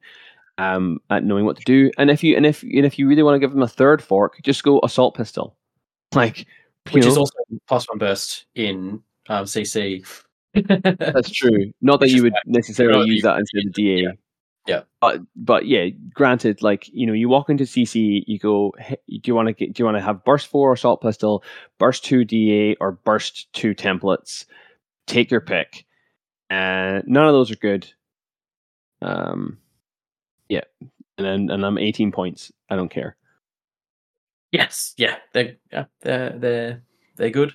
[0.59, 1.91] um, at knowing what to do.
[1.97, 4.03] And if you and if and if you really want to give them a third
[4.03, 5.57] fork, just go assault pistol.
[6.15, 6.47] Like
[6.93, 7.35] which is know, also
[7.67, 10.07] plus one burst in um, CC.
[10.55, 11.73] that's true.
[11.81, 14.03] Not that you would necessarily use that instead of DA.
[14.03, 14.11] Yeah.
[14.67, 14.83] Yeah.
[15.01, 19.21] But but yeah, granted, like you know, you walk into CC, you go, "Hey, do
[19.25, 19.75] you want to get?
[19.75, 21.43] Do you want to have burst four assault pistol,
[21.79, 24.47] burst two DA, or burst two templates?
[25.07, 25.85] Take your pick.
[26.51, 27.91] And none of those are good.
[29.03, 29.59] Um,
[30.49, 30.63] yeah,
[31.19, 32.53] and then and I'm 18 points.
[32.71, 33.17] I don't care.
[34.53, 36.83] Yes, yeah, they're yeah, they're they're
[37.17, 37.53] they're good.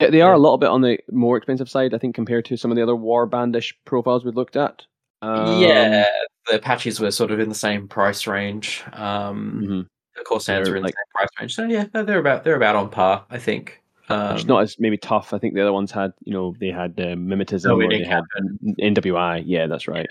[0.00, 0.36] Yeah, They are Yeah.
[0.36, 2.82] a little bit on the more expensive side, I think, compared to some of the
[2.82, 4.82] other warbandish profiles we've looked at.
[5.22, 6.06] Um, yeah,
[6.50, 8.82] the patches were sort of in the same price range.
[8.94, 9.86] Um, mhm.
[10.16, 12.56] the Corsairs They're are in like- the same price range, so yeah, they're about they're
[12.56, 13.79] about on par, I think.
[14.10, 15.32] Um, It's not as maybe tough.
[15.32, 18.02] I think the other ones had, you know, they had uh, mimetism No, or they
[18.04, 18.24] had
[18.80, 19.42] NWI.
[19.46, 20.08] Yeah, that's right.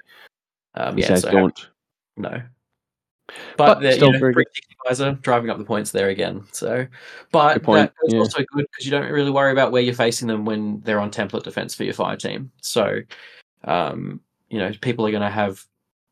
[0.75, 1.69] um, yeah, says so don't.
[2.17, 2.41] no.
[3.57, 4.45] But But, the, still you know, very good.
[4.53, 6.43] 360 visor driving up the points there again.
[6.51, 6.87] So,
[7.31, 8.19] but Good point, that is yeah.
[8.19, 11.11] also good because you don't really worry about where you're facing them when they're on
[11.11, 12.51] template defense for your fire team.
[12.61, 13.01] So,
[13.65, 15.63] um, you know, people are going to have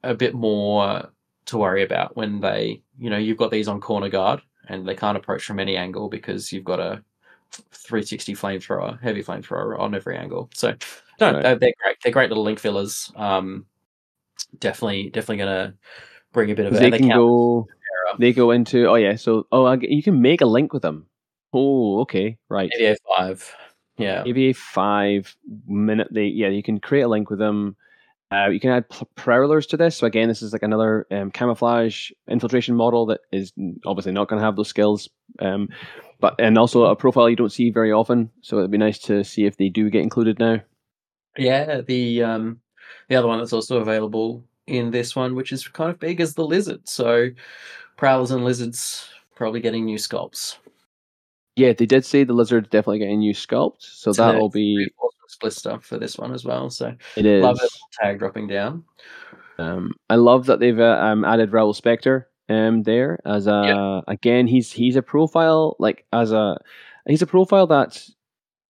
[0.03, 1.09] a bit more
[1.45, 4.95] to worry about when they, you know, you've got these on corner guard and they
[4.95, 7.01] can't approach from any angle because you've got a
[7.51, 10.49] 360 flamethrower, heavy flamethrower on every angle.
[10.53, 10.75] So,
[11.19, 11.43] no, Right.
[11.43, 11.97] they're, they're great.
[12.03, 13.11] They're great little link fillers.
[13.15, 13.65] Um,
[14.59, 15.73] definitely, definitely going to
[16.31, 17.67] bring a bit of They can go.
[18.19, 18.87] They go into.
[18.87, 19.15] Oh yeah.
[19.15, 21.07] So oh, I you can make a link with them.
[21.53, 22.71] Oh, okay, right.
[22.77, 23.55] AVA five.
[23.97, 24.23] Yeah.
[24.25, 25.35] AVA five
[25.67, 26.07] minute.
[26.11, 27.75] They yeah, you can create a link with them.
[28.31, 29.95] Uh, you can add p- prowlers to this.
[29.95, 33.53] So again, this is like another um, camouflage infiltration model that is
[33.85, 35.09] obviously not going to have those skills.
[35.39, 35.69] Um,
[36.19, 38.29] but and also a profile you don't see very often.
[38.41, 40.61] So it'd be nice to see if they do get included now.
[41.37, 42.61] Yeah, the um
[43.09, 46.33] the other one that's also available in this one, which is kind of big, is
[46.33, 46.87] the lizard.
[46.87, 47.29] So
[47.95, 50.57] prowlers and lizards probably getting new sculpts.
[51.55, 54.87] Yeah, they did say the lizard's definitely getting new sculpt, so So that'll be
[55.27, 56.69] split stuff for this one as well.
[56.69, 57.43] So it is.
[57.43, 57.69] love it.
[57.99, 58.83] Tag dropping down.
[59.57, 64.47] Um, I love that they've uh, um, added Raoul Spector um, there as a again
[64.47, 66.57] he's he's a profile like as a
[67.07, 68.07] he's a profile that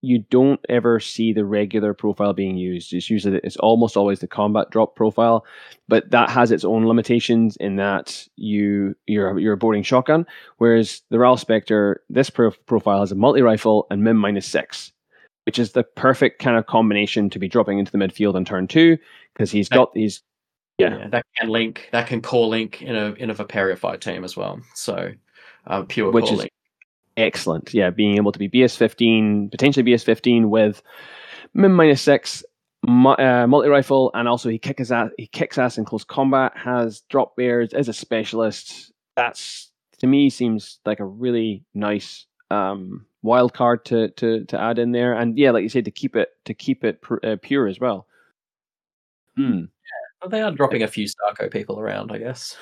[0.02, 2.94] you don't ever see the regular profile being used.
[2.94, 5.44] It's usually it's almost always the combat drop profile,
[5.88, 10.26] but that has its own limitations in that you you're you're a boarding shotgun,
[10.58, 14.92] whereas the Raoul Spector this pro- profile has a multi rifle and min minus six.
[15.46, 18.68] Which is the perfect kind of combination to be dropping into the midfield on turn
[18.68, 18.98] two,
[19.34, 20.22] because he's got these
[20.78, 21.08] Yeah.
[21.10, 21.90] that can link.
[21.92, 24.60] That can core link in a in a Vipera fight team as well.
[24.76, 25.12] So
[25.66, 26.52] uh, pure Which core is- link.
[27.18, 27.74] excellent.
[27.74, 30.82] Yeah, being able to be BS15, potentially BS15 with
[31.54, 32.44] min minus six,
[32.88, 35.10] mu- uh, multi rifle, and also he kicks ass.
[35.18, 36.54] He kicks ass in close combat.
[36.56, 38.92] Has drop bears as a specialist.
[39.16, 44.78] That's to me seems like a really nice um, wild card to to to add
[44.78, 45.14] in there.
[45.14, 47.80] And yeah, like you said, to keep it to keep it pr- uh, pure as
[47.80, 48.06] well.
[49.36, 49.66] Hmm.
[50.30, 52.58] They are dropping a few Starco people around, I guess.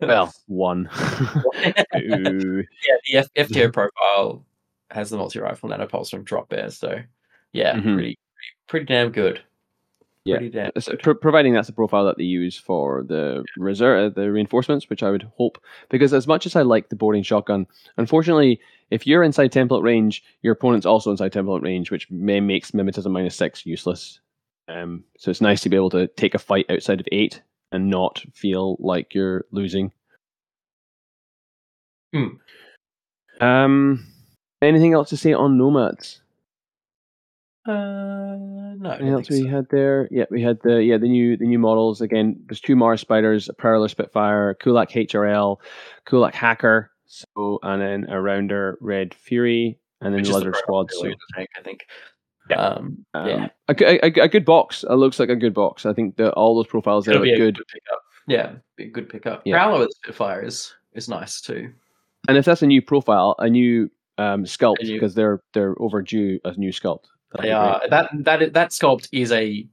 [0.00, 0.88] Well, one.
[0.94, 2.66] yeah, the
[3.14, 4.44] F, F tier profile
[4.90, 7.00] has the multi rifle nanopulse from drop bears, so
[7.52, 7.82] yeah, Mhm.
[7.82, 8.16] pretty, pretty
[8.68, 9.40] pretty damn good.
[10.24, 10.36] Yeah.
[10.36, 11.02] Pretty damn So, good.
[11.02, 15.02] pro- providing that's the profile that they use for the reserve, uh, the reinforcements, which
[15.02, 15.58] I would hope,
[15.90, 17.66] because as much as I like the boarding shotgun,
[17.98, 18.58] unfortunately,
[18.90, 23.10] if you're inside template range, your opponent's also inside template range, which may makes mimetism
[23.12, 24.20] minus six useless.
[24.68, 27.90] Um, so it's nice to be able to take a fight outside of eight and
[27.90, 29.92] not feel like you're losing.
[32.14, 32.28] Hmm.
[33.40, 34.06] Um,
[34.62, 36.20] anything else to say on nomads?
[37.66, 37.72] Uh,
[38.76, 39.48] no, Anything else we so.
[39.48, 40.08] had there?
[40.10, 42.36] Yeah, we had the yeah the new the new models again.
[42.46, 45.56] There's two Mars Spiders, a Prowler Spitfire, Kulak HRL,
[46.04, 49.78] Kulak Hacker, so and then a Rounder Red Fury.
[50.02, 50.90] and then the other squad.
[50.92, 51.86] So, I think.
[52.50, 52.56] Yeah.
[52.60, 53.48] Um, um, yeah.
[53.68, 53.74] a,
[54.04, 54.84] a- a good box.
[54.84, 55.86] It looks like a good box.
[55.86, 57.56] I think that all those profiles there It'll be good.
[57.56, 58.00] good pickup.
[58.26, 59.42] Yeah, be a good pickup.
[59.44, 59.56] Yeah.
[59.56, 61.72] Prowler with Spitfire is is nice too.
[62.28, 66.38] And if that's a new profile, a new um, sculpt, new- because they're they're overdue
[66.44, 67.04] a new sculpt.
[67.40, 69.66] They are that that that sculpt is a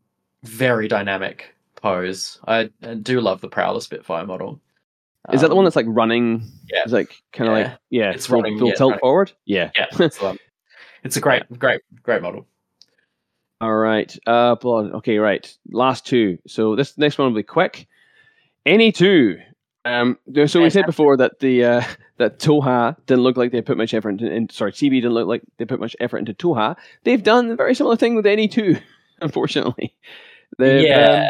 [0.43, 2.39] very dynamic pose.
[2.47, 4.59] I, I do love the Prowler Spitfire model.
[5.31, 6.41] Is that the one Um, that's like running?
[6.71, 6.81] Yeah.
[6.83, 7.63] It's like kind of Yeah.
[7.63, 8.99] like yeah, It's full, running, full yeah, tilt running.
[9.01, 9.31] forward.
[9.45, 9.69] Yeah.
[9.77, 10.19] Yeah, it's,
[11.03, 12.47] it's a great, great, great model.
[13.61, 14.11] All right.
[14.25, 14.91] Uh, blood.
[14.95, 15.55] Okay, right.
[15.71, 16.39] Last two.
[16.47, 17.87] So this next one will be quick.
[18.65, 19.37] Any two.
[19.85, 21.83] Um, so we said before that the uh,
[22.17, 24.31] that Tohaa didn't look like they put much effort into.
[24.31, 26.75] In, sorry, CB didn't look like they put much effort into Tohaa.
[27.03, 28.77] They've done a very similar thing with any two.
[29.21, 29.95] Unfortunately,
[30.57, 31.29] They've, um, yeah,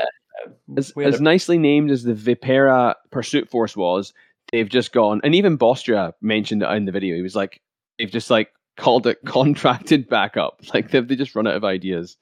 [0.77, 4.13] as, we as a- nicely named as the Vipera Pursuit Force was,
[4.51, 7.17] they've just gone, and even Bostria mentioned it in the video.
[7.17, 7.61] He was like,
[7.99, 10.59] they've just like called it contracted backup.
[10.73, 12.17] Like they've they just run out of ideas.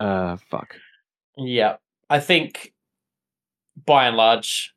[0.00, 0.76] Uh, fuck.
[1.36, 1.76] yeah.
[2.10, 2.72] I think
[3.86, 4.72] by and large,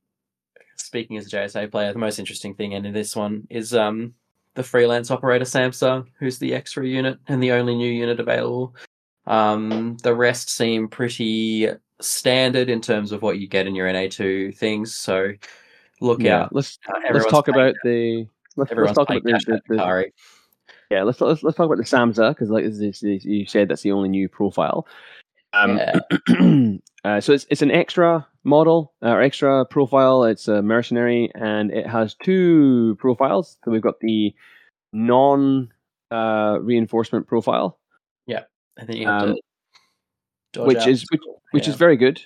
[0.75, 4.13] speaking as a JSA player, the most interesting thing in this one is um
[4.55, 8.75] the freelance operator Samsa, who's the extra unit and the only new unit available.
[9.27, 11.69] Um, the rest seem pretty
[12.01, 14.95] standard in terms of what you get in your NA2 things.
[14.95, 15.33] So
[16.01, 16.43] look Yeah.
[16.43, 16.55] out.
[16.55, 18.27] Let's Uh, let's talk about the.
[18.55, 20.03] Let's, let's talk about the, the.
[20.89, 21.03] Yeah.
[21.03, 23.91] Let's, let's let's talk about the Samsa because like this- this- you said, that's the
[23.91, 24.87] only new profile.
[25.53, 25.99] Um, Yeah.
[27.05, 30.23] uh, so it's it's an extra model uh, or extra profile.
[30.23, 33.57] It's a mercenary, and it has two profiles.
[33.65, 34.33] So we've got the
[34.93, 35.71] non
[36.11, 37.77] uh, reinforcement profile,
[38.27, 38.43] Yeah,
[38.77, 39.35] And then you have Um,
[40.53, 40.87] to which out.
[40.87, 42.21] is which, which is very good.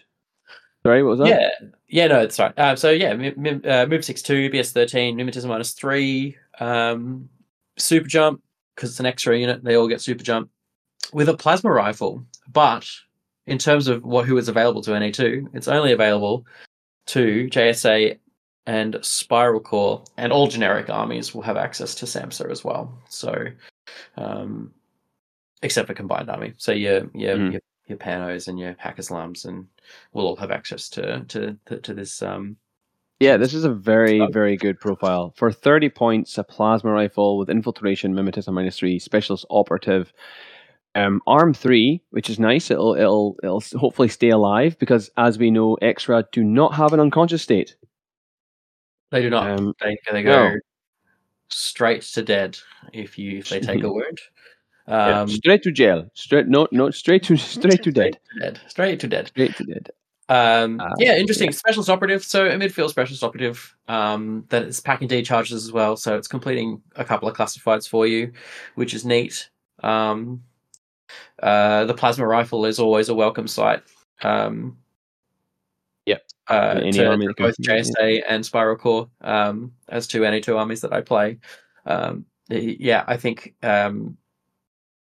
[0.86, 1.28] Sorry, what was that?
[1.30, 1.50] Yeah,
[1.88, 2.58] yeah, no, it's right.
[2.58, 7.30] Uh, so yeah, mim, mim, uh, move six two, BS thirteen, mimetism minus three, um,
[7.78, 8.42] super jump
[8.82, 9.64] because it's an extra unit.
[9.64, 10.50] They all get super jump
[11.14, 12.26] with a plasma rifle.
[12.51, 12.90] But
[13.45, 16.48] in terms of what who is available to NA two, it's only available
[17.08, 18.18] to JSA
[18.66, 22.92] and Spiral Corps, and all generic armies will have access to SAMSA as well.
[23.10, 23.45] So,
[24.18, 24.74] um,
[25.61, 27.51] except for combined army, so your your Mhm.
[27.51, 29.68] your, your Panos and your Haqqislams and
[30.11, 32.24] will all have access to to to, to this.
[32.24, 32.58] Um,
[33.22, 35.32] Yeah, this is a very, very good profile.
[35.38, 40.11] For 30 points, a plasma rifle with infiltration, mimetism minus three, specialist operative,
[40.95, 42.72] um, arm three, which is nice.
[42.72, 47.00] It'll, it'll, it'll hopefully stay alive because, as we know, extra do not have an
[47.00, 47.75] unconscious state.
[49.11, 49.51] they do not.
[49.51, 50.56] Um, they they go no.
[51.48, 52.58] straight to dead
[52.91, 54.19] if you if they take a wound.
[54.88, 56.09] yeah, Um, straight to jail.
[56.16, 58.17] Straight, no, no, straight to, straight to dead.
[58.40, 58.59] dead.
[58.67, 59.27] Straight to dead.
[59.27, 59.91] Straight to dead.
[60.32, 61.51] Um, Uh, yeah, interesting.
[61.51, 62.24] Specialist operative.
[62.24, 65.98] So a midfield specialist operative um, that is packing D charges as well.
[65.98, 68.32] So it's completing a couple of classifieds for you,
[68.76, 69.50] which is neat.
[69.84, 70.42] Um,
[71.43, 73.84] uh, the plasma rifle is always a welcome sight.
[74.24, 74.77] Um,
[76.08, 76.24] Yep.
[76.48, 80.22] Uh, Any to, army to that can- both JSA and Spiral Corps um, as two
[80.22, 81.38] NA2 armies that I play.
[81.85, 84.18] Um, yeah, I think um,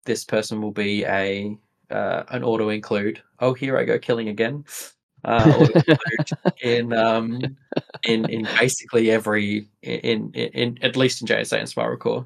[0.06, 1.58] this person will be a
[1.90, 3.22] uh, an auto include.
[3.40, 4.64] Oh, here I go killing again.
[5.26, 5.68] Uh,
[6.62, 7.58] in um
[8.08, 12.26] in in basically every in in, in at least in JSA and Spiral Corps.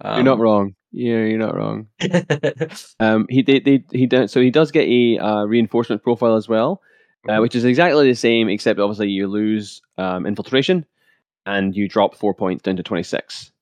[0.00, 0.74] Um, you're not wrong.
[0.92, 1.86] Yeah, you're not wrong.
[3.00, 6.48] Um, he they, they he does so he does get a uh, reinforcement profile as
[6.48, 6.82] well,
[7.28, 7.40] uh, Mhm.
[7.42, 10.84] which is exactly the same except obviously you lose um, infiltration,
[11.46, 13.52] and you drop four points down to twenty six.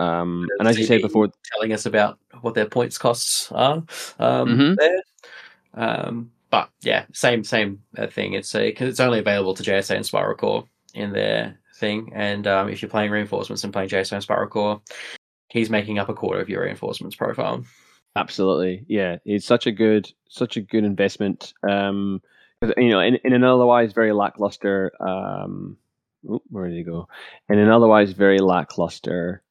[0.00, 3.82] Um, and as you said before, telling us about what their points costs are
[4.18, 4.76] um, Mhm.
[4.76, 5.02] there.
[5.74, 8.34] Um, but yeah, same same uh, thing.
[8.34, 12.68] It's because it's only available to JSA and Spiral Corps in their thing, and um,
[12.68, 14.80] if you're playing reinforcements and playing JSA and Spiral Corps,
[15.48, 17.64] he's making up a quarter of your reinforcements profile.
[18.16, 21.54] absolutely, yeah, it's such a good such a good investment.
[21.68, 22.20] Um,
[22.76, 25.78] you know, in, in an otherwise very lackluster, um,
[26.30, 27.08] oop, where did he go?
[27.48, 29.42] In an otherwise very lackluster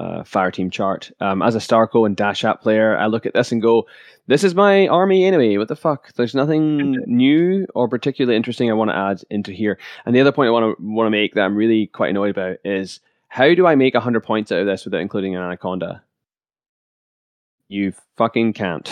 [0.00, 1.10] uh, fire team chart.
[1.20, 3.86] Um, as a Starco and Dashat player, I look at this and go,
[4.26, 5.56] "This is my army anyway.
[5.58, 6.12] What the fuck?
[6.14, 10.32] There's nothing new or particularly interesting I want to add into here." And the other
[10.32, 13.54] point I want to want to make that I'm really quite annoyed about is how
[13.54, 16.02] do I make hundred points out of this without including an anaconda?
[17.68, 18.90] You fucking can't.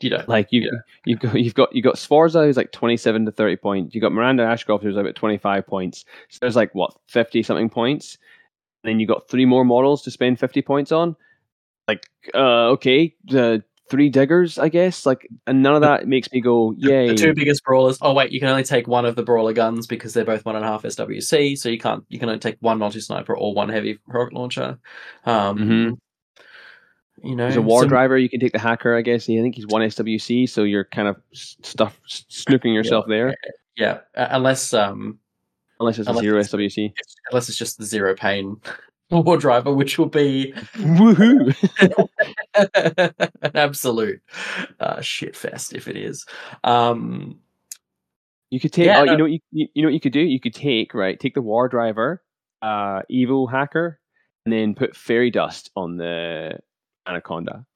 [0.00, 0.28] You don't.
[0.28, 0.78] Like you, Yeah.
[1.06, 3.94] you've got you've got you got Sforza who's like twenty seven to thirty points.
[3.94, 6.04] You got Miranda Ashcroft who's about twenty five points.
[6.28, 8.18] So there's like what fifty something points.
[8.84, 11.16] And then you got three more models to spend fifty points on.
[11.88, 13.58] Like, uh, okay, uh,
[13.90, 15.04] three diggers, I guess.
[15.06, 17.08] Like, and none of that makes me go, yay.
[17.08, 17.98] The two biggest brawlers.
[18.00, 20.56] Oh wait, you can only take one of the brawler guns because they're both one
[20.56, 21.56] and a half SWC.
[21.58, 22.04] So you can't.
[22.08, 24.78] You can only take one multi sniper or one heavy rocket launcher.
[25.26, 25.98] Um, Mhm.
[27.24, 29.24] You know, As a war some- driver, you can take the hacker, I guess.
[29.30, 33.36] I think he's one SWC, so you're kind of stuff snooking yourself there,
[33.76, 35.18] Yeah, uh, unless um,
[35.82, 36.84] unless it's a Unless zero it's- SWC.
[36.86, 38.56] it's- unless it's just the zero pain
[39.10, 41.54] war driver, which will be Woohoo!
[43.42, 44.22] an absolute
[44.80, 46.24] uh, shit fest if it is.
[46.64, 47.38] Um,
[48.50, 48.86] You could take.
[48.86, 49.12] Yeah, oh, no.
[49.12, 50.20] you know you, you you know what you could do?
[50.20, 51.18] You could take right.
[51.20, 52.22] Take the war driver,
[52.62, 53.98] uh, evil hacker,
[54.46, 56.58] and then put fairy dust on the
[57.06, 57.66] anaconda.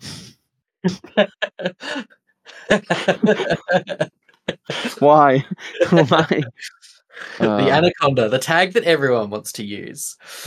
[5.01, 5.45] Why?
[5.91, 6.43] Why?
[7.39, 7.69] The Uh.
[7.69, 10.17] anaconda, the tag that everyone wants to use.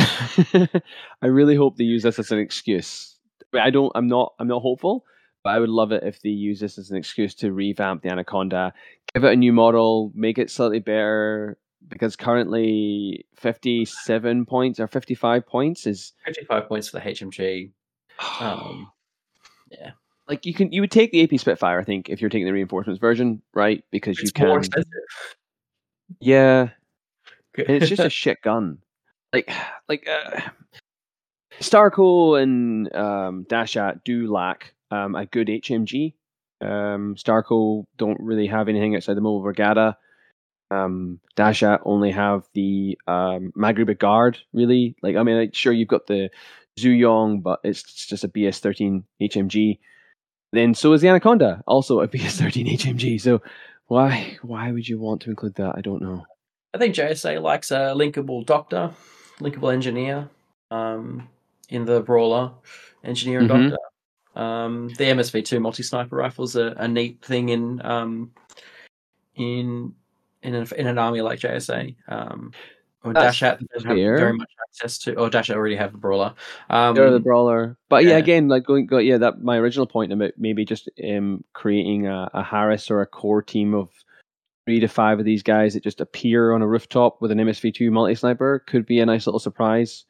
[1.19, 3.17] I really hope they use this as an excuse.
[3.53, 3.91] I don't.
[3.95, 4.33] I'm not.
[4.39, 5.05] I'm not hopeful.
[5.43, 8.09] But I would love it if they use this as an excuse to revamp the
[8.09, 8.73] Anaconda,
[9.13, 11.57] give it a new model, make it slightly better.
[11.87, 17.71] Because currently, 57 points or 55 points is 55 points for the HMG.
[18.41, 18.91] Um,
[19.71, 19.91] yeah
[20.29, 22.53] like you can you would take the AP Spitfire, I think, if you're taking the
[22.53, 23.83] reinforcements version, right?
[23.91, 24.47] Because you can.
[24.47, 24.91] more expensive.
[26.19, 26.69] Yeah,
[27.57, 28.79] and it's just a shit gun.
[29.33, 29.51] Like,
[29.89, 30.41] like uh,
[31.59, 36.13] Starco and um, Dashat do lack um, a good HMG.
[36.61, 39.95] Um, Starco don't really have anything outside the Mobile Brigada.
[40.71, 44.95] Um, Dashat only have the um, Magruba Guard, really.
[45.01, 46.29] Like, I mean, like, sure, you've got the
[46.79, 49.79] Zuyong, but it's just a BS13 HMG.
[50.51, 53.21] Then so is the Anaconda, also a BS13 HMG.
[53.21, 53.41] So
[53.89, 55.73] why why would you want to include that?
[55.75, 56.25] I don't know.
[56.73, 58.91] I think JSA likes a linkable doctor,
[59.39, 60.29] linkable engineer
[60.71, 61.27] um,
[61.67, 62.51] in the brawler,
[63.03, 63.69] engineer and Mhm.
[63.69, 63.77] doctor.
[64.41, 68.31] Um, the MSV2 multi sniper rifles are a neat thing in um,
[69.35, 69.93] in
[70.43, 71.95] in an, in an army like JSA.
[72.07, 72.53] Um,
[73.03, 76.33] or That's Dashat doesn't have very much access to, or Dashat already have a brawler.
[76.69, 78.17] Um, They're the brawler, but yeah, yeah.
[78.17, 82.29] again, like going, go, yeah, that my original point about maybe just um creating a,
[82.33, 83.89] a Haris or a core team of
[84.65, 87.89] three to five of these guys that just appear on a rooftop with an MSV2
[87.91, 90.05] multi sniper could be a nice little surprise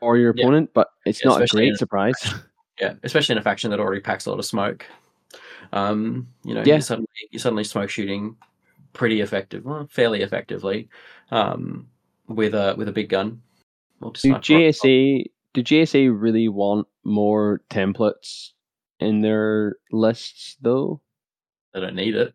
[0.00, 0.44] for your Yeah.
[0.44, 2.14] opponent, but it's Yeah, not a great a surprise.
[2.80, 4.86] Yeah, especially in a faction that already packs a lot of smoke.
[5.74, 6.76] Um, you know, Yeah.
[6.76, 8.36] you suddenly you suddenly smoke shooting
[8.92, 10.88] pretty effective, well, fairly effectively,
[11.30, 11.86] um,
[12.28, 13.30] with a with a big gun.
[13.30, 14.40] Do Multi-sniper.
[14.40, 18.50] JSA do JSA really want more templates
[18.98, 21.00] in their lists though?
[21.74, 22.34] They don't need it.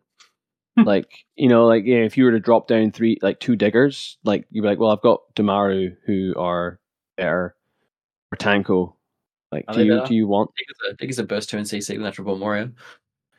[0.84, 4.18] like you know, like yeah, if you were to drop down three like two diggers,
[4.24, 6.78] like you'd be like, well, I've got Domaru who are
[7.16, 7.56] better
[8.32, 8.94] or Tanko.
[9.52, 10.06] Like, Are do you better?
[10.06, 10.50] do you want?
[10.56, 12.72] Dig is a, dig is a burst two in CC with natural born warrior.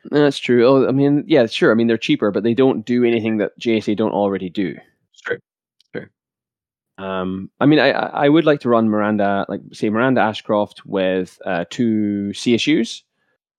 [0.04, 0.66] That's true.
[0.66, 1.70] Oh, I mean, yeah, sure.
[1.70, 4.76] I mean, they're cheaper, but they don't do anything that JSA don't already do.
[5.12, 5.38] It's true.
[6.98, 11.38] Um, I mean, I I would like to run Miranda, like say Miranda Ashcroft with
[11.46, 13.02] uh, two CSUs.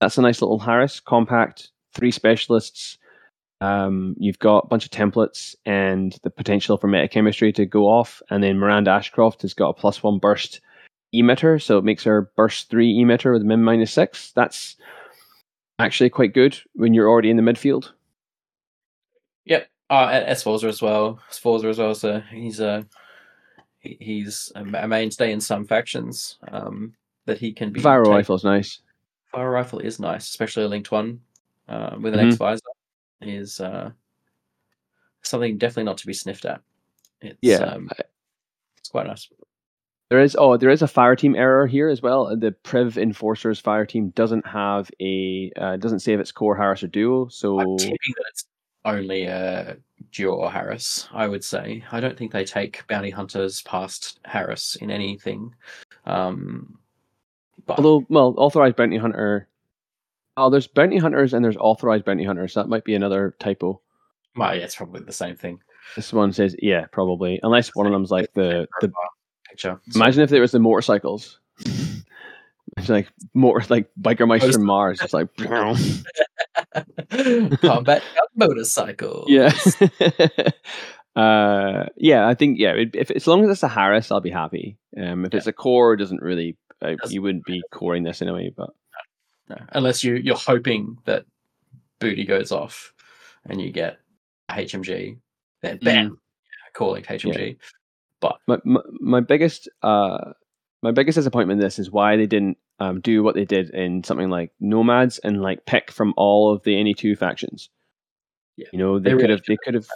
[0.02, 2.98] That's a nice little Haris, compact, three specialists.
[3.62, 8.22] Um, you've got a bunch of templates and the potential for metachemistry to go off,
[8.30, 10.60] and then Miranda Ashcroft has got a plus one burst
[11.14, 14.32] emitter, so it makes her burst three emitter with min minus six.
[14.34, 14.76] That's
[15.80, 17.92] actually quite good when you're already in the midfield.
[19.46, 19.68] Yep.
[19.90, 21.20] Uh, Sforza as well.
[21.30, 21.96] Sforza as well.
[21.96, 22.86] So he's a
[23.80, 26.38] he's a mainstay in some factions.
[26.52, 26.94] Um,
[27.26, 27.80] that he can be.
[27.82, 28.80] Viral taken- rifle's nice.
[29.32, 31.22] Fire rifle is nice, especially a linked one
[31.68, 32.28] uh, with an Mhm.
[32.30, 32.62] X visor
[33.22, 33.92] is uh,
[35.22, 36.62] something definitely not to be sniffed at.
[37.22, 37.90] It's, Yeah, um,
[38.78, 39.30] it's quite nice.
[40.10, 42.36] There is oh there is a fire team error here as well.
[42.36, 46.88] The Priv Enforcers fire team doesn't have a uh, doesn't save its core Haris or
[46.88, 47.28] duo.
[47.28, 48.46] So I'm tipping that it's
[48.86, 49.78] only a
[50.12, 51.08] duo or Haris.
[51.14, 55.54] I would say I don't think they take bounty hunters past Haris in anything.
[56.08, 56.80] Um,
[57.68, 59.48] but although well authorized bounty hunter.
[60.38, 62.56] Oh, there's bounty hunters and there's authorized bounty hunters.
[62.56, 63.80] That might be another typo.
[64.36, 65.60] well, yeah, it's probably the same thing.
[65.96, 68.92] This one says yeah probably unless one of them's like the the.
[69.58, 69.92] Profile picture.
[69.92, 71.40] So- Imagine if there was the motorcycles.
[72.78, 75.00] It's like more like biker mice Post- from Mars.
[75.02, 75.30] It's like
[77.62, 78.04] combat
[78.36, 79.26] motorcycle.
[79.28, 79.52] yeah.
[81.22, 82.74] uh, yeah, I think yeah.
[82.76, 84.78] If, if as long as it's a Haris, I'll be happy.
[84.98, 85.38] Um, if Yeah.
[85.40, 86.58] it's a core, it doesn't really.
[86.82, 88.70] Uh, Doesn't you wouldn't be coring this anyway, but
[89.50, 91.26] No, unless you you're hoping that
[92.00, 92.94] booty goes off
[93.46, 93.98] and you get
[94.50, 95.18] HMG,
[95.62, 96.12] then bam, yeah,
[96.74, 97.58] calling HMG.
[98.48, 100.34] My, my my biggest uh
[100.82, 104.04] my biggest disappointment in this is why they didn't um, do what they did in
[104.04, 107.70] something like Nomads and like pick from all of the any two factions.
[108.56, 109.88] Yeah, You know, they, could have they could have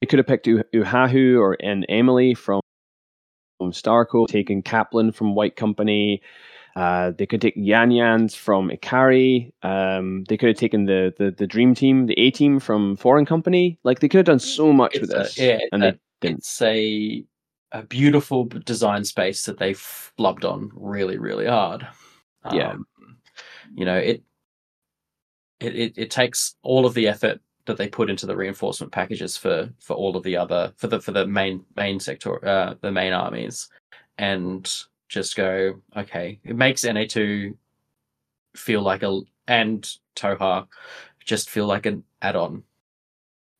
[0.00, 2.60] they could have picked U- Uhahu or and Emily from
[3.58, 6.20] from Starco, taken Kaplan from White Company.
[6.74, 9.52] Uh, they could take Yan Yans from Ikari.
[9.62, 13.26] Um, they could have taken the, the the Dream Team, the A Team from Foreign
[13.26, 13.78] Company.
[13.84, 15.38] Like they could have done so much with It's a- this.
[15.38, 16.38] yeah, and they didn't.
[16.38, 17.24] it's a
[17.72, 21.86] a beautiful design space that they flubbed on really really hard.
[22.52, 22.72] Yeah.
[22.72, 22.86] Um,
[23.74, 24.22] you know it,
[25.60, 29.70] it it takes all of the effort that they put into the reinforcement packages for
[29.80, 33.12] for all of the other for the for the main main sector uh the main
[33.12, 33.68] armies
[34.18, 37.54] and just go okay it makes na2
[38.56, 40.66] feel like a and toha
[41.24, 42.62] just feel like an add-on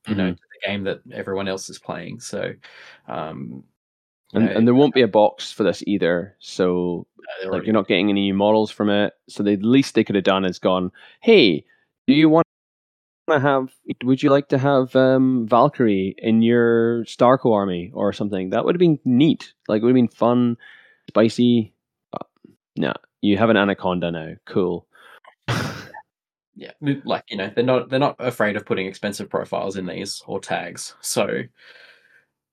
[0.08, 0.36] you know Mhm.
[0.36, 2.52] to the game that everyone else is playing so
[3.06, 3.62] um
[4.32, 6.36] and, and there won't be a box for this either.
[6.38, 7.06] So
[7.40, 9.12] they're like you're not getting any new models from it.
[9.28, 11.64] So the least they could have done is gone, hey,
[12.06, 12.46] do you want
[13.28, 13.68] to have?
[14.04, 18.50] Would you like to have um, Valkyrie in your Starco army or something?
[18.50, 19.52] That would have been neat.
[19.68, 20.56] Like it would have been fun,
[21.08, 21.74] spicy.
[22.10, 22.26] But
[22.76, 24.34] no, you have an Anaconda now.
[24.46, 24.86] Cool.
[26.54, 26.72] yeah
[27.04, 30.38] like you know they're not they're not afraid of putting expensive profiles in these or
[30.38, 31.26] tags so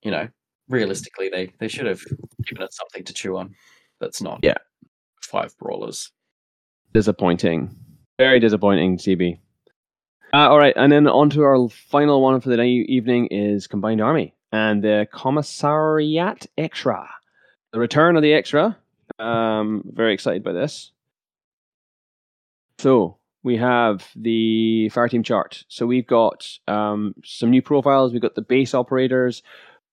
[0.01, 0.27] you know
[0.69, 2.01] realistically they they should have
[2.45, 3.53] given it something to chew on
[3.99, 4.56] that's not Yeah.
[5.22, 6.11] five brawlers
[6.93, 7.75] disappointing.
[8.17, 9.39] Very disappointing, CB.
[10.33, 13.65] Uh, all right, and then on to our final one for the day evening is
[13.67, 17.07] Combined Army and the Commissariat Exrah.
[17.73, 18.75] The return of the Exrah.
[19.19, 20.91] Um, very excited by this.
[22.80, 25.64] So we have the fire team chart.
[25.67, 28.11] So we've got um, some new profiles.
[28.14, 29.43] We've got the base operators,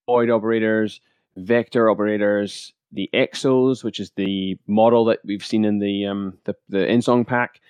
[0.06, 1.00] void operators,
[1.36, 6.54] vector operators, the Exos, which is the model that we've seen in the um, the,
[6.68, 7.60] the Endsong pack,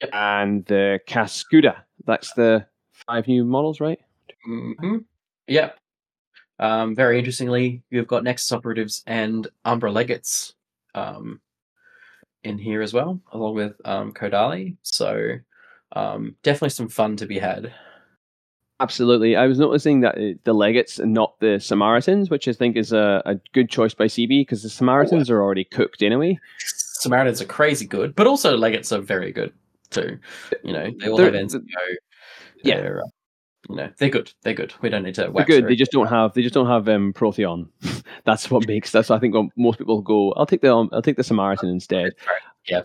[0.00, 0.10] Yep.
[0.12, 1.76] and the Cascuda.
[2.06, 3.98] That's the five new models, right?
[4.44, 4.98] hmm
[5.48, 5.76] Yep.
[6.60, 10.54] Um, very interestingly, you've got Nexus operatives and Umbra legates
[10.94, 11.40] um,
[12.44, 14.76] in here as well, along with um, Kodali.
[14.82, 15.34] So
[15.92, 17.72] um, definitely some fun to be had.
[18.80, 19.34] Absolutely.
[19.34, 22.92] I was noticing that uh, the legates and not the Samaritans, which I think is
[22.92, 26.38] a, a good choice by CB because the Samaritans are already cooked anyway.
[26.58, 29.52] Samaritans are crazy good, but also legates are very good
[29.90, 30.18] too.
[30.62, 31.60] You know, they all They're- have NCO.
[32.62, 32.76] yeah.
[32.80, 33.08] They're, uh,
[33.68, 34.32] you know, they're good.
[34.42, 34.72] They're good.
[34.80, 35.66] We don't need to They're good.
[35.66, 36.32] They just don't have.
[36.32, 37.68] They just don't have um, Protheon.
[38.24, 38.92] that's what makes.
[38.92, 40.32] That's I think what most people go.
[40.34, 40.74] I'll take the.
[40.74, 42.12] Um, I'll take the Samaritan instead.
[42.66, 42.84] You're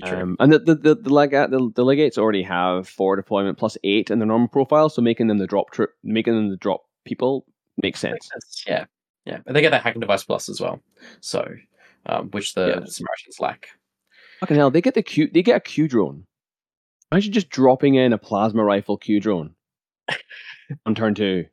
[0.00, 0.18] true.
[0.18, 4.10] Um, and the the the, the, the the legates already have four deployment plus eight
[4.10, 7.46] in their normal profile, so making them the drop trip, making them the drop people
[7.82, 8.12] makes sense.
[8.12, 8.64] Makes sense.
[8.66, 8.84] Yeah,
[9.24, 9.38] yeah.
[9.46, 10.80] And they get that hacking device plus as well.
[11.20, 11.46] So,
[12.06, 12.84] um, which the Yeah.
[12.86, 13.68] Samaritans lack.
[14.40, 15.28] Fucking hell, they get the Q.
[15.32, 16.24] They get a Q drone.
[17.12, 19.54] Imagine just dropping in a plasma rifle Q drone
[20.86, 21.46] on turn two.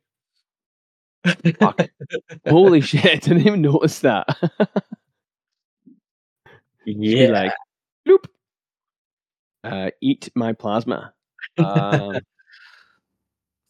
[1.58, 1.80] Fuck.
[2.48, 3.04] Holy shit!
[3.04, 4.26] I didn't even notice that.
[6.90, 7.28] Yeah.
[7.28, 7.52] like,
[8.06, 8.24] bloop.
[9.72, 11.12] Uh, eat my plasma.
[11.58, 12.20] Um,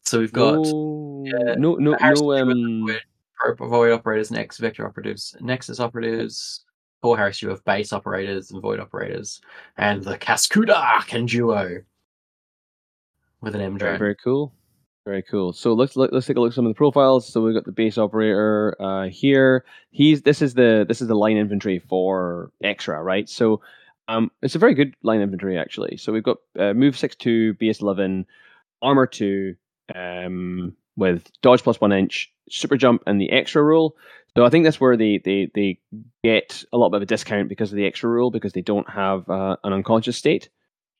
[0.05, 1.25] so we've got no,
[1.57, 2.33] no, no, no.
[2.33, 2.87] Um,
[3.59, 6.65] Void- operators, Nex vector operatives, Nexus operatives.
[7.01, 9.41] Paul Harris, you have base operators and void operators,
[9.77, 11.79] and the Cascuda can duo
[13.41, 13.99] with an M Very, drone.
[13.99, 14.53] very cool.
[15.05, 15.53] Very cool.
[15.53, 17.27] So let's look, let's take a look at some of the profiles.
[17.27, 19.65] So we've got the base operator uh, here.
[19.91, 23.29] He's this is the this is the line infantry for Exrah, right?
[23.29, 23.61] So
[24.09, 25.97] um, it's a very good line inventory actually.
[25.97, 28.27] So we've got uh, move six two, BS eleven,
[28.83, 29.55] armor two,
[29.95, 33.97] um, with dodge plus one inch, super jump, and the extra rule.
[34.37, 35.79] So I think that's where they they they
[36.25, 38.89] get a little bit of a discount because of the extra rule because they don't
[38.89, 40.49] have uh, an unconscious state.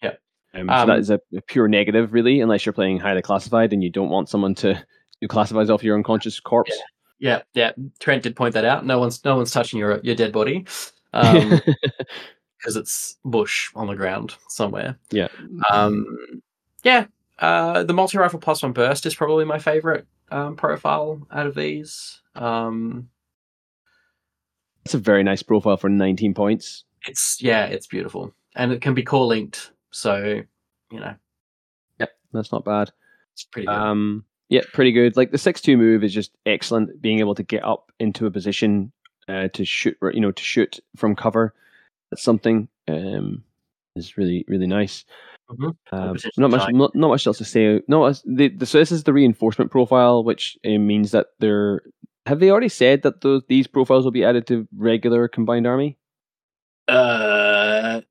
[0.03, 0.15] Yeah.
[0.55, 3.83] Um, so that Um, a, a pure negative, really, unless you're playing highly classified and
[3.83, 4.85] you don't want someone to
[5.21, 6.77] do classifies off your unconscious corpse.
[7.19, 7.73] Yeah, yeah.
[8.01, 8.87] Trent did point that out.
[8.87, 10.67] No one's no one's touching your your dead body.
[11.15, 11.59] Um,
[12.59, 14.97] because it's bush on the ground somewhere.
[15.11, 15.29] yeah.
[15.71, 16.43] Um,
[16.83, 17.07] yeah,
[17.39, 21.55] uh, the multi rifle plus one burst is probably my favorite um, profile out of
[21.55, 22.21] these.
[22.35, 23.09] Um,
[24.85, 26.85] It's a very nice profile for 19 points.
[27.07, 30.43] it's yeah, it's beautiful, and it can be core linked, so
[30.91, 31.15] you know
[32.01, 32.91] Yep, that's not bad.
[33.33, 33.75] it's pretty good.
[33.75, 35.17] Um, yeah, pretty good.
[35.17, 37.01] Like the six two move is just excellent.
[37.03, 38.93] Being able to get up into a position
[39.29, 41.55] uh, to shoot, you know, to shoot from cover.
[42.11, 43.45] That's something um,
[43.97, 45.05] is really really nice.
[45.51, 45.77] Mhm.
[45.93, 47.81] Um, not much, not, not much else to say.
[47.89, 51.83] No, the, the, so this is the reinforcement profile, which uh, means that they're.
[52.27, 55.97] Have they already said that those these profiles will be added to regular combined army?
[56.87, 58.03] Uh,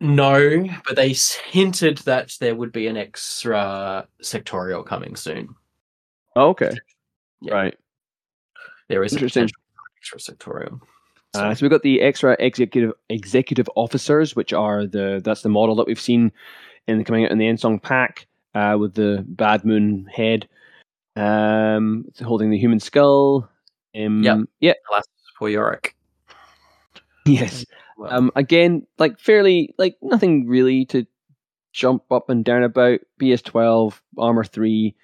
[0.00, 1.14] no, but they
[1.50, 5.54] hinted that there would be an Exrah sectorial coming soon.
[6.36, 6.72] Oh, okay.
[7.42, 7.54] Yeah.
[7.54, 7.74] Right.
[8.88, 9.48] There is Interesting.
[10.02, 10.80] Exrah sectorial.
[11.34, 15.76] Uh, so we've got the extra executive executive officers, which are the that's the model
[15.76, 16.32] that we've seen
[16.86, 20.48] in the coming out in the Endsong pack uh, with the Bad Moon head,
[21.16, 23.48] um, holding the human skull.
[23.94, 24.22] Um.
[24.60, 24.72] Yeah.
[25.38, 25.94] For Yorick.
[27.26, 27.64] Yes.
[27.96, 31.06] Well, Um, again, like fairly, like nothing really to
[31.72, 33.00] jump up and down about.
[33.20, 34.94] BS12, armor three,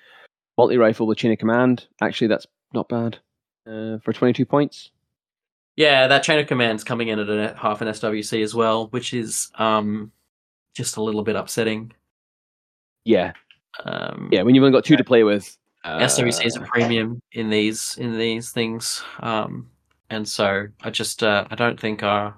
[0.56, 1.86] multi rifle with chain of command.
[2.00, 3.18] Actually, that's not bad
[3.66, 4.90] uh, for 22 points.
[5.76, 9.12] Yeah, that chain of command's coming in at a half an SWC as well, which
[9.14, 10.12] is um
[10.74, 11.92] just a little bit upsetting.
[13.04, 13.32] Yeah,
[13.84, 14.42] Um, yeah.
[14.42, 17.96] When you've only got two to play with, uh, SWC is a premium in these
[17.98, 19.68] in these things, um,
[20.10, 22.30] and so I just uh, I don't think uh,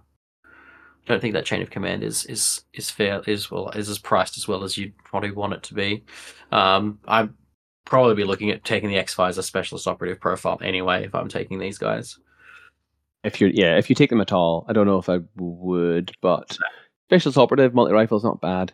[0.44, 3.98] I don't think that chain of command is is is fair is well is as
[3.98, 6.04] priced as well as you'd probably want it to be.
[6.52, 7.30] Um, I'd
[7.84, 11.28] probably be looking at taking the X5 as a specialist operative profile anyway if I'm
[11.28, 12.18] taking these guys.
[13.26, 16.12] If you're yeah, if you take them at all, I don't know if I would,
[16.20, 16.56] but
[17.08, 18.72] specialist operative multi rifle is not bad.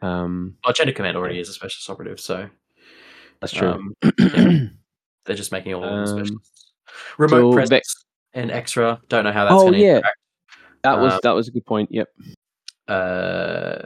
[0.00, 2.48] Um, Well, of command already is a specialist operative, so
[3.40, 3.68] that's true.
[3.68, 4.66] um, yeah,
[5.24, 6.72] they're just making all of them Um, specialists.
[7.18, 9.00] Remote so presence and extra.
[9.08, 9.96] Don't know how that's Oh, going to yeah.
[9.96, 10.18] interact.
[10.82, 11.90] that was um, that was a good point.
[11.92, 12.08] Yep,
[12.86, 13.82] Uh,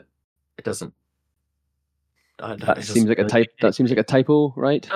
[0.58, 0.92] it doesn't.
[2.40, 3.48] I don't, that it seems like a type.
[3.60, 4.86] That seems like a typo, right?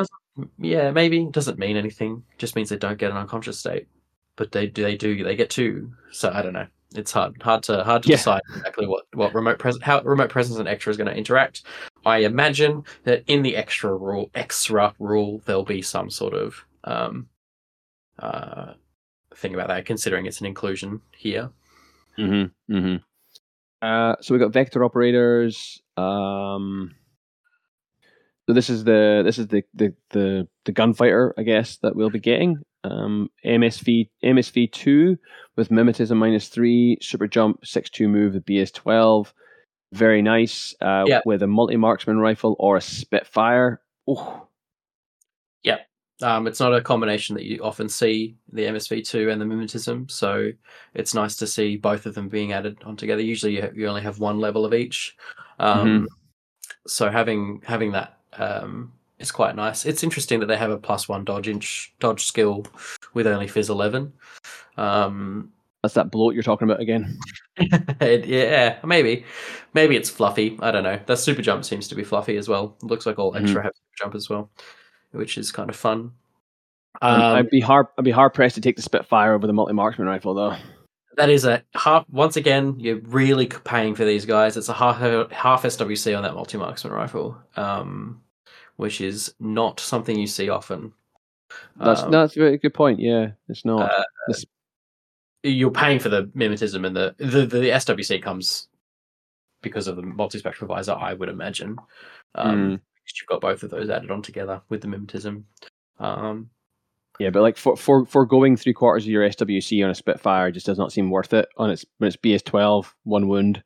[0.58, 2.22] Yeah, maybe it doesn't mean anything.
[2.38, 3.88] Just means they don't get an unconscious state,
[4.36, 4.82] but they do.
[4.82, 5.24] They do.
[5.24, 5.92] They get two.
[6.12, 6.66] So I don't know.
[6.94, 8.16] It's hard, hard to hard to Yeah.
[8.16, 11.62] decide exactly what what remote presence how remote presence and extra is going to interact.
[12.06, 17.28] I imagine that in the extra rule, extra rule, there'll be some sort of um,
[18.18, 18.74] uh,
[19.34, 21.50] thing about that, considering it's an inclusion here.
[22.16, 22.74] Mm-hmm.
[22.74, 22.97] Mm-hmm.
[23.82, 25.82] Uh, so we've got vector operators.
[25.97, 26.94] Um,
[28.47, 32.10] so this is the this is the the the, the gunfighter, I guess, that we'll
[32.10, 32.62] be getting.
[32.90, 35.18] Um, MSV MSV two
[35.56, 39.32] with mimetism minus three, super jump six two move the BS twelve.
[39.92, 40.74] Very nice.
[40.81, 41.20] Uh, Yeah.
[41.24, 43.81] with a multi marksman rifle or a Spitfire.
[44.08, 44.47] Oh,
[45.62, 45.78] yeah.
[46.23, 50.50] Um, it's not a combination that you often see the MSV2 and the mimetism, so
[50.94, 53.20] it's nice to see both of them being added on together.
[53.23, 55.15] Usually, you, you only have one level of each,
[55.58, 56.08] um,
[56.86, 59.84] so having having that um, is quite nice.
[59.86, 62.66] It's interesting that they have a plus one dodge inch dodge skill
[63.14, 64.12] with only Fizz eleven.
[64.76, 67.18] Um, that's that bloat you're talking about again.
[67.56, 69.24] it- yeah, maybe,
[69.74, 70.58] maybe it's fluffy.
[70.60, 70.98] I don't know.
[71.06, 72.76] That super jump seems to be fluffy as well.
[72.82, 73.42] looks like all Mhm.
[73.42, 74.50] extra have super jump as well,
[75.12, 76.12] which is kind of fun.
[77.02, 77.86] Um, Um, I'd be hard.
[77.98, 80.56] I'd be hard pressed to take the Spitfire over the multi marksman rifle, though.
[81.18, 82.04] that is a half.
[82.10, 84.56] Once again, you're really paying for these guys.
[84.56, 84.98] It's a half
[85.30, 88.20] half SWC on that multi marksman rifle, um,
[88.76, 90.92] which is not something you see often.
[91.76, 93.00] That's Um, that's a very good point.
[93.00, 93.90] Yeah, it's not.
[93.90, 94.46] uh, This-
[95.42, 98.68] you're paying for the mimetism and the the, the SWC comes
[99.62, 101.76] because of the multi-spectral visor, I would imagine.
[102.34, 102.80] Um, Mm.
[103.20, 105.44] You've got both of those added on together with the mimetism.
[106.00, 106.50] Um,
[107.20, 110.66] Yeah, but like for for foregoing three quarters of your SWC on a Spitfire just
[110.66, 111.48] does not seem worth it.
[111.56, 113.62] On its when it's BS twelve, one wound.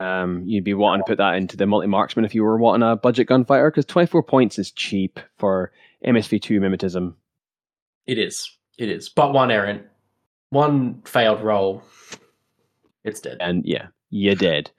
[0.00, 2.88] Um, you'd be wanting to put that into the multi marksman if you were wanting
[2.88, 5.70] a budget gunfighter because twenty four points is cheap for
[6.06, 7.14] MSV two mimetism.
[8.06, 9.82] it is, it is, but one errant,
[10.48, 11.82] one failed roll,
[13.04, 13.36] it's dead.
[13.40, 14.70] And yeah, you're dead.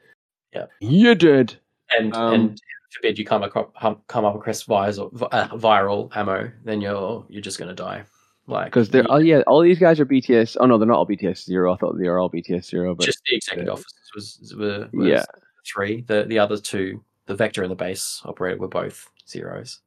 [0.54, 0.66] Yeah.
[0.80, 1.54] You're dead.
[1.98, 3.70] and Um, and forbid you come across
[4.08, 8.04] come up across viral, uh, viral ammo, then you're you're just gonna die.
[8.48, 10.58] Like Because they're you- oh yeah, all these guys are BTS.
[10.60, 11.74] Oh no, they're not all BTS zero.
[11.74, 13.74] I thought they were all BTS zero, but just the executive yeah.
[13.74, 15.26] officers was, were, was Yeah.
[15.66, 16.02] three.
[16.02, 19.80] The the other two, the vector and the base operator, were both zeros.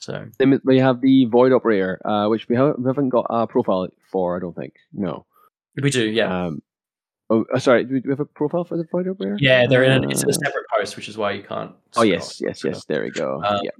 [0.00, 3.46] So then we have the Void Operator, uh, which we haven't, we haven't got a
[3.48, 4.36] profile for.
[4.36, 4.74] I don't think.
[4.92, 5.26] No.
[5.82, 6.62] we do, yeah, Um,
[7.30, 7.82] oh, uh, sorry.
[7.84, 9.36] Do we, do we have a profile for the Void Operator?
[9.40, 9.66] yeah.
[9.66, 11.72] They're in a, it's a Uh, separate post, which is why you can't.
[11.96, 12.84] Oh yes, yes, yes.
[12.84, 13.42] There we go.
[13.44, 13.70] Um, yeah.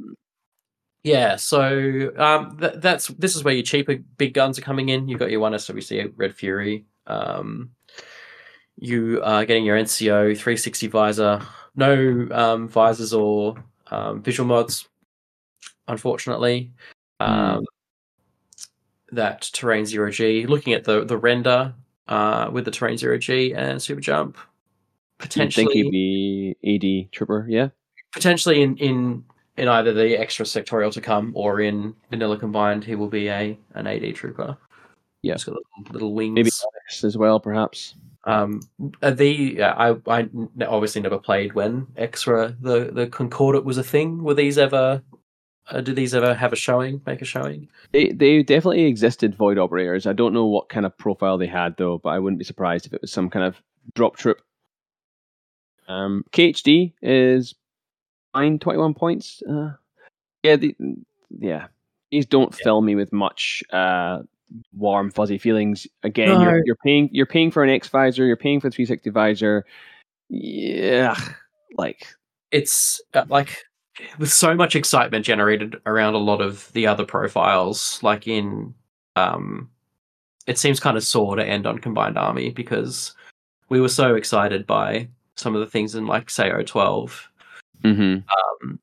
[1.05, 5.09] Yeah, so um, th- that's this is where your cheaper big guns are coming in.
[5.09, 6.85] You've got your one SWC Red Fury.
[7.07, 7.71] Um,
[8.77, 11.41] you are getting your NCO 360 visor.
[11.77, 14.89] No um, visors or um, visual mods,
[15.87, 16.73] unfortunately.
[17.21, 17.65] Um,
[19.13, 20.47] That terrain zero G.
[20.47, 21.75] Looking at the the render
[22.09, 24.37] uh, with the terrain zero G and super jump,
[25.19, 25.63] potentially.
[25.65, 27.47] You'd potentially think he'd be AD trooper.
[27.49, 27.69] Yeah.
[28.13, 29.25] potentially in in
[29.59, 33.59] in either the extra sectorial to come or in vanilla combined, he will be a
[33.75, 34.57] an AD trooper.
[35.23, 35.35] Yeah.
[35.35, 36.35] It's got little, little wings.
[36.35, 36.51] Maybe
[37.03, 37.95] as well, perhaps.
[38.25, 38.61] Um,
[39.03, 40.29] the I I
[40.67, 44.23] obviously never played when Exrah the the Concordate was a thing.
[44.23, 45.03] Were these ever?
[45.71, 47.01] Uh, did these ever have a showing?
[47.07, 47.69] Make a showing?
[47.93, 50.07] They they definitely existed void operators.
[50.07, 52.87] I don't know what kind of profile they had though, but I wouldn't be surprised
[52.87, 53.57] if it was some kind of
[53.95, 54.41] drop troop.
[55.89, 57.55] Um, KHD is
[58.33, 59.43] fine, twenty one points.
[59.49, 59.73] Uh,
[60.43, 60.75] yeah, the,
[61.39, 61.67] yeah.
[62.11, 62.65] These don't Yeah.
[62.65, 64.23] fill me with much uh,
[64.77, 65.87] warm fuzzy feelings.
[66.03, 66.41] Again, No.
[66.43, 69.65] you're you're paying you're paying for an X visor, you're paying for three sixty visor.
[70.31, 71.17] Yeah,
[71.77, 72.07] like
[72.51, 73.57] It's uh, like
[74.19, 78.75] with so much excitement generated around a lot of the other profiles, like in
[79.17, 79.69] um,
[80.47, 83.15] it seems kind of sore to end on Combined Army because
[83.69, 87.11] we were so excited by some of the things in like say O12
[87.83, 88.25] mhm.
[88.63, 88.81] um,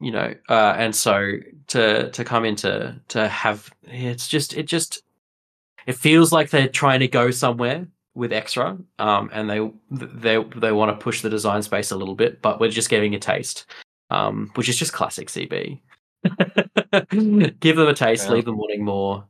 [0.00, 1.32] you know, uh, and so
[1.68, 5.02] to to come into to have it's just it just
[5.86, 10.72] it feels like they're trying to go somewhere with extra, um, and they they they
[10.72, 13.66] want to push the design space a little bit, but we're just getting a taste,
[14.10, 15.80] um, which is just classic CB.
[17.60, 18.34] Give them a taste, Yeah.
[18.34, 19.24] leave them wanting more,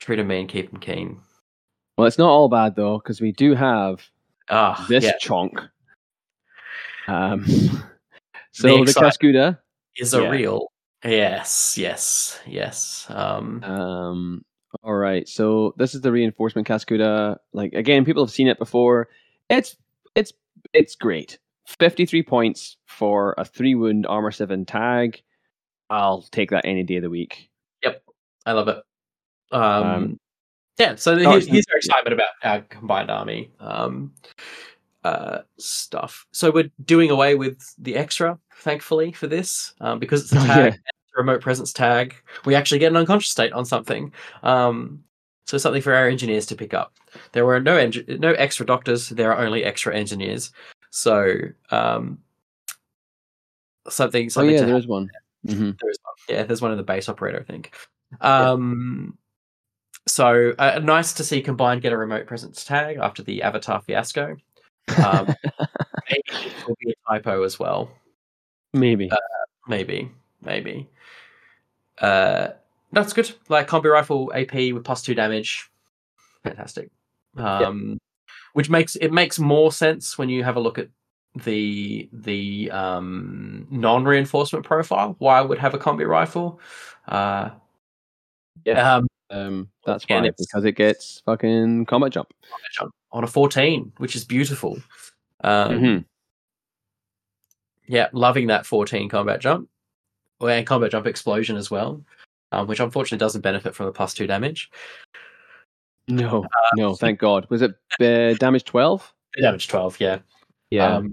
[0.00, 1.20] treat them mean, keep them keen.
[1.96, 4.02] Well, it's not all bad though, because we do have
[4.50, 5.60] Ah, this yeah, chunk.
[7.06, 7.44] Um,
[8.52, 9.14] so the, excitement.
[9.20, 9.58] Cascuda,
[9.96, 10.30] is a yeah.
[10.30, 10.72] real
[11.04, 13.06] yes, yes, yes.
[13.08, 14.44] Um, Um,
[14.82, 17.36] all right, so this is the reinforcement Cascuda.
[17.52, 19.08] Like again, people have seen it before.
[19.48, 19.76] It's
[20.14, 20.32] it's
[20.72, 21.38] it's great.
[21.66, 25.22] Fifty three points for a three wound armor seven tag.
[25.90, 27.50] I'll take that any day of the week.
[27.82, 28.02] Yep,
[28.46, 28.82] I love it.
[29.52, 30.20] Um, Um,
[30.78, 34.12] yeah, so oh, here's, it's- here's our excitement about our combined army um,
[35.04, 36.26] uh, stuff.
[36.32, 40.46] So we're doing away with the extra, thankfully, for this um, because it's a Oh,
[40.46, 40.78] tag, yeah.
[40.78, 42.14] a remote presence tag.
[42.44, 44.12] We actually get an unconscious state on something.
[44.42, 45.04] Um,
[45.46, 46.94] so something for our engineers to pick up.
[47.32, 49.10] There were no engi- no extra doctors.
[49.10, 50.50] There are only extra engineers.
[50.90, 51.36] So
[51.70, 52.18] um,
[53.88, 55.10] something Oh something yeah, to there is one.
[55.46, 56.14] hmm there is one.
[56.28, 57.74] Yeah, there's one in the base operator, I think.
[58.22, 59.18] Um,
[60.06, 64.36] so uh, nice to see Combined get a remote presence tag after the Avatar fiasco.
[65.04, 65.26] Um,
[66.10, 67.90] maybe it will be a typo as well.
[68.72, 69.10] Maybe.
[69.66, 70.10] Maybe,
[70.42, 70.88] maybe.
[71.98, 72.48] Uh,
[72.92, 73.32] that's good.
[73.48, 75.70] Like combi rifle AP with plus two damage,
[76.42, 76.90] fantastic.
[77.36, 77.98] Um,
[78.52, 80.88] which makes it makes more sense when you have a look at
[81.44, 85.16] the the um, non reinforcement profile.
[85.18, 86.60] Why I would have a combi rifle?
[87.08, 87.50] Uh,
[88.64, 88.96] Yeah.
[88.96, 92.32] Um, um, that's why because it gets fucking combat jump.
[93.12, 94.78] on a 14, which is beautiful.
[95.42, 96.04] Um, Mhm.
[97.86, 99.68] Yeah, loving that 14 combat jump.
[100.40, 102.02] And combat jump explosion as well,
[102.52, 104.70] um, which unfortunately doesn't benefit from the plus two damage.
[106.08, 106.44] No,
[106.76, 107.46] no, thank God.
[107.48, 109.10] Was it uh, damage twelve?
[109.40, 110.18] Damage 12, yeah.
[110.70, 110.96] Yeah.
[110.96, 111.12] Um,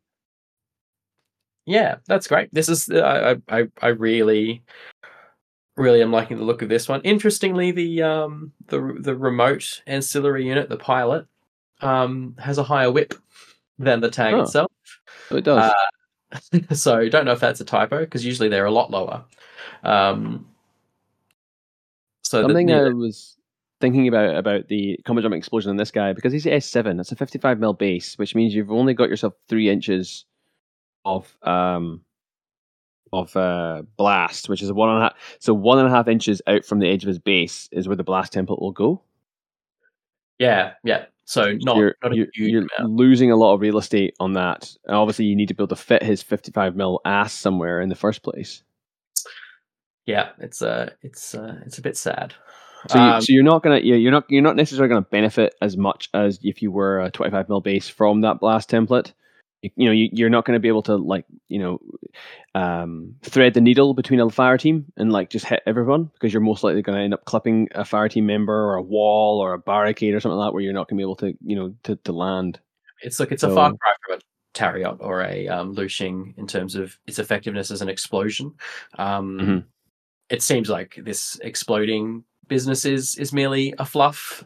[1.65, 2.49] yeah, that's great.
[2.53, 4.63] This is I I- I really
[5.81, 7.01] really am liking the look of this one.
[7.01, 11.25] Interestingly, the um the the remote ancillary unit, the pilot,
[11.81, 13.13] um has a higher WIP
[13.79, 14.41] than the tag Oh.
[14.41, 14.71] itself.
[15.29, 15.71] So it does.
[16.31, 19.23] uh, so don't know if that's a typo because usually they're a lot lower.
[19.83, 20.47] Um,
[22.23, 23.35] so Something the- I was
[23.81, 26.99] thinking about about the combat jump explosion on this guy because he's S seven.
[26.99, 30.25] It's a fifty five mil base, which means you've only got yourself three inches
[31.03, 32.01] of um
[33.13, 35.13] of uh blast, which is one and a half.
[35.39, 37.97] So one and a half inches out from the edge of his base is where
[37.97, 39.01] the blast template will go.
[40.39, 41.05] yeah, yeah.
[41.25, 44.69] So not you're not a you're, you're losing a lot of real estate on that.
[44.85, 47.79] And obviously, you need to be able to fit his fifty five mil ass somewhere
[47.79, 48.63] in the first place.
[50.05, 52.33] Yeah, it's uh it's uh it's a bit sad.
[52.89, 55.77] So, you, Um, so you're not gonna you're not you're not necessarily gonna benefit as
[55.77, 59.13] much as if you were a 25 mil base from that blast template.
[59.61, 61.79] You, know, you, you're not going to be able to like you know
[62.55, 66.41] um, thread the needle between a fire team and like just hit everyone because you're
[66.41, 69.53] most likely going to end up clipping a fire team member or a wall or
[69.53, 71.55] a barricade or something like that where you're not going to be able to you
[71.55, 72.59] know to, to land.
[73.01, 74.21] it's like it's a far cry from a
[74.53, 78.53] Tariot or a um, Lushing in terms of its effectiveness as an explosion.
[78.97, 79.65] Um, Mhm.
[80.29, 84.45] It seems like this exploding business is is merely a fluff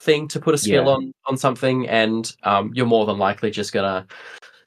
[0.00, 0.90] thing to put a skill Yeah.
[0.90, 4.06] on on something, and um, you're more than likely just gonna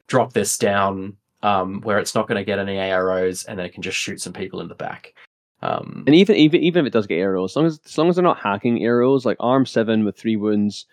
[0.10, 3.74] drop this down um, where it's not going to get any AROs, and then it
[3.74, 5.14] can just shoot some people in the back.
[5.62, 8.10] Um, And even even even if it does get AROs, as long as as long
[8.10, 10.86] as they're not hacking AROs, like arm seven with three wounds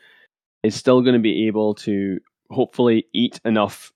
[0.62, 2.20] is still going to be able to
[2.50, 3.92] hopefully eat enough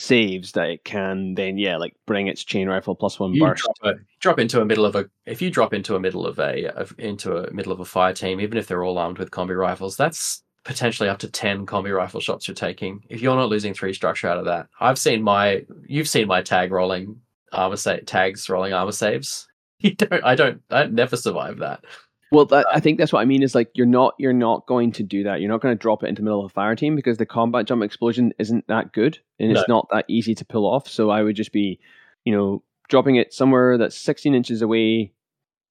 [0.00, 3.62] saves that it can then yeah like bring its chain rifle plus one You burst.
[3.62, 6.40] drop, a, drop into a middle of a if you drop into a middle of
[6.40, 9.30] a of, into a middle of a fire team, even if they're all armed with
[9.30, 13.04] combi rifles, that's potentially up to ten combi rifle shots you're taking.
[13.08, 16.42] If you're not losing three structure out of that, I've seen my you've seen my
[16.42, 17.20] tag rolling
[17.52, 19.46] armor sa- tags rolling armor saves.
[19.82, 20.22] You don't.
[20.22, 20.62] I don't.
[20.70, 21.84] I never survive that.
[22.30, 23.42] Well, that, I think that's what I mean.
[23.42, 25.40] Is like you're not you're not going to do that.
[25.40, 27.26] You're not going to drop it into the middle of a fire team because the
[27.26, 30.88] combat jump explosion isn't that good and it's not that easy to pull off.
[30.88, 31.80] So I would just be,
[32.24, 35.12] you know, dropping it somewhere that's 16 inches away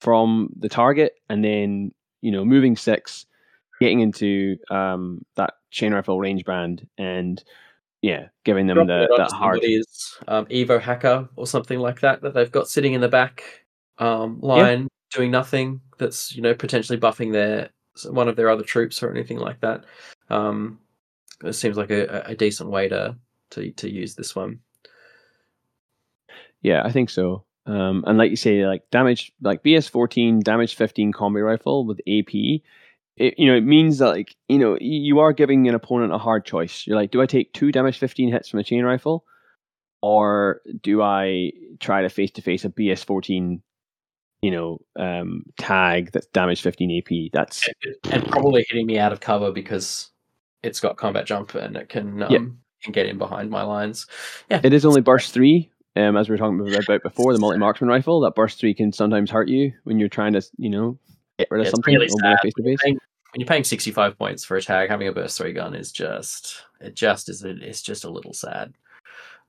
[0.02, 3.26] from the target, and then you know moving six,
[3.82, 7.44] getting into um, that chain rifle range band, and
[8.02, 9.60] yeah, giving them the that hard.
[10.28, 13.44] um, Evo hacker or something like that that they've got sitting in the back
[13.98, 15.82] um, line doing nothing.
[15.98, 17.72] That's you know potentially buffing their
[18.08, 19.84] one of their other troops or anything like that.
[20.30, 20.80] Um,
[21.44, 23.18] it seems like a, a decent way to
[23.52, 24.60] to to use this one.
[26.62, 27.46] Yeah, I think so.
[27.66, 32.00] Um, and like you say, like damage, like BS fourteen damage fifteen combi rifle with
[32.08, 32.62] AP.
[33.22, 36.18] It, you know, it means that like you know you are giving an opponent a
[36.18, 36.86] hard choice.
[36.88, 39.26] You're like, do I take two damage fifteen hits from a chain rifle,
[40.02, 43.62] or do I try to face to face a BS fourteen,
[44.42, 47.32] you know, um, tag that's damage fifteen AP?
[47.32, 47.68] That's
[48.12, 50.10] and probably hitting me out of cover because
[50.64, 52.40] it's got combat jump and it can um, Yeah.
[52.84, 54.08] can get in behind my lines.
[54.50, 55.70] Yeah, it is only burst three.
[55.96, 58.94] Um, as we were talking about before, the multi marksman rifle, that burst three can
[58.94, 60.98] sometimes hurt you when you're trying to, you know,
[61.38, 62.38] get rid of it's something really over sad.
[62.42, 62.80] face to face.
[62.82, 62.98] Paying-
[63.32, 66.64] when you're paying 65 points for a tag, having a burst three gun is just
[66.80, 68.74] it just is it's just a little sad.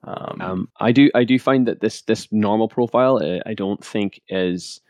[0.05, 3.85] Um, Um, I do I do find that this this normal profile uh, I don't
[3.85, 4.81] think is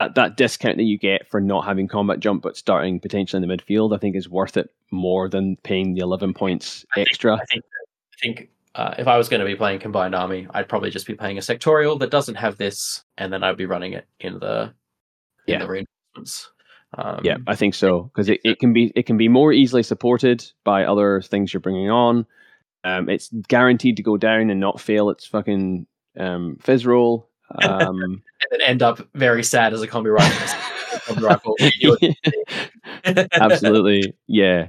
[0.00, 3.48] that, that discount that you get for not having combat jump but starting potentially in
[3.48, 7.08] the midfield I think is worth it more than paying the 11 points I think-
[7.10, 7.34] extra.
[7.34, 10.68] I think I think uh, if I was going to be playing combined army, I'd
[10.68, 13.92] probably just be playing a sectorial that doesn't have this, and then I'd be running
[13.92, 14.72] it in the
[15.46, 15.58] in Yeah.
[15.58, 16.50] the reinforcements.
[16.94, 19.82] Um, yeah, I think so because it, it can be it can be more easily
[19.82, 22.26] supported by other things you're bringing on.
[22.84, 25.86] Um, it's guaranteed to go down and not fail its fucking
[26.18, 27.28] um, fizz roll.
[27.62, 30.58] Um, and then end up very sad as a combi rifle.
[31.14, 31.54] combi rifle.
[31.60, 33.28] You do it.
[33.32, 34.68] Absolutely, yeah.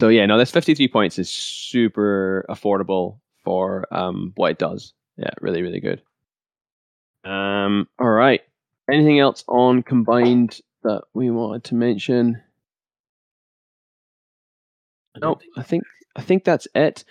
[0.00, 4.92] So yeah, no, this fifty-three points is super affordable for um what it does.
[5.16, 6.02] Yeah, really, really good.
[7.24, 8.42] Um, all right.
[8.90, 12.40] Anything else on combined that we wanted to mention?
[15.20, 15.84] No, I think
[16.16, 17.04] I think that's it.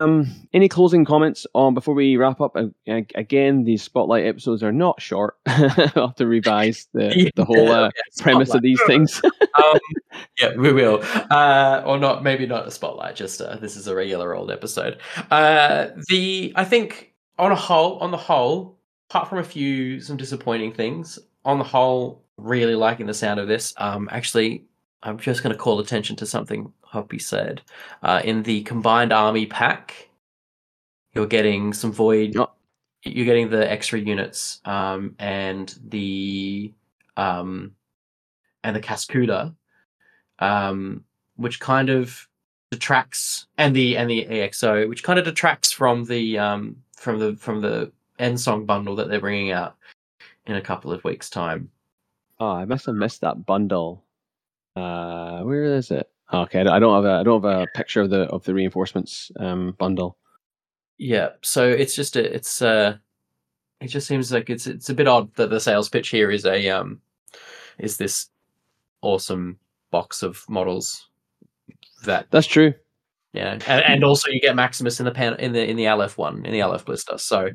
[0.00, 2.56] Um, any closing comments on before we wrap up?
[2.56, 2.68] Uh,
[3.14, 5.36] Again, these spotlight episodes are not short.
[5.46, 9.20] I'll have to revise the the whole uh, Yeah, premise of these things.
[9.62, 9.78] um,
[10.38, 11.02] yeah, we will.
[11.30, 13.14] Uh, or not, maybe not a spotlight.
[13.14, 14.98] Just uh, this is a regular old episode.
[15.30, 18.78] Uh, the I think on a whole, on the whole,
[19.10, 23.48] apart from a few some disappointing things, on the whole, really liking the sound of
[23.48, 23.74] this.
[23.76, 24.64] Um, actually,
[25.02, 27.62] I'm just going to call attention to something Hoppy said.
[28.02, 30.10] Uh, in the combined army pack,
[31.14, 32.36] you're getting some void.
[32.36, 32.50] Oh.
[33.02, 36.74] You're getting the extra units um, and the
[37.16, 37.72] um,
[38.62, 39.54] and the Cascuda,
[40.38, 41.04] um,
[41.36, 42.28] which kind of
[42.70, 47.36] detracts, and the and the EXO, which kind of detracts from the um, from the
[47.36, 49.76] from the Endsong bundle that they're bringing out
[50.46, 51.70] in a couple of weeks' time.
[52.38, 54.04] Oh, I must have missed that bundle.
[54.76, 56.10] Uh, where is it?
[56.32, 59.32] Okay, I don't- have a I don't have a picture of the of the reinforcements
[59.38, 60.16] um bundle.
[60.98, 62.96] Yeah, so it's just a, it's uh,
[63.80, 66.44] it just seems like it's it's a bit odd that the sales pitch here is
[66.44, 67.00] a um,
[67.78, 68.28] is this
[69.02, 69.58] awesome
[69.90, 71.08] box of models
[72.04, 72.74] that That's true.
[73.32, 76.18] Yeah, and, and also you get Maximus in the pan in the in the Aleph
[76.18, 77.16] one in the Aleph blister.
[77.16, 77.48] So,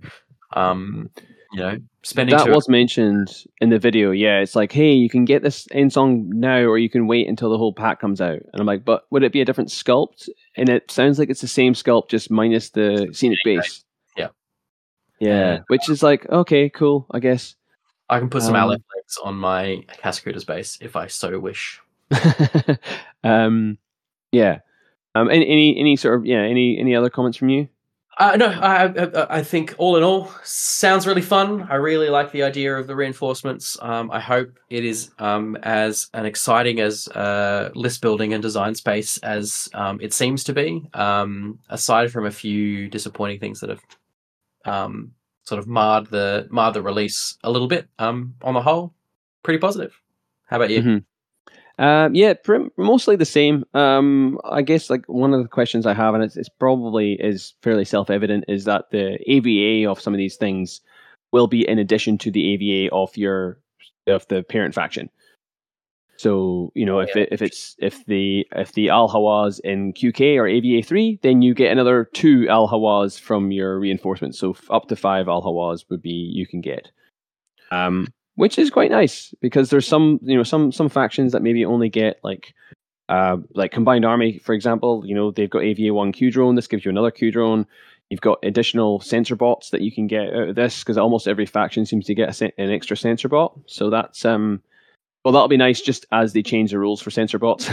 [0.54, 1.10] um,
[1.56, 4.12] you know, spending That was mentioned in the video.
[4.12, 7.50] Yeah, it's like, hey, you can get this Endsong now, or you can wait until
[7.50, 8.40] the whole pack comes out.
[8.52, 10.28] And I'm like, but would it be a different sculpt?
[10.58, 13.86] And it sounds like it's the same sculpt, just minus the scenic base.
[14.18, 14.28] Yeah.
[15.20, 15.60] Yeah, Yeah.
[15.68, 17.56] which is like, okay, cool, I guess.
[18.10, 21.80] I can put some um, legs on my Cascuda's base if I so wish.
[23.24, 23.78] um,
[24.34, 24.60] yeah.
[25.16, 27.70] Um, any, any any sort of yeah, any any other comments from you?
[28.18, 31.64] Uh, no, I, I I think all in all sounds really fun.
[31.70, 33.78] I really like the idea of the reinforcements.
[33.82, 38.74] Um, I hope it is um, as an exciting as uh, list building and design
[38.74, 40.88] space as um, it seems to be.
[40.94, 43.82] Um, aside from a few disappointing things that have
[44.66, 45.12] um,
[45.44, 47.88] sort of marred the marred the release a little bit.
[48.00, 48.94] Um, on the whole,
[49.44, 50.00] pretty positive.
[50.46, 50.82] How about you?
[50.82, 51.06] Mhm.
[51.78, 53.66] Um, yeah, pr- mostly the same.
[53.74, 57.54] Um, I guess like one of the questions I have, and it's, it's probably is
[57.62, 60.82] fairly self evident, is that the AVA of some of these things
[61.32, 63.60] will be in addition to the AVA of your
[64.08, 65.10] of the parent faction.
[66.18, 67.24] So you know, if Yeah.
[67.24, 71.42] it, if it's if the if the Al Hawaz in QK or AVA three, then
[71.42, 74.40] you get another two Al Hawaz from your reinforcements.
[74.40, 76.90] So f- up to five Al Hawaz would be you can get,
[77.72, 81.66] um, which is quite nice because there's some you know some some factions that maybe
[81.66, 82.54] only get like
[83.10, 85.04] uh like combined army, for example.
[85.06, 86.56] You know they've got AVA one Q drone.
[86.56, 87.66] This gives you another Q drone.
[88.10, 91.48] You've got additional sensor bots that you can get out of this because almost every
[91.48, 93.58] faction seems to get an extra sensor bot.
[93.66, 94.62] So that's um
[95.26, 97.68] well, that'll be nice just as they change the rules for sensor bots.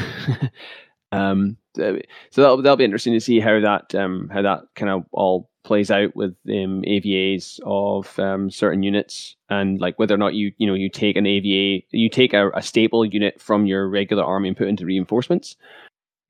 [1.13, 2.01] um, so
[2.35, 5.91] that'll that'll be interesting to see how that um, how that kind of all plays
[5.91, 10.67] out with um, AVAs of um, certain units and like whether or not you you
[10.67, 14.49] know you take an AVA you take a, a staple unit from your regular army
[14.49, 15.57] and put into reinforcements.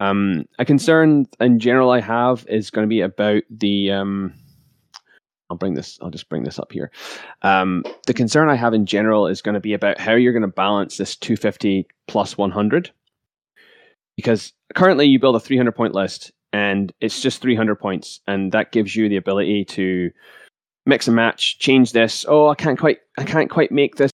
[0.00, 4.34] Um, a concern in general I have is going to be about the um,
[5.52, 5.98] I'll bring this.
[6.00, 6.90] I'll just bring this up here.
[7.42, 10.40] Um, the concern I have in general is going to be about how you're going
[10.40, 12.90] to balance this 250 plus 100,
[14.16, 18.72] because currently you build a 300 point list and it's just 300 points, and that
[18.72, 20.10] gives you the ability to
[20.86, 22.24] mix and match, change this.
[22.28, 24.10] Oh, I can't quite, I can't quite make this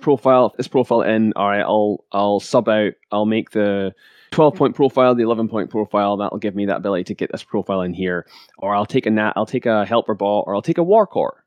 [0.00, 1.32] profile, this profile in.
[1.34, 2.92] All right, I'll, I'll sub out.
[3.12, 3.92] I'll make the
[4.30, 6.16] 12 point profile, the 11 point profile.
[6.16, 8.26] That'll give me that ability to get this profile in here
[8.58, 11.44] or I'll take a nat, I'll take a helper ball, or I'll take a Warcor.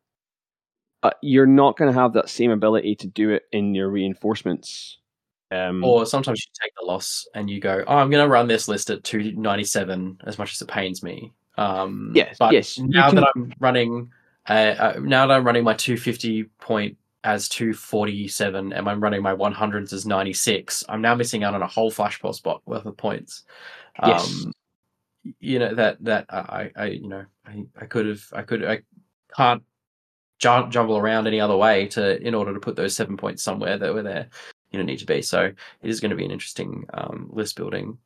[1.01, 4.97] Uh, you're not going to have that same ability to do it in your reinforcements.
[5.53, 8.47] Um, Or sometimes you take the loss and you go, "Oh, I'm going to run
[8.47, 13.07] this list at 297 as much as it pains me." Um, Yes, but yes, Now
[13.09, 14.11] can- that I'm running,
[14.49, 19.33] uh, uh, now that I'm running my 250 point as 247 and I'm running my
[19.33, 22.97] 100s as 96, I'm now missing out on a whole flash pulse spot worth of
[22.97, 23.43] points.
[24.05, 24.27] Yes.
[24.45, 24.51] Um,
[25.39, 28.81] you know that that I, I you know I, I could have I could I
[29.37, 29.63] can't
[30.39, 33.77] ju- jumble around any other way to in order to put those seven points somewhere
[33.77, 34.25] that were they
[34.73, 35.21] you know need to be.
[35.21, 37.97] So it is going to be an interesting um, list building.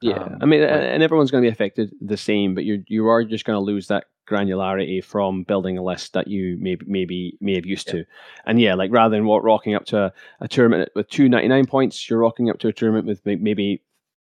[0.00, 2.82] yeah, um, I mean, like- and everyone's going to be affected the same, but you
[2.88, 6.84] you are just going to lose that granularity from building a list that you maybe
[6.86, 7.92] maybe may have used Yeah.
[7.94, 8.04] to.
[8.46, 11.48] And yeah, like rather than what rocking up to a, a tournament with two ninety
[11.48, 13.82] nine points, you're rocking up to a tournament with maybe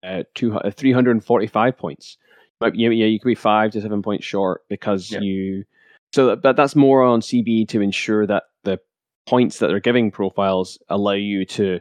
[0.04, 2.18] uh, two uh, three hundred and forty five points.
[2.60, 5.20] But yeah, yeah, you could be five to seven points short because Yeah.
[5.20, 5.66] you.
[6.14, 8.80] So, but that's more on CB to ensure that the
[9.28, 11.80] points that they're giving profiles allow you to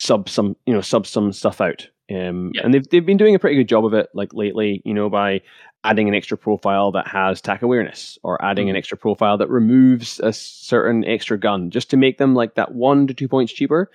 [0.00, 1.88] sub some, you know, sub some stuff out.
[2.10, 2.62] Um, Yeah.
[2.64, 5.08] and they've they've been doing a pretty good job of it, like lately, you know,
[5.08, 5.40] by
[5.84, 8.78] adding an extra profile that has Tac Awareness or adding an Mhm.
[8.78, 13.06] extra profile that removes a certain extra gun just to make them like that one
[13.06, 13.90] to two points cheaper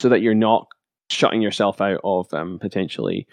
[0.00, 0.66] so that you're not
[1.10, 3.26] shutting yourself out of um, potentially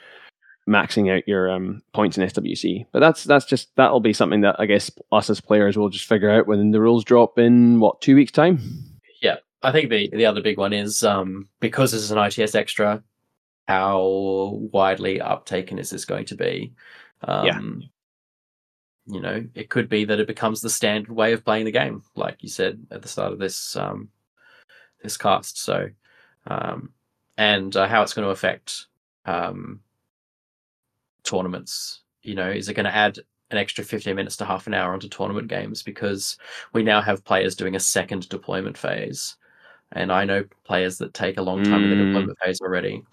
[0.69, 2.85] maxing out your um, points in SWC.
[2.91, 6.05] But that's that's just that'll be something that I guess us as players will just
[6.05, 8.59] figure out when the rules drop in what two weeks time.
[9.21, 12.55] Yeah, I think the the other big one is um, because this is an ITS
[12.55, 13.03] extra,
[13.67, 16.73] how widely uptaken is this going to be?
[17.21, 17.59] Um, Yeah.
[19.11, 22.03] You know, it could be that it becomes the standard way of playing the game,
[22.15, 24.09] like you said at the start of this um,
[25.01, 25.57] this cast.
[25.57, 25.89] So,
[26.45, 26.91] um,
[27.35, 28.85] and uh, how it's going to affect
[29.25, 29.81] um,
[31.23, 32.01] tournaments.
[32.23, 33.17] You know, is it going to add
[33.51, 36.37] an extra 15 minutes to half an hour onto tournament games because
[36.73, 39.37] we now have players doing a second deployment phase.
[39.93, 42.07] And I know players that take a long time in the Mm.
[42.07, 43.03] deployment phase already.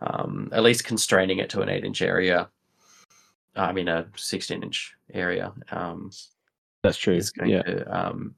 [0.00, 2.48] Um, at least constraining it to an eight inch area.
[3.54, 5.52] I mean, a 16 inch area.
[5.70, 6.10] Um,
[6.82, 7.16] That's true.
[7.16, 7.62] is going Yeah.
[7.62, 8.34] to um,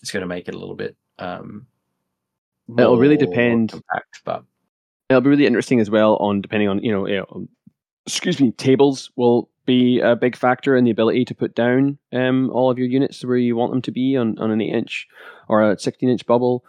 [0.00, 0.96] it's going to make it a little bit.
[1.18, 1.66] Um,
[2.78, 3.70] It'll really depend.
[3.72, 4.44] Compact, but
[5.10, 7.48] It'll be really interesting as well on depending on you know, you know
[8.06, 12.50] excuse me tables will be a big factor in the ability to put down um,
[12.50, 15.08] all of your units where you want them to be on, on an 8 inch
[15.48, 16.64] or a 16 inch bubble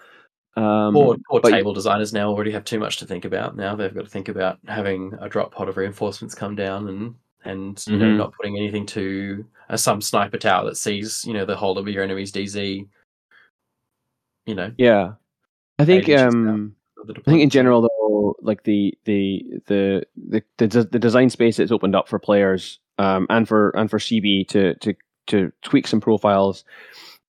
[0.56, 3.58] um, poor, poor but- table designers now already have too much to think about.
[3.58, 7.16] Now they've got to think about having a drop pod of reinforcements come down and
[7.44, 8.18] and you know Mhm.
[8.18, 11.88] not putting anything to uh, some sniper tower that sees you know the whole of
[11.90, 12.88] your enemy's DZ.
[14.46, 15.14] You know, yeah
[15.80, 16.48] i think Eight inches down.
[16.48, 16.76] um,
[17.08, 21.58] the I think in general, though, like the the the the the, the design space
[21.58, 24.94] that's opened up for players um, and for and for CB to to
[25.28, 26.64] to tweak some profiles,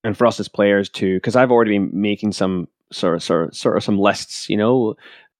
[0.05, 3.49] and for us as players to because I've already been making some sort of sort
[3.49, 4.95] of, sort of some lists, you know,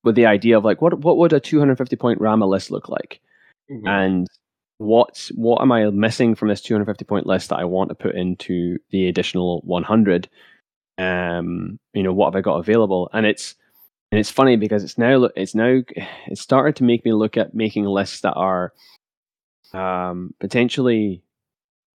[0.05, 3.21] with the idea of like what what would a 250 point Ramah list look like,
[3.71, 3.87] Mhm.
[3.89, 4.27] and
[4.79, 8.15] what what am I missing from this 250 point list that I want to put
[8.15, 10.29] into the additional 100?
[10.99, 13.11] Um, you know, what have I got available?
[13.13, 13.55] And it's
[14.13, 15.83] and it's funny because it's now it's now
[16.27, 18.73] it's started to make me look at making lists that are
[19.73, 21.23] um, potentially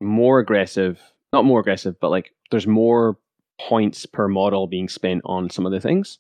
[0.02, 1.00] more aggressive,
[1.32, 3.18] not more aggressive, but like there's more
[3.60, 6.20] points per model being spent on some of the things.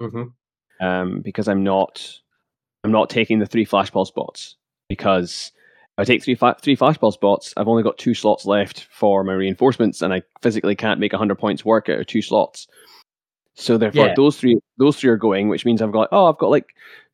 [0.00, 0.84] Mm-hmm.
[0.84, 2.20] Um, because I'm not,
[2.84, 4.56] I'm not taking the three flashball spots
[4.88, 5.52] because
[5.96, 9.24] if I take three fa- three flashball spots, I've only got two slots left for
[9.24, 12.66] my reinforcements, and I physically can't make hundred points work out of two slots.
[13.54, 14.14] So therefore, Yeah.
[14.16, 16.66] those three those three are going, which means I've got oh, I've got like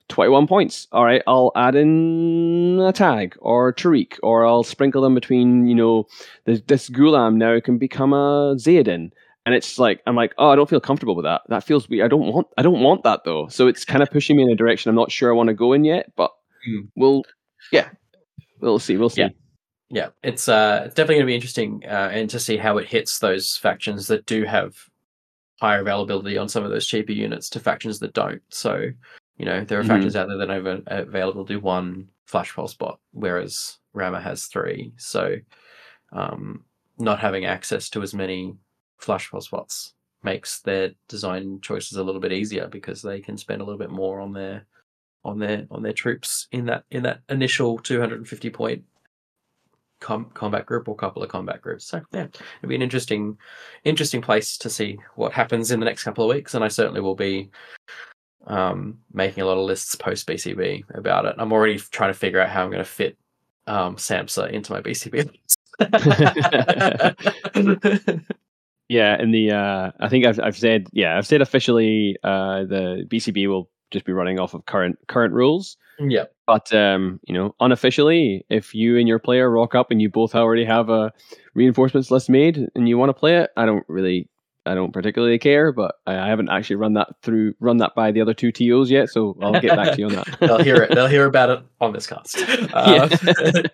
[0.08, 0.86] 21 points.
[0.92, 5.74] All right, I'll add in a tag or Tariq, or I'll sprinkle them between, you
[5.74, 6.06] know,
[6.46, 9.10] this, this Ghulam now can become a Zhayedan.
[9.44, 11.42] And it's like I'm like, oh, I don't feel comfortable with that.
[11.48, 12.04] That feels weird.
[12.04, 13.48] I don't want I don't want that though.
[13.48, 15.54] So it's kind of pushing me in a direction I'm not sure I want to
[15.54, 16.30] go in yet, but
[16.64, 16.86] Hmm.
[16.96, 17.22] we'll
[17.72, 17.88] yeah.
[18.60, 18.96] We'll see.
[18.96, 19.22] We'll see.
[19.22, 19.28] Yeah.
[19.90, 23.20] Yeah, it's uh, definitely going to be interesting, uh, and to see how it hits
[23.20, 24.74] those factions that do have
[25.60, 28.42] higher availability on some of those cheaper units to factions that don't.
[28.50, 28.90] So,
[29.36, 29.88] you know, there are Mhm.
[29.88, 34.46] factions out there that are available to do one flash pole spot, whereas Ramah has
[34.46, 34.92] three.
[34.96, 35.36] So,
[36.12, 36.64] um,
[36.98, 38.56] not having access to as many
[38.98, 43.60] flash pole spots makes their design choices a little bit easier because they can spend
[43.60, 44.66] a little bit more on their
[45.24, 48.84] on their on their troops in that in that initial 250 point
[50.00, 51.84] com- combat group or couple of combat groups.
[51.84, 52.26] So yeah,
[52.58, 53.38] it'll be an interesting
[53.84, 57.00] interesting place to see what happens in the next couple of weeks, and I certainly
[57.00, 57.50] will be
[58.46, 61.34] um, making a lot of lists post BCB about it.
[61.38, 63.18] I'm already trying to figure out how I'm going to fit
[63.66, 65.30] um, Samsa into my BCB.
[68.88, 73.04] Yeah, and the uh, I think I've I've said yeah I've said officially uh, the
[73.06, 75.76] BCB will just be running off of current current rules.
[76.00, 80.08] Yeah, But um, you know, unofficially, if you and your player rock up and you
[80.08, 81.12] both already have a
[81.54, 84.28] reinforcements list made and you want to play it, I don't really,
[84.64, 85.72] I don't particularly care.
[85.72, 89.08] But I, haven't actually run that through, run that by the other two TOs yet,
[89.08, 90.36] so I'll get back to you on that.
[90.40, 90.94] they'll hear it.
[90.94, 92.38] They'll hear about it on this cast.
[92.72, 93.08] Uh,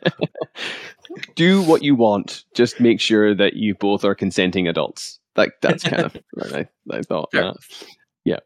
[1.36, 2.44] Do what you want.
[2.54, 5.20] Just make sure that you both are consenting adults.
[5.36, 7.34] Like that's kind of what I, I thought.
[7.34, 7.54] Uh,
[8.24, 8.40] yeah.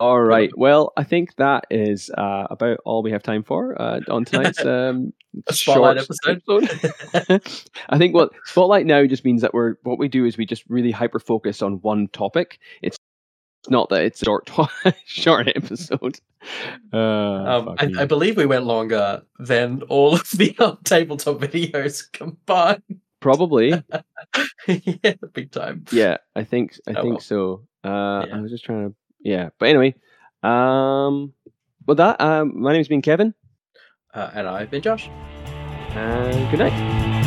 [0.00, 0.50] All right.
[0.56, 4.58] Well, I think that is uh, about all we have time for uh, on tonight's
[4.64, 5.12] um,
[5.50, 7.40] spotlight short episode.
[7.88, 10.64] I think what spotlight now just means that we're what we do is we just
[10.68, 12.58] really hyper focus on one topic.
[12.82, 12.98] It's
[13.68, 14.50] not that it's a short
[15.06, 16.18] short episode.
[16.92, 17.92] Uh, Um, I.
[18.00, 22.82] I believe we went longer than all of the tabletop videos combined.
[23.20, 23.70] Probably.
[24.68, 25.84] yeah, big time.
[25.92, 27.20] Yeah, I think I Oh, think well.
[27.20, 27.62] so.
[27.82, 28.36] Uh, Yeah.
[28.36, 28.96] I was just trying to.
[29.24, 29.94] Yeah, but anyway.
[30.42, 31.32] Um,
[31.86, 33.34] with that, um, my name's been Kevin,
[34.12, 35.08] Uh, and I've been Josh.
[35.96, 37.23] and good night.